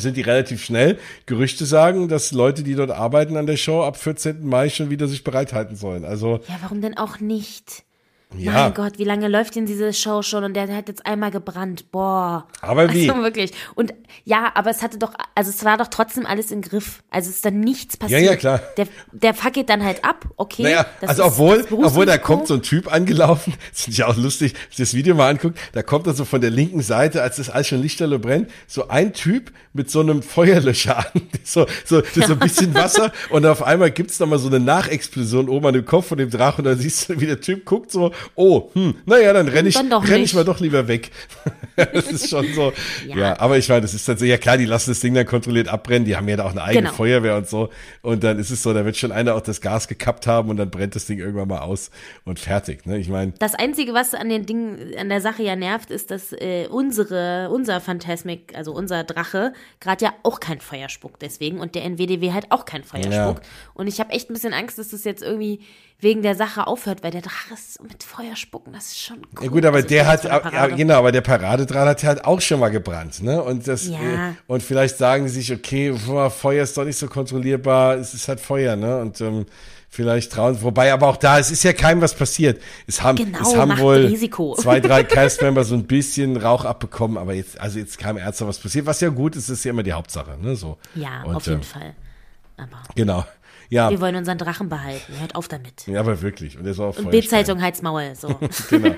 sind 0.00 0.16
die 0.16 0.22
relativ 0.22 0.64
schnell. 0.64 0.98
Gerüchte 1.26 1.66
sagen, 1.66 2.08
dass 2.08 2.32
Leute, 2.32 2.62
die 2.62 2.74
dort 2.74 2.90
arbeiten 2.90 3.36
an 3.36 3.46
der 3.46 3.56
Show, 3.56 3.82
ab 3.82 3.96
14. 3.96 4.46
Mai 4.46 4.68
schon 4.68 4.90
wieder 4.90 5.06
sich 5.08 5.24
bereithalten 5.24 5.76
sollen. 5.76 6.04
Also 6.04 6.40
Ja, 6.48 6.56
warum 6.62 6.80
denn 6.80 6.96
auch 6.96 7.20
nicht? 7.20 7.84
Ja, 8.36 8.52
Mein 8.52 8.74
Gott, 8.74 8.98
wie 8.98 9.04
lange 9.04 9.28
läuft 9.28 9.56
denn 9.56 9.66
diese 9.66 9.92
Show 9.92 10.22
schon? 10.22 10.44
Und 10.44 10.54
der 10.54 10.68
hat 10.74 10.88
jetzt 10.88 11.06
einmal 11.06 11.30
gebrannt. 11.30 11.90
Boah. 11.90 12.46
Aber 12.60 12.92
wie? 12.92 13.10
Also 13.10 13.22
wirklich. 13.22 13.52
Und 13.74 13.94
ja, 14.24 14.52
aber 14.54 14.70
es 14.70 14.82
hatte 14.82 14.98
doch, 14.98 15.12
also 15.34 15.50
es 15.50 15.64
war 15.64 15.78
doch 15.78 15.88
trotzdem 15.88 16.26
alles 16.26 16.50
im 16.50 16.62
Griff. 16.62 17.02
Also 17.10 17.30
es 17.30 17.36
ist 17.36 17.44
dann 17.44 17.60
nichts 17.60 17.94
ja, 17.94 17.98
passiert. 18.00 18.22
ja, 18.22 18.36
klar. 18.36 18.60
Der, 18.76 18.86
der 19.12 19.34
fackelt 19.34 19.68
dann 19.68 19.84
halt 19.84 20.04
ab, 20.04 20.26
okay. 20.36 20.62
Naja, 20.62 20.86
das 21.00 21.10
also 21.10 21.22
ist 21.22 21.28
obwohl, 21.28 21.84
obwohl 21.84 22.06
da 22.06 22.18
kommt 22.18 22.46
so 22.46 22.54
ein 22.54 22.62
Typ 22.62 22.92
angelaufen, 22.92 23.54
das 23.70 23.82
finde 23.82 23.94
ich 23.94 24.04
auch 24.04 24.16
lustig, 24.16 24.54
wenn 24.54 24.60
ich 24.70 24.76
das 24.76 24.94
Video 24.94 25.14
mal 25.14 25.28
anguckt, 25.28 25.58
da 25.72 25.82
kommt 25.82 26.06
dann 26.06 26.14
so 26.14 26.24
von 26.24 26.40
der 26.40 26.50
linken 26.50 26.82
Seite, 26.82 27.22
als 27.22 27.36
das 27.36 27.50
alles 27.50 27.68
schon 27.68 27.80
lichterloh 27.80 28.18
brennt, 28.18 28.50
so 28.66 28.88
ein 28.88 29.12
Typ 29.12 29.52
mit 29.72 29.90
so 29.90 30.00
einem 30.00 30.22
Feuerlöscher 30.22 30.98
an, 31.14 31.22
so, 31.44 31.66
so, 31.84 32.02
so 32.14 32.32
ein 32.32 32.38
bisschen 32.38 32.74
Wasser 32.74 33.12
und 33.30 33.46
auf 33.46 33.62
einmal 33.62 33.90
gibt's 33.90 34.20
noch 34.20 34.26
mal 34.26 34.38
so 34.38 34.48
eine 34.48 34.60
Nachexplosion 34.60 35.48
oben 35.48 35.66
an 35.66 35.74
dem 35.74 35.84
Kopf 35.84 36.06
von 36.06 36.18
dem 36.18 36.30
Drachen 36.30 36.64
und 36.64 36.70
dann 36.70 36.78
siehst 36.78 37.08
du, 37.08 37.20
wie 37.20 37.26
der 37.26 37.40
Typ 37.40 37.64
guckt 37.64 37.90
so, 37.90 38.12
oh, 38.34 38.70
hm, 38.74 38.94
naja, 39.06 39.32
dann 39.32 39.48
renn 39.48 39.66
ich, 39.66 39.76
renn 39.78 40.22
ich 40.22 40.34
mal 40.34 40.44
doch 40.44 40.60
lieber 40.60 40.88
weg. 40.88 41.10
das 41.76 42.10
ist 42.10 42.28
schon 42.30 42.46
so, 42.54 42.72
ja. 43.08 43.16
Ja. 43.16 43.40
aber 43.40 43.58
ich 43.58 43.68
meine, 43.68 43.80
das 43.82 43.94
ist 43.94 44.04
tatsächlich, 44.04 44.30
ja 44.32 44.38
klar, 44.38 44.58
die 44.58 44.64
lassen 44.66 44.90
das 44.90 45.00
Ding 45.00 45.14
dann 45.14 45.26
kontrolliert 45.26 45.68
abbrennen, 45.68 46.04
die 46.04 46.16
haben 46.16 46.28
ja 46.28 46.36
da 46.36 46.44
auch 46.44 46.50
eine 46.50 46.62
eigene 46.62 46.82
Genau. 46.84 46.94
Feuerwehr 46.94 47.36
und 47.36 47.48
so 47.48 47.70
und 48.02 48.22
dann 48.24 48.38
ist 48.38 48.50
es 48.50 48.62
so, 48.62 48.72
da 48.74 48.84
wird 48.84 48.96
schon 48.96 49.12
einer 49.12 49.34
auch 49.34 49.40
das 49.40 49.60
Gas 49.60 49.88
gekappt 49.88 50.26
haben 50.26 50.50
und 50.50 50.56
dann 50.56 50.70
brennt 50.70 50.94
das 50.94 51.06
Ding 51.06 51.18
irgendwann 51.18 51.48
mal 51.48 51.60
aus 51.60 51.90
und 52.24 52.38
fertig, 52.38 52.84
ne? 52.86 52.98
Ich 52.98 53.08
meine, 53.08 53.32
Das 53.38 53.54
Einzige, 53.54 53.94
was 53.94 54.14
an 54.14 54.28
den 54.28 54.46
Dingen, 54.46 54.92
an 54.98 55.08
der 55.08 55.20
Sache 55.20 55.42
ja 55.42 55.56
nervt, 55.56 55.90
ist, 55.90 56.10
dass 56.10 56.32
äh, 56.32 56.66
unsere, 56.70 57.48
unser 57.50 57.80
Phantasmic, 57.80 58.54
also 58.56 58.72
unser 58.72 59.04
Drache, 59.04 59.52
gerade 59.80 60.04
ja 60.04 60.12
auch 60.22 60.40
kein 60.40 60.60
Feuer 60.60 60.88
spuckt 60.88 61.22
deswegen 61.22 61.58
und 61.60 61.74
der 61.74 61.84
NWDW 61.84 62.32
halt 62.32 62.46
auch 62.50 62.64
kein 62.64 62.84
Feuer 62.84 63.06
Ja. 63.10 63.24
spuckt. 63.30 63.46
Und 63.74 63.86
ich 63.86 64.00
habe 64.00 64.10
echt 64.10 64.30
ein 64.30 64.34
bisschen 64.34 64.52
Angst, 64.54 64.78
dass 64.78 64.90
das 64.90 65.04
jetzt 65.04 65.22
irgendwie 65.22 65.60
wegen 66.02 66.22
der 66.22 66.34
Sache 66.34 66.66
aufhört, 66.66 67.04
weil 67.04 67.12
der 67.12 67.22
Drache 67.22 67.54
ist 67.54 67.80
mit 67.82 68.02
Feuer 68.02 68.34
spucken, 68.34 68.72
das 68.72 68.86
ist 68.86 69.00
schon 69.00 69.18
cool. 69.18 69.44
Ja 69.44 69.50
gut, 69.50 69.64
aber 69.64 69.76
Also 69.76 69.88
der 69.88 70.06
hat, 70.08 70.24
ja, 70.24 70.66
genau, 70.66 70.94
aber 70.94 71.12
der 71.12 71.20
Paradedran 71.20 71.88
hat 71.88 72.02
ja 72.02 72.08
halt 72.08 72.24
auch 72.24 72.40
schon 72.40 72.58
mal 72.58 72.70
gebrannt, 72.70 73.22
ne? 73.22 73.40
Und 73.40 73.68
das, 73.68 73.86
Ja. 73.86 74.30
äh, 74.30 74.32
und 74.48 74.64
vielleicht 74.64 74.98
sagen 74.98 75.24
die 75.24 75.30
sich, 75.30 75.52
okay, 75.52 75.94
Feuer 76.30 76.64
ist 76.64 76.76
doch 76.76 76.84
nicht 76.84 76.98
so 76.98 77.06
kontrollierbar, 77.06 77.94
es 77.94 78.14
ist 78.14 78.26
halt 78.26 78.40
Feuer, 78.40 78.74
ne? 78.74 79.00
Und 79.00 79.20
ähm, 79.20 79.46
vielleicht 79.88 80.32
trauen, 80.32 80.60
wobei 80.60 80.92
aber 80.92 81.06
auch 81.06 81.18
da, 81.18 81.38
es 81.38 81.52
ist 81.52 81.62
ja 81.62 81.72
keinem 81.72 82.00
was 82.00 82.14
passiert. 82.14 82.60
Es 82.88 83.00
haben, 83.00 83.16
Genau, 83.16 83.40
es 83.40 83.54
haben 83.54 83.78
wohl 83.78 84.06
Risiko. 84.06 84.56
zwei, 84.60 84.80
drei 84.80 85.04
Cast-Member 85.04 85.62
so 85.62 85.76
ein 85.76 85.84
bisschen 85.86 86.36
Rauch 86.36 86.64
abbekommen, 86.64 87.16
aber 87.16 87.34
jetzt, 87.34 87.60
also 87.60 87.78
jetzt 87.78 87.96
kam 87.98 88.16
ernsthaft 88.16 88.48
was 88.48 88.58
passiert, 88.58 88.86
was 88.86 89.00
ja 89.00 89.10
gut 89.10 89.36
ist, 89.36 89.48
ist 89.48 89.62
ja 89.64 89.70
immer 89.70 89.84
die 89.84 89.92
Hauptsache, 89.92 90.36
ne? 90.40 90.56
So. 90.56 90.78
Ja, 90.96 91.22
Und, 91.22 91.36
auf 91.36 91.46
jeden 91.46 91.58
ähm, 91.58 91.62
Fall. 91.62 91.94
Aber 92.56 92.82
Genau. 92.96 93.24
Ja, 93.72 93.88
wir 93.88 94.02
wollen 94.02 94.16
unseren 94.16 94.36
Drachen 94.36 94.68
behalten. 94.68 95.18
Hört 95.18 95.34
auf 95.34 95.48
damit. 95.48 95.86
ja, 95.86 95.98
aber 95.98 96.20
wirklich. 96.20 96.58
Und 96.58 96.64
der 96.64 96.74
soll 96.74 96.90
auch 96.90 96.98
Und 96.98 97.10
Bildzeitung 97.10 97.62
Heizmaul, 97.62 98.14
so. 98.14 98.28
Genau. 98.68 98.94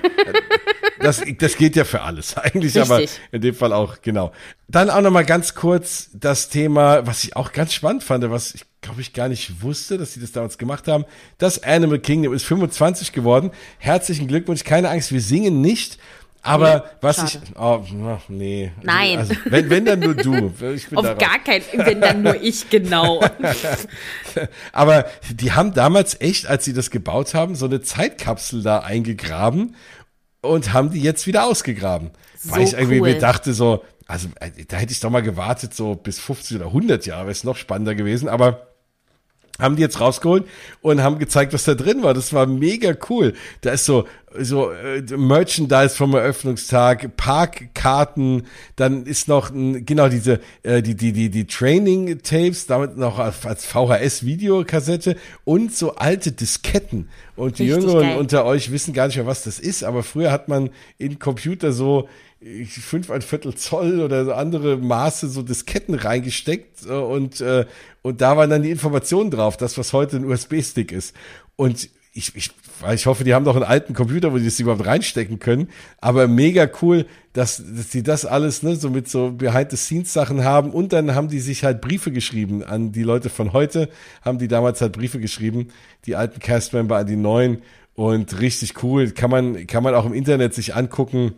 Das, 0.99 1.21
das 1.37 1.55
geht 1.55 1.77
ja 1.77 1.85
für 1.85 2.01
alles 2.01 2.35
eigentlich, 2.37 2.79
aber 2.79 2.97
Richtig. 2.97 3.21
in 3.31 3.39
dem 3.39 3.55
Fall 3.55 3.71
auch, 3.71 4.01
genau. 4.01 4.33
Dann 4.67 4.89
auch 4.89 4.99
noch 4.99 5.11
mal 5.11 5.23
ganz 5.23 5.55
kurz 5.55 6.09
das 6.13 6.49
Thema, 6.49 7.07
was 7.07 7.23
ich 7.23 7.37
auch 7.37 7.53
ganz 7.53 7.73
spannend 7.73 8.03
fand, 8.03 8.29
was 8.29 8.53
ich 8.53 8.65
glaube 8.81 8.99
ich 8.99 9.13
gar 9.13 9.29
nicht 9.29 9.61
wusste, 9.61 9.97
dass 9.97 10.13
sie 10.13 10.19
das 10.19 10.33
damals 10.33 10.57
gemacht 10.57 10.89
haben. 10.89 11.05
Das 11.37 11.63
Animal 11.63 11.99
Kingdom 11.99 12.33
ist 12.33 12.43
25 12.43 13.13
geworden. 13.13 13.51
Herzlichen 13.77 14.27
Glückwunsch, 14.27 14.65
keine 14.65 14.89
Angst, 14.89 15.13
wir 15.13 15.21
singen 15.21 15.61
nicht. 15.61 15.99
Aber 16.45 16.75
Nee, 16.75 16.91
was 17.01 17.15
schade. 17.17 17.43
ich, 17.43 17.55
oh, 17.57 17.83
ach, 18.07 18.29
nee. 18.29 18.71
Nein. 18.83 19.17
Also, 19.19 19.33
wenn, 19.45 19.69
wenn 19.69 19.85
dann 19.85 19.99
nur 19.99 20.13
du. 20.13 20.53
Ich 20.75 20.87
bin 20.89 20.97
Auf 20.99 21.05
darauf. 21.05 21.17
gar 21.17 21.39
keinen 21.39 21.63
wenn 21.73 21.99
dann 22.01 22.21
nur 22.21 22.41
ich, 22.41 22.69
genau. 22.69 23.19
Aber 24.71 25.05
die 25.33 25.53
haben 25.53 25.73
damals 25.73 26.19
echt, 26.21 26.47
als 26.47 26.65
sie 26.65 26.73
das 26.73 26.91
gebaut 26.91 27.33
haben, 27.33 27.55
so 27.55 27.65
eine 27.65 27.81
Zeitkapsel 27.81 28.61
da 28.61 28.79
eingegraben 28.79 29.75
und 30.41 30.71
haben 30.73 30.91
die 30.91 31.01
jetzt 31.01 31.25
wieder 31.25 31.45
ausgegraben. 31.45 32.11
Weil 32.43 32.61
ich 32.61 32.73
irgendwie 32.73 33.01
cool. 33.01 33.13
mir 33.13 33.19
dachte 33.19 33.53
so, 33.53 33.83
also 34.07 34.27
äh, 34.39 34.51
da 34.67 34.77
hätte 34.77 34.91
ich 34.91 34.99
doch 34.99 35.09
mal 35.09 35.23
gewartet, 35.23 35.73
so 35.73 35.95
bis 35.95 36.19
50 36.19 36.57
oder 36.57 36.67
100 36.67 37.05
Jahre, 37.07 37.23
wäre 37.23 37.31
es 37.31 37.43
noch 37.43 37.57
spannender 37.57 37.95
gewesen, 37.95 38.29
aber 38.29 38.74
haben 39.59 39.75
die 39.75 39.81
jetzt 39.81 40.01
rausgeholt 40.01 40.45
und 40.81 41.01
haben 41.01 41.17
gezeigt, 41.19 41.53
was 41.53 41.63
da 41.63 41.75
drin 41.75 42.03
war. 42.03 42.13
Das 42.13 42.33
war 42.33 42.45
mega 42.45 42.93
cool. 43.09 43.33
Da 43.61 43.71
ist 43.71 43.85
so 43.85 44.05
so 44.37 44.71
äh, 44.71 45.01
Merchandise 45.15 45.95
vom 45.95 46.13
Eröffnungstag, 46.13 47.15
Parkkarten, 47.15 48.47
dann 48.75 49.05
ist 49.05 49.27
noch 49.29 49.49
ein, 49.49 49.85
genau 49.85 50.09
diese 50.09 50.39
äh, 50.63 50.81
die 50.81 50.95
die 50.95 51.13
die 51.13 51.29
die 51.29 51.47
Training 51.47 52.19
Tapes, 52.21 52.67
damit 52.67 52.97
noch 52.97 53.19
als, 53.19 53.65
VHS 53.65 54.25
Videokassette 54.25 55.15
und 55.43 55.73
so 55.73 55.95
alte 55.95 56.31
Disketten. 56.31 57.09
Und 57.35 57.59
die 57.59 57.63
Richtig 57.69 57.83
Jüngeren 57.83 58.09
geil. 58.09 58.17
unter 58.17 58.45
euch 58.45 58.71
wissen 58.71 58.93
gar 58.93 59.07
nicht 59.07 59.17
mehr, 59.17 59.25
was 59.25 59.43
das 59.43 59.59
ist, 59.59 59.83
aber 59.83 60.03
früher 60.03 60.31
hat 60.31 60.47
man 60.47 60.69
in 60.97 61.19
Computer 61.19 61.71
so 61.71 62.09
fünf 62.67 63.09
ein 63.09 63.21
Viertel 63.21 63.55
Zoll 63.55 64.01
oder 64.01 64.25
so 64.25 64.33
andere 64.33 64.77
Maße 64.77 65.29
so 65.29 65.41
Disketten 65.41 65.95
reingesteckt 65.95 66.85
äh, 66.85 66.91
und 66.91 67.41
äh, 67.41 67.65
und 68.01 68.21
da 68.21 68.37
waren 68.37 68.51
dann 68.51 68.61
die 68.61 68.69
Informationen 68.69 69.31
drauf, 69.31 69.57
das 69.57 69.79
was 69.79 69.91
heute 69.91 70.17
ein 70.17 70.25
USB-Stick 70.25 70.91
ist. 70.91 71.15
Und 71.55 71.89
ich, 72.13 72.35
ich, 72.35 72.51
ich 72.93 73.05
hoffe, 73.07 73.23
die 73.23 73.33
haben 73.33 73.45
doch 73.45 73.55
einen 73.55 73.65
alten 73.65 73.93
Computer, 73.93 74.31
wo 74.31 74.37
die 74.37 74.45
das 74.45 74.59
überhaupt 74.59 74.85
reinstecken 74.85 75.39
können. 75.39 75.69
Aber 75.99 76.27
mega 76.27 76.69
cool, 76.81 77.07
dass, 77.33 77.63
dass 77.75 77.89
die 77.89 78.03
das 78.03 78.25
alles 78.25 78.63
ne, 78.63 78.75
so 78.75 78.89
mit 78.89 79.09
so 79.09 79.31
Behind-the-Scenes-Sachen 79.31 80.43
haben. 80.43 80.71
Und 80.71 80.93
dann 80.93 81.13
haben 81.15 81.27
die 81.27 81.39
sich 81.39 81.63
halt 81.63 81.81
Briefe 81.81 82.11
geschrieben 82.11 82.63
an 82.63 82.91
die 82.91 83.03
Leute 83.03 83.29
von 83.29 83.53
heute, 83.53 83.89
haben 84.21 84.37
die 84.37 84.47
damals 84.47 84.79
halt 84.81 84.93
Briefe 84.93 85.19
geschrieben, 85.19 85.69
die 86.05 86.15
alten 86.15 86.39
Cast-Member 86.39 86.95
an 86.95 87.07
die 87.07 87.17
neuen. 87.17 87.63
Und 87.95 88.39
richtig 88.39 88.83
cool, 88.83 89.11
kann 89.11 89.31
man, 89.31 89.67
kann 89.67 89.83
man 89.83 89.95
auch 89.95 90.05
im 90.05 90.13
Internet 90.13 90.53
sich 90.53 90.75
angucken. 90.75 91.33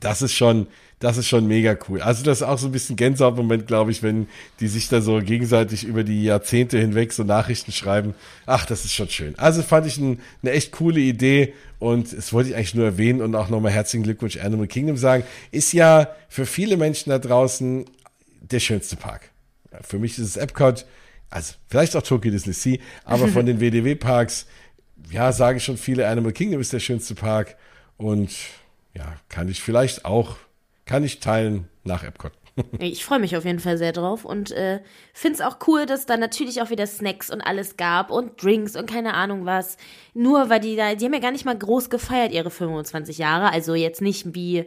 Das 0.00 0.22
ist 0.22 0.34
schon, 0.34 0.66
das 0.98 1.16
ist 1.16 1.28
schon 1.28 1.46
mega 1.46 1.76
cool. 1.88 2.00
Also 2.02 2.24
das 2.24 2.38
ist 2.40 2.46
auch 2.46 2.58
so 2.58 2.68
ein 2.68 2.72
bisschen 2.72 2.96
Gänsehautmoment, 2.96 3.66
glaube 3.66 3.90
ich, 3.90 4.02
wenn 4.02 4.28
die 4.60 4.68
sich 4.68 4.88
da 4.88 5.00
so 5.00 5.18
gegenseitig 5.20 5.84
über 5.84 6.04
die 6.04 6.24
Jahrzehnte 6.24 6.78
hinweg 6.78 7.12
so 7.12 7.22
Nachrichten 7.22 7.72
schreiben. 7.72 8.14
Ach, 8.46 8.66
das 8.66 8.84
ist 8.84 8.92
schon 8.92 9.08
schön. 9.08 9.38
Also 9.38 9.62
fand 9.62 9.86
ich 9.86 9.98
ein, 9.98 10.20
eine 10.42 10.52
echt 10.52 10.72
coole 10.72 11.00
Idee 11.00 11.54
und 11.78 12.12
es 12.12 12.32
wollte 12.32 12.50
ich 12.50 12.56
eigentlich 12.56 12.74
nur 12.74 12.84
erwähnen 12.84 13.22
und 13.22 13.34
auch 13.34 13.48
nochmal 13.48 13.72
herzlichen 13.72 14.02
Glückwunsch 14.02 14.36
Animal 14.38 14.66
Kingdom 14.66 14.96
sagen. 14.96 15.24
Ist 15.50 15.72
ja 15.72 16.08
für 16.28 16.44
viele 16.44 16.76
Menschen 16.76 17.10
da 17.10 17.18
draußen 17.18 17.86
der 18.40 18.60
schönste 18.60 18.96
Park. 18.96 19.30
Für 19.82 19.98
mich 19.98 20.12
ist 20.12 20.26
es 20.26 20.36
Epcot, 20.36 20.84
also 21.30 21.54
vielleicht 21.68 21.96
auch 21.96 22.02
Tokyo 22.02 22.30
Disney 22.30 22.52
Sea, 22.52 22.78
aber 23.04 23.28
von 23.28 23.46
den 23.46 23.60
WDW-Parks, 23.60 24.46
ja, 25.10 25.32
sage 25.32 25.60
schon 25.60 25.76
viele, 25.76 26.08
Animal 26.08 26.32
Kingdom 26.32 26.60
ist 26.60 26.72
der 26.72 26.80
schönste 26.80 27.14
Park 27.14 27.56
und 27.96 28.30
ja, 28.94 29.14
kann 29.28 29.48
ich 29.48 29.60
vielleicht 29.62 30.04
auch, 30.04 30.36
kann 30.84 31.04
ich 31.04 31.20
teilen 31.20 31.68
nach 31.84 32.02
Epcot. 32.04 32.32
Ich 32.78 33.04
freue 33.06 33.20
mich 33.20 33.36
auf 33.36 33.44
jeden 33.46 33.60
Fall 33.60 33.78
sehr 33.78 33.92
drauf 33.92 34.24
und 34.26 34.50
äh, 34.50 34.80
finde 35.14 35.36
es 35.36 35.40
auch 35.40 35.58
cool, 35.66 35.86
dass 35.86 36.04
da 36.04 36.16
natürlich 36.18 36.60
auch 36.60 36.68
wieder 36.68 36.86
Snacks 36.86 37.30
und 37.30 37.40
alles 37.40 37.76
gab 37.78 38.10
und 38.10 38.42
Drinks 38.42 38.76
und 38.76 38.90
keine 38.90 39.14
Ahnung 39.14 39.46
was. 39.46 39.76
Nur 40.12 40.50
weil 40.50 40.60
die 40.60 40.76
da, 40.76 40.94
die 40.94 41.04
haben 41.06 41.14
ja 41.14 41.20
gar 41.20 41.30
nicht 41.30 41.44
mal 41.46 41.56
groß 41.56 41.88
gefeiert, 41.88 42.32
ihre 42.32 42.50
25 42.50 43.16
Jahre. 43.18 43.52
Also 43.52 43.74
jetzt 43.74 44.02
nicht 44.02 44.34
wie 44.34 44.66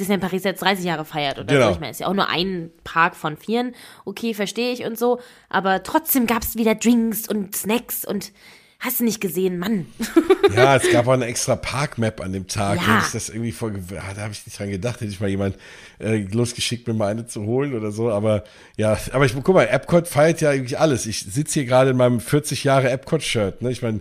Disneyland 0.00 0.22
Paris 0.22 0.44
jetzt 0.44 0.62
30 0.62 0.84
Jahre 0.86 1.04
feiert 1.04 1.38
oder 1.38 1.52
Genau. 1.52 1.66
so. 1.66 1.72
Ich 1.72 1.80
meine, 1.80 1.90
ist 1.90 2.00
ja 2.00 2.06
auch 2.06 2.14
nur 2.14 2.28
ein 2.30 2.70
Park 2.84 3.14
von 3.16 3.36
vieren. 3.36 3.74
Okay, 4.06 4.32
verstehe 4.32 4.72
ich 4.72 4.84
und 4.84 4.96
so. 4.96 5.20
Aber 5.50 5.82
trotzdem 5.82 6.26
gab 6.26 6.44
es 6.44 6.56
wieder 6.56 6.76
Drinks 6.76 7.28
und 7.28 7.54
Snacks 7.54 8.06
und 8.06 8.32
hast 8.78 9.00
du 9.00 9.04
nicht 9.04 9.20
gesehen, 9.20 9.58
Mann. 9.58 9.86
Ja, 10.56 10.76
es 10.76 10.90
gab 10.90 11.06
auch 11.06 11.12
eine 11.12 11.26
extra 11.26 11.56
Park-Map 11.56 12.22
an 12.22 12.32
dem 12.32 12.46
Tag. 12.46 12.78
Ja. 12.78 13.02
Ich 13.04 13.12
das 13.12 13.28
irgendwie 13.28 13.52
vor, 13.52 13.70
ah, 13.70 14.14
da 14.14 14.22
habe 14.22 14.32
ich 14.32 14.46
nicht 14.46 14.58
dran 14.58 14.70
gedacht, 14.70 15.02
hätte 15.02 15.10
ich 15.10 15.20
mal 15.20 15.28
jemand 15.28 15.56
äh, 16.00 16.22
losgeschickt, 16.22 16.88
mir 16.88 16.94
mal 16.94 17.08
eine 17.08 17.26
zu 17.26 17.42
holen 17.42 17.74
oder 17.74 17.92
so. 17.92 18.10
Aber 18.10 18.44
ja, 18.78 18.96
aber 19.12 19.26
ich 19.26 19.34
guck 19.34 19.54
mal, 19.54 19.64
Epcot 19.64 20.08
feiert 20.08 20.40
ja 20.40 20.48
eigentlich 20.48 20.78
alles. 20.78 21.04
Ich 21.04 21.20
sitze 21.20 21.60
hier 21.60 21.66
gerade 21.66 21.90
in 21.90 21.98
meinem 21.98 22.18
40 22.18 22.64
Jahre 22.64 22.88
Epcot-Shirt. 22.88 23.60
Ne? 23.60 23.70
Ich 23.70 23.82
meine, 23.82 24.00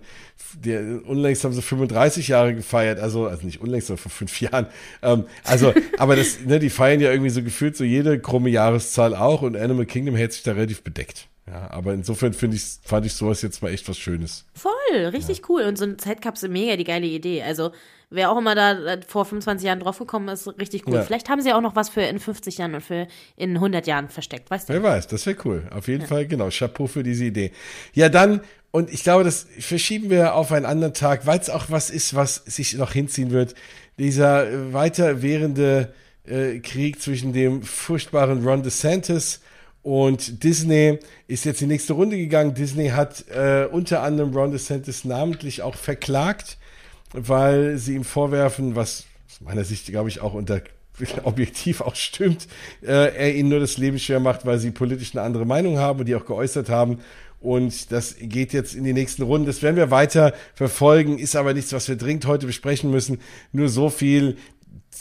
unlängst 1.05 1.43
haben 1.43 1.53
sie 1.53 1.61
35 1.61 2.29
Jahre 2.29 2.55
gefeiert, 2.55 2.99
also 2.99 3.27
also 3.27 3.45
nicht 3.45 3.59
unlängst, 3.59 3.87
sondern 3.87 4.01
vor 4.01 4.11
fünf 4.11 4.39
Jahren. 4.41 4.67
Ähm, 5.01 5.25
also, 5.43 5.73
aber 5.97 6.15
das, 6.15 6.39
ne, 6.45 6.59
die 6.59 6.69
feiern 6.69 7.01
ja 7.01 7.11
irgendwie 7.11 7.31
so 7.31 7.43
gefühlt 7.43 7.75
so 7.75 7.83
jede 7.83 8.19
krumme 8.19 8.49
Jahreszahl 8.49 9.15
auch 9.15 9.41
und 9.41 9.57
Animal 9.57 9.85
Kingdom 9.85 10.15
hält 10.15 10.31
sich 10.31 10.43
da 10.43 10.53
relativ 10.53 10.81
bedeckt. 10.81 11.27
Ja, 11.49 11.69
aber 11.71 11.93
insofern 11.93 12.33
finde 12.33 12.57
ich, 12.57 12.63
fand 12.83 13.05
ich 13.05 13.13
sowas 13.13 13.41
jetzt 13.41 13.61
mal 13.61 13.71
echt 13.71 13.87
was 13.87 13.97
Schönes. 13.97 14.45
Voll, 14.53 15.05
richtig 15.13 15.47
cool. 15.49 15.61
Und 15.61 15.77
so 15.77 15.85
eine 15.85 15.95
Zeitkapsel, 15.95 16.49
mega 16.49 16.75
die 16.75 16.83
geile 16.83 17.07
Idee. 17.07 17.41
Also, 17.41 17.71
wer 18.09 18.31
auch 18.31 18.37
immer 18.37 18.53
da 18.53 18.97
vor 19.07 19.23
25 19.23 19.65
Jahren 19.65 19.79
draufgekommen 19.79 20.27
ist, 20.27 20.47
richtig 20.59 20.87
cool. 20.87 20.95
Ja. 20.95 21.03
Vielleicht 21.03 21.29
haben 21.29 21.41
sie 21.41 21.53
auch 21.53 21.61
noch 21.61 21.75
was 21.75 21.87
für 21.87 22.01
in 22.01 22.19
50 22.19 22.57
Jahren 22.57 22.75
und 22.75 22.81
für 22.81 23.07
in 23.37 23.55
100 23.55 23.87
Jahren 23.87 24.09
versteckt, 24.09 24.51
weißt 24.51 24.67
du? 24.67 24.73
Wer 24.73 24.83
weiß, 24.83 25.07
das 25.07 25.25
wäre 25.25 25.37
cool. 25.45 25.69
Auf 25.71 25.87
jeden 25.87 26.05
Fall, 26.05 26.27
genau. 26.27 26.49
Chapeau 26.49 26.87
für 26.87 27.03
diese 27.03 27.23
Idee. 27.23 27.51
Ja, 27.93 28.09
dann, 28.09 28.41
und 28.71 28.91
ich 28.91 29.03
glaube, 29.03 29.23
das 29.23 29.47
verschieben 29.59 30.09
wir 30.09 30.35
auf 30.35 30.51
einen 30.51 30.65
anderen 30.65 30.93
Tag, 30.93 31.25
weil 31.25 31.39
es 31.39 31.49
auch 31.49 31.69
was 31.69 31.89
ist, 31.89 32.13
was 32.13 32.35
sich 32.45 32.73
noch 32.73 32.91
hinziehen 32.91 33.31
wird. 33.31 33.55
Dieser 33.99 34.49
äh, 34.49 34.73
weiter 34.73 35.21
währende 35.21 35.93
äh, 36.25 36.59
Krieg 36.59 37.01
zwischen 37.01 37.31
dem 37.31 37.63
furchtbaren 37.63 38.45
Ron 38.45 38.63
DeSantis 38.63 39.35
und 39.35 39.47
Disney 40.43 40.99
ist 41.27 41.45
jetzt 41.45 41.61
die 41.61 41.65
nächste 41.65 41.93
Runde 41.93 42.17
gegangen. 42.17 42.53
Disney 42.53 42.89
hat 42.89 43.23
äh, 43.29 43.67
unter 43.71 44.03
anderem 44.03 44.33
Ron 44.35 44.51
DeSantis 44.51 45.05
namentlich 45.05 45.61
auch 45.61 45.75
verklagt, 45.75 46.57
weil 47.13 47.77
sie 47.77 47.95
ihm 47.95 48.03
vorwerfen, 48.03 48.75
was 48.75 49.05
aus 49.29 49.39
meiner 49.39 49.63
Sicht, 49.63 49.85
glaube 49.87 50.09
ich, 50.09 50.19
auch 50.19 50.33
unter 50.33 50.61
objektiv 51.23 51.79
auch 51.79 51.95
stimmt, 51.95 52.47
äh, 52.81 53.15
er 53.15 53.33
ihnen 53.33 53.47
nur 53.47 53.61
das 53.61 53.77
Leben 53.77 53.97
schwer 53.97 54.19
macht, 54.19 54.45
weil 54.45 54.59
sie 54.59 54.71
politisch 54.71 55.15
eine 55.15 55.21
andere 55.21 55.45
Meinung 55.45 55.77
haben 55.77 55.99
und 55.99 56.05
die 56.05 56.15
auch 56.15 56.25
geäußert 56.25 56.67
haben. 56.67 56.99
Und 57.39 57.91
das 57.93 58.15
geht 58.19 58.51
jetzt 58.51 58.75
in 58.75 58.83
die 58.83 58.93
nächsten 58.93 59.21
Runden. 59.21 59.47
Das 59.47 59.61
werden 59.61 59.77
wir 59.77 59.89
weiter 59.89 60.33
verfolgen, 60.53 61.17
ist 61.17 61.37
aber 61.37 61.53
nichts, 61.53 61.71
was 61.71 61.87
wir 61.87 61.95
dringend 61.95 62.25
heute 62.25 62.45
besprechen 62.45 62.91
müssen. 62.91 63.19
Nur 63.53 63.69
so 63.69 63.89
viel. 63.89 64.35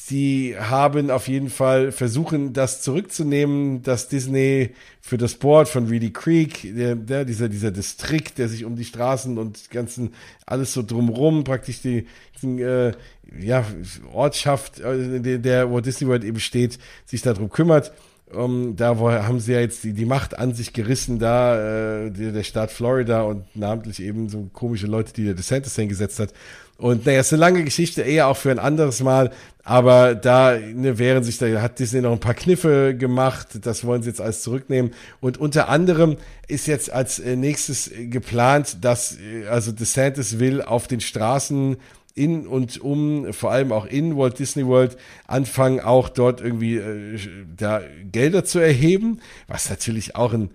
Sie 0.04 0.54
haben 0.56 1.10
auf 1.10 1.26
jeden 1.26 1.50
Fall 1.50 1.90
versuchen, 1.90 2.52
das 2.52 2.82
zurückzunehmen, 2.82 3.82
dass 3.82 4.08
Disney 4.08 4.74
für 5.00 5.16
das 5.16 5.34
Board 5.34 5.68
von 5.68 5.88
Reedy 5.88 6.12
Creek, 6.12 6.74
der, 6.76 6.94
der, 6.94 7.24
dieser, 7.24 7.48
dieser 7.48 7.70
Distrikt, 7.70 8.38
der 8.38 8.48
sich 8.48 8.64
um 8.64 8.76
die 8.76 8.84
Straßen 8.84 9.38
und 9.38 9.70
ganzen, 9.70 10.12
alles 10.44 10.72
so 10.72 10.82
drumrum, 10.82 11.44
praktisch 11.44 11.80
die, 11.80 12.06
diesen, 12.36 12.58
äh, 12.58 12.92
ja, 13.40 13.64
Ortschaft, 14.12 14.80
äh, 14.80 15.20
der, 15.20 15.38
der 15.38 15.72
Walt 15.72 15.86
Disney 15.86 16.06
World 16.06 16.24
eben 16.24 16.40
steht, 16.40 16.78
sich 17.06 17.22
darum 17.22 17.48
kümmert. 17.50 17.92
Um, 18.32 18.74
da 18.74 18.98
wo, 18.98 19.08
haben 19.08 19.38
sie 19.38 19.52
ja 19.52 19.60
jetzt 19.60 19.84
die, 19.84 19.92
die 19.92 20.04
Macht 20.04 20.36
an 20.36 20.52
sich 20.52 20.72
gerissen, 20.72 21.20
da 21.20 22.06
äh, 22.06 22.10
der, 22.10 22.32
der 22.32 22.42
Staat 22.42 22.72
Florida 22.72 23.22
und 23.22 23.44
namentlich 23.54 24.02
eben 24.02 24.28
so 24.28 24.50
komische 24.52 24.88
Leute, 24.88 25.12
die 25.12 25.24
der 25.24 25.34
DeSantis 25.34 25.76
hingesetzt 25.76 26.18
hat. 26.18 26.32
Und 26.76 27.06
naja, 27.06 27.20
ist 27.20 27.32
eine 27.32 27.40
lange 27.40 27.62
Geschichte, 27.62 28.02
eher 28.02 28.26
auch 28.26 28.36
für 28.36 28.50
ein 28.50 28.58
anderes 28.58 29.00
Mal, 29.00 29.30
aber 29.62 30.16
da 30.16 30.58
ne, 30.58 30.98
wären 30.98 31.24
sich, 31.24 31.38
da 31.38 31.46
hat 31.62 31.78
Disney 31.78 32.00
noch 32.00 32.12
ein 32.12 32.20
paar 32.20 32.34
Kniffe 32.34 32.96
gemacht, 32.96 33.60
das 33.62 33.84
wollen 33.84 34.02
sie 34.02 34.10
jetzt 34.10 34.20
alles 34.20 34.42
zurücknehmen. 34.42 34.92
Und 35.20 35.38
unter 35.38 35.68
anderem 35.68 36.16
ist 36.48 36.66
jetzt 36.66 36.92
als 36.92 37.20
äh, 37.20 37.36
nächstes 37.36 37.90
geplant, 38.10 38.78
dass 38.82 39.18
äh, 39.18 39.46
also 39.46 39.70
DeSantis 39.70 40.38
will 40.38 40.62
auf 40.62 40.88
den 40.88 41.00
Straßen 41.00 41.76
in 42.16 42.46
und 42.46 42.80
um, 42.80 43.32
vor 43.32 43.52
allem 43.52 43.70
auch 43.70 43.84
in 43.86 44.16
Walt 44.16 44.38
Disney 44.38 44.66
World, 44.66 44.96
anfangen 45.26 45.80
auch 45.80 46.08
dort 46.08 46.40
irgendwie 46.40 46.76
äh, 46.76 47.18
da 47.56 47.82
Gelder 48.10 48.44
zu 48.44 48.58
erheben, 48.58 49.20
was 49.46 49.70
natürlich 49.70 50.16
auch 50.16 50.32
ein 50.32 50.50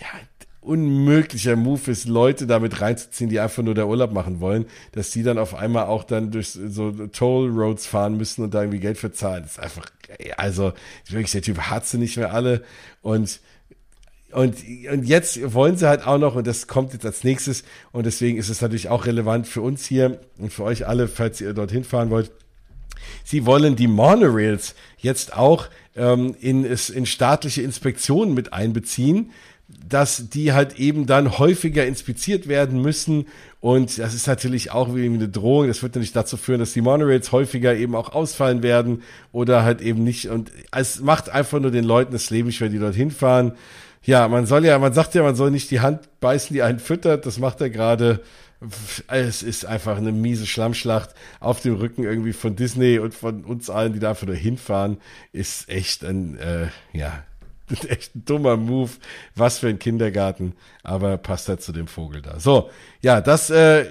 ja, 0.00 0.08
unmöglicher 0.60 1.54
Move 1.54 1.92
ist, 1.92 2.08
Leute 2.08 2.48
damit 2.48 2.80
reinzuziehen, 2.80 3.30
die 3.30 3.38
einfach 3.38 3.62
nur 3.62 3.74
der 3.74 3.86
Urlaub 3.86 4.12
machen 4.12 4.40
wollen, 4.40 4.66
dass 4.92 5.10
die 5.10 5.22
dann 5.22 5.38
auf 5.38 5.54
einmal 5.54 5.86
auch 5.86 6.02
dann 6.02 6.32
durch 6.32 6.48
so 6.48 6.90
Toll 6.90 7.50
Roads 7.50 7.86
fahren 7.86 8.16
müssen 8.16 8.42
und 8.42 8.52
da 8.52 8.62
irgendwie 8.62 8.80
Geld 8.80 8.98
für 8.98 9.12
zahlen. 9.12 9.44
Das 9.44 9.52
ist 9.52 9.60
einfach, 9.60 9.86
also 10.36 10.72
wirklich, 11.08 11.30
der 11.30 11.42
Typ 11.42 11.58
hat 11.58 11.86
sie 11.86 11.98
nicht 11.98 12.16
mehr 12.16 12.34
alle 12.34 12.64
und 13.00 13.40
und, 14.32 14.56
und 14.92 15.04
jetzt 15.04 15.54
wollen 15.54 15.76
sie 15.76 15.88
halt 15.88 16.06
auch 16.06 16.18
noch, 16.18 16.34
und 16.34 16.46
das 16.46 16.66
kommt 16.66 16.92
jetzt 16.92 17.06
als 17.06 17.24
nächstes, 17.24 17.64
und 17.92 18.06
deswegen 18.06 18.38
ist 18.38 18.48
es 18.48 18.60
natürlich 18.60 18.88
auch 18.88 19.06
relevant 19.06 19.46
für 19.46 19.62
uns 19.62 19.86
hier 19.86 20.20
und 20.38 20.52
für 20.52 20.64
euch 20.64 20.86
alle, 20.86 21.08
falls 21.08 21.40
ihr 21.40 21.54
dorthin 21.54 21.84
fahren 21.84 22.10
wollt. 22.10 22.30
Sie 23.24 23.46
wollen 23.46 23.76
die 23.76 23.86
Monorails 23.86 24.74
jetzt 24.98 25.36
auch 25.36 25.68
ähm, 25.94 26.34
in, 26.40 26.64
in 26.64 27.06
staatliche 27.06 27.62
Inspektionen 27.62 28.34
mit 28.34 28.52
einbeziehen, 28.52 29.30
dass 29.88 30.30
die 30.30 30.52
halt 30.52 30.78
eben 30.78 31.06
dann 31.06 31.38
häufiger 31.38 31.86
inspiziert 31.86 32.46
werden 32.46 32.80
müssen. 32.80 33.26
Und 33.60 33.98
das 33.98 34.14
ist 34.14 34.26
natürlich 34.26 34.70
auch 34.70 34.94
wie 34.94 35.06
eine 35.06 35.28
Drohung. 35.28 35.66
Das 35.66 35.82
wird 35.82 35.94
natürlich 35.94 36.12
dazu 36.12 36.36
führen, 36.36 36.60
dass 36.60 36.72
die 36.72 36.80
Monorails 36.80 37.32
häufiger 37.32 37.74
eben 37.74 37.96
auch 37.96 38.12
ausfallen 38.12 38.62
werden 38.62 39.02
oder 39.32 39.64
halt 39.64 39.80
eben 39.80 40.04
nicht. 40.04 40.28
Und 40.28 40.52
es 40.70 41.00
macht 41.00 41.30
einfach 41.30 41.58
nur 41.58 41.72
den 41.72 41.84
Leuten 41.84 42.12
das 42.12 42.30
Leben 42.30 42.52
schwer, 42.52 42.68
die 42.68 42.78
dorthin 42.78 43.10
fahren. 43.10 43.52
Ja, 44.06 44.28
man 44.28 44.46
soll 44.46 44.64
ja, 44.64 44.78
man 44.78 44.92
sagt 44.92 45.14
ja, 45.16 45.22
man 45.22 45.34
soll 45.34 45.50
nicht 45.50 45.70
die 45.72 45.80
Hand 45.80 46.20
beißen, 46.20 46.54
die 46.54 46.62
einen 46.62 46.78
füttert. 46.78 47.26
Das 47.26 47.38
macht 47.38 47.60
er 47.60 47.70
gerade. 47.70 48.20
Es 49.08 49.42
ist 49.42 49.66
einfach 49.66 49.98
eine 49.98 50.12
miese 50.12 50.46
Schlammschlacht 50.46 51.10
auf 51.40 51.60
dem 51.60 51.74
Rücken 51.74 52.04
irgendwie 52.04 52.32
von 52.32 52.56
Disney 52.56 52.98
und 53.00 53.14
von 53.14 53.44
uns 53.44 53.68
allen, 53.68 53.92
die 53.92 53.98
da 53.98 54.10
einfach 54.10 54.26
nur 54.26 54.36
hinfahren. 54.36 54.98
Ist 55.32 55.68
echt 55.68 56.04
ein, 56.04 56.38
äh, 56.38 56.68
ja, 56.92 57.24
echt 57.88 58.14
ein 58.14 58.24
dummer 58.24 58.56
Move. 58.56 58.92
Was 59.34 59.58
für 59.58 59.68
ein 59.68 59.80
Kindergarten. 59.80 60.54
Aber 60.84 61.18
passt 61.18 61.48
halt 61.48 61.60
zu 61.60 61.72
dem 61.72 61.88
Vogel 61.88 62.22
da. 62.22 62.38
So, 62.38 62.70
ja, 63.02 63.20
das 63.20 63.50
äh, 63.50 63.86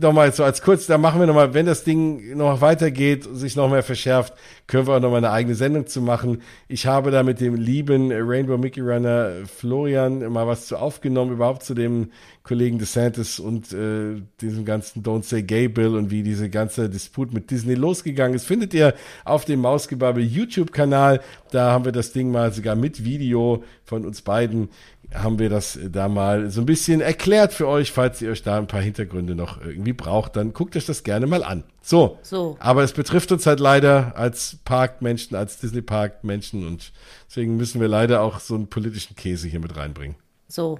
nochmal 0.00 0.32
so 0.32 0.44
als 0.44 0.62
kurz, 0.62 0.86
da 0.86 0.98
machen 0.98 1.20
wir 1.20 1.26
nochmal, 1.26 1.54
wenn 1.54 1.66
das 1.66 1.84
Ding 1.84 2.36
noch 2.36 2.60
weitergeht, 2.60 3.26
sich 3.32 3.56
noch 3.56 3.70
mehr 3.70 3.82
verschärft, 3.82 4.34
können 4.66 4.86
wir 4.86 4.96
auch 4.96 5.00
nochmal 5.00 5.18
eine 5.18 5.30
eigene 5.30 5.54
Sendung 5.54 5.86
zu 5.86 6.00
machen. 6.00 6.42
Ich 6.68 6.86
habe 6.86 7.10
da 7.10 7.22
mit 7.22 7.40
dem 7.40 7.54
lieben 7.54 8.10
Rainbow 8.12 8.58
Mickey 8.58 8.80
Runner 8.80 9.32
Florian 9.46 10.20
mal 10.32 10.46
was 10.46 10.66
zu 10.66 10.76
aufgenommen, 10.76 11.32
überhaupt 11.32 11.62
zu 11.62 11.74
dem 11.74 12.10
Kollegen 12.42 12.78
DeSantis 12.78 13.38
und 13.38 13.72
äh, 13.72 14.22
diesem 14.40 14.64
ganzen 14.64 15.02
Don't 15.02 15.24
Say 15.24 15.42
Gay 15.42 15.68
Bill 15.68 15.96
und 15.96 16.10
wie 16.10 16.22
diese 16.22 16.48
ganze 16.48 16.88
Disput 16.88 17.34
mit 17.34 17.50
Disney 17.50 17.74
losgegangen 17.74 18.34
ist, 18.34 18.46
findet 18.46 18.72
ihr 18.72 18.94
auf 19.24 19.44
dem 19.44 19.60
Mausgebabbel 19.60 20.24
YouTube-Kanal. 20.24 21.20
Da 21.50 21.72
haben 21.72 21.84
wir 21.84 21.92
das 21.92 22.12
Ding 22.12 22.30
mal 22.30 22.52
sogar 22.52 22.74
mit 22.74 23.04
Video 23.04 23.64
von 23.84 24.06
uns 24.06 24.22
beiden 24.22 24.70
haben 25.14 25.38
wir 25.38 25.48
das 25.48 25.78
da 25.90 26.08
mal 26.08 26.50
so 26.50 26.60
ein 26.60 26.66
bisschen 26.66 27.00
erklärt 27.00 27.52
für 27.52 27.66
euch. 27.66 27.92
Falls 27.92 28.20
ihr 28.20 28.30
euch 28.30 28.42
da 28.42 28.58
ein 28.58 28.66
paar 28.66 28.82
Hintergründe 28.82 29.34
noch 29.34 29.60
irgendwie 29.60 29.92
braucht, 29.92 30.36
dann 30.36 30.52
guckt 30.52 30.76
euch 30.76 30.86
das 30.86 31.02
gerne 31.02 31.26
mal 31.26 31.42
an. 31.42 31.64
So. 31.82 32.18
So. 32.22 32.56
Aber 32.60 32.82
es 32.82 32.92
betrifft 32.92 33.32
uns 33.32 33.46
halt 33.46 33.60
leider 33.60 34.16
als 34.16 34.58
Parkmenschen, 34.64 35.36
als 35.36 35.58
Disney 35.58 35.82
Park 35.82 36.24
Menschen 36.24 36.66
und 36.66 36.92
deswegen 37.28 37.56
müssen 37.56 37.80
wir 37.80 37.88
leider 37.88 38.20
auch 38.20 38.40
so 38.40 38.54
einen 38.54 38.68
politischen 38.68 39.16
Käse 39.16 39.48
hier 39.48 39.60
mit 39.60 39.76
reinbringen. 39.76 40.16
So. 40.48 40.78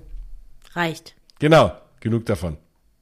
Reicht. 0.75 1.15
Genau. 1.39 1.73
Genug 2.01 2.27
davon. 2.27 2.59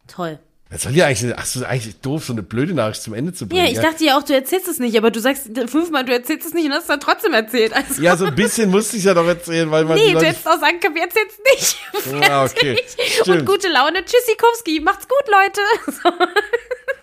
Toll. 0.07 0.39
Das 0.69 0.83
soll 0.83 0.97
ja 0.97 1.07
eigentlich, 1.07 1.33
ach 1.37 1.47
so, 1.47 1.65
eigentlich 1.65 2.01
doof, 2.01 2.25
so 2.25 2.33
eine 2.33 2.43
blöde 2.43 2.75
Nachricht 2.75 3.01
zum 3.01 3.15
Ende 3.15 3.33
zu 3.33 3.47
bringen. 3.47 3.65
Ja, 3.65 3.71
ich 3.71 3.79
dachte 3.79 4.05
ja 4.05 4.19
auch, 4.19 4.25
du 4.25 4.35
erzählst 4.35 4.67
es 4.67 4.81
nicht, 4.81 4.99
aber 4.99 5.13
du 5.13 5.21
sagst 5.21 5.49
fünfmal, 5.69 6.05
du 6.05 6.13
erzählst 6.13 6.45
es 6.45 6.55
nicht 6.55 6.67
und 6.67 6.73
hast 6.73 6.83
es 6.83 6.87
dann 6.89 6.99
trotzdem 6.99 7.35
erzählt. 7.35 7.73
Also 7.73 8.03
ja, 8.03 8.17
so 8.17 8.25
ein 8.25 8.35
bisschen 8.35 8.69
musste 8.71 8.97
ich 8.97 9.05
ja 9.05 9.15
doch 9.15 9.27
erzählen, 9.27 9.71
weil 9.71 9.85
man. 9.85 9.97
Nee, 9.97 10.13
du 10.13 10.21
hättest 10.21 10.47
auch 10.49 10.59
sagen 10.59 10.81
können, 10.81 10.97
wir 10.97 11.03
erzählen 11.03 11.29
es 11.29 11.55
nicht. 11.55 11.77
Ah, 12.31 12.45
okay. 12.45 12.79
Und 13.27 13.47
gute 13.47 13.69
Laune. 13.69 14.05
Tschüssikowski. 14.05 14.81
Macht's 14.81 15.07
gut, 15.07 15.25
Leute. 15.31 15.61
So. 16.03 16.11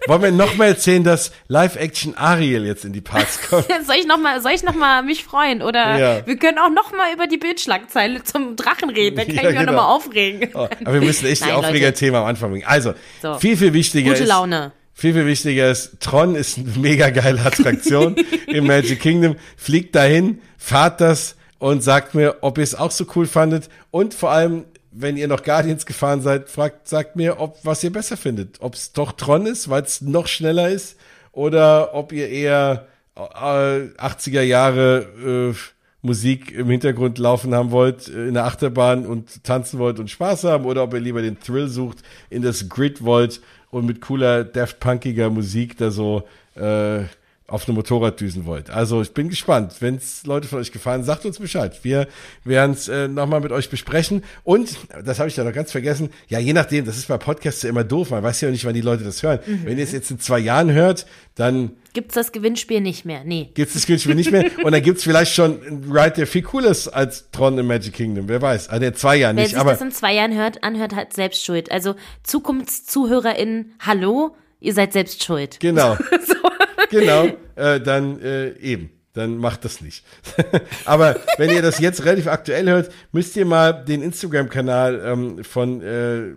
Wollen 0.07 0.21
wir 0.21 0.31
noch 0.31 0.55
mal 0.55 0.65
erzählen, 0.67 1.03
dass 1.03 1.31
Live-Action 1.47 2.15
Ariel 2.17 2.65
jetzt 2.65 2.83
in 2.83 2.91
die 2.93 2.99
Parks 3.01 3.39
kommt? 3.49 3.67
soll 3.85 3.95
ich 3.97 4.05
noch 4.05 4.17
mal, 4.17 4.41
soll 4.41 4.51
ich 4.51 4.63
noch 4.63 4.75
mal 4.75 5.01
mich 5.03 5.23
freuen? 5.23 5.61
Oder 5.61 5.97
Ja. 5.97 6.27
wir 6.27 6.35
können 6.37 6.57
auch 6.59 6.69
noch 6.69 6.91
mal 6.91 7.13
über 7.13 7.25
die 7.27 7.37
Bildschlagzeile 7.37 8.23
zum 8.23 8.55
Drachen 8.57 8.89
reden. 8.89 9.15
Da 9.15 9.23
kann 9.25 9.35
Ja, 9.35 9.41
ich 9.43 9.47
mich 9.49 9.55
auch 9.57 9.59
genau. 9.61 9.71
noch 9.73 9.81
mal 9.81 9.87
aufregen. 9.87 10.49
Oh, 10.53 10.67
aber 10.83 10.93
wir 10.93 11.01
müssen 11.01 11.25
echt 11.25 11.41
die 11.43 11.45
Nein, 11.47 11.55
Leute. 11.55 11.67
Aufreger-Thema 11.67 12.19
am 12.19 12.25
Anfang 12.25 12.51
bringen. 12.51 12.65
Also, 12.67 12.93
So. 13.21 13.35
viel, 13.35 13.55
viel 13.55 13.73
wichtiger 13.73 14.09
Gute 14.11 14.23
ist. 14.23 14.29
Laune. 14.29 14.71
Viel, 14.93 15.13
viel 15.13 15.25
wichtiger 15.25 15.71
ist, 15.71 15.99
Tron 16.01 16.35
ist 16.35 16.57
eine 16.57 16.67
mega 16.77 17.09
geile 17.09 17.41
Attraktion 17.43 18.15
im 18.47 18.67
Magic 18.67 18.99
Kingdom. 18.99 19.37
Fliegt 19.57 19.95
dahin, 19.95 20.39
fahrt 20.57 21.01
das 21.01 21.35
und 21.59 21.81
sagt 21.83 22.13
mir, 22.13 22.35
ob 22.41 22.57
ihr 22.57 22.63
es 22.63 22.75
auch 22.75 22.91
so 22.91 23.05
cool 23.15 23.25
fandet. 23.25 23.69
Und 23.89 24.13
vor 24.13 24.31
allem, 24.31 24.65
wenn 24.93 25.17
ihr 25.17 25.27
noch 25.27 25.43
Guardians 25.43 25.85
gefahren 25.85 26.21
seid, 26.21 26.49
fragt, 26.49 26.87
sagt 26.87 27.15
mir, 27.15 27.39
ob 27.39 27.57
was 27.63 27.83
ihr 27.83 27.91
besser 27.91 28.17
findet. 28.17 28.61
Ob 28.61 28.75
es 28.75 28.93
doch 28.93 29.11
Tron 29.11 29.45
ist, 29.45 29.69
weil 29.69 29.83
es 29.83 30.01
noch 30.01 30.27
schneller 30.27 30.69
ist, 30.69 30.97
oder 31.31 31.95
ob 31.95 32.11
ihr 32.11 32.29
eher 32.29 32.87
äh, 33.15 33.19
80er 33.19 34.41
Jahre 34.41 35.53
äh, 35.53 35.55
Musik 36.01 36.51
im 36.51 36.69
Hintergrund 36.69 37.17
laufen 37.17 37.55
haben 37.55 37.71
wollt, 37.71 38.07
äh, 38.07 38.27
in 38.27 38.35
der 38.35 38.45
Achterbahn 38.45 39.05
und 39.05 39.43
tanzen 39.43 39.79
wollt 39.79 39.99
und 39.99 40.11
Spaß 40.11 40.43
haben, 40.43 40.65
oder 40.65 40.83
ob 40.83 40.93
ihr 40.93 40.99
lieber 40.99 41.21
den 41.21 41.39
Thrill 41.39 41.67
sucht, 41.67 41.99
in 42.29 42.41
das 42.41 42.69
Grid 42.69 43.03
wollt 43.03 43.41
und 43.71 43.85
mit 43.85 44.01
cooler, 44.01 44.43
Daft 44.43 44.79
Punkiger 44.79 45.29
Musik 45.29 45.77
da 45.77 45.89
so 45.89 46.23
äh, 46.55 47.03
auf 47.47 47.67
einem 47.67 47.75
Motorrad 47.75 48.19
düsen 48.19 48.45
wollt. 48.45 48.69
Also 48.69 49.01
ich 49.01 49.13
bin 49.13 49.29
gespannt. 49.29 49.75
Wenn 49.79 49.95
es 49.95 50.25
Leute 50.25 50.47
von 50.47 50.59
euch 50.59 50.71
gefallen, 50.71 51.03
sagt 51.03 51.25
uns 51.25 51.39
Bescheid. 51.39 51.77
Wir 51.83 52.07
werden 52.45 52.71
es 52.71 52.87
äh, 52.87 53.07
nochmal 53.07 53.41
mit 53.41 53.51
euch 53.51 53.69
besprechen. 53.69 54.23
Und, 54.43 54.77
das 55.03 55.19
habe 55.19 55.29
ich 55.29 55.35
ja 55.35 55.43
noch 55.43 55.53
ganz 55.53 55.71
vergessen, 55.71 56.09
ja, 56.29 56.39
je 56.39 56.53
nachdem, 56.53 56.85
das 56.85 56.97
ist 56.97 57.09
bei 57.09 57.17
Podcasts 57.17 57.61
ja 57.61 57.69
immer 57.69 57.83
doof, 57.83 58.11
man 58.11 58.23
weiß 58.23 58.41
ja 58.41 58.49
nicht, 58.49 58.65
wann 58.65 58.73
die 58.73 58.81
Leute 58.81 59.03
das 59.03 59.21
hören. 59.23 59.39
Wenn 59.45 59.77
ihr 59.77 59.83
es 59.83 59.91
jetzt 59.91 60.09
in 60.09 60.19
zwei 60.19 60.39
Jahren 60.39 60.71
hört, 60.71 61.05
dann 61.35 61.71
Gibt's 61.93 62.15
das 62.15 62.31
Gewinnspiel 62.31 62.81
nicht 62.81 63.05
mehr? 63.05 63.23
Nee. 63.23 63.51
gibt's 63.53 63.73
das 63.73 63.85
Gewinnspiel 63.85 64.15
nicht 64.15 64.31
mehr. 64.31 64.49
Und 64.63 64.71
dann 64.71 64.81
gibt's 64.81 65.03
vielleicht 65.03 65.33
schon 65.33 65.61
einen 65.63 65.91
Ride, 65.91 66.15
der 66.15 66.27
viel 66.27 66.41
cooler 66.41 66.71
ist 66.71 66.87
als 66.87 67.29
Tron 67.31 67.57
im 67.59 67.67
Magic 67.67 67.93
Kingdom. 67.93 68.27
Wer 68.27 68.41
weiß. 68.41 68.69
Also 68.69 68.85
in 68.85 68.93
zwei 68.95 69.17
Jahren 69.17 69.35
Wer 69.35 69.43
nicht, 69.43 69.51
sich 69.51 69.59
aber 69.59 69.71
das 69.71 69.81
in 69.81 69.91
zwei 69.91 70.13
Jahren 70.13 70.33
hört, 70.35 70.63
anhört, 70.63 70.95
hat 70.95 71.13
selbst 71.13 71.45
Schuld. 71.45 71.71
Also 71.71 71.93
ZukunftszuhörerInnen, 72.23 73.73
hallo, 73.79 74.35
ihr 74.59 74.73
seid 74.73 74.93
selbst 74.93 75.23
schuld. 75.23 75.59
genau. 75.59 75.97
So. 76.25 76.52
Genau, 76.99 77.27
äh, 77.55 77.79
dann 77.79 78.21
äh, 78.21 78.57
eben 78.59 78.89
dann 79.13 79.37
macht 79.37 79.63
das 79.63 79.81
nicht. 79.81 80.03
Aber 80.85 81.15
wenn 81.37 81.51
ihr 81.51 81.61
das 81.61 81.79
jetzt 81.79 82.03
relativ 82.03 82.27
aktuell 82.27 82.67
hört, 82.67 82.91
müsst 83.11 83.35
ihr 83.35 83.45
mal 83.45 83.71
den 83.71 84.01
Instagram-Kanal 84.01 85.01
ähm, 85.05 85.43
von 85.43 85.81
äh, 85.81 86.33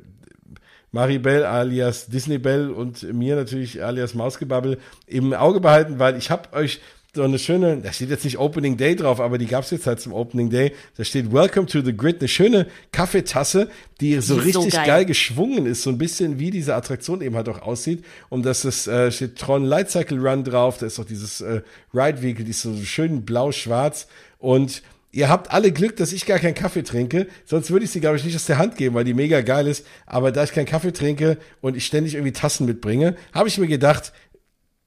Maribel 0.92 1.44
alias 1.44 2.06
Disney 2.06 2.38
Bell 2.38 2.70
und 2.70 3.02
mir 3.14 3.36
natürlich 3.36 3.82
alias 3.82 4.14
Mausgebabbel 4.14 4.78
im 5.06 5.32
Auge 5.32 5.60
behalten, 5.60 5.98
weil 5.98 6.16
ich 6.16 6.30
habe 6.30 6.52
euch 6.52 6.80
so 7.16 7.22
eine 7.22 7.38
schöne, 7.38 7.78
da 7.78 7.92
steht 7.92 8.10
jetzt 8.10 8.24
nicht 8.24 8.38
Opening 8.38 8.76
Day 8.76 8.94
drauf, 8.94 9.20
aber 9.20 9.38
die 9.38 9.46
gab's 9.46 9.70
jetzt 9.70 9.86
halt 9.86 10.00
zum 10.00 10.12
Opening 10.12 10.50
Day. 10.50 10.72
Da 10.96 11.04
steht 11.04 11.32
Welcome 11.32 11.66
to 11.66 11.80
the 11.80 11.96
Grid, 11.96 12.20
eine 12.20 12.28
schöne 12.28 12.66
Kaffeetasse, 12.92 13.68
die 14.00 14.20
so 14.20 14.34
die 14.34 14.40
richtig 14.40 14.72
so 14.72 14.76
geil. 14.76 14.86
geil. 14.86 15.04
geschwungen 15.06 15.66
ist, 15.66 15.82
so 15.82 15.90
ein 15.90 15.98
bisschen 15.98 16.38
wie 16.38 16.50
diese 16.50 16.74
Attraktion 16.74 17.22
eben 17.22 17.34
halt 17.34 17.48
auch 17.48 17.62
aussieht. 17.62 18.04
Und 18.28 18.44
das 18.44 18.64
ist, 18.64 18.86
äh, 18.86 19.10
steht 19.10 19.36
Tron 19.36 19.64
Light 19.64 19.90
Cycle 19.90 20.18
Run 20.18 20.44
drauf, 20.44 20.78
da 20.78 20.86
ist 20.86 21.00
auch 21.00 21.04
dieses 21.04 21.40
äh, 21.40 21.62
Ride 21.92 22.22
Vehicle, 22.22 22.44
die 22.44 22.52
ist 22.52 22.62
so 22.62 22.76
schön 22.76 23.24
blau-schwarz 23.24 24.06
und 24.38 24.82
Ihr 25.16 25.30
habt 25.30 25.50
alle 25.50 25.72
Glück, 25.72 25.96
dass 25.96 26.12
ich 26.12 26.26
gar 26.26 26.38
keinen 26.38 26.52
Kaffee 26.52 26.82
trinke. 26.82 27.26
Sonst 27.46 27.70
würde 27.70 27.86
ich 27.86 27.90
sie, 27.90 28.00
glaube 28.00 28.18
ich, 28.18 28.24
nicht 28.24 28.36
aus 28.36 28.44
der 28.44 28.58
Hand 28.58 28.76
geben, 28.76 28.94
weil 28.94 29.04
die 29.04 29.14
mega 29.14 29.40
geil 29.40 29.66
ist. 29.66 29.86
Aber 30.04 30.30
da 30.30 30.44
ich 30.44 30.52
keinen 30.52 30.66
Kaffee 30.66 30.92
trinke 30.92 31.38
und 31.62 31.74
ich 31.74 31.86
ständig 31.86 32.16
irgendwie 32.16 32.34
Tassen 32.34 32.66
mitbringe, 32.66 33.16
habe 33.32 33.48
ich 33.48 33.56
mir 33.56 33.66
gedacht, 33.66 34.12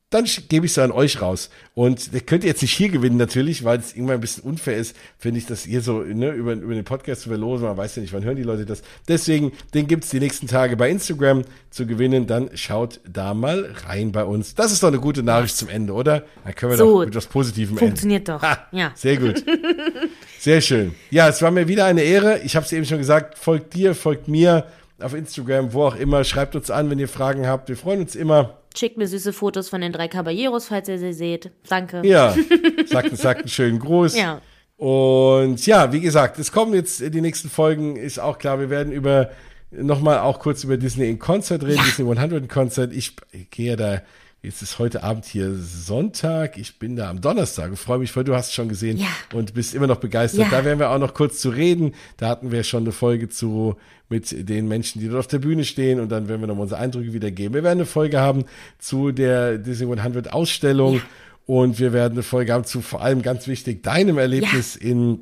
dann 0.10 0.26
gebe 0.48 0.65
ich 0.65 0.72
es 0.72 0.80
an 0.80 0.91
euch 0.91 1.22
raus. 1.22 1.52
Und 1.76 2.14
der 2.14 2.22
könnt 2.22 2.44
ihr 2.44 2.49
jetzt 2.49 2.64
nicht 2.64 2.76
hier 2.76 2.90
gewinnen 2.90 3.18
natürlich, 3.18 3.64
weil 3.64 3.77
es 3.77 3.94
irgendwann 3.94 4.15
ein 4.15 4.22
bisschen 4.22 4.44
unfair 4.44 4.76
ist, 4.76 4.95
finde 5.19 5.38
ich, 5.38 5.45
dass 5.45 5.68
ihr 5.68 5.81
so 5.81 5.99
ne, 5.99 6.31
über, 6.31 6.53
über 6.53 6.73
den 6.73 6.84
Podcast 6.84 7.22
zu 7.22 7.30
verlosen, 7.30 7.68
man 7.68 7.77
weiß 7.77 7.95
ja 7.95 8.02
nicht, 8.02 8.11
wann 8.11 8.23
hören 8.23 8.36
die 8.36 8.44
Leute 8.44 8.65
das. 8.65 8.81
Deswegen, 9.07 9.52
den 9.76 9.88
gibt's 9.88 10.10
die 10.10 10.19
nächsten 10.19 10.48
Tage 10.48 10.76
bei 10.77 10.90
Instagram 10.90 11.44
zu 11.69 11.86
gewinnen. 11.86 12.26
Dann 12.26 12.49
schaut 12.56 12.99
da 13.07 13.36
mal 13.36 13.76
rein 13.86 14.11
bei 14.11 14.23
uns. 14.23 14.56
Das 14.56 14.72
ist 14.72 14.81
doch 14.81 14.88
eine 14.88 14.99
gute 14.99 15.22
Nachricht 15.22 15.56
zum 15.56 15.69
Ende, 15.69 15.94
oder? 15.94 16.23
Dann 16.44 16.56
können 16.56 16.72
wir 16.72 16.77
so, 16.77 16.94
doch 16.94 16.99
mit 17.02 17.10
etwas 17.10 17.27
Positivem 17.27 17.77
funktioniert 17.77 18.30
enden. 18.30 18.40
Funktioniert 18.40 18.68
doch. 18.73 18.76
Ha, 18.76 18.77
ja. 18.77 18.91
Sehr 18.95 19.18
gut. 19.18 19.44
Sehr 20.40 20.61
schön. 20.61 20.95
Ja, 21.11 21.30
es 21.30 21.41
war 21.44 21.52
mir 21.52 21.68
wieder 21.68 21.86
eine 21.86 22.02
Ehre. 22.02 22.40
Ich 22.40 22.56
habe 22.56 22.65
es 22.65 22.72
eben 22.72 22.86
schon 22.86 22.98
gesagt, 22.98 23.38
folgt 23.38 23.76
dir, 23.76 23.94
folgt 23.94 24.27
mir 24.27 24.65
auf 24.99 25.14
Instagram, 25.14 25.73
wo 25.73 25.84
auch 25.84 25.95
immer. 25.95 26.23
Schreibt 26.23 26.56
uns 26.56 26.72
an, 26.72 26.90
wenn 26.90 26.98
ihr 26.98 27.07
Fragen 27.07 27.45
habt. 27.45 27.69
Wir 27.69 27.77
freuen 27.77 28.02
uns 28.02 28.15
immer. 28.15 28.59
Schickt 28.77 28.97
mir 28.97 29.07
süße 29.07 29.33
Fotos 29.33 29.69
von 29.69 29.81
den 29.81 29.91
drei 29.91 30.07
Caballeros, 30.07 30.67
falls 30.67 30.87
ihr 30.89 30.99
sie 30.99 31.13
seht. 31.13 31.51
Danke. 31.67 32.01
Ja, 32.05 32.35
sagt, 32.85 33.17
sagt 33.17 33.39
einen 33.41 33.49
schönen 33.49 33.79
Gruß. 33.79 34.15
Ja. 34.17 34.41
Und 34.77 35.65
ja, 35.65 35.91
wie 35.91 35.99
gesagt, 35.99 36.39
es 36.39 36.51
kommen 36.51 36.73
jetzt 36.73 37.01
die 37.01 37.21
nächsten 37.21 37.49
Folgen, 37.49 37.97
ist 37.97 38.19
auch 38.19 38.37
klar, 38.37 38.59
wir 38.59 38.69
werden 38.69 38.93
über 38.93 39.31
nochmal 39.71 40.19
auch 40.19 40.39
kurz 40.39 40.63
über 40.63 40.77
Disney 40.77 41.09
in 41.09 41.19
Concert 41.19 41.63
reden, 41.63 41.77
ja. 41.77 41.83
Disney 41.83 42.09
100 42.09 42.43
in 42.43 42.47
Concert. 42.47 42.93
Ich, 42.93 43.15
ich 43.31 43.49
gehe 43.49 43.75
da 43.75 44.01
Jetzt 44.41 44.61
ist 44.61 44.80
heute 44.80 45.03
Abend 45.03 45.26
hier 45.26 45.53
Sonntag. 45.53 46.57
Ich 46.57 46.80
bin 46.80 46.95
da 46.95 47.10
am 47.10 47.20
Donnerstag. 47.20 47.74
Ich 47.74 47.80
freue 47.80 47.99
mich 47.99 48.14
voll. 48.14 48.24
Du 48.24 48.36
hast 48.36 48.48
es 48.48 48.53
schon 48.53 48.70
gesehen 48.70 48.95
ja. 48.95 49.07
und 49.34 49.53
bist 49.53 49.76
immer 49.76 49.88
noch 49.88 49.98
begeistert. 49.98 50.45
Ja. 50.45 50.49
Da 50.49 50.64
werden 50.64 50.80
wir 50.80 50.91
auch 50.91 50.98
noch 50.98 51.14
kurz 51.14 51.41
zu 51.41 51.49
reden. 51.49 51.94
Da 52.16 52.30
hatten 52.30 52.49
wir 52.49 52.64
schon 52.64 52.84
eine 52.84 52.94
Folge 52.94 53.28
zu 53.28 53.76
mit 54.07 54.48
den 54.48 54.70
Menschen, 54.70 55.02
die 55.02 55.10
dort 55.10 55.20
auf 55.20 55.28
der 55.28 55.40
Bühne 55.40 55.66
stehen. 55.66 55.99
Und 55.99 56.10
dann 56.10 56.30
werden 56.30 56.40
wir 56.40 56.48
noch 56.48 56.56
mal 56.56 56.61
unsere 56.61 56.80
Eindrücke 56.80 57.11
wiedergeben. 57.11 57.53
Wir 57.53 57.64
werden 57.64 57.80
eine 57.80 57.86
Folge 57.86 58.22
haben 58.22 58.45
zu 58.78 59.11
der 59.11 59.57
Disney 59.57 59.91
100 59.91 60.32
Ausstellung. 60.32 60.95
Ja. 60.95 61.02
Und 61.45 61.78
wir 61.80 61.91
werden 61.91 62.14
eine 62.14 62.24
Folge 62.24 62.53
haben 62.53 62.64
zu 62.64 62.80
vor 62.80 63.02
allem 63.02 63.22
ganz 63.22 63.45
wichtig 63.48 63.84
deinem 63.84 64.18
Erlebnis 64.18 64.78
in 64.78 65.20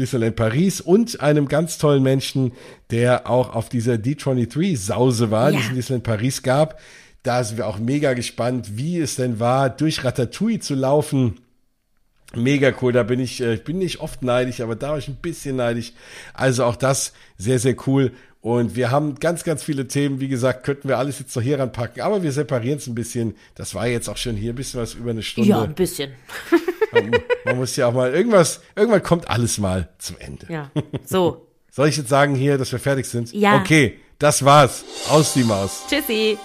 Disneyland 0.00 0.34
Paris 0.34 0.80
und 0.80 1.20
einem 1.20 1.46
ganz 1.46 1.78
tollen 1.78 2.02
Menschen, 2.02 2.52
der 2.90 3.30
auch 3.30 3.54
auf 3.54 3.68
dieser 3.68 3.94
D23 3.94 4.76
Sause 4.76 5.30
war, 5.30 5.52
die 5.52 5.58
es 5.58 5.68
in 5.68 5.74
Disneyland 5.76 6.04
Paris 6.04 6.42
gab 6.42 6.80
da 7.28 7.44
sind 7.44 7.58
wir 7.58 7.66
auch 7.66 7.78
mega 7.78 8.14
gespannt, 8.14 8.78
wie 8.78 8.98
es 8.98 9.16
denn 9.16 9.38
war, 9.38 9.68
durch 9.68 10.02
Ratatouille 10.02 10.60
zu 10.60 10.74
laufen. 10.74 11.38
Mega 12.34 12.72
cool, 12.80 12.92
da 12.92 13.02
bin 13.02 13.20
ich, 13.20 13.42
äh, 13.42 13.54
ich 13.54 13.64
bin 13.64 13.78
nicht 13.78 14.00
oft 14.00 14.22
neidisch, 14.22 14.62
aber 14.62 14.76
da 14.76 14.90
war 14.90 14.98
ich 14.98 15.08
ein 15.08 15.16
bisschen 15.16 15.56
neidisch. 15.56 15.92
Also 16.32 16.64
auch 16.64 16.76
das 16.76 17.12
sehr, 17.36 17.58
sehr 17.58 17.76
cool. 17.86 18.12
Und 18.40 18.76
wir 18.76 18.90
haben 18.90 19.16
ganz, 19.16 19.44
ganz 19.44 19.62
viele 19.62 19.88
Themen. 19.88 20.20
Wie 20.20 20.28
gesagt, 20.28 20.64
könnten 20.64 20.88
wir 20.88 20.96
alles 20.96 21.18
jetzt 21.18 21.36
noch 21.36 21.42
hier 21.42 21.58
ranpacken, 21.58 22.02
aber 22.02 22.22
wir 22.22 22.32
separieren 22.32 22.78
es 22.78 22.86
ein 22.86 22.94
bisschen. 22.94 23.34
Das 23.54 23.74
war 23.74 23.86
jetzt 23.86 24.08
auch 24.08 24.16
schon 24.16 24.36
hier 24.36 24.54
ein 24.54 24.56
bisschen 24.56 24.80
was 24.80 24.94
über 24.94 25.10
eine 25.10 25.22
Stunde. 25.22 25.50
Ja, 25.50 25.62
ein 25.62 25.74
bisschen. 25.74 26.12
man, 26.92 27.10
man 27.44 27.56
muss 27.58 27.76
ja 27.76 27.88
auch 27.88 27.92
mal 27.92 28.10
irgendwas, 28.10 28.62
irgendwann 28.74 29.02
kommt 29.02 29.28
alles 29.28 29.58
mal 29.58 29.90
zum 29.98 30.16
Ende. 30.18 30.46
Ja, 30.48 30.70
so. 31.04 31.46
Soll 31.70 31.88
ich 31.88 31.96
jetzt 31.98 32.08
sagen 32.08 32.34
hier, 32.34 32.56
dass 32.56 32.72
wir 32.72 32.78
fertig 32.78 33.06
sind? 33.06 33.32
Ja. 33.32 33.60
Okay, 33.60 33.98
das 34.18 34.44
war's. 34.44 34.84
Aus 35.10 35.34
die 35.34 35.44
Maus. 35.44 35.82
Tschüssi. 35.88 36.38